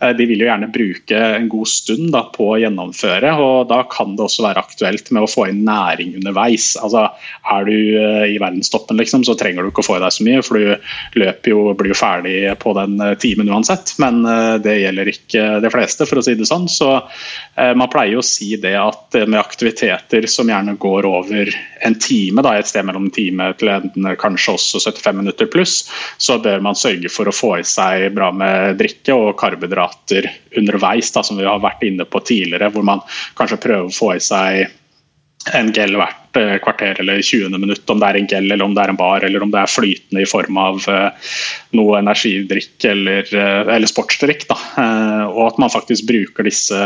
eh, 0.00 0.12
de 0.16 0.26
vil 0.28 0.40
jo 0.40 0.48
gjerne 0.48 0.70
bruke 0.72 1.18
en 1.36 1.48
god 1.50 1.68
stund 1.68 2.10
da, 2.14 2.22
på 2.32 2.52
å 2.52 2.58
gjennomføre. 2.62 3.34
Og 3.42 3.68
da 3.70 3.82
kan 3.90 4.14
det 4.16 4.24
også 4.26 4.46
være 4.46 4.62
aktuelt 4.62 5.10
med 5.12 5.26
å 5.26 5.30
få 5.30 5.48
inn 5.50 5.64
næring 5.66 6.14
underveis. 6.20 6.72
Altså, 6.80 7.08
er 7.54 7.68
du 7.68 7.76
eh, 7.76 8.26
i 8.34 8.38
verdenstoppen, 8.40 9.00
liksom, 9.00 9.26
så 9.26 9.36
trenger 9.38 9.66
du 9.66 9.72
ikke 9.72 9.84
å 9.84 9.90
få 9.90 9.98
i 9.98 10.04
deg 10.04 10.16
så 10.16 10.26
mye, 10.26 10.44
for 10.46 10.60
du 10.60 11.20
løper 11.20 11.54
jo, 11.54 11.66
blir 11.76 11.94
jo 11.94 12.00
ferdig 12.00 12.38
på 12.62 12.74
den 12.78 12.96
eh, 13.04 13.16
timen 13.20 13.50
uansett. 13.52 13.94
Men 14.00 14.22
det 14.64 14.78
gjelder 14.80 15.08
ikke 15.10 15.44
de 15.62 15.70
fleste, 15.72 16.06
for 16.08 16.20
å 16.20 16.24
si 16.24 16.36
det 16.38 16.46
sånn. 16.48 16.66
Så 16.70 16.88
man 17.76 17.90
pleier 17.92 18.14
jo 18.14 18.22
å 18.22 18.26
si 18.26 18.54
det 18.60 18.72
at 18.78 19.16
med 19.28 19.38
aktiviteter 19.40 20.24
som 20.30 20.48
gjerne 20.48 20.76
går 20.80 21.06
over 21.08 21.50
en 21.84 21.96
time, 22.00 22.44
da, 22.44 22.54
et 22.56 22.68
sted 22.68 22.86
mellom 22.86 23.08
en 23.08 23.14
time 23.14 23.50
til 23.60 23.70
en 23.72 23.79
kanskje 24.20 24.56
også 24.56 24.82
75 24.82 25.20
minutter 25.20 25.50
pluss, 25.50 25.84
så 26.18 26.38
bør 26.42 26.62
man 26.64 26.78
sørge 26.78 27.12
for 27.12 27.30
å 27.30 27.34
få 27.34 27.54
i 27.60 27.66
seg 27.66 28.10
bra 28.16 28.30
med 28.34 28.78
drikke 28.80 29.16
og 29.16 29.36
karbohydrater 29.40 30.28
underveis, 30.60 31.12
da, 31.14 31.24
som 31.26 31.40
vi 31.40 31.48
har 31.48 31.62
vært 31.62 31.84
inne 31.86 32.06
på 32.08 32.22
tidligere, 32.24 32.70
hvor 32.74 32.86
man 32.86 33.02
kanskje 33.38 33.62
prøver 33.62 33.88
å 33.88 33.98
få 34.00 34.14
i 34.16 34.22
seg 34.24 34.76
en 35.56 35.70
gel 35.72 35.94
hvert 35.96 36.36
eh, 36.36 36.56
kvarter 36.60 36.98
eller 37.00 37.22
20. 37.24 37.56
minutt, 37.56 37.88
om 37.88 38.00
det 38.00 38.10
er 38.10 38.18
en 38.18 38.28
gel 38.28 38.50
eller 38.50 38.66
om 38.66 38.74
det 38.76 38.82
er 38.84 38.92
en 38.92 38.98
bar 38.98 39.24
eller 39.24 39.44
om 39.44 39.52
det 39.52 39.62
er 39.62 39.72
flytende 39.72 40.24
i 40.24 40.28
form 40.28 40.58
av 40.60 40.82
uh, 40.84 41.30
noe 41.78 42.00
energidrikk 42.02 42.84
eller, 42.90 43.24
uh, 43.32 43.70
eller 43.72 43.88
sportsdrikk. 43.88 44.44
Da. 44.50 44.58
Og 45.30 45.42
at 45.46 45.62
man 45.62 45.72
faktisk 45.72 46.08
bruker 46.10 46.46
disse 46.46 46.76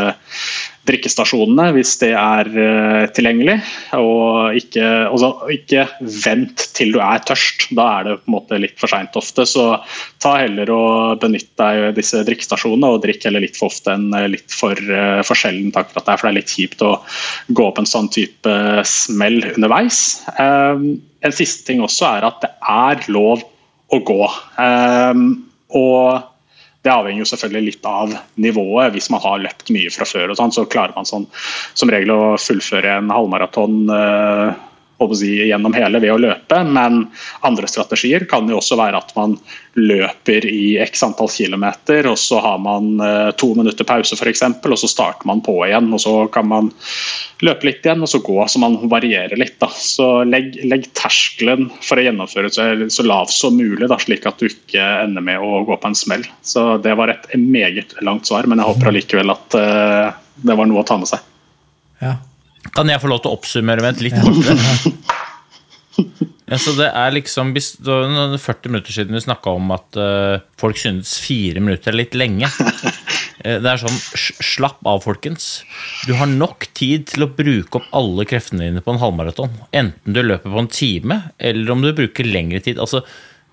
drikkestasjonene 0.85 1.71
hvis 1.75 1.93
det 2.01 2.11
er 2.17 2.49
uh, 2.51 3.05
tilgjengelig. 3.15 3.57
Og 3.97 4.57
ikke, 4.59 4.85
også, 5.13 5.29
ikke, 5.55 5.85
vent 6.25 6.65
til 6.77 6.93
du 6.95 6.99
er 7.03 7.23
tørst. 7.25 7.67
Da 7.77 7.87
er 7.99 8.07
det 8.07 8.17
på 8.21 8.29
en 8.29 8.35
måte 8.35 8.59
litt 8.61 8.77
for 8.81 8.91
seint 8.91 9.17
ofte. 9.19 9.47
Så 9.49 9.67
ta 10.23 10.35
heller 10.41 10.71
og 10.73 11.23
benytt 11.23 11.51
deg 11.61 11.95
disse 11.97 12.21
drikkestasjonene, 12.27 12.91
og 12.95 13.01
drikk 13.05 13.25
heller 13.27 13.43
litt 13.43 13.57
for 13.59 13.71
ofte 13.73 13.95
enn 13.95 14.11
eh, 14.15 14.29
litt 14.35 14.53
for, 14.53 14.77
sjelden 15.35 15.73
takk 15.75 15.91
for 15.91 16.01
at 16.01 16.07
det 16.07 16.13
er, 16.13 16.21
For 16.21 16.29
det 16.29 16.33
er 16.33 16.39
litt 16.39 16.55
kjipt 16.55 16.85
å 16.85 16.93
gå 17.55 17.67
opp 17.69 17.81
en 17.81 17.89
sånn 17.89 18.11
type 18.13 18.55
smell 18.89 19.41
underveis. 19.55 19.99
En 20.37 21.33
siste 21.33 21.65
ting 21.67 21.81
også 21.83 22.07
er 22.13 22.29
at 22.29 22.39
det 22.43 22.53
er 22.69 23.03
lov 23.11 23.43
å 23.93 23.99
gå. 24.05 24.21
Og 25.75 26.34
det 26.85 26.93
avhenger 26.93 27.23
jo 27.23 27.29
selvfølgelig 27.31 27.71
litt 27.71 27.89
av 27.89 28.13
nivået. 28.41 28.93
Hvis 28.93 29.09
man 29.13 29.23
har 29.23 29.41
løpt 29.41 29.71
mye 29.73 29.91
fra 29.93 30.05
før, 30.07 30.31
og 30.31 30.39
sånn, 30.39 30.53
så 30.53 30.67
klarer 30.69 30.93
man 30.97 31.09
sånn, 31.09 31.25
som 31.73 31.91
regel 31.91 32.13
å 32.13 32.35
fullføre 32.41 32.99
en 32.99 33.13
halvmaraton 33.13 33.89
uh, 33.89 34.53
si, 35.17 35.31
gjennom 35.49 35.73
hele 35.75 35.99
ved 35.99 36.13
å 36.13 36.19
løpe, 36.21 36.61
men 36.63 37.05
andre 37.45 37.67
strategier 37.67 38.25
kan 38.29 38.47
jo 38.49 38.59
også 38.61 38.77
være 38.79 38.99
at 39.01 39.13
man 39.17 39.35
løper 39.75 40.45
i 40.47 40.77
x 40.79 41.03
antall 41.03 41.27
kilometer, 41.31 42.07
og 42.07 42.17
så 42.19 42.39
har 42.39 42.61
man 42.63 42.93
eh, 43.03 43.31
to 43.39 43.51
minutter 43.57 43.87
pause 43.87 44.15
f.eks., 44.15 44.43
og 44.63 44.77
så 44.79 44.89
starter 44.89 45.27
man 45.27 45.41
på 45.43 45.57
igjen. 45.67 45.91
og 45.93 45.99
Så 46.01 46.13
kan 46.31 46.47
man 46.47 46.69
løpe 47.43 47.67
litt 47.67 47.83
igjen, 47.85 48.05
og 48.05 48.11
så 48.11 48.21
gå, 48.23 48.37
så 48.47 48.61
man 48.63 48.77
varierer 48.91 49.35
litt. 49.39 49.57
Da. 49.59 49.67
Så 49.69 50.23
legg, 50.27 50.55
legg 50.63 50.87
terskelen 50.95 51.67
for 51.81 51.99
å 51.99 52.05
gjennomføre 52.05 52.53
så, 52.55 52.69
så 52.87 53.05
lav 53.05 53.31
som 53.33 53.57
mulig, 53.59 53.89
da, 53.91 53.99
slik 53.99 54.27
at 54.29 54.39
du 54.39 54.47
ikke 54.47 54.85
ender 55.03 55.25
med 55.25 55.43
å 55.43 55.65
gå 55.67 55.75
på 55.75 55.91
en 55.91 55.97
smell. 55.97 56.23
Så 56.45 56.77
Det 56.83 56.95
var 56.95 57.11
et 57.11 57.27
meget 57.35 57.97
langt 58.05 58.31
svar, 58.31 58.47
men 58.47 58.63
jeg 58.63 58.71
håper 58.71 58.93
allikevel 58.93 59.35
at 59.35 59.59
uh, 59.59 60.15
det 60.45 60.55
var 60.55 60.71
noe 60.71 60.83
å 60.83 60.87
ta 60.87 60.97
med 61.01 61.11
seg. 61.11 61.27
Ja, 61.99 62.15
kan 62.73 62.89
jeg 62.89 63.01
få 63.01 63.11
lov 63.11 63.23
til 63.23 63.31
å 63.31 63.37
oppsummere 63.37 63.83
med 63.83 63.95
et 63.95 64.05
litt 64.07 64.17
kortere? 64.17 64.93
Ja, 66.45 66.57
så 66.63 66.73
det 66.77 66.89
er 66.91 67.13
liksom, 67.15 67.53
Det 67.55 67.85
var 67.85 68.37
40 68.41 68.73
minutter 68.73 68.95
siden 68.95 69.15
vi 69.15 69.23
snakka 69.23 69.53
om 69.57 69.71
at 69.75 69.99
uh, 69.99 70.41
folk 70.59 70.79
synes 70.79 71.17
fire 71.23 71.63
minutter 71.63 71.93
er 71.93 71.99
litt 72.01 72.17
lenge. 72.17 72.49
Uh, 73.43 73.59
det 73.63 73.69
er 73.71 73.83
sånn 73.83 74.01
Slapp 74.43 74.81
av, 74.87 75.03
folkens. 75.05 75.63
Du 76.09 76.15
har 76.19 76.29
nok 76.31 76.67
tid 76.77 77.07
til 77.13 77.27
å 77.27 77.31
bruke 77.31 77.81
opp 77.81 77.87
alle 77.95 78.27
kreftene 78.29 78.67
dine 78.67 78.83
på 78.83 78.95
en 78.95 79.01
halvmaraton. 79.03 79.55
Enten 79.75 80.17
du 80.17 80.23
løper 80.23 80.51
på 80.51 80.65
en 80.65 80.71
time, 80.71 81.21
eller 81.37 81.71
om 81.73 81.85
du 81.85 81.93
bruker 81.95 82.27
lengre 82.27 82.63
tid. 82.65 82.81
Altså, 82.81 83.05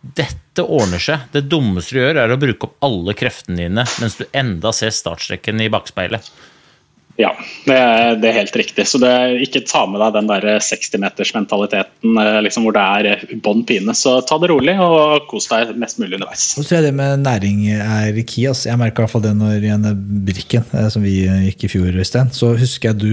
dette 0.03 0.65
ordner 0.67 1.03
seg. 1.03 1.29
Det 1.35 1.45
dummeste 1.47 1.95
du 1.95 2.01
gjør, 2.01 2.25
er 2.25 2.35
å 2.35 2.41
bruke 2.41 2.67
opp 2.67 2.87
alle 2.87 3.15
kreftene 3.19 3.61
dine 3.65 3.85
mens 4.01 4.19
du 4.19 4.25
enda 4.35 4.73
ser 4.75 4.91
startstreken 4.95 5.63
i 5.63 5.71
bakspeilet. 5.73 6.27
Ja, 7.23 7.31
det 7.69 7.77
er, 7.77 8.17
det 8.19 8.29
er, 8.31 8.37
helt 8.41 8.57
riktig. 8.59 8.87
Så 8.89 8.99
det, 9.03 9.13
ikke 9.45 9.63
ta 9.69 9.85
med 9.87 10.03
deg 10.03 10.17
den 10.17 10.31
der 10.31 10.47
60-metersmentaliteten 10.65 12.19
eh, 12.19 12.39
liksom, 12.47 12.67
hvor 12.67 12.75
det 12.75 12.83
er 12.83 13.11
eh, 13.13 13.25
bånn 13.45 13.63
pine. 13.69 13.95
Så 13.99 14.17
ta 14.27 14.41
det 14.43 14.51
rolig 14.51 14.75
og 14.83 15.29
kos 15.31 15.47
deg 15.53 15.75
mest 15.79 16.01
mulig 16.03 16.19
underveis. 16.19 16.49
Så 16.57 16.65
tror 16.65 16.81
jeg 16.81 16.89
det 16.89 16.97
med 16.99 17.23
næring 17.23 17.65
er 17.77 18.19
key. 18.27 18.49
Altså. 18.51 18.73
Jeg 18.73 18.81
merka 18.83 19.05
iallfall 19.05 19.25
det 19.29 19.37
når 19.39 19.69
i 19.69 19.97
Brikken, 20.33 20.67
eh, 20.75 20.89
som 20.93 21.07
vi 21.07 21.21
gikk 21.49 21.69
i 21.69 21.73
fjor, 21.77 21.91
Øystein. 22.03 22.33
Så 22.35 22.55
husker 22.59 22.93
jeg 22.93 23.03
du 23.03 23.13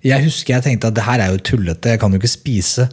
jeg 0.00 0.24
husker 0.24 0.54
jeg 0.54 0.64
tenkte 0.64 0.88
at 0.88 0.96
det 0.96 1.04
her 1.04 1.20
er 1.20 1.34
jo 1.34 1.40
tullete, 1.44 1.92
jeg 1.92 2.00
kan 2.00 2.12
jo 2.14 2.20
ikke 2.20 2.30
spise 2.32 2.86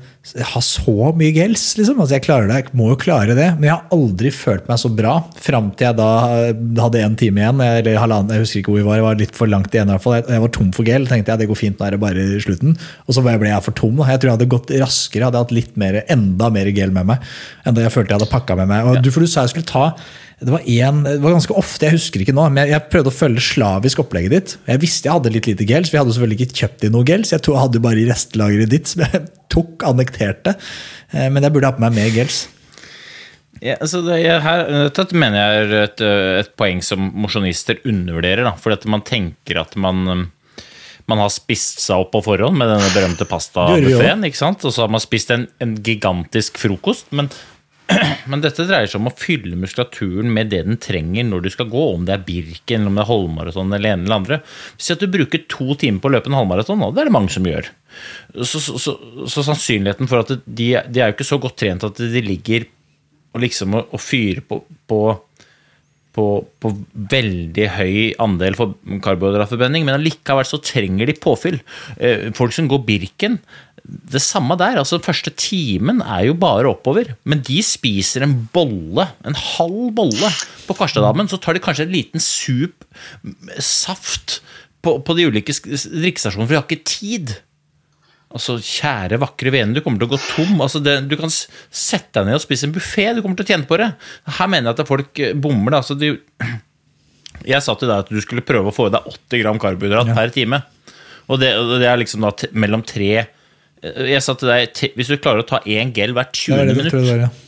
ha 0.51 0.59
så 0.59 1.13
mye 1.15 1.31
gels. 1.31 1.61
liksom. 1.77 2.01
Altså 2.03 2.17
Jeg 2.17 2.25
klarer 2.25 2.49
det, 2.49 2.57
jeg 2.59 2.75
må 2.75 2.89
jo 2.91 2.97
klare 2.99 3.35
det. 3.37 3.45
Men 3.55 3.69
jeg 3.69 3.73
har 3.77 3.95
aldri 3.95 4.31
følt 4.35 4.67
meg 4.67 4.81
så 4.81 4.91
bra 4.91 5.13
fram 5.39 5.69
til 5.71 5.87
jeg 5.87 5.95
da 5.95 6.09
hadde 6.83 7.03
en 7.05 7.15
time 7.15 7.39
igjen. 7.39 7.63
eller 7.63 8.01
halvannen, 8.01 8.33
Jeg 8.35 8.43
husker 8.43 8.59
ikke 8.59 8.73
hvor 8.73 8.81
vi 8.81 8.87
var, 8.89 8.99
jeg 8.99 9.07
var 9.07 9.21
litt 9.23 9.39
for 9.39 9.47
langt 9.47 9.71
igjen. 9.71 9.87
i 9.87 9.95
hvert 9.95 10.03
fall. 10.03 10.19
Jeg 10.19 10.43
var 10.43 10.53
tom 10.59 10.73
for 10.75 10.83
gel. 10.83 11.07
tenkte 11.07 11.31
jeg 11.31 11.39
det 11.45 11.47
går 11.47 11.61
fint, 11.63 11.79
nå 11.79 11.87
er 11.87 11.95
det 11.95 12.03
bare 12.03 12.27
slutten. 12.43 12.77
Og 13.07 13.15
så 13.15 13.23
ble 13.23 13.37
jeg 13.39 13.63
for 13.63 13.71
tom. 13.79 14.03
Jeg 14.03 14.19
tror 14.19 14.27
jeg 14.33 14.37
hadde 14.37 14.51
gått 14.51 14.75
raskere, 14.75 15.21
jeg 15.21 15.29
hadde 15.29 15.43
hatt 15.45 15.55
litt 15.55 15.77
mer, 15.79 16.03
enda 16.11 16.51
mer 16.51 16.71
gel 16.75 16.91
med 16.91 17.07
meg 17.07 17.23
enn 17.63 17.75
det 17.75 17.87
jeg 17.87 17.95
følte 17.95 18.11
jeg 18.11 18.19
hadde 18.19 18.31
pakka 18.35 18.55
med 18.59 18.67
meg. 18.67 18.83
Og 18.83 19.03
du, 19.03 19.11
for 19.11 19.23
du 19.23 19.31
sa 19.31 19.45
jeg 19.47 19.55
skulle 19.55 19.69
ta 19.69 19.93
det 20.37 20.53
var, 20.53 20.61
en, 20.61 20.99
det 21.01 21.17
var 21.23 21.33
ganske 21.33 21.55
ofte, 21.57 21.87
jeg 21.87 21.97
husker 21.97 22.21
ikke 22.21 22.35
nå, 22.37 22.43
men 22.53 22.69
jeg 22.69 22.85
prøvde 22.91 23.09
å 23.09 23.15
følge 23.15 23.41
slavisk 23.41 24.03
opplegget 24.03 24.33
ditt. 24.35 24.51
Jeg 24.69 24.81
visste 24.83 25.09
jeg 25.09 25.17
hadde 25.17 25.31
litt 25.33 25.49
lite 25.49 25.65
gels, 25.65 25.89
vi 25.89 25.97
hadde 25.97 26.13
selvfølgelig 26.13 26.45
ikke 26.45 26.59
kjøpt 26.59 26.85
inn 26.85 26.93
noe 26.93 27.07
gels. 27.09 27.31
Jeg 27.33 27.41
jeg 27.41 27.57
hadde 27.57 27.81
bare 27.81 28.03
i 28.03 28.05
restlageret 28.05 28.69
ditt, 28.69 28.91
som 28.91 29.01
jeg 29.01 29.23
tok, 29.53 29.87
annekterte. 29.89 30.53
Eh, 31.09 31.25
men 31.33 31.41
jeg 31.41 31.55
burde 31.55 31.71
ha 31.71 31.73
på 31.73 31.81
meg 31.81 31.97
mer 31.97 32.13
gels. 32.13 32.43
Ja, 33.63 33.79
altså 33.81 34.03
det, 34.05 34.19
her, 34.43 34.63
dette 34.93 35.17
mener 35.17 35.41
jeg 35.41 35.65
er 35.65 35.75
et, 35.87 36.05
et 36.43 36.53
poeng 36.59 36.85
som 36.85 37.09
mosjonister 37.17 37.81
undervurderer. 37.89 38.51
For 38.61 38.77
man 38.93 39.01
tenker 39.07 39.63
at 39.63 39.73
man, 39.73 40.27
man 41.09 41.23
har 41.23 41.33
spist 41.33 41.81
seg 41.81 42.03
opp 42.03 42.13
på 42.13 42.21
forhånd 42.27 42.61
med 42.61 42.69
denne 42.69 42.93
berømte 42.93 43.25
pastabuffeen. 43.25 44.21
Og 44.27 44.69
så 44.69 44.83
har 44.83 44.93
man 44.93 45.01
spist 45.01 45.33
en, 45.33 45.47
en 45.63 45.73
gigantisk 45.81 46.61
frokost. 46.61 47.09
Men 47.09 47.33
Men 48.31 48.43
dette 48.43 48.65
dreier 48.67 48.89
seg 48.89 48.99
om 48.99 49.09
å 49.09 49.15
fylle 49.15 49.57
muskulaturen 49.59 50.31
med 50.33 50.51
det 50.51 50.63
den 50.67 50.79
trenger 50.81 51.27
når 51.27 51.45
du 51.45 51.51
skal 51.53 51.69
gå, 51.71 51.83
om 51.95 52.07
det 52.07 52.15
er 52.17 52.25
Birken, 52.27 52.83
eller 52.83 52.91
om 52.91 52.97
det 52.99 53.03
er 53.05 53.11
halvmaraton 53.11 53.75
eller 53.77 53.93
en 53.93 54.05
eller 54.05 54.17
andre. 54.17 54.39
Si 54.75 54.93
at 54.95 55.03
du 55.03 55.07
bruker 55.11 55.45
to 55.51 55.77
timer 55.79 56.03
på 56.03 56.11
å 56.11 56.15
løpe 56.17 56.31
en 56.31 56.39
halvmaraton, 56.39 56.83
og 56.83 56.95
det 56.95 57.03
er 57.03 57.11
det 57.11 57.15
mange 57.15 57.33
som 57.33 57.47
gjør. 57.47 57.69
Så, 58.43 58.59
så, 58.59 58.75
så, 58.81 58.97
så 59.31 59.45
sannsynligheten 59.47 60.09
for 60.11 60.25
at 60.25 60.35
de, 60.43 60.67
de 60.75 61.01
er 61.01 61.11
jo 61.11 61.15
ikke 61.15 61.31
så 61.31 61.39
godt 61.41 61.59
trent 61.63 61.87
at 61.87 62.01
de 62.01 62.23
ligger 62.25 62.67
og 63.35 63.41
liksom 63.43 63.75
og 63.79 63.99
fyrer 64.01 64.43
på, 64.45 64.61
på 64.89 65.01
på, 66.17 66.25
på, 66.63 66.71
veldig 67.13 67.65
høy 67.75 67.97
andel 68.23 68.57
for 68.57 68.73
karbohydratforbrenning, 69.05 69.85
men 69.85 69.99
allikevel 69.99 70.47
så 70.49 70.57
trenger 70.65 71.09
de 71.09 71.13
påfyll. 71.21 71.59
Eh, 72.01 72.31
folk 72.37 72.55
som 72.55 72.69
går 72.71 72.81
Birken, 72.87 73.37
det 73.87 74.21
samme 74.23 74.57
der. 74.59 74.79
altså 74.81 74.99
Første 75.03 75.31
timen 75.31 76.01
er 76.03 76.27
jo 76.27 76.35
bare 76.39 76.69
oppover, 76.69 77.13
men 77.23 77.41
de 77.45 77.61
spiser 77.63 78.25
en 78.25 78.35
bolle, 78.53 79.07
en 79.27 79.37
halv 79.37 79.91
bolle, 79.97 80.31
på 80.67 80.75
Karstadammen. 80.77 81.29
Så 81.31 81.39
tar 81.41 81.55
de 81.55 81.63
kanskje 81.63 81.87
en 81.87 81.95
liten 81.95 82.23
sup, 82.23 82.87
saft, 83.63 84.41
på, 84.83 84.99
på 85.03 85.17
de 85.17 85.27
ulike 85.31 85.55
drikkestasjonene, 85.55 86.47
for 86.47 86.53
de 86.53 86.59
har 86.59 86.67
ikke 86.67 86.87
tid. 86.87 87.35
Altså, 88.27 88.57
Kjære, 88.59 89.21
vakre 89.23 89.51
vene, 89.55 89.73
du 89.73 89.81
kommer 89.83 90.01
til 90.01 90.09
å 90.09 90.13
gå 90.15 90.21
tom. 90.25 90.59
Altså, 90.63 90.81
det, 90.83 90.99
du 91.07 91.15
kan 91.19 91.31
sette 91.31 92.19
deg 92.19 92.27
ned 92.27 92.39
og 92.39 92.43
spise 92.43 92.67
en 92.67 92.75
buffé, 92.75 93.09
du 93.15 93.23
kommer 93.23 93.39
til 93.39 93.47
å 93.47 93.51
tjene 93.53 93.69
på 93.69 93.79
det. 93.79 93.93
Her 94.37 94.51
mener 94.51 94.71
jeg 94.71 94.77
at 94.77 94.89
folk 94.91 95.23
eh, 95.23 95.35
bommer. 95.47 95.79
Altså, 95.79 95.95
de, 95.97 96.13
jeg 97.47 97.63
sa 97.63 97.77
til 97.79 97.89
deg 97.89 98.03
at 98.03 98.11
du 98.11 98.19
skulle 98.23 98.45
prøve 98.45 98.71
å 98.71 98.75
få 98.75 98.89
i 98.89 98.95
deg 98.97 99.07
80 99.15 99.43
gram 99.43 99.61
karbohydrat 99.63 100.11
ja. 100.11 100.17
per 100.17 100.35
time. 100.35 100.61
Og 101.27 101.39
det, 101.41 101.53
det, 101.55 101.87
er 101.87 101.99
liksom 101.99 102.23
da 102.23 102.31
mellom 102.55 102.83
tre 102.87 103.27
Jeg 103.83 104.23
sa 104.25 104.33
til 104.37 104.49
deg 104.49 104.95
hvis 104.97 105.11
du 105.11 105.19
klarer 105.21 105.43
å 105.43 105.47
ta 105.47 105.59
én 105.69 105.91
gel 105.95 106.15
hvert 106.17 106.33
20. 106.33 106.73
minutt 106.77 107.43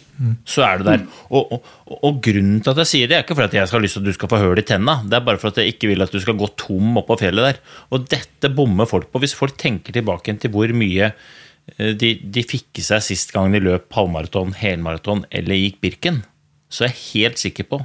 så 0.47 0.63
er 0.67 0.80
du 0.80 0.88
der. 0.88 1.03
Og, 1.32 1.53
og, 1.55 1.67
og, 1.95 2.17
grunnen 2.23 2.59
til 2.63 2.73
at 2.73 2.82
jeg 2.84 2.89
sier 2.91 3.09
det, 3.09 3.17
er 3.17 3.23
ikke 3.23 3.38
fordi 3.38 3.59
jeg 3.59 3.69
skal 3.69 3.80
ha 3.80 3.84
lyst 3.86 3.95
til 3.97 4.03
at 4.03 4.09
du 4.09 4.17
skal 4.17 4.32
få 4.32 4.39
hull 4.41 4.59
i 4.59 4.65
tenna, 4.67 4.97
det 5.07 5.15
er 5.15 5.25
bare 5.25 5.39
for 5.41 5.51
at 5.53 5.61
jeg 5.61 5.75
ikke 5.75 5.91
vil 5.93 6.03
at 6.03 6.15
du 6.15 6.19
skal 6.23 6.38
gå 6.39 6.49
tom 6.59 6.99
oppå 6.99 7.19
fjellet 7.21 7.47
der. 7.47 7.61
Og 7.95 8.07
dette 8.11 8.51
bommer 8.55 8.89
folk 8.89 9.07
på. 9.13 9.21
Hvis 9.23 9.38
folk 9.38 9.55
tenker 9.61 9.95
tilbake 9.95 10.36
til 10.41 10.51
hvor 10.53 10.73
mye 10.75 11.11
eh, 11.13 11.93
de, 11.95 12.11
de 12.19 12.43
fikk 12.43 12.82
i 12.82 12.86
seg 12.89 13.05
sist 13.05 13.32
gang 13.36 13.55
de 13.55 13.63
løp 13.63 13.88
halvmaraton, 13.95 14.57
helmaraton 14.59 15.23
eller 15.32 15.61
gikk 15.61 15.80
Birken, 15.86 16.23
så 16.69 16.86
er 16.86 16.91
jeg 16.91 17.05
helt 17.05 17.41
sikker 17.41 17.69
på 17.71 17.82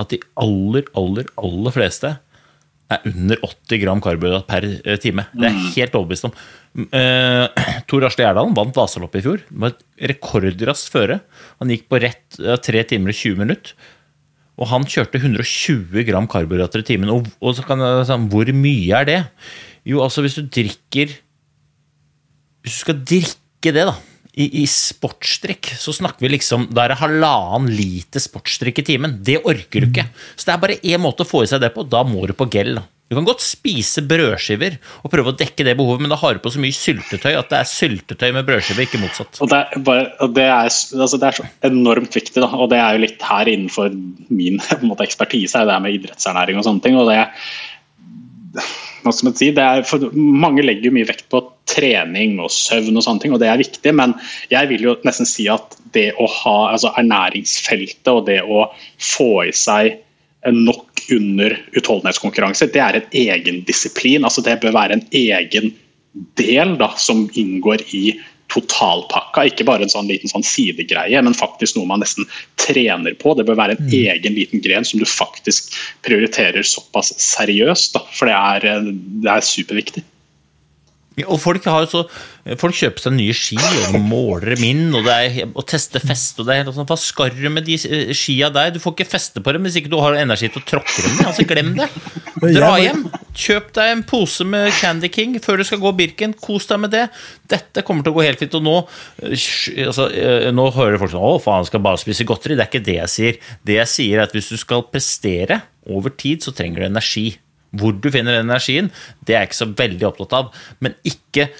at 0.00 0.10
de 0.12 0.20
aller, 0.42 0.90
aller, 0.98 1.30
aller 1.38 1.74
fleste 1.74 2.16
er 2.90 3.06
under 3.10 3.38
80 3.46 3.80
gram 3.84 4.02
karbohydrat 4.02 4.48
per 4.50 4.66
eh, 4.66 4.98
time. 5.02 5.26
Det 5.34 5.46
er 5.46 5.54
jeg 5.54 5.74
helt 5.76 5.96
overbevist 5.98 6.26
om. 6.28 6.34
Uh, 6.90 7.46
Tor 7.90 8.06
Asle 8.06 8.26
Gjerdalen 8.26 8.56
vant 8.56 8.76
Vasaloppet 8.76 9.22
i 9.22 9.26
fjor. 9.26 9.44
Det 9.46 9.62
var 9.62 9.74
et 9.74 10.10
rekordraskt 10.12 10.92
føre. 10.94 11.20
Han 11.62 11.72
gikk 11.72 11.88
på 11.90 12.02
rett 12.02 12.40
uh, 12.42 12.56
3 12.58 12.84
timer 12.92 13.14
og 13.14 13.20
20 13.20 13.40
minutter. 13.40 13.74
Og 14.60 14.68
han 14.68 14.84
kjørte 14.84 15.22
120 15.22 16.04
gram 16.08 16.28
karbohydrater 16.30 16.82
i 16.82 16.88
timen. 16.90 17.12
Og, 17.14 17.30
og 17.40 17.56
så 17.56 17.64
kan 17.66 17.80
jeg 17.84 18.06
si, 18.10 18.20
Hvor 18.34 18.54
mye 18.60 19.00
er 19.00 19.08
det? 19.08 19.20
Jo, 19.88 20.02
altså 20.04 20.20
hvis 20.24 20.36
du 20.36 20.44
drikker 20.44 21.14
Hvis 22.60 22.74
du 22.74 22.80
skal 22.82 22.98
drikke 23.00 23.72
det, 23.72 23.86
da, 23.88 23.94
i, 24.34 24.62
i 24.62 24.64
sportsdrikk, 24.70 25.72
så 25.80 25.94
snakker 25.96 26.22
vi 26.22 26.34
liksom 26.36 26.68
Da 26.70 26.84
er 26.84 26.94
det 26.94 27.00
halvannen 27.00 27.72
liter 27.74 28.22
sportsdrikk 28.22 28.82
i 28.82 28.86
timen. 28.92 29.18
Det 29.26 29.40
orker 29.42 29.82
du 29.82 29.90
ikke. 29.90 30.06
Så 30.36 30.46
det 30.46 30.54
er 30.54 30.64
bare 30.64 30.80
én 30.80 31.02
måte 31.02 31.26
å 31.26 31.28
få 31.28 31.44
i 31.44 31.50
seg 31.50 31.62
det 31.64 31.72
på. 31.74 31.86
Da 31.88 32.04
må 32.06 32.26
du 32.28 32.34
på 32.36 32.48
gel. 32.52 32.76
da. 32.78 32.86
Du 33.10 33.16
kan 33.16 33.26
godt 33.26 33.42
spise 33.42 34.04
brødskiver 34.06 34.76
og 35.02 35.10
prøve 35.10 35.32
å 35.32 35.38
dekke 35.38 35.64
det 35.66 35.72
behovet, 35.80 36.04
men 36.04 36.12
da 36.12 36.18
har 36.20 36.36
du 36.36 36.42
på 36.44 36.52
så 36.54 36.60
mye 36.62 36.76
syltetøy 36.76 37.32
at 37.34 37.48
det 37.50 37.58
er 37.58 37.66
syltetøy 37.66 38.28
med 38.36 38.46
brødskiver, 38.46 38.86
ikke 38.86 39.00
motsatt. 39.02 39.40
Og 39.42 39.50
det, 39.50 39.58
er, 39.58 39.82
bare, 39.88 40.04
og 40.22 40.36
det, 40.36 40.44
er, 40.46 40.70
altså 40.70 41.18
det 41.18 41.26
er, 41.26 41.40
så 41.40 41.48
enormt 41.66 42.14
viktig, 42.14 42.38
da. 42.38 42.46
og 42.54 42.70
det 42.70 42.78
er 42.78 42.94
jo 42.94 43.02
litt 43.02 43.24
her 43.26 43.50
innenfor 43.50 43.90
min 44.30 44.62
måte, 44.86 45.08
ekspertise, 45.08 45.58
er 45.58 45.66
det 45.66 45.74
her 45.74 45.82
med 45.82 45.98
idrettsernæring 45.98 46.62
og 46.62 46.68
sånne 46.68 46.86
ting. 46.86 47.00
og 47.02 47.10
det 47.10 47.18
hva 49.02 49.12
skal 49.14 49.30
man 49.30 49.38
si, 49.38 49.50
for, 49.88 50.10
Mange 50.14 50.64
legger 50.64 50.94
mye 50.94 51.08
vekt 51.08 51.26
på 51.32 51.42
trening 51.70 52.38
og 52.42 52.50
søvn, 52.52 52.96
og 52.96 53.04
sånne 53.06 53.24
ting, 53.24 53.34
og 53.34 53.42
det 53.42 53.50
er 53.50 53.60
viktig, 53.60 53.94
men 53.96 54.14
jeg 54.52 54.70
vil 54.72 54.86
jo 54.88 54.96
nesten 55.06 55.28
si 55.28 55.46
at 55.52 55.76
det 55.94 56.10
å 56.20 56.28
ha 56.30 56.56
altså 56.72 56.92
ernæringsfeltet 57.00 58.10
og 58.12 58.26
det 58.28 58.40
å 58.42 58.66
få 58.98 59.32
i 59.48 59.54
seg 59.56 60.00
nok 60.50 61.04
under 61.12 61.56
utholdenhetskonkurranse, 61.76 62.70
det 62.72 62.80
er 62.80 62.98
en 62.98 63.16
egen 63.16 63.62
disiplin. 63.68 64.24
altså 64.24 64.44
Det 64.44 64.60
bør 64.62 64.76
være 64.76 64.98
en 64.98 65.06
egen 65.12 65.72
del 66.40 66.76
da, 66.80 66.90
som 66.98 67.26
inngår 67.38 67.84
i 67.96 68.04
totalpakka. 68.52 69.46
Ikke 69.50 69.66
bare 69.68 69.86
en 69.86 69.92
sånn 69.92 70.10
liten 70.10 70.30
sånn 70.30 70.46
sidegreie, 70.46 71.22
men 71.22 71.36
faktisk 71.36 71.78
noe 71.78 71.88
man 71.90 72.02
nesten 72.04 72.28
trener 72.60 73.16
på. 73.20 73.34
Det 73.38 73.46
bør 73.48 73.58
være 73.60 73.78
en 73.78 73.86
mm. 73.86 73.96
egen 74.14 74.38
liten 74.38 74.64
gren 74.64 74.86
som 74.86 75.02
du 75.02 75.08
faktisk 75.08 75.72
prioriterer 76.06 76.66
såpass 76.66 77.14
seriøst. 77.22 77.94
Da, 77.96 78.04
for 78.16 78.30
det 78.30 78.36
er, 78.36 78.90
det 79.24 79.34
er 79.36 79.46
superviktig. 79.46 80.04
Og 81.26 81.40
folk, 81.42 81.64
så, 81.90 82.04
folk, 82.60 82.76
kjøper 82.76 83.02
seg 83.02 83.14
nye 83.16 83.34
ski 83.34 83.56
og 83.58 83.96
måler 83.98 84.54
dem 84.54 84.62
inn 84.68 84.94
og, 84.94 85.08
er, 85.10 85.42
og 85.50 85.66
tester 85.68 86.02
fest. 86.02 86.38
Og 86.40 86.46
det 86.48 86.56
er 86.56 86.70
sånn, 86.70 86.86
Hva 86.88 86.96
skal 87.00 87.32
du 87.34 87.48
med 87.52 87.66
de 87.66 87.76
skia 88.16 88.50
der? 88.54 88.70
Du 88.74 88.78
får 88.82 88.94
ikke 88.94 89.08
feste 89.10 89.42
på 89.42 89.54
dem 89.54 89.66
hvis 89.66 89.80
ikke 89.80 89.90
du 89.92 89.98
har 90.00 90.16
energi 90.20 90.48
til 90.48 90.62
å 90.62 90.68
tråkke 90.70 91.04
dem 91.04 91.18
Altså, 91.26 91.46
glem 91.48 91.74
det. 91.80 91.90
Dra 92.56 92.72
hjem. 92.80 93.04
Kjøp 93.36 93.74
deg 93.76 93.92
en 93.96 94.06
pose 94.06 94.46
med 94.48 94.70
Candy 94.78 95.10
King 95.12 95.36
før 95.42 95.60
du 95.60 95.66
skal 95.66 95.82
gå 95.82 95.92
Birken. 95.98 96.34
Kos 96.38 96.70
deg 96.70 96.82
med 96.86 96.94
det. 96.94 97.04
Dette 97.50 97.84
kommer 97.86 98.06
til 98.06 98.14
å 98.14 98.20
gå 98.20 98.24
helt 98.28 98.40
fint. 98.40 98.56
Og 98.56 98.64
nå, 98.64 98.78
altså, 99.26 100.08
eh, 100.14 100.48
nå 100.54 100.70
hører 100.78 101.00
folk 101.02 101.12
sånn 101.12 101.26
Å, 101.26 101.36
faen, 101.42 101.68
skal 101.68 101.84
bare 101.84 102.00
spise 102.00 102.28
godteri. 102.28 102.56
Det 102.56 102.68
er 102.68 102.72
ikke 102.72 102.86
det 102.86 102.98
jeg 103.02 103.14
sier. 103.18 103.44
Det 103.66 103.80
jeg 103.82 103.94
sier, 103.98 104.16
er 104.18 104.30
at 104.30 104.36
hvis 104.36 104.54
du 104.54 104.58
skal 104.60 104.86
prestere 104.88 105.64
over 105.90 106.14
tid, 106.14 106.46
så 106.46 106.54
trenger 106.56 106.84
du 106.84 106.92
energi. 106.92 107.28
Hvor 107.76 107.94
du 107.94 108.10
finner 108.10 108.38
den 108.38 108.48
energien, 108.48 108.90
det 109.24 109.36
er 109.36 109.44
jeg 109.44 109.50
ikke 109.50 109.60
så 109.60 109.70
veldig 109.82 110.08
opptatt 110.08 110.38
av. 110.40 110.64
Men 110.82 110.96
ikke, 111.06 111.50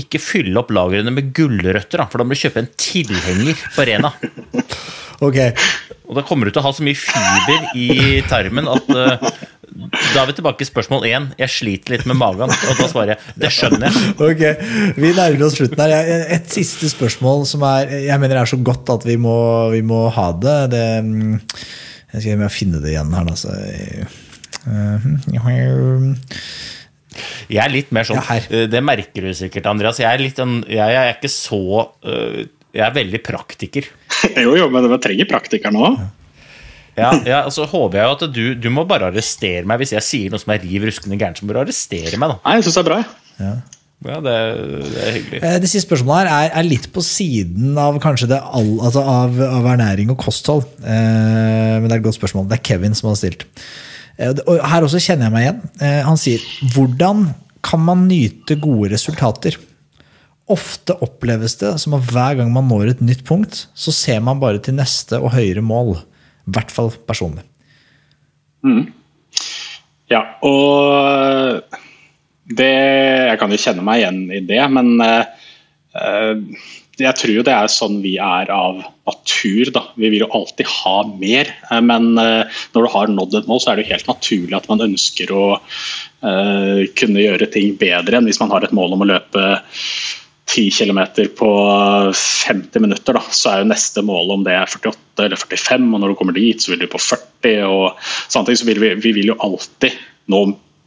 ikke 0.00 0.22
fylle 0.22 0.58
opp 0.60 0.72
lagrene 0.74 1.14
med 1.14 1.30
gulrøtter, 1.36 2.02
for 2.10 2.20
da 2.20 2.26
må 2.26 2.34
du 2.34 2.42
kjøpe 2.42 2.64
en 2.64 2.72
tilhenger 2.80 3.68
på 3.76 3.86
Rena. 3.90 4.14
Okay. 5.20 5.52
Og 6.08 6.16
da 6.16 6.22
kommer 6.24 6.48
du 6.48 6.54
til 6.54 6.62
å 6.62 6.64
ha 6.64 6.70
så 6.72 6.80
mye 6.80 6.96
fiber 6.96 7.66
i 7.76 8.22
tarmen 8.24 8.70
at 8.72 8.86
uh, 8.88 9.26
da 9.70 10.22
er 10.22 10.30
vi 10.30 10.34
tilbake 10.38 10.58
til 10.60 10.68
spørsmål 10.70 11.04
én. 11.08 11.28
Jeg 11.38 11.52
sliter 11.54 11.94
litt 11.94 12.06
med 12.08 12.18
magen. 12.18 12.50
Og 12.50 12.80
da 12.80 12.88
svarer 12.90 13.14
jeg 13.14 13.34
det 13.42 13.50
skjønner 13.54 13.86
jeg. 13.86 14.14
Ok, 14.26 14.42
Vi 14.96 15.12
nærmer 15.14 15.44
oss 15.46 15.58
slutten 15.60 15.82
her. 15.84 16.10
Et 16.36 16.48
siste 16.50 16.90
spørsmål 16.90 17.46
som 17.48 17.64
er, 17.68 17.92
jeg 18.08 18.22
mener 18.22 18.40
er 18.40 18.50
så 18.50 18.58
godt 18.64 18.90
at 18.96 19.06
vi 19.06 19.16
må, 19.20 19.36
vi 19.74 19.84
må 19.86 20.06
ha 20.16 20.30
det. 20.34 20.58
det 20.74 20.88
mm, 21.06 21.38
jeg 22.16 22.24
skal 22.24 22.50
finne 22.50 22.82
det 22.82 22.94
igjen 22.94 23.14
her. 23.14 23.30
Altså. 23.30 23.54
Jeg 27.50 27.60
er 27.64 27.72
litt 27.72 27.90
mer 27.94 28.06
sånn 28.06 28.20
ja, 28.20 28.66
Det 28.70 28.82
merker 28.84 29.26
du 29.26 29.32
sikkert, 29.36 29.66
Andreas. 29.70 29.98
Jeg 30.02 30.10
er, 30.10 30.22
litt, 30.22 30.38
jeg 30.70 30.98
er 31.00 31.14
ikke 31.16 31.32
så 31.32 31.60
eh, 32.06 32.44
Jeg 32.76 32.84
er 32.86 32.94
veldig 32.94 33.20
praktiker. 33.26 33.88
jo, 34.44 34.54
jo, 34.58 34.68
men 34.72 34.88
vi 34.92 35.00
trenger 35.02 35.30
praktikeren 35.30 35.78
nå 35.78 35.90
Ja, 36.98 37.10
ja, 37.24 37.42
altså 37.46 37.64
håper 37.70 38.00
jeg 38.00 38.06
jo 38.06 38.14
at 38.18 38.24
du, 38.34 38.44
du 38.60 38.70
må 38.74 38.84
bare 38.88 39.08
arrestere 39.08 39.64
meg 39.66 39.80
hvis 39.80 39.94
jeg 39.96 40.06
sier 40.06 40.32
noe 40.32 40.42
som 40.42 40.52
er 40.52 40.62
riv 40.62 40.86
ruskende 40.90 41.18
gærent. 41.18 41.40
Så 41.40 41.48
må 41.48 41.56
du 41.56 41.62
arrestere 41.62 42.20
meg, 42.20 42.34
da. 42.34 42.40
Nei, 42.44 42.56
jeg 42.58 42.68
syns 42.68 42.76
det 42.78 42.82
er 42.82 42.90
bra. 42.90 43.02
Ja. 43.40 43.52
Ja, 44.00 44.16
det, 44.24 44.34
det, 44.94 45.00
er 45.04 45.12
hyggelig. 45.12 45.38
Eh, 45.44 45.56
det 45.60 45.68
siste 45.68 45.84
spørsmålet 45.84 46.30
her 46.30 46.46
er, 46.46 46.52
er, 46.56 46.64
litt 46.64 46.86
på 46.92 47.02
siden 47.04 47.76
av 47.76 47.98
kanskje 48.00 48.30
det 48.30 48.38
all, 48.40 48.70
altså 48.80 49.02
av, 49.04 49.36
av, 49.44 49.66
ernæring 49.74 50.12
og 50.14 50.16
kosthold. 50.22 50.64
Eh, 50.80 51.74
men 51.76 51.84
det 51.84 51.92
er 51.92 51.98
et 51.98 52.06
godt 52.06 52.16
spørsmål. 52.16 52.46
Det 52.48 52.56
er 52.56 52.64
Kevin 52.64 52.96
som 52.96 53.10
har 53.10 53.18
stilt. 53.20 53.44
Eh, 54.20 54.36
og 54.46 54.60
her 54.72 54.86
også 54.86 55.00
kjenner 55.02 55.28
jeg 55.28 55.34
meg 55.34 55.46
igjen. 55.46 55.60
Eh, 55.80 56.00
han 56.06 56.20
sier 56.20 56.44
hvordan 56.74 57.30
kan 57.64 57.82
man 57.84 58.06
nyte 58.08 58.56
gode 58.60 58.92
resultater? 58.92 59.58
Ofte 60.50 60.96
oppleves 61.04 61.56
det 61.60 61.74
som 61.82 61.94
at 61.96 62.06
hver 62.10 62.40
gang 62.40 62.50
man 62.52 62.68
når 62.70 62.94
et 62.94 63.04
nytt 63.04 63.24
punkt, 63.28 63.66
så 63.74 63.94
ser 63.94 64.22
man 64.24 64.40
bare 64.42 64.62
til 64.62 64.76
neste 64.78 65.20
og 65.20 65.34
høyere 65.36 65.64
mål. 65.64 65.96
I 66.48 66.56
hvert 66.56 66.72
fall 66.74 66.90
personlig. 67.06 67.44
Mm. 68.66 68.88
Ja, 70.10 70.24
og 70.42 71.62
det 72.50 72.66
Jeg 72.66 73.38
kan 73.38 73.52
jo 73.54 73.60
kjenne 73.62 73.84
meg 73.86 74.00
igjen 74.00 74.24
i 74.34 74.40
det, 74.42 74.58
men 74.74 74.98
uh, 74.98 76.42
jeg 77.00 77.16
tror 77.18 77.34
jo 77.34 77.44
det 77.46 77.54
er 77.54 77.72
sånn 77.72 77.98
vi 78.04 78.14
er 78.20 78.50
av 78.52 78.82
natur. 79.08 79.72
Da. 79.74 79.84
Vi 79.98 80.10
vil 80.12 80.24
jo 80.24 80.30
alltid 80.36 80.68
ha 80.70 80.96
mer. 81.20 81.50
Eh, 81.70 81.82
men 81.84 82.12
eh, 82.20 82.62
når 82.74 82.86
du 82.86 82.92
har 82.94 83.12
nådd 83.12 83.36
et 83.40 83.50
mål, 83.50 83.62
så 83.62 83.72
er 83.72 83.78
det 83.78 83.86
jo 83.86 83.94
helt 83.94 84.10
naturlig 84.10 84.56
at 84.58 84.68
man 84.70 84.84
ønsker 84.84 85.32
å 85.34 85.44
uh, 85.56 86.80
kunne 87.00 87.22
gjøre 87.22 87.48
ting 87.54 87.76
bedre 87.80 88.18
enn 88.18 88.28
hvis 88.28 88.40
man 88.42 88.52
har 88.52 88.66
et 88.66 88.74
mål 88.76 88.96
om 88.96 89.04
å 89.04 89.08
løpe 89.08 89.44
10 90.50 90.70
km 90.74 91.00
på 91.38 91.50
50 92.16 92.82
minutter, 92.82 93.14
da, 93.14 93.22
så 93.30 93.52
er 93.52 93.62
jo 93.62 93.70
neste 93.70 94.02
mål 94.02 94.34
om 94.34 94.46
det 94.46 94.56
er 94.58 94.66
48 94.66 95.26
eller 95.26 95.38
45, 95.38 95.86
og 95.94 96.02
når 96.02 96.12
du 96.12 96.18
kommer 96.18 96.34
dit, 96.34 96.58
så 96.58 96.72
vil 96.72 96.82
du 96.82 96.88
på 96.90 96.98
40. 96.98 97.60
og 97.70 98.00
samtidig 98.32 98.58
så 98.58 98.66
vil 98.66 98.82
vi, 98.82 98.90
vi 99.04 99.14
vil 99.20 99.30
jo 99.30 99.38
alltid 99.46 99.94
nå 100.30 100.42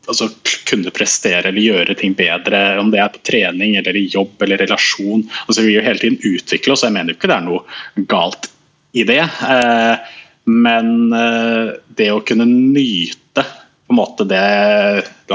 altså, 0.07 0.29
kunne 0.69 0.93
prestere 0.95 1.49
eller 1.49 1.63
gjøre 1.63 1.95
ting 1.99 2.15
bedre, 2.17 2.63
om 2.81 2.91
det 2.93 3.01
er 3.03 3.11
på 3.13 3.23
trening 3.27 3.77
eller 3.79 3.97
i 3.97 4.07
jobb 4.11 4.41
eller 4.43 4.61
relasjon. 4.63 5.25
Altså, 5.47 5.61
vi 5.61 5.71
vil 5.71 5.79
jo 5.79 5.85
hele 5.87 6.01
tiden 6.01 6.19
utvikle 6.33 6.75
oss, 6.75 6.83
og 6.83 6.89
jeg 6.89 6.97
mener 6.97 7.13
jo 7.13 7.19
ikke 7.19 7.31
det 7.31 7.39
er 7.39 7.47
noe 7.47 8.07
galt 8.11 8.49
i 8.93 9.05
det. 9.09 9.21
Eh, 9.23 10.15
men 10.53 10.95
eh, 11.15 11.75
det 11.97 12.09
å 12.11 12.23
kunne 12.27 12.47
nyte 12.49 13.43
på 13.43 13.93
en 13.93 13.99
måte 13.99 14.25
det 14.27 14.43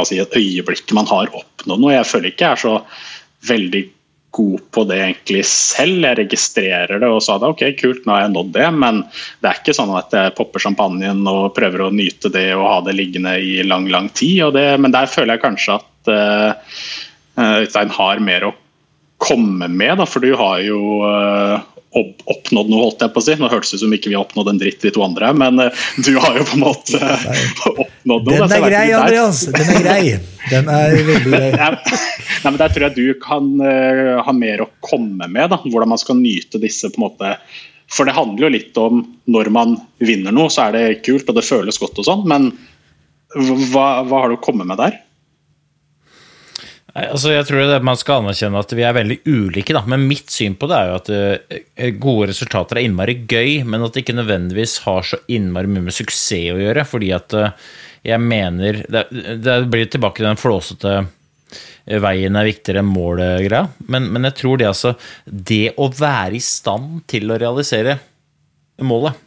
si, 0.08 0.18
et 0.18 0.36
øyeblikket 0.36 0.94
man 0.96 1.08
har 1.10 1.30
oppnådd 1.36 1.80
noe 1.82 1.94
Jeg 1.94 2.08
føler 2.08 2.32
ikke 2.32 2.46
jeg 2.46 2.56
er 2.56 2.62
så 2.62 2.74
veldig 3.48 3.82
god 4.30 4.60
på 4.74 4.84
det 4.88 4.98
egentlig 5.00 5.42
selv. 5.48 6.04
Jeg 6.04 6.18
registrerer 6.20 7.00
det 7.00 7.08
og 7.10 7.22
sa 7.24 7.38
det, 7.40 7.50
ok, 7.52 7.64
kult, 7.80 8.04
nå 8.04 8.14
har 8.14 8.26
jeg 8.26 8.34
nådd 8.34 8.52
det. 8.56 8.68
Men 8.84 9.02
det 9.40 9.50
er 9.50 9.60
ikke 9.60 9.76
sånn 9.76 9.94
at 9.98 10.14
jeg 10.14 10.34
popper 10.38 10.64
champagnen 10.64 11.24
og 11.30 11.54
prøver 11.56 11.86
å 11.86 11.92
nyte 11.94 12.30
det 12.34 12.50
og 12.56 12.66
ha 12.68 12.78
det 12.86 12.96
liggende 12.98 13.34
i 13.40 13.58
lang, 13.66 13.88
lang 13.92 14.10
tid. 14.12 14.44
Det, 14.56 14.66
men 14.80 14.94
der 14.94 15.10
føler 15.10 15.36
jeg 15.36 15.44
kanskje 15.46 15.78
at 15.80 16.12
uh, 17.38 17.90
har 17.98 18.24
mer 18.24 18.50
å 18.50 18.54
komme 19.18 19.66
med, 19.66 19.98
da, 19.98 20.06
for 20.06 20.22
du 20.22 20.30
har 20.38 20.60
jo 20.62 20.80
uh, 21.02 21.58
oppnådd 21.96 22.68
noe, 22.68 22.82
holdt 22.82 23.02
jeg 23.04 23.12
på 23.14 23.20
å 23.20 23.24
si. 23.24 23.36
Nå 23.40 23.48
hørtes 23.50 23.72
det 23.72 23.78
ut 23.78 23.82
som 23.84 23.94
ikke 23.96 24.10
vi 24.10 24.16
har 24.16 24.26
oppnådd 24.26 24.50
en 24.52 24.60
dritt, 24.60 24.80
de 24.82 24.92
to 24.94 25.04
andre, 25.04 25.30
men 25.36 25.62
uh, 25.62 25.86
du 26.04 26.12
har 26.20 26.36
jo 26.36 26.44
på 26.50 26.58
en 26.58 26.64
måte 26.66 27.00
oppnådd 27.84 28.28
noe. 28.28 28.42
Den 28.44 28.56
er 28.58 28.66
grei, 28.66 28.84
Andreas. 28.98 29.40
Den 29.54 29.72
er 29.72 29.86
grei. 29.86 30.02
Den 30.48 30.70
er 30.72 30.98
veldig 31.08 31.32
grei. 31.32 31.50
Nei, 32.44 32.52
men 32.52 32.60
Der 32.60 32.74
tror 32.74 32.88
jeg 32.88 32.98
du 32.98 33.18
kan 33.22 33.50
uh, 33.62 34.20
ha 34.24 34.36
mer 34.36 34.64
å 34.64 34.70
komme 34.84 35.30
med. 35.30 35.48
da, 35.52 35.60
Hvordan 35.64 35.94
man 35.94 36.00
skal 36.00 36.20
nyte 36.20 36.60
disse 36.62 36.92
på 36.92 37.00
en 37.00 37.08
måte 37.08 37.34
For 37.88 38.08
det 38.08 38.16
handler 38.16 38.46
jo 38.48 38.54
litt 38.58 38.80
om 38.80 39.02
når 39.32 39.52
man 39.54 39.76
vinner 40.04 40.34
noe, 40.34 40.52
så 40.52 40.68
er 40.68 40.76
det 40.76 41.02
kult 41.08 41.28
og 41.30 41.40
det 41.40 41.46
føles 41.48 41.80
godt 41.80 42.00
og 42.02 42.06
sånn, 42.06 42.26
men 42.28 42.52
hva, 43.36 44.04
hva 44.08 44.22
har 44.22 44.30
du 44.30 44.38
å 44.38 44.44
komme 44.44 44.64
med 44.68 44.80
der? 44.80 45.00
Altså 47.06 47.32
jeg 47.34 47.46
tror 47.48 47.66
det, 47.68 47.80
Man 47.86 47.98
skal 48.00 48.22
anerkjenne 48.22 48.62
at 48.62 48.72
vi 48.76 48.84
er 48.86 48.96
veldig 48.96 49.18
ulike. 49.26 49.74
Da. 49.76 49.84
Men 49.88 50.06
mitt 50.10 50.32
syn 50.32 50.56
på 50.58 50.68
det 50.70 50.78
er 50.78 50.88
jo 50.90 50.96
at 50.98 51.10
uh, 51.12 51.84
gode 52.00 52.30
resultater 52.32 52.78
er 52.78 52.88
innmari 52.88 53.18
gøy, 53.28 53.62
men 53.68 53.84
at 53.84 53.94
det 53.94 54.04
ikke 54.04 54.16
nødvendigvis 54.18 54.80
har 54.86 55.06
så 55.06 55.20
innmari 55.30 55.70
mye 55.70 55.88
med 55.88 55.96
suksess 55.96 56.54
å 56.54 56.58
gjøre. 56.60 56.86
Fordi 56.88 57.12
at 57.16 57.36
uh, 57.36 57.70
jeg 58.06 58.22
mener 58.22 58.82
Det, 58.88 59.04
det 59.42 59.60
blir 59.70 59.88
tilbake 59.90 60.20
til 60.20 60.28
den 60.28 60.38
flåsete 60.40 60.92
eh, 60.98 61.98
veien 62.02 62.36
er 62.38 62.46
viktigere 62.46 62.84
enn 62.84 62.92
målet-greia. 62.92 63.64
Men, 63.90 64.10
men, 64.14 64.28
jeg 64.30 64.38
tror 64.38 64.60
det 64.60 64.68
altså 64.70 64.94
Det 65.24 65.74
å 65.76 65.90
være 65.92 66.38
i 66.38 66.44
stand 66.44 67.02
til 67.10 67.32
å 67.32 67.40
realisere 67.40 67.98
målet 68.86 69.18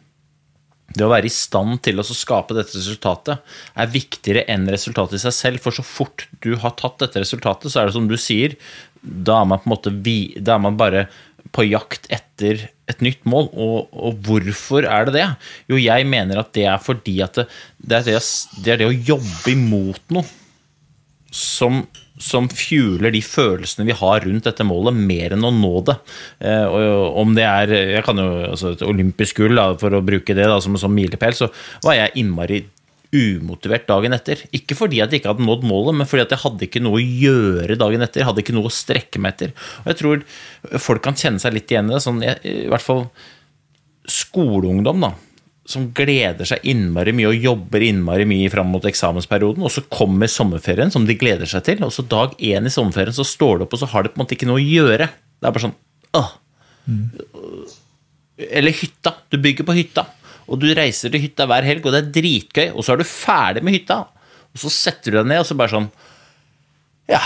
det 0.96 1.06
å 1.06 1.12
være 1.12 1.30
i 1.30 1.34
stand 1.34 1.80
til 1.86 2.02
å 2.02 2.06
skape 2.06 2.56
dette 2.58 2.78
resultatet 2.78 3.40
er 3.80 3.92
viktigere 3.92 4.46
enn 4.52 4.68
resultatet 4.72 5.20
i 5.20 5.24
seg 5.24 5.36
selv. 5.38 5.64
For 5.64 5.76
så 5.76 5.86
fort 5.86 6.28
du 6.44 6.54
har 6.62 6.76
tatt 6.80 7.00
dette 7.04 7.24
resultatet, 7.24 7.72
så 7.72 7.82
er 7.82 7.90
det 7.90 7.98
som 7.98 8.10
du 8.10 8.18
sier, 8.20 8.58
da 9.02 9.42
er 9.42 9.50
man 9.50 9.62
på 9.62 9.70
en 9.70 9.76
måte 9.76 9.94
da 10.44 10.58
er 10.58 10.66
man 10.68 10.80
bare 10.80 11.08
på 11.56 11.66
jakt 11.68 12.06
etter 12.14 12.68
et 12.92 13.02
nytt 13.04 13.24
mål. 13.30 13.50
Og, 13.52 13.90
og, 13.92 14.20
hvorfor 14.28 14.88
er 14.88 15.08
det 15.08 15.16
det? 15.18 15.28
Jo, 15.72 15.80
jeg 15.82 16.08
mener 16.10 16.42
at 16.42 16.54
det 16.58 16.68
er 16.70 16.84
fordi 16.84 17.18
at 17.26 17.42
det, 17.42 17.48
det, 17.80 17.98
er, 17.98 18.08
det, 18.08 18.22
det 18.66 18.76
er 18.76 18.84
det 18.84 18.92
å 18.92 19.02
jobbe 19.16 19.56
imot 19.56 20.16
noe 20.16 20.28
som 21.32 21.86
som 22.22 22.50
fueler 22.52 23.14
de 23.14 23.22
følelsene 23.26 23.88
vi 23.88 23.96
har 23.98 24.26
rundt 24.26 24.48
dette 24.48 24.66
målet, 24.68 24.98
mer 24.98 25.36
enn 25.36 25.48
å 25.48 25.54
nå 25.56 25.74
det. 25.88 25.98
Eh, 26.46 26.82
om 27.22 27.34
det 27.38 27.48
er 27.48 27.74
jeg 27.78 28.04
kan 28.06 28.22
jo, 28.22 28.28
altså 28.52 28.76
et 28.76 28.86
olympisk 28.86 29.42
gull, 29.42 29.62
for 29.82 29.98
å 29.98 30.04
bruke 30.06 30.38
det 30.38 30.46
da, 30.48 30.60
som 30.64 30.78
en 30.78 30.84
sånn 30.84 30.96
milepæl, 30.96 31.36
så 31.38 31.50
var 31.86 31.98
jeg 31.98 32.16
innmari 32.22 32.62
umotivert 33.12 33.90
dagen 33.90 34.16
etter. 34.16 34.46
Ikke 34.56 34.78
fordi 34.80 35.02
at 35.04 35.12
jeg 35.12 35.20
ikke 35.20 35.34
hadde 35.34 35.48
nådd 35.48 35.66
målet, 35.68 35.98
men 36.00 36.08
fordi 36.08 36.24
at 36.24 36.36
jeg 36.36 36.44
hadde 36.46 36.68
ikke 36.68 36.84
noe 36.84 37.02
å 37.02 37.04
gjøre 37.04 37.76
dagen 37.80 38.06
etter. 38.06 38.22
Jeg 38.22 38.30
hadde 38.30 38.46
ikke 38.46 38.56
noe 38.56 38.70
å 38.70 38.76
strekke 38.76 39.20
meg 39.20 39.36
etter. 39.36 39.52
Og 39.84 39.92
jeg 39.92 40.00
tror 40.00 40.24
folk 40.86 41.04
kan 41.04 41.20
kjenne 41.20 41.44
seg 41.44 41.58
litt 41.58 41.74
igjen 41.74 41.92
i 41.92 41.98
det. 41.98 42.00
Sånn, 42.06 42.24
I 42.24 42.70
hvert 42.72 42.86
fall 42.86 43.04
skoleungdom, 44.08 45.04
da 45.04 45.12
som 45.72 45.90
gleder 45.96 46.48
seg 46.48 46.66
innmari 46.68 47.14
mye 47.16 47.32
og 47.32 47.46
jobber 47.48 47.84
innmari 47.86 48.26
mye 48.30 48.52
fram 48.54 48.72
mot 48.74 48.86
eksamensperioden, 48.88 49.64
og 49.66 49.74
så 49.74 49.84
kommer 49.92 50.32
sommerferien, 50.32 50.92
som 50.94 51.08
de 51.08 51.18
gleder 51.20 51.50
seg 51.50 51.66
til, 51.68 51.84
og 51.88 51.94
så 51.96 52.06
dag 52.12 52.36
én 52.38 52.68
i 52.68 52.74
sommerferien 52.74 53.16
så 53.16 53.26
står 53.28 53.60
det 53.60 53.68
opp, 53.68 53.76
og 53.78 53.84
så 53.84 53.90
har 53.94 54.06
det 54.06 54.14
på 54.14 54.20
en 54.20 54.26
måte 54.26 54.38
ikke 54.38 54.50
noe 54.50 54.62
å 54.62 54.66
gjøre. 54.66 55.10
Det 55.12 55.50
er 55.50 55.56
bare 55.56 55.66
sånn 55.66 55.78
åh. 56.20 56.32
Mm. 56.92 57.06
Eller 58.52 58.76
hytta. 58.76 59.16
Du 59.32 59.38
bygger 59.42 59.68
på 59.68 59.76
hytta, 59.78 60.06
og 60.52 60.62
du 60.62 60.70
reiser 60.76 61.14
til 61.14 61.24
hytta 61.24 61.48
hver 61.50 61.68
helg, 61.68 61.86
og 61.86 61.96
det 61.96 62.04
er 62.04 62.14
dritgøy, 62.20 62.68
og 62.72 62.86
så 62.86 62.96
er 62.96 63.02
du 63.02 63.08
ferdig 63.08 63.66
med 63.66 63.80
hytta, 63.80 64.04
og 64.52 64.64
så 64.64 64.72
setter 64.74 65.14
du 65.14 65.22
deg 65.22 65.30
ned, 65.32 65.44
og 65.44 65.48
så 65.48 65.58
bare 65.60 65.76
sånn 65.76 65.92
ja, 67.12 67.20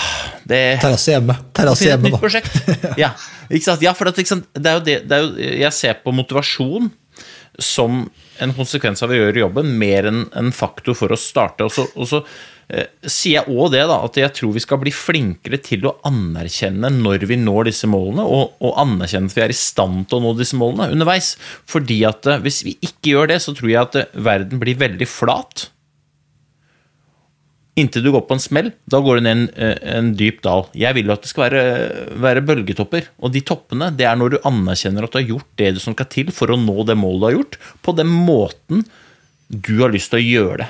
det 0.49 0.59
Terrasse 0.81 1.13
hjemme. 1.13 1.35
Terrasse 1.53 1.85
hjemme, 1.85 2.11
da. 2.13 2.19
Prosjekt. 2.21 2.55
Ja, 3.01 3.11
ja, 3.83 3.93
for 3.93 4.09
det, 4.09 4.23
det, 4.25 4.69
er 4.69 4.77
jo 4.77 4.83
det, 4.85 4.95
det 5.05 5.17
er 5.17 5.25
jo, 5.25 5.33
Jeg 5.37 5.73
ser 5.77 5.99
på 6.01 6.13
motivasjon 6.15 6.89
som 7.61 8.05
en 8.43 8.53
konsekvens 8.55 9.03
av 9.05 9.13
å 9.13 9.17
gjøre 9.17 9.45
jobben, 9.45 9.71
mer 9.79 10.09
enn 10.09 10.25
en 10.37 10.51
faktor 10.55 10.97
for 10.97 11.13
å 11.13 11.19
starte. 11.19 11.67
Og 11.67 11.73
så, 11.73 11.85
og 11.95 12.09
så 12.09 12.21
eh, 12.67 12.87
sier 13.01 13.39
jeg 13.39 13.55
òg 13.55 13.73
det, 13.75 13.83
da, 13.89 13.99
at 14.07 14.19
jeg 14.19 14.33
tror 14.37 14.55
vi 14.55 14.63
skal 14.63 14.81
bli 14.81 14.93
flinkere 14.95 15.59
til 15.63 15.87
å 15.89 15.95
anerkjenne 16.07 16.91
når 16.97 17.27
vi 17.29 17.39
når 17.41 17.71
disse 17.71 17.89
målene, 17.91 18.25
og, 18.25 18.57
og 18.63 18.81
anerkjenne 18.85 19.31
at 19.31 19.37
vi 19.37 19.45
er 19.45 19.55
i 19.55 19.59
stand 19.59 20.07
til 20.09 20.19
å 20.19 20.25
nå 20.25 20.35
disse 20.39 20.59
målene 20.59 20.91
underveis. 20.95 21.35
Fordi 21.71 22.01
at 22.09 22.27
eh, 22.31 22.41
hvis 22.45 22.63
vi 22.67 22.77
ikke 22.81 23.15
gjør 23.15 23.33
det, 23.33 23.41
så 23.45 23.55
tror 23.55 23.71
jeg 23.71 23.81
at 23.83 24.01
eh, 24.01 24.19
verden 24.27 24.61
blir 24.61 24.81
veldig 24.81 25.09
flat. 25.09 25.69
Inntil 27.75 28.05
du 28.05 28.11
går 28.15 28.23
på 28.23 28.37
en 28.37 28.43
smell. 28.43 28.69
Da 28.87 29.01
går 29.03 29.19
du 29.19 29.25
ned 29.25 29.35
en, 29.35 29.47
eh, 29.59 29.75
en 29.97 30.13
dyp 30.15 30.41
dal. 30.45 30.69
Jeg 30.71 30.95
vil 30.95 31.09
jo 31.09 31.15
at 31.15 31.25
det 31.25 31.31
skal 31.31 31.49
være, 31.49 31.63
være, 32.23 32.43
bølgetopper. 32.47 33.09
Og 33.19 33.33
de 33.35 33.41
toppene, 33.43 33.89
det 33.91 34.07
er 34.07 34.15
når 34.15 34.35
du 34.35 34.47
anerkjenner 34.47 35.03
at 35.03 35.11
du 35.11 35.19
har 35.19 35.27
gjort 35.33 35.51
det 35.59 35.73
som 35.83 35.95
skal 35.97 36.07
til 36.07 36.31
for 36.31 36.53
å 36.53 36.59
nå 36.59 36.87
det 36.87 36.95
målet 36.95 37.19
du 37.19 37.27
har 37.27 37.35
gjort, 37.35 37.59
på 37.83 37.95
den 37.97 38.07
måten 38.07 38.85
du 39.49 39.75
har 39.83 39.91
lyst 39.91 40.13
til 40.13 40.23
å 40.23 40.25
gjøre 40.25 40.57
det. 40.63 40.69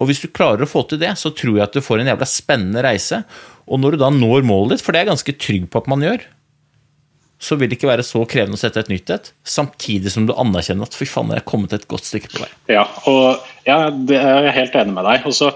Og 0.00 0.08
hvis 0.08 0.22
du 0.22 0.30
klarer 0.32 0.64
å 0.64 0.70
få 0.70 0.86
til 0.88 1.00
det, 1.02 1.12
så 1.18 1.34
tror 1.34 1.58
jeg 1.58 1.66
at 1.66 1.74
du 1.76 1.84
får 1.84 2.00
en 2.00 2.14
jævla 2.14 2.28
spennende 2.28 2.84
reise. 2.86 3.24
Og 3.66 3.82
når 3.82 3.96
du 3.96 4.04
da 4.04 4.08
når 4.14 4.46
målet 4.46 4.78
ditt, 4.78 4.84
for 4.86 4.94
det 4.94 5.00
er 5.00 5.08
jeg 5.08 5.12
ganske 5.12 5.40
trygg 5.44 5.66
på 5.68 5.82
at 5.82 5.90
man 5.90 6.06
gjør, 6.06 6.24
så 7.40 7.56
vil 7.56 7.70
det 7.70 7.78
ikke 7.78 7.88
være 7.88 8.04
så 8.04 8.22
krevende 8.28 8.58
å 8.58 8.60
sette 8.60 8.82
et 8.82 8.90
nytt 8.92 9.10
et, 9.14 9.30
samtidig 9.48 10.12
som 10.12 10.26
du 10.28 10.34
anerkjenner 10.36 10.88
at 10.88 10.96
fy 10.96 11.06
faen, 11.08 11.32
jeg 11.32 11.40
er 11.40 11.46
kommet 11.48 11.72
et 11.72 11.86
godt 11.88 12.04
stykke 12.04 12.32
på 12.34 12.42
vei. 12.42 12.50
Ja, 12.68 12.84
og 13.08 13.40
ja, 13.64 13.78
det 13.90 14.18
er 14.20 14.44
jeg 14.48 14.56
helt 14.58 14.76
enig 14.82 14.96
med 14.98 15.08
deg. 15.08 15.24
Og 15.28 15.36
så 15.36 15.48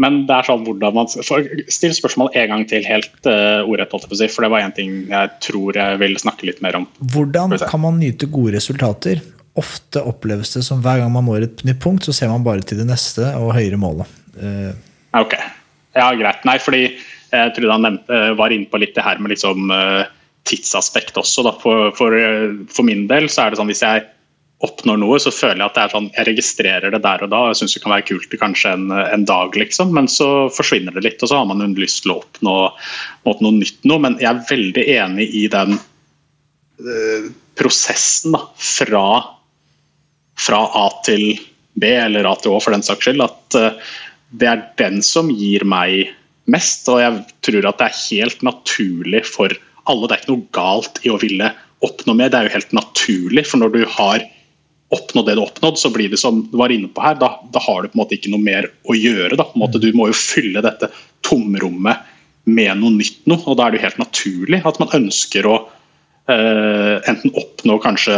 men 0.00 0.22
det 0.28 0.36
er 0.36 0.48
sånn 0.48 0.62
hvordan 0.64 0.96
man 0.96 1.10
Still 1.10 1.92
spørsmål 1.96 2.32
en 2.38 2.54
gang 2.54 2.64
til, 2.70 2.86
helt 2.88 3.28
uh, 3.28 3.66
ordrett, 3.66 3.92
for 4.32 4.44
det 4.46 4.50
var 4.52 4.64
en 4.64 4.74
ting 4.76 4.94
jeg 5.10 5.34
tror 5.44 5.76
jeg 5.76 6.00
vil 6.00 6.16
snakke 6.20 6.48
litt 6.48 6.62
mer 6.64 6.78
om. 6.80 6.88
Hvordan 7.12 7.56
kan 7.60 7.84
man 7.84 8.00
nyte 8.00 8.30
gode 8.30 8.54
resultater? 8.56 9.20
Ofte 9.60 10.02
oppleves 10.06 10.54
det 10.54 10.62
som 10.66 10.80
hver 10.84 11.02
gang 11.02 11.12
man 11.12 11.26
når 11.28 11.48
et 11.48 11.64
nytt 11.68 11.82
punkt, 11.82 12.06
så 12.06 12.14
ser 12.16 12.30
man 12.32 12.46
bare 12.46 12.64
til 12.64 12.80
det 12.80 12.88
neste 12.88 13.32
og 13.38 13.52
høyere 13.56 13.80
målet. 13.80 14.08
Uh, 14.38 14.72
ok, 15.20 15.36
ja 15.98 16.08
greit. 16.16 16.46
Nei, 16.48 16.56
fordi 16.62 16.84
jeg 16.86 17.52
trodde 17.56 17.74
han 17.76 17.84
nevnte, 17.86 18.22
var 18.38 18.54
inne 18.54 18.70
på 18.70 18.80
litt 18.80 18.96
det 18.96 19.04
her 19.06 19.20
med 19.22 19.34
liksom, 19.34 19.70
uh, 19.74 20.08
tidsaspekt 20.48 21.18
også. 21.20 21.44
For, 21.60 21.90
for, 21.98 22.16
for, 22.72 22.86
min 22.86 23.06
del 23.10 23.28
så 23.30 23.44
er 23.44 23.52
det 23.52 23.60
sånn 23.60 23.70
hvis 23.70 23.84
jeg 23.84 24.06
oppnår 24.60 24.98
noe, 25.00 25.16
så 25.22 25.32
føler 25.32 25.62
jeg 25.62 25.70
at 25.70 25.76
det 25.76 25.82
er 25.82 25.92
sånn, 25.94 26.08
jeg 26.12 26.26
registrerer 26.28 26.92
det 26.92 27.00
der 27.04 27.22
og 27.24 27.30
da. 27.32 27.38
og 27.42 27.52
Jeg 27.52 27.60
syns 27.62 27.76
det 27.76 27.82
kan 27.84 27.94
være 27.94 28.06
kult 28.10 28.34
kanskje 28.42 28.72
en, 28.76 28.90
en, 28.92 29.24
dag, 29.28 29.56
liksom, 29.56 29.92
men 29.96 30.08
så 30.10 30.28
forsvinner 30.52 30.96
det 30.96 31.04
litt. 31.06 31.22
Og 31.24 31.30
så 31.30 31.38
har 31.40 31.46
man 31.48 31.76
lyst 31.78 32.02
til 32.04 32.12
å 32.12 32.18
oppnå, 32.20 32.56
noe 33.24 33.54
nytt 33.56 33.88
noe. 33.88 34.02
Men 34.04 34.18
jeg 34.20 34.28
er 34.28 34.42
veldig 34.50 34.84
enig 34.98 35.28
i 35.40 35.46
den 35.52 35.78
uh, 35.80 37.30
prosessen 37.60 38.36
da, 38.36 38.42
fra, 38.60 39.04
fra, 40.36 40.60
A 40.76 40.86
til 41.08 41.24
B, 41.80 41.94
eller 41.96 42.28
A 42.28 42.34
til 42.36 42.52
Å 42.52 42.60
for 42.60 42.76
den 42.76 42.84
saks 42.84 43.08
skyld. 43.08 43.24
At 43.24 43.56
uh, 43.56 43.94
det 44.36 44.50
er 44.50 44.66
den 44.80 45.00
som 45.06 45.30
gir 45.32 45.64
meg 45.64 46.12
mest. 46.52 46.84
Og 46.92 47.00
jeg 47.00 47.24
tror 47.48 47.70
at 47.70 47.80
det 47.80 47.88
er 47.88 48.02
helt 48.02 48.44
naturlig 48.44 49.24
for 49.30 49.56
alle. 49.88 50.04
Det 50.04 50.18
er 50.18 50.20
ikke 50.20 50.34
noe 50.34 50.52
galt 50.52 51.00
i 51.06 51.14
å 51.14 51.16
ville 51.22 51.48
oppnå 51.80 52.12
mer, 52.12 52.28
det 52.28 52.36
er 52.36 52.50
jo 52.50 52.58
helt 52.58 52.76
naturlig. 52.76 53.46
For 53.48 53.62
når 53.62 53.72
du 53.72 53.80
har 53.96 54.26
oppnådd 54.90 55.26
det 55.28 55.36
du 55.36 55.42
har 55.42 55.50
oppnådd, 55.50 55.78
så 55.78 55.90
blir 55.94 56.10
det 56.10 56.18
som 56.20 56.42
du 56.50 56.56
var 56.58 56.72
inne 56.74 56.90
på 56.90 57.02
her, 57.04 57.18
da, 57.20 57.32
da, 57.52 57.62
har 57.62 57.82
du 57.82 57.90
på 57.90 57.98
en 57.98 58.02
måte 58.02 58.16
ikke 58.16 58.32
noe 58.32 58.42
mer 58.42 58.68
å 58.90 58.96
gjøre. 58.96 59.38
Da. 59.38 59.46
Måte, 59.58 59.82
du 59.82 59.90
må 59.96 60.08
jo 60.10 60.16
fylle 60.18 60.62
dette 60.64 60.90
tomrommet 61.26 62.06
med 62.50 62.80
noe 62.80 62.96
nytt 62.96 63.26
noe, 63.30 63.42
og 63.46 63.58
da 63.58 63.66
er 63.66 63.74
det 63.74 63.80
jo 63.80 63.86
helt 63.86 64.02
naturlig 64.02 64.62
at 64.66 64.80
man 64.82 64.94
ønsker 64.96 65.46
å 65.46 65.56
eh, 66.30 66.96
enten 67.10 67.34
oppnå 67.38 67.76
kanskje 67.84 68.16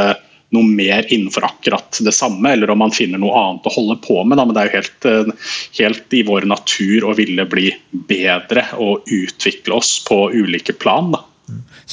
noe 0.52 0.68
mer 0.68 1.06
innenfor 1.08 1.46
akkurat 1.48 1.98
det 2.04 2.12
samme, 2.12 2.52
eller 2.52 2.70
om 2.70 2.82
man 2.84 2.92
finner 2.92 3.20
noe 3.20 3.36
annet 3.40 3.68
å 3.68 3.72
holde 3.72 3.96
på 4.04 4.18
med. 4.24 4.36
Da. 4.36 4.44
Men 4.44 4.56
det 4.56 4.62
er 4.62 4.70
jo 4.70 4.78
helt, 4.78 5.08
eh, 5.08 5.52
helt, 5.80 6.16
i 6.16 6.22
vår 6.28 6.48
natur 6.48 7.08
å 7.08 7.16
ville 7.16 7.46
bli 7.48 7.70
bedre 7.90 8.66
og 8.80 9.08
utvikle 9.08 9.80
oss 9.80 9.98
på 10.08 10.26
ulike 10.32 10.76
plan. 10.76 11.12
Da. 11.16 11.24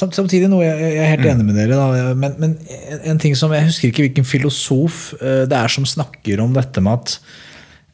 Samtidig 0.00 0.48
noe 0.48 0.64
jeg, 0.64 0.92
er 0.96 1.10
helt 1.12 1.28
enig 1.28 1.44
med 1.44 1.58
dere, 1.58 1.76
da, 1.76 2.12
men, 2.16 2.36
men, 2.40 2.56
en 3.04 3.20
ting 3.20 3.34
som 3.36 3.52
Jeg 3.52 3.68
husker 3.68 3.90
ikke 3.90 4.06
hvilken 4.06 4.28
filosof 4.28 5.10
eh, 5.20 5.44
det 5.50 5.58
er 5.58 5.72
som 5.72 5.88
snakker 5.88 6.40
om 6.40 6.54
dette 6.56 6.82
med 6.84 6.96
at 7.00 7.16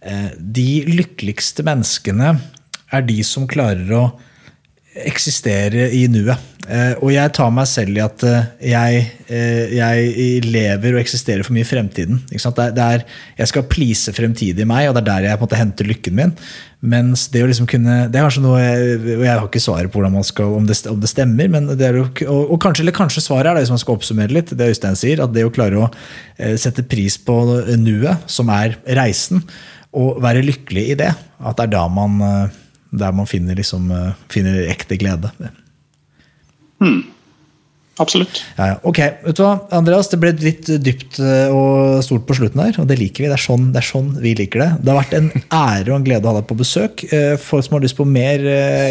eh, 0.07 0.31
de 0.39 0.85
lykkeligste 0.87 1.67
menneskene 1.67 2.37
er 2.95 3.07
de 3.09 3.19
som 3.27 3.49
klarer 3.51 3.91
å 3.97 4.05
eksistere 4.97 5.91
i 5.93 6.07
nuet. 6.09 6.56
Eh, 6.67 6.95
og 6.99 7.13
jeg 7.15 7.31
tar 7.37 7.51
meg 7.55 7.67
selv 7.71 7.95
i 7.95 8.03
at 8.03 8.23
eh, 8.27 8.47
jeg, 8.73 9.03
eh, 9.31 9.75
jeg 9.77 10.47
lever 10.49 10.97
og 10.97 11.03
eksisterer 11.03 11.47
for 11.47 11.55
mye 11.55 11.63
i 11.63 11.69
fremtiden. 11.69 12.23
Det 12.27 12.55
det 12.75 12.87
er, 12.87 13.05
jeg 13.39 13.51
skal 13.53 13.69
please 13.71 14.15
fremtidig 14.15 14.67
meg, 14.67 14.89
og 14.89 14.97
det 14.97 15.05
er 15.05 15.09
der 15.11 15.29
jeg 15.29 15.39
på 15.39 15.45
en 15.45 15.47
måte 15.47 15.61
henter 15.61 15.87
lykken 15.87 16.17
min. 16.19 16.33
Mens 16.87 17.27
det 17.33 17.41
å 17.43 17.47
liksom 17.49 17.67
kunne 17.71 17.95
Det 18.13 18.19
er 18.19 18.27
kanskje 18.27 18.43
noe 18.45 18.59
jeg, 18.61 18.99
og 19.15 19.23
jeg 19.25 19.31
har 19.31 19.47
ikke 19.47 19.63
svaret 19.63 19.93
på 19.93 20.03
skal, 20.27 20.57
om, 20.59 20.67
det, 20.67 20.77
om 20.91 21.01
det 21.01 21.11
stemmer, 21.11 21.49
men 21.49 21.71
det 21.71 21.87
er, 21.87 21.99
og, 22.03 22.23
og 22.27 22.59
kanskje, 22.63 22.83
eller 22.85 22.97
kanskje 22.97 23.23
svaret 23.25 23.51
er 23.51 23.55
det 23.55 23.65
hvis 23.65 23.75
man 23.75 23.83
skal 23.83 23.97
oppsummere 23.97 24.35
litt, 24.35 24.51
det 24.51 24.71
Øystein 24.71 24.99
sier, 24.99 25.23
at 25.23 25.33
det 25.33 25.47
å 25.47 25.55
klare 25.55 25.87
å 25.87 25.91
sette 26.59 26.85
pris 26.87 27.17
på 27.19 27.37
nuet, 27.81 28.27
som 28.31 28.51
er 28.53 28.77
reisen, 28.99 29.45
og 29.97 30.19
være 30.23 30.45
lykkelig 30.45 30.85
i 30.93 30.99
det, 30.99 31.13
at 31.15 31.57
det 31.57 31.69
er 31.69 31.77
da 31.79 31.87
man 31.89 32.19
der 32.97 33.13
man 33.13 33.27
finner, 33.29 33.57
liksom, 33.59 33.89
finner 34.33 34.67
ekte 34.71 34.99
glede. 35.01 35.33
Hmm. 36.83 37.05
Absolutt. 37.97 38.43
Ja, 38.59 38.67
ja. 38.67 38.77
Ok, 38.85 38.99
vet 39.25 39.39
du 39.39 39.41
hva, 39.41 39.55
Andreas, 39.73 40.11
det 40.13 40.19
ble 40.21 40.35
litt 40.37 40.69
dypt 40.85 41.17
eh, 41.23 41.49
og 41.49 42.03
stort 42.05 42.27
på 42.29 42.37
slutten 42.37 42.61
her, 42.61 42.77
og 42.83 42.91
det 42.91 42.99
liker 43.01 43.25
vi. 43.25 43.31
Det 43.31 43.39
er, 43.39 43.41
sånn, 43.41 43.71
det 43.73 43.81
er 43.81 43.89
sånn 43.89 44.11
vi 44.21 44.35
liker 44.37 44.61
det. 44.61 44.69
Det 44.85 44.93
har 44.93 45.01
vært 45.01 45.17
en 45.17 45.31
ære 45.63 45.89
og 45.89 45.97
en 45.97 46.05
glede 46.05 46.29
å 46.29 46.35
ha 46.35 46.43
deg 46.43 46.49
på 46.51 46.59
besøk. 46.61 47.07
Eh, 47.09 47.39
folk 47.41 47.65
som 47.65 47.79
har 47.79 47.87
lyst 47.87 47.97
på 47.97 48.05
mer 48.09 48.45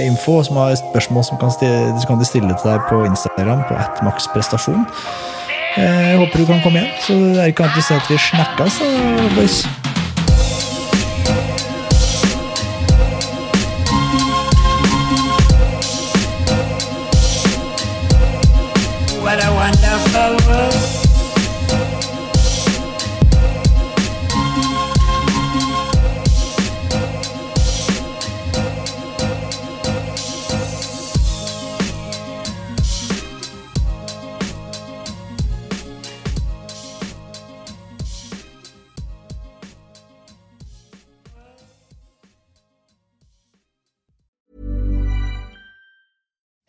info, 0.07 0.39
som 0.47 0.57
har 0.63 0.73
spørsmål 0.81 1.27
som 1.29 1.41
kan, 1.41 1.53
stille, 1.53 1.93
kan 2.09 2.21
de 2.21 2.29
stille 2.29 2.57
til 2.57 2.71
deg 2.71 2.89
på 2.89 3.03
Instagram 3.05 3.65
på 3.69 3.77
atmaxprestasjon. 3.85 4.87
Jeg 5.75 6.17
håper 6.21 6.39
du 6.39 6.49
kan 6.49 6.63
komme 6.63 6.81
igjen, 6.81 6.93
så 7.03 7.19
det 7.35 7.43
er 7.43 7.51
ikke 7.51 7.67
annet 7.67 7.83
å 7.83 7.85
si 7.85 7.99
at 7.99 8.09
vi 8.09 8.21
snakkes, 8.31 8.81
boys. 9.35 10.04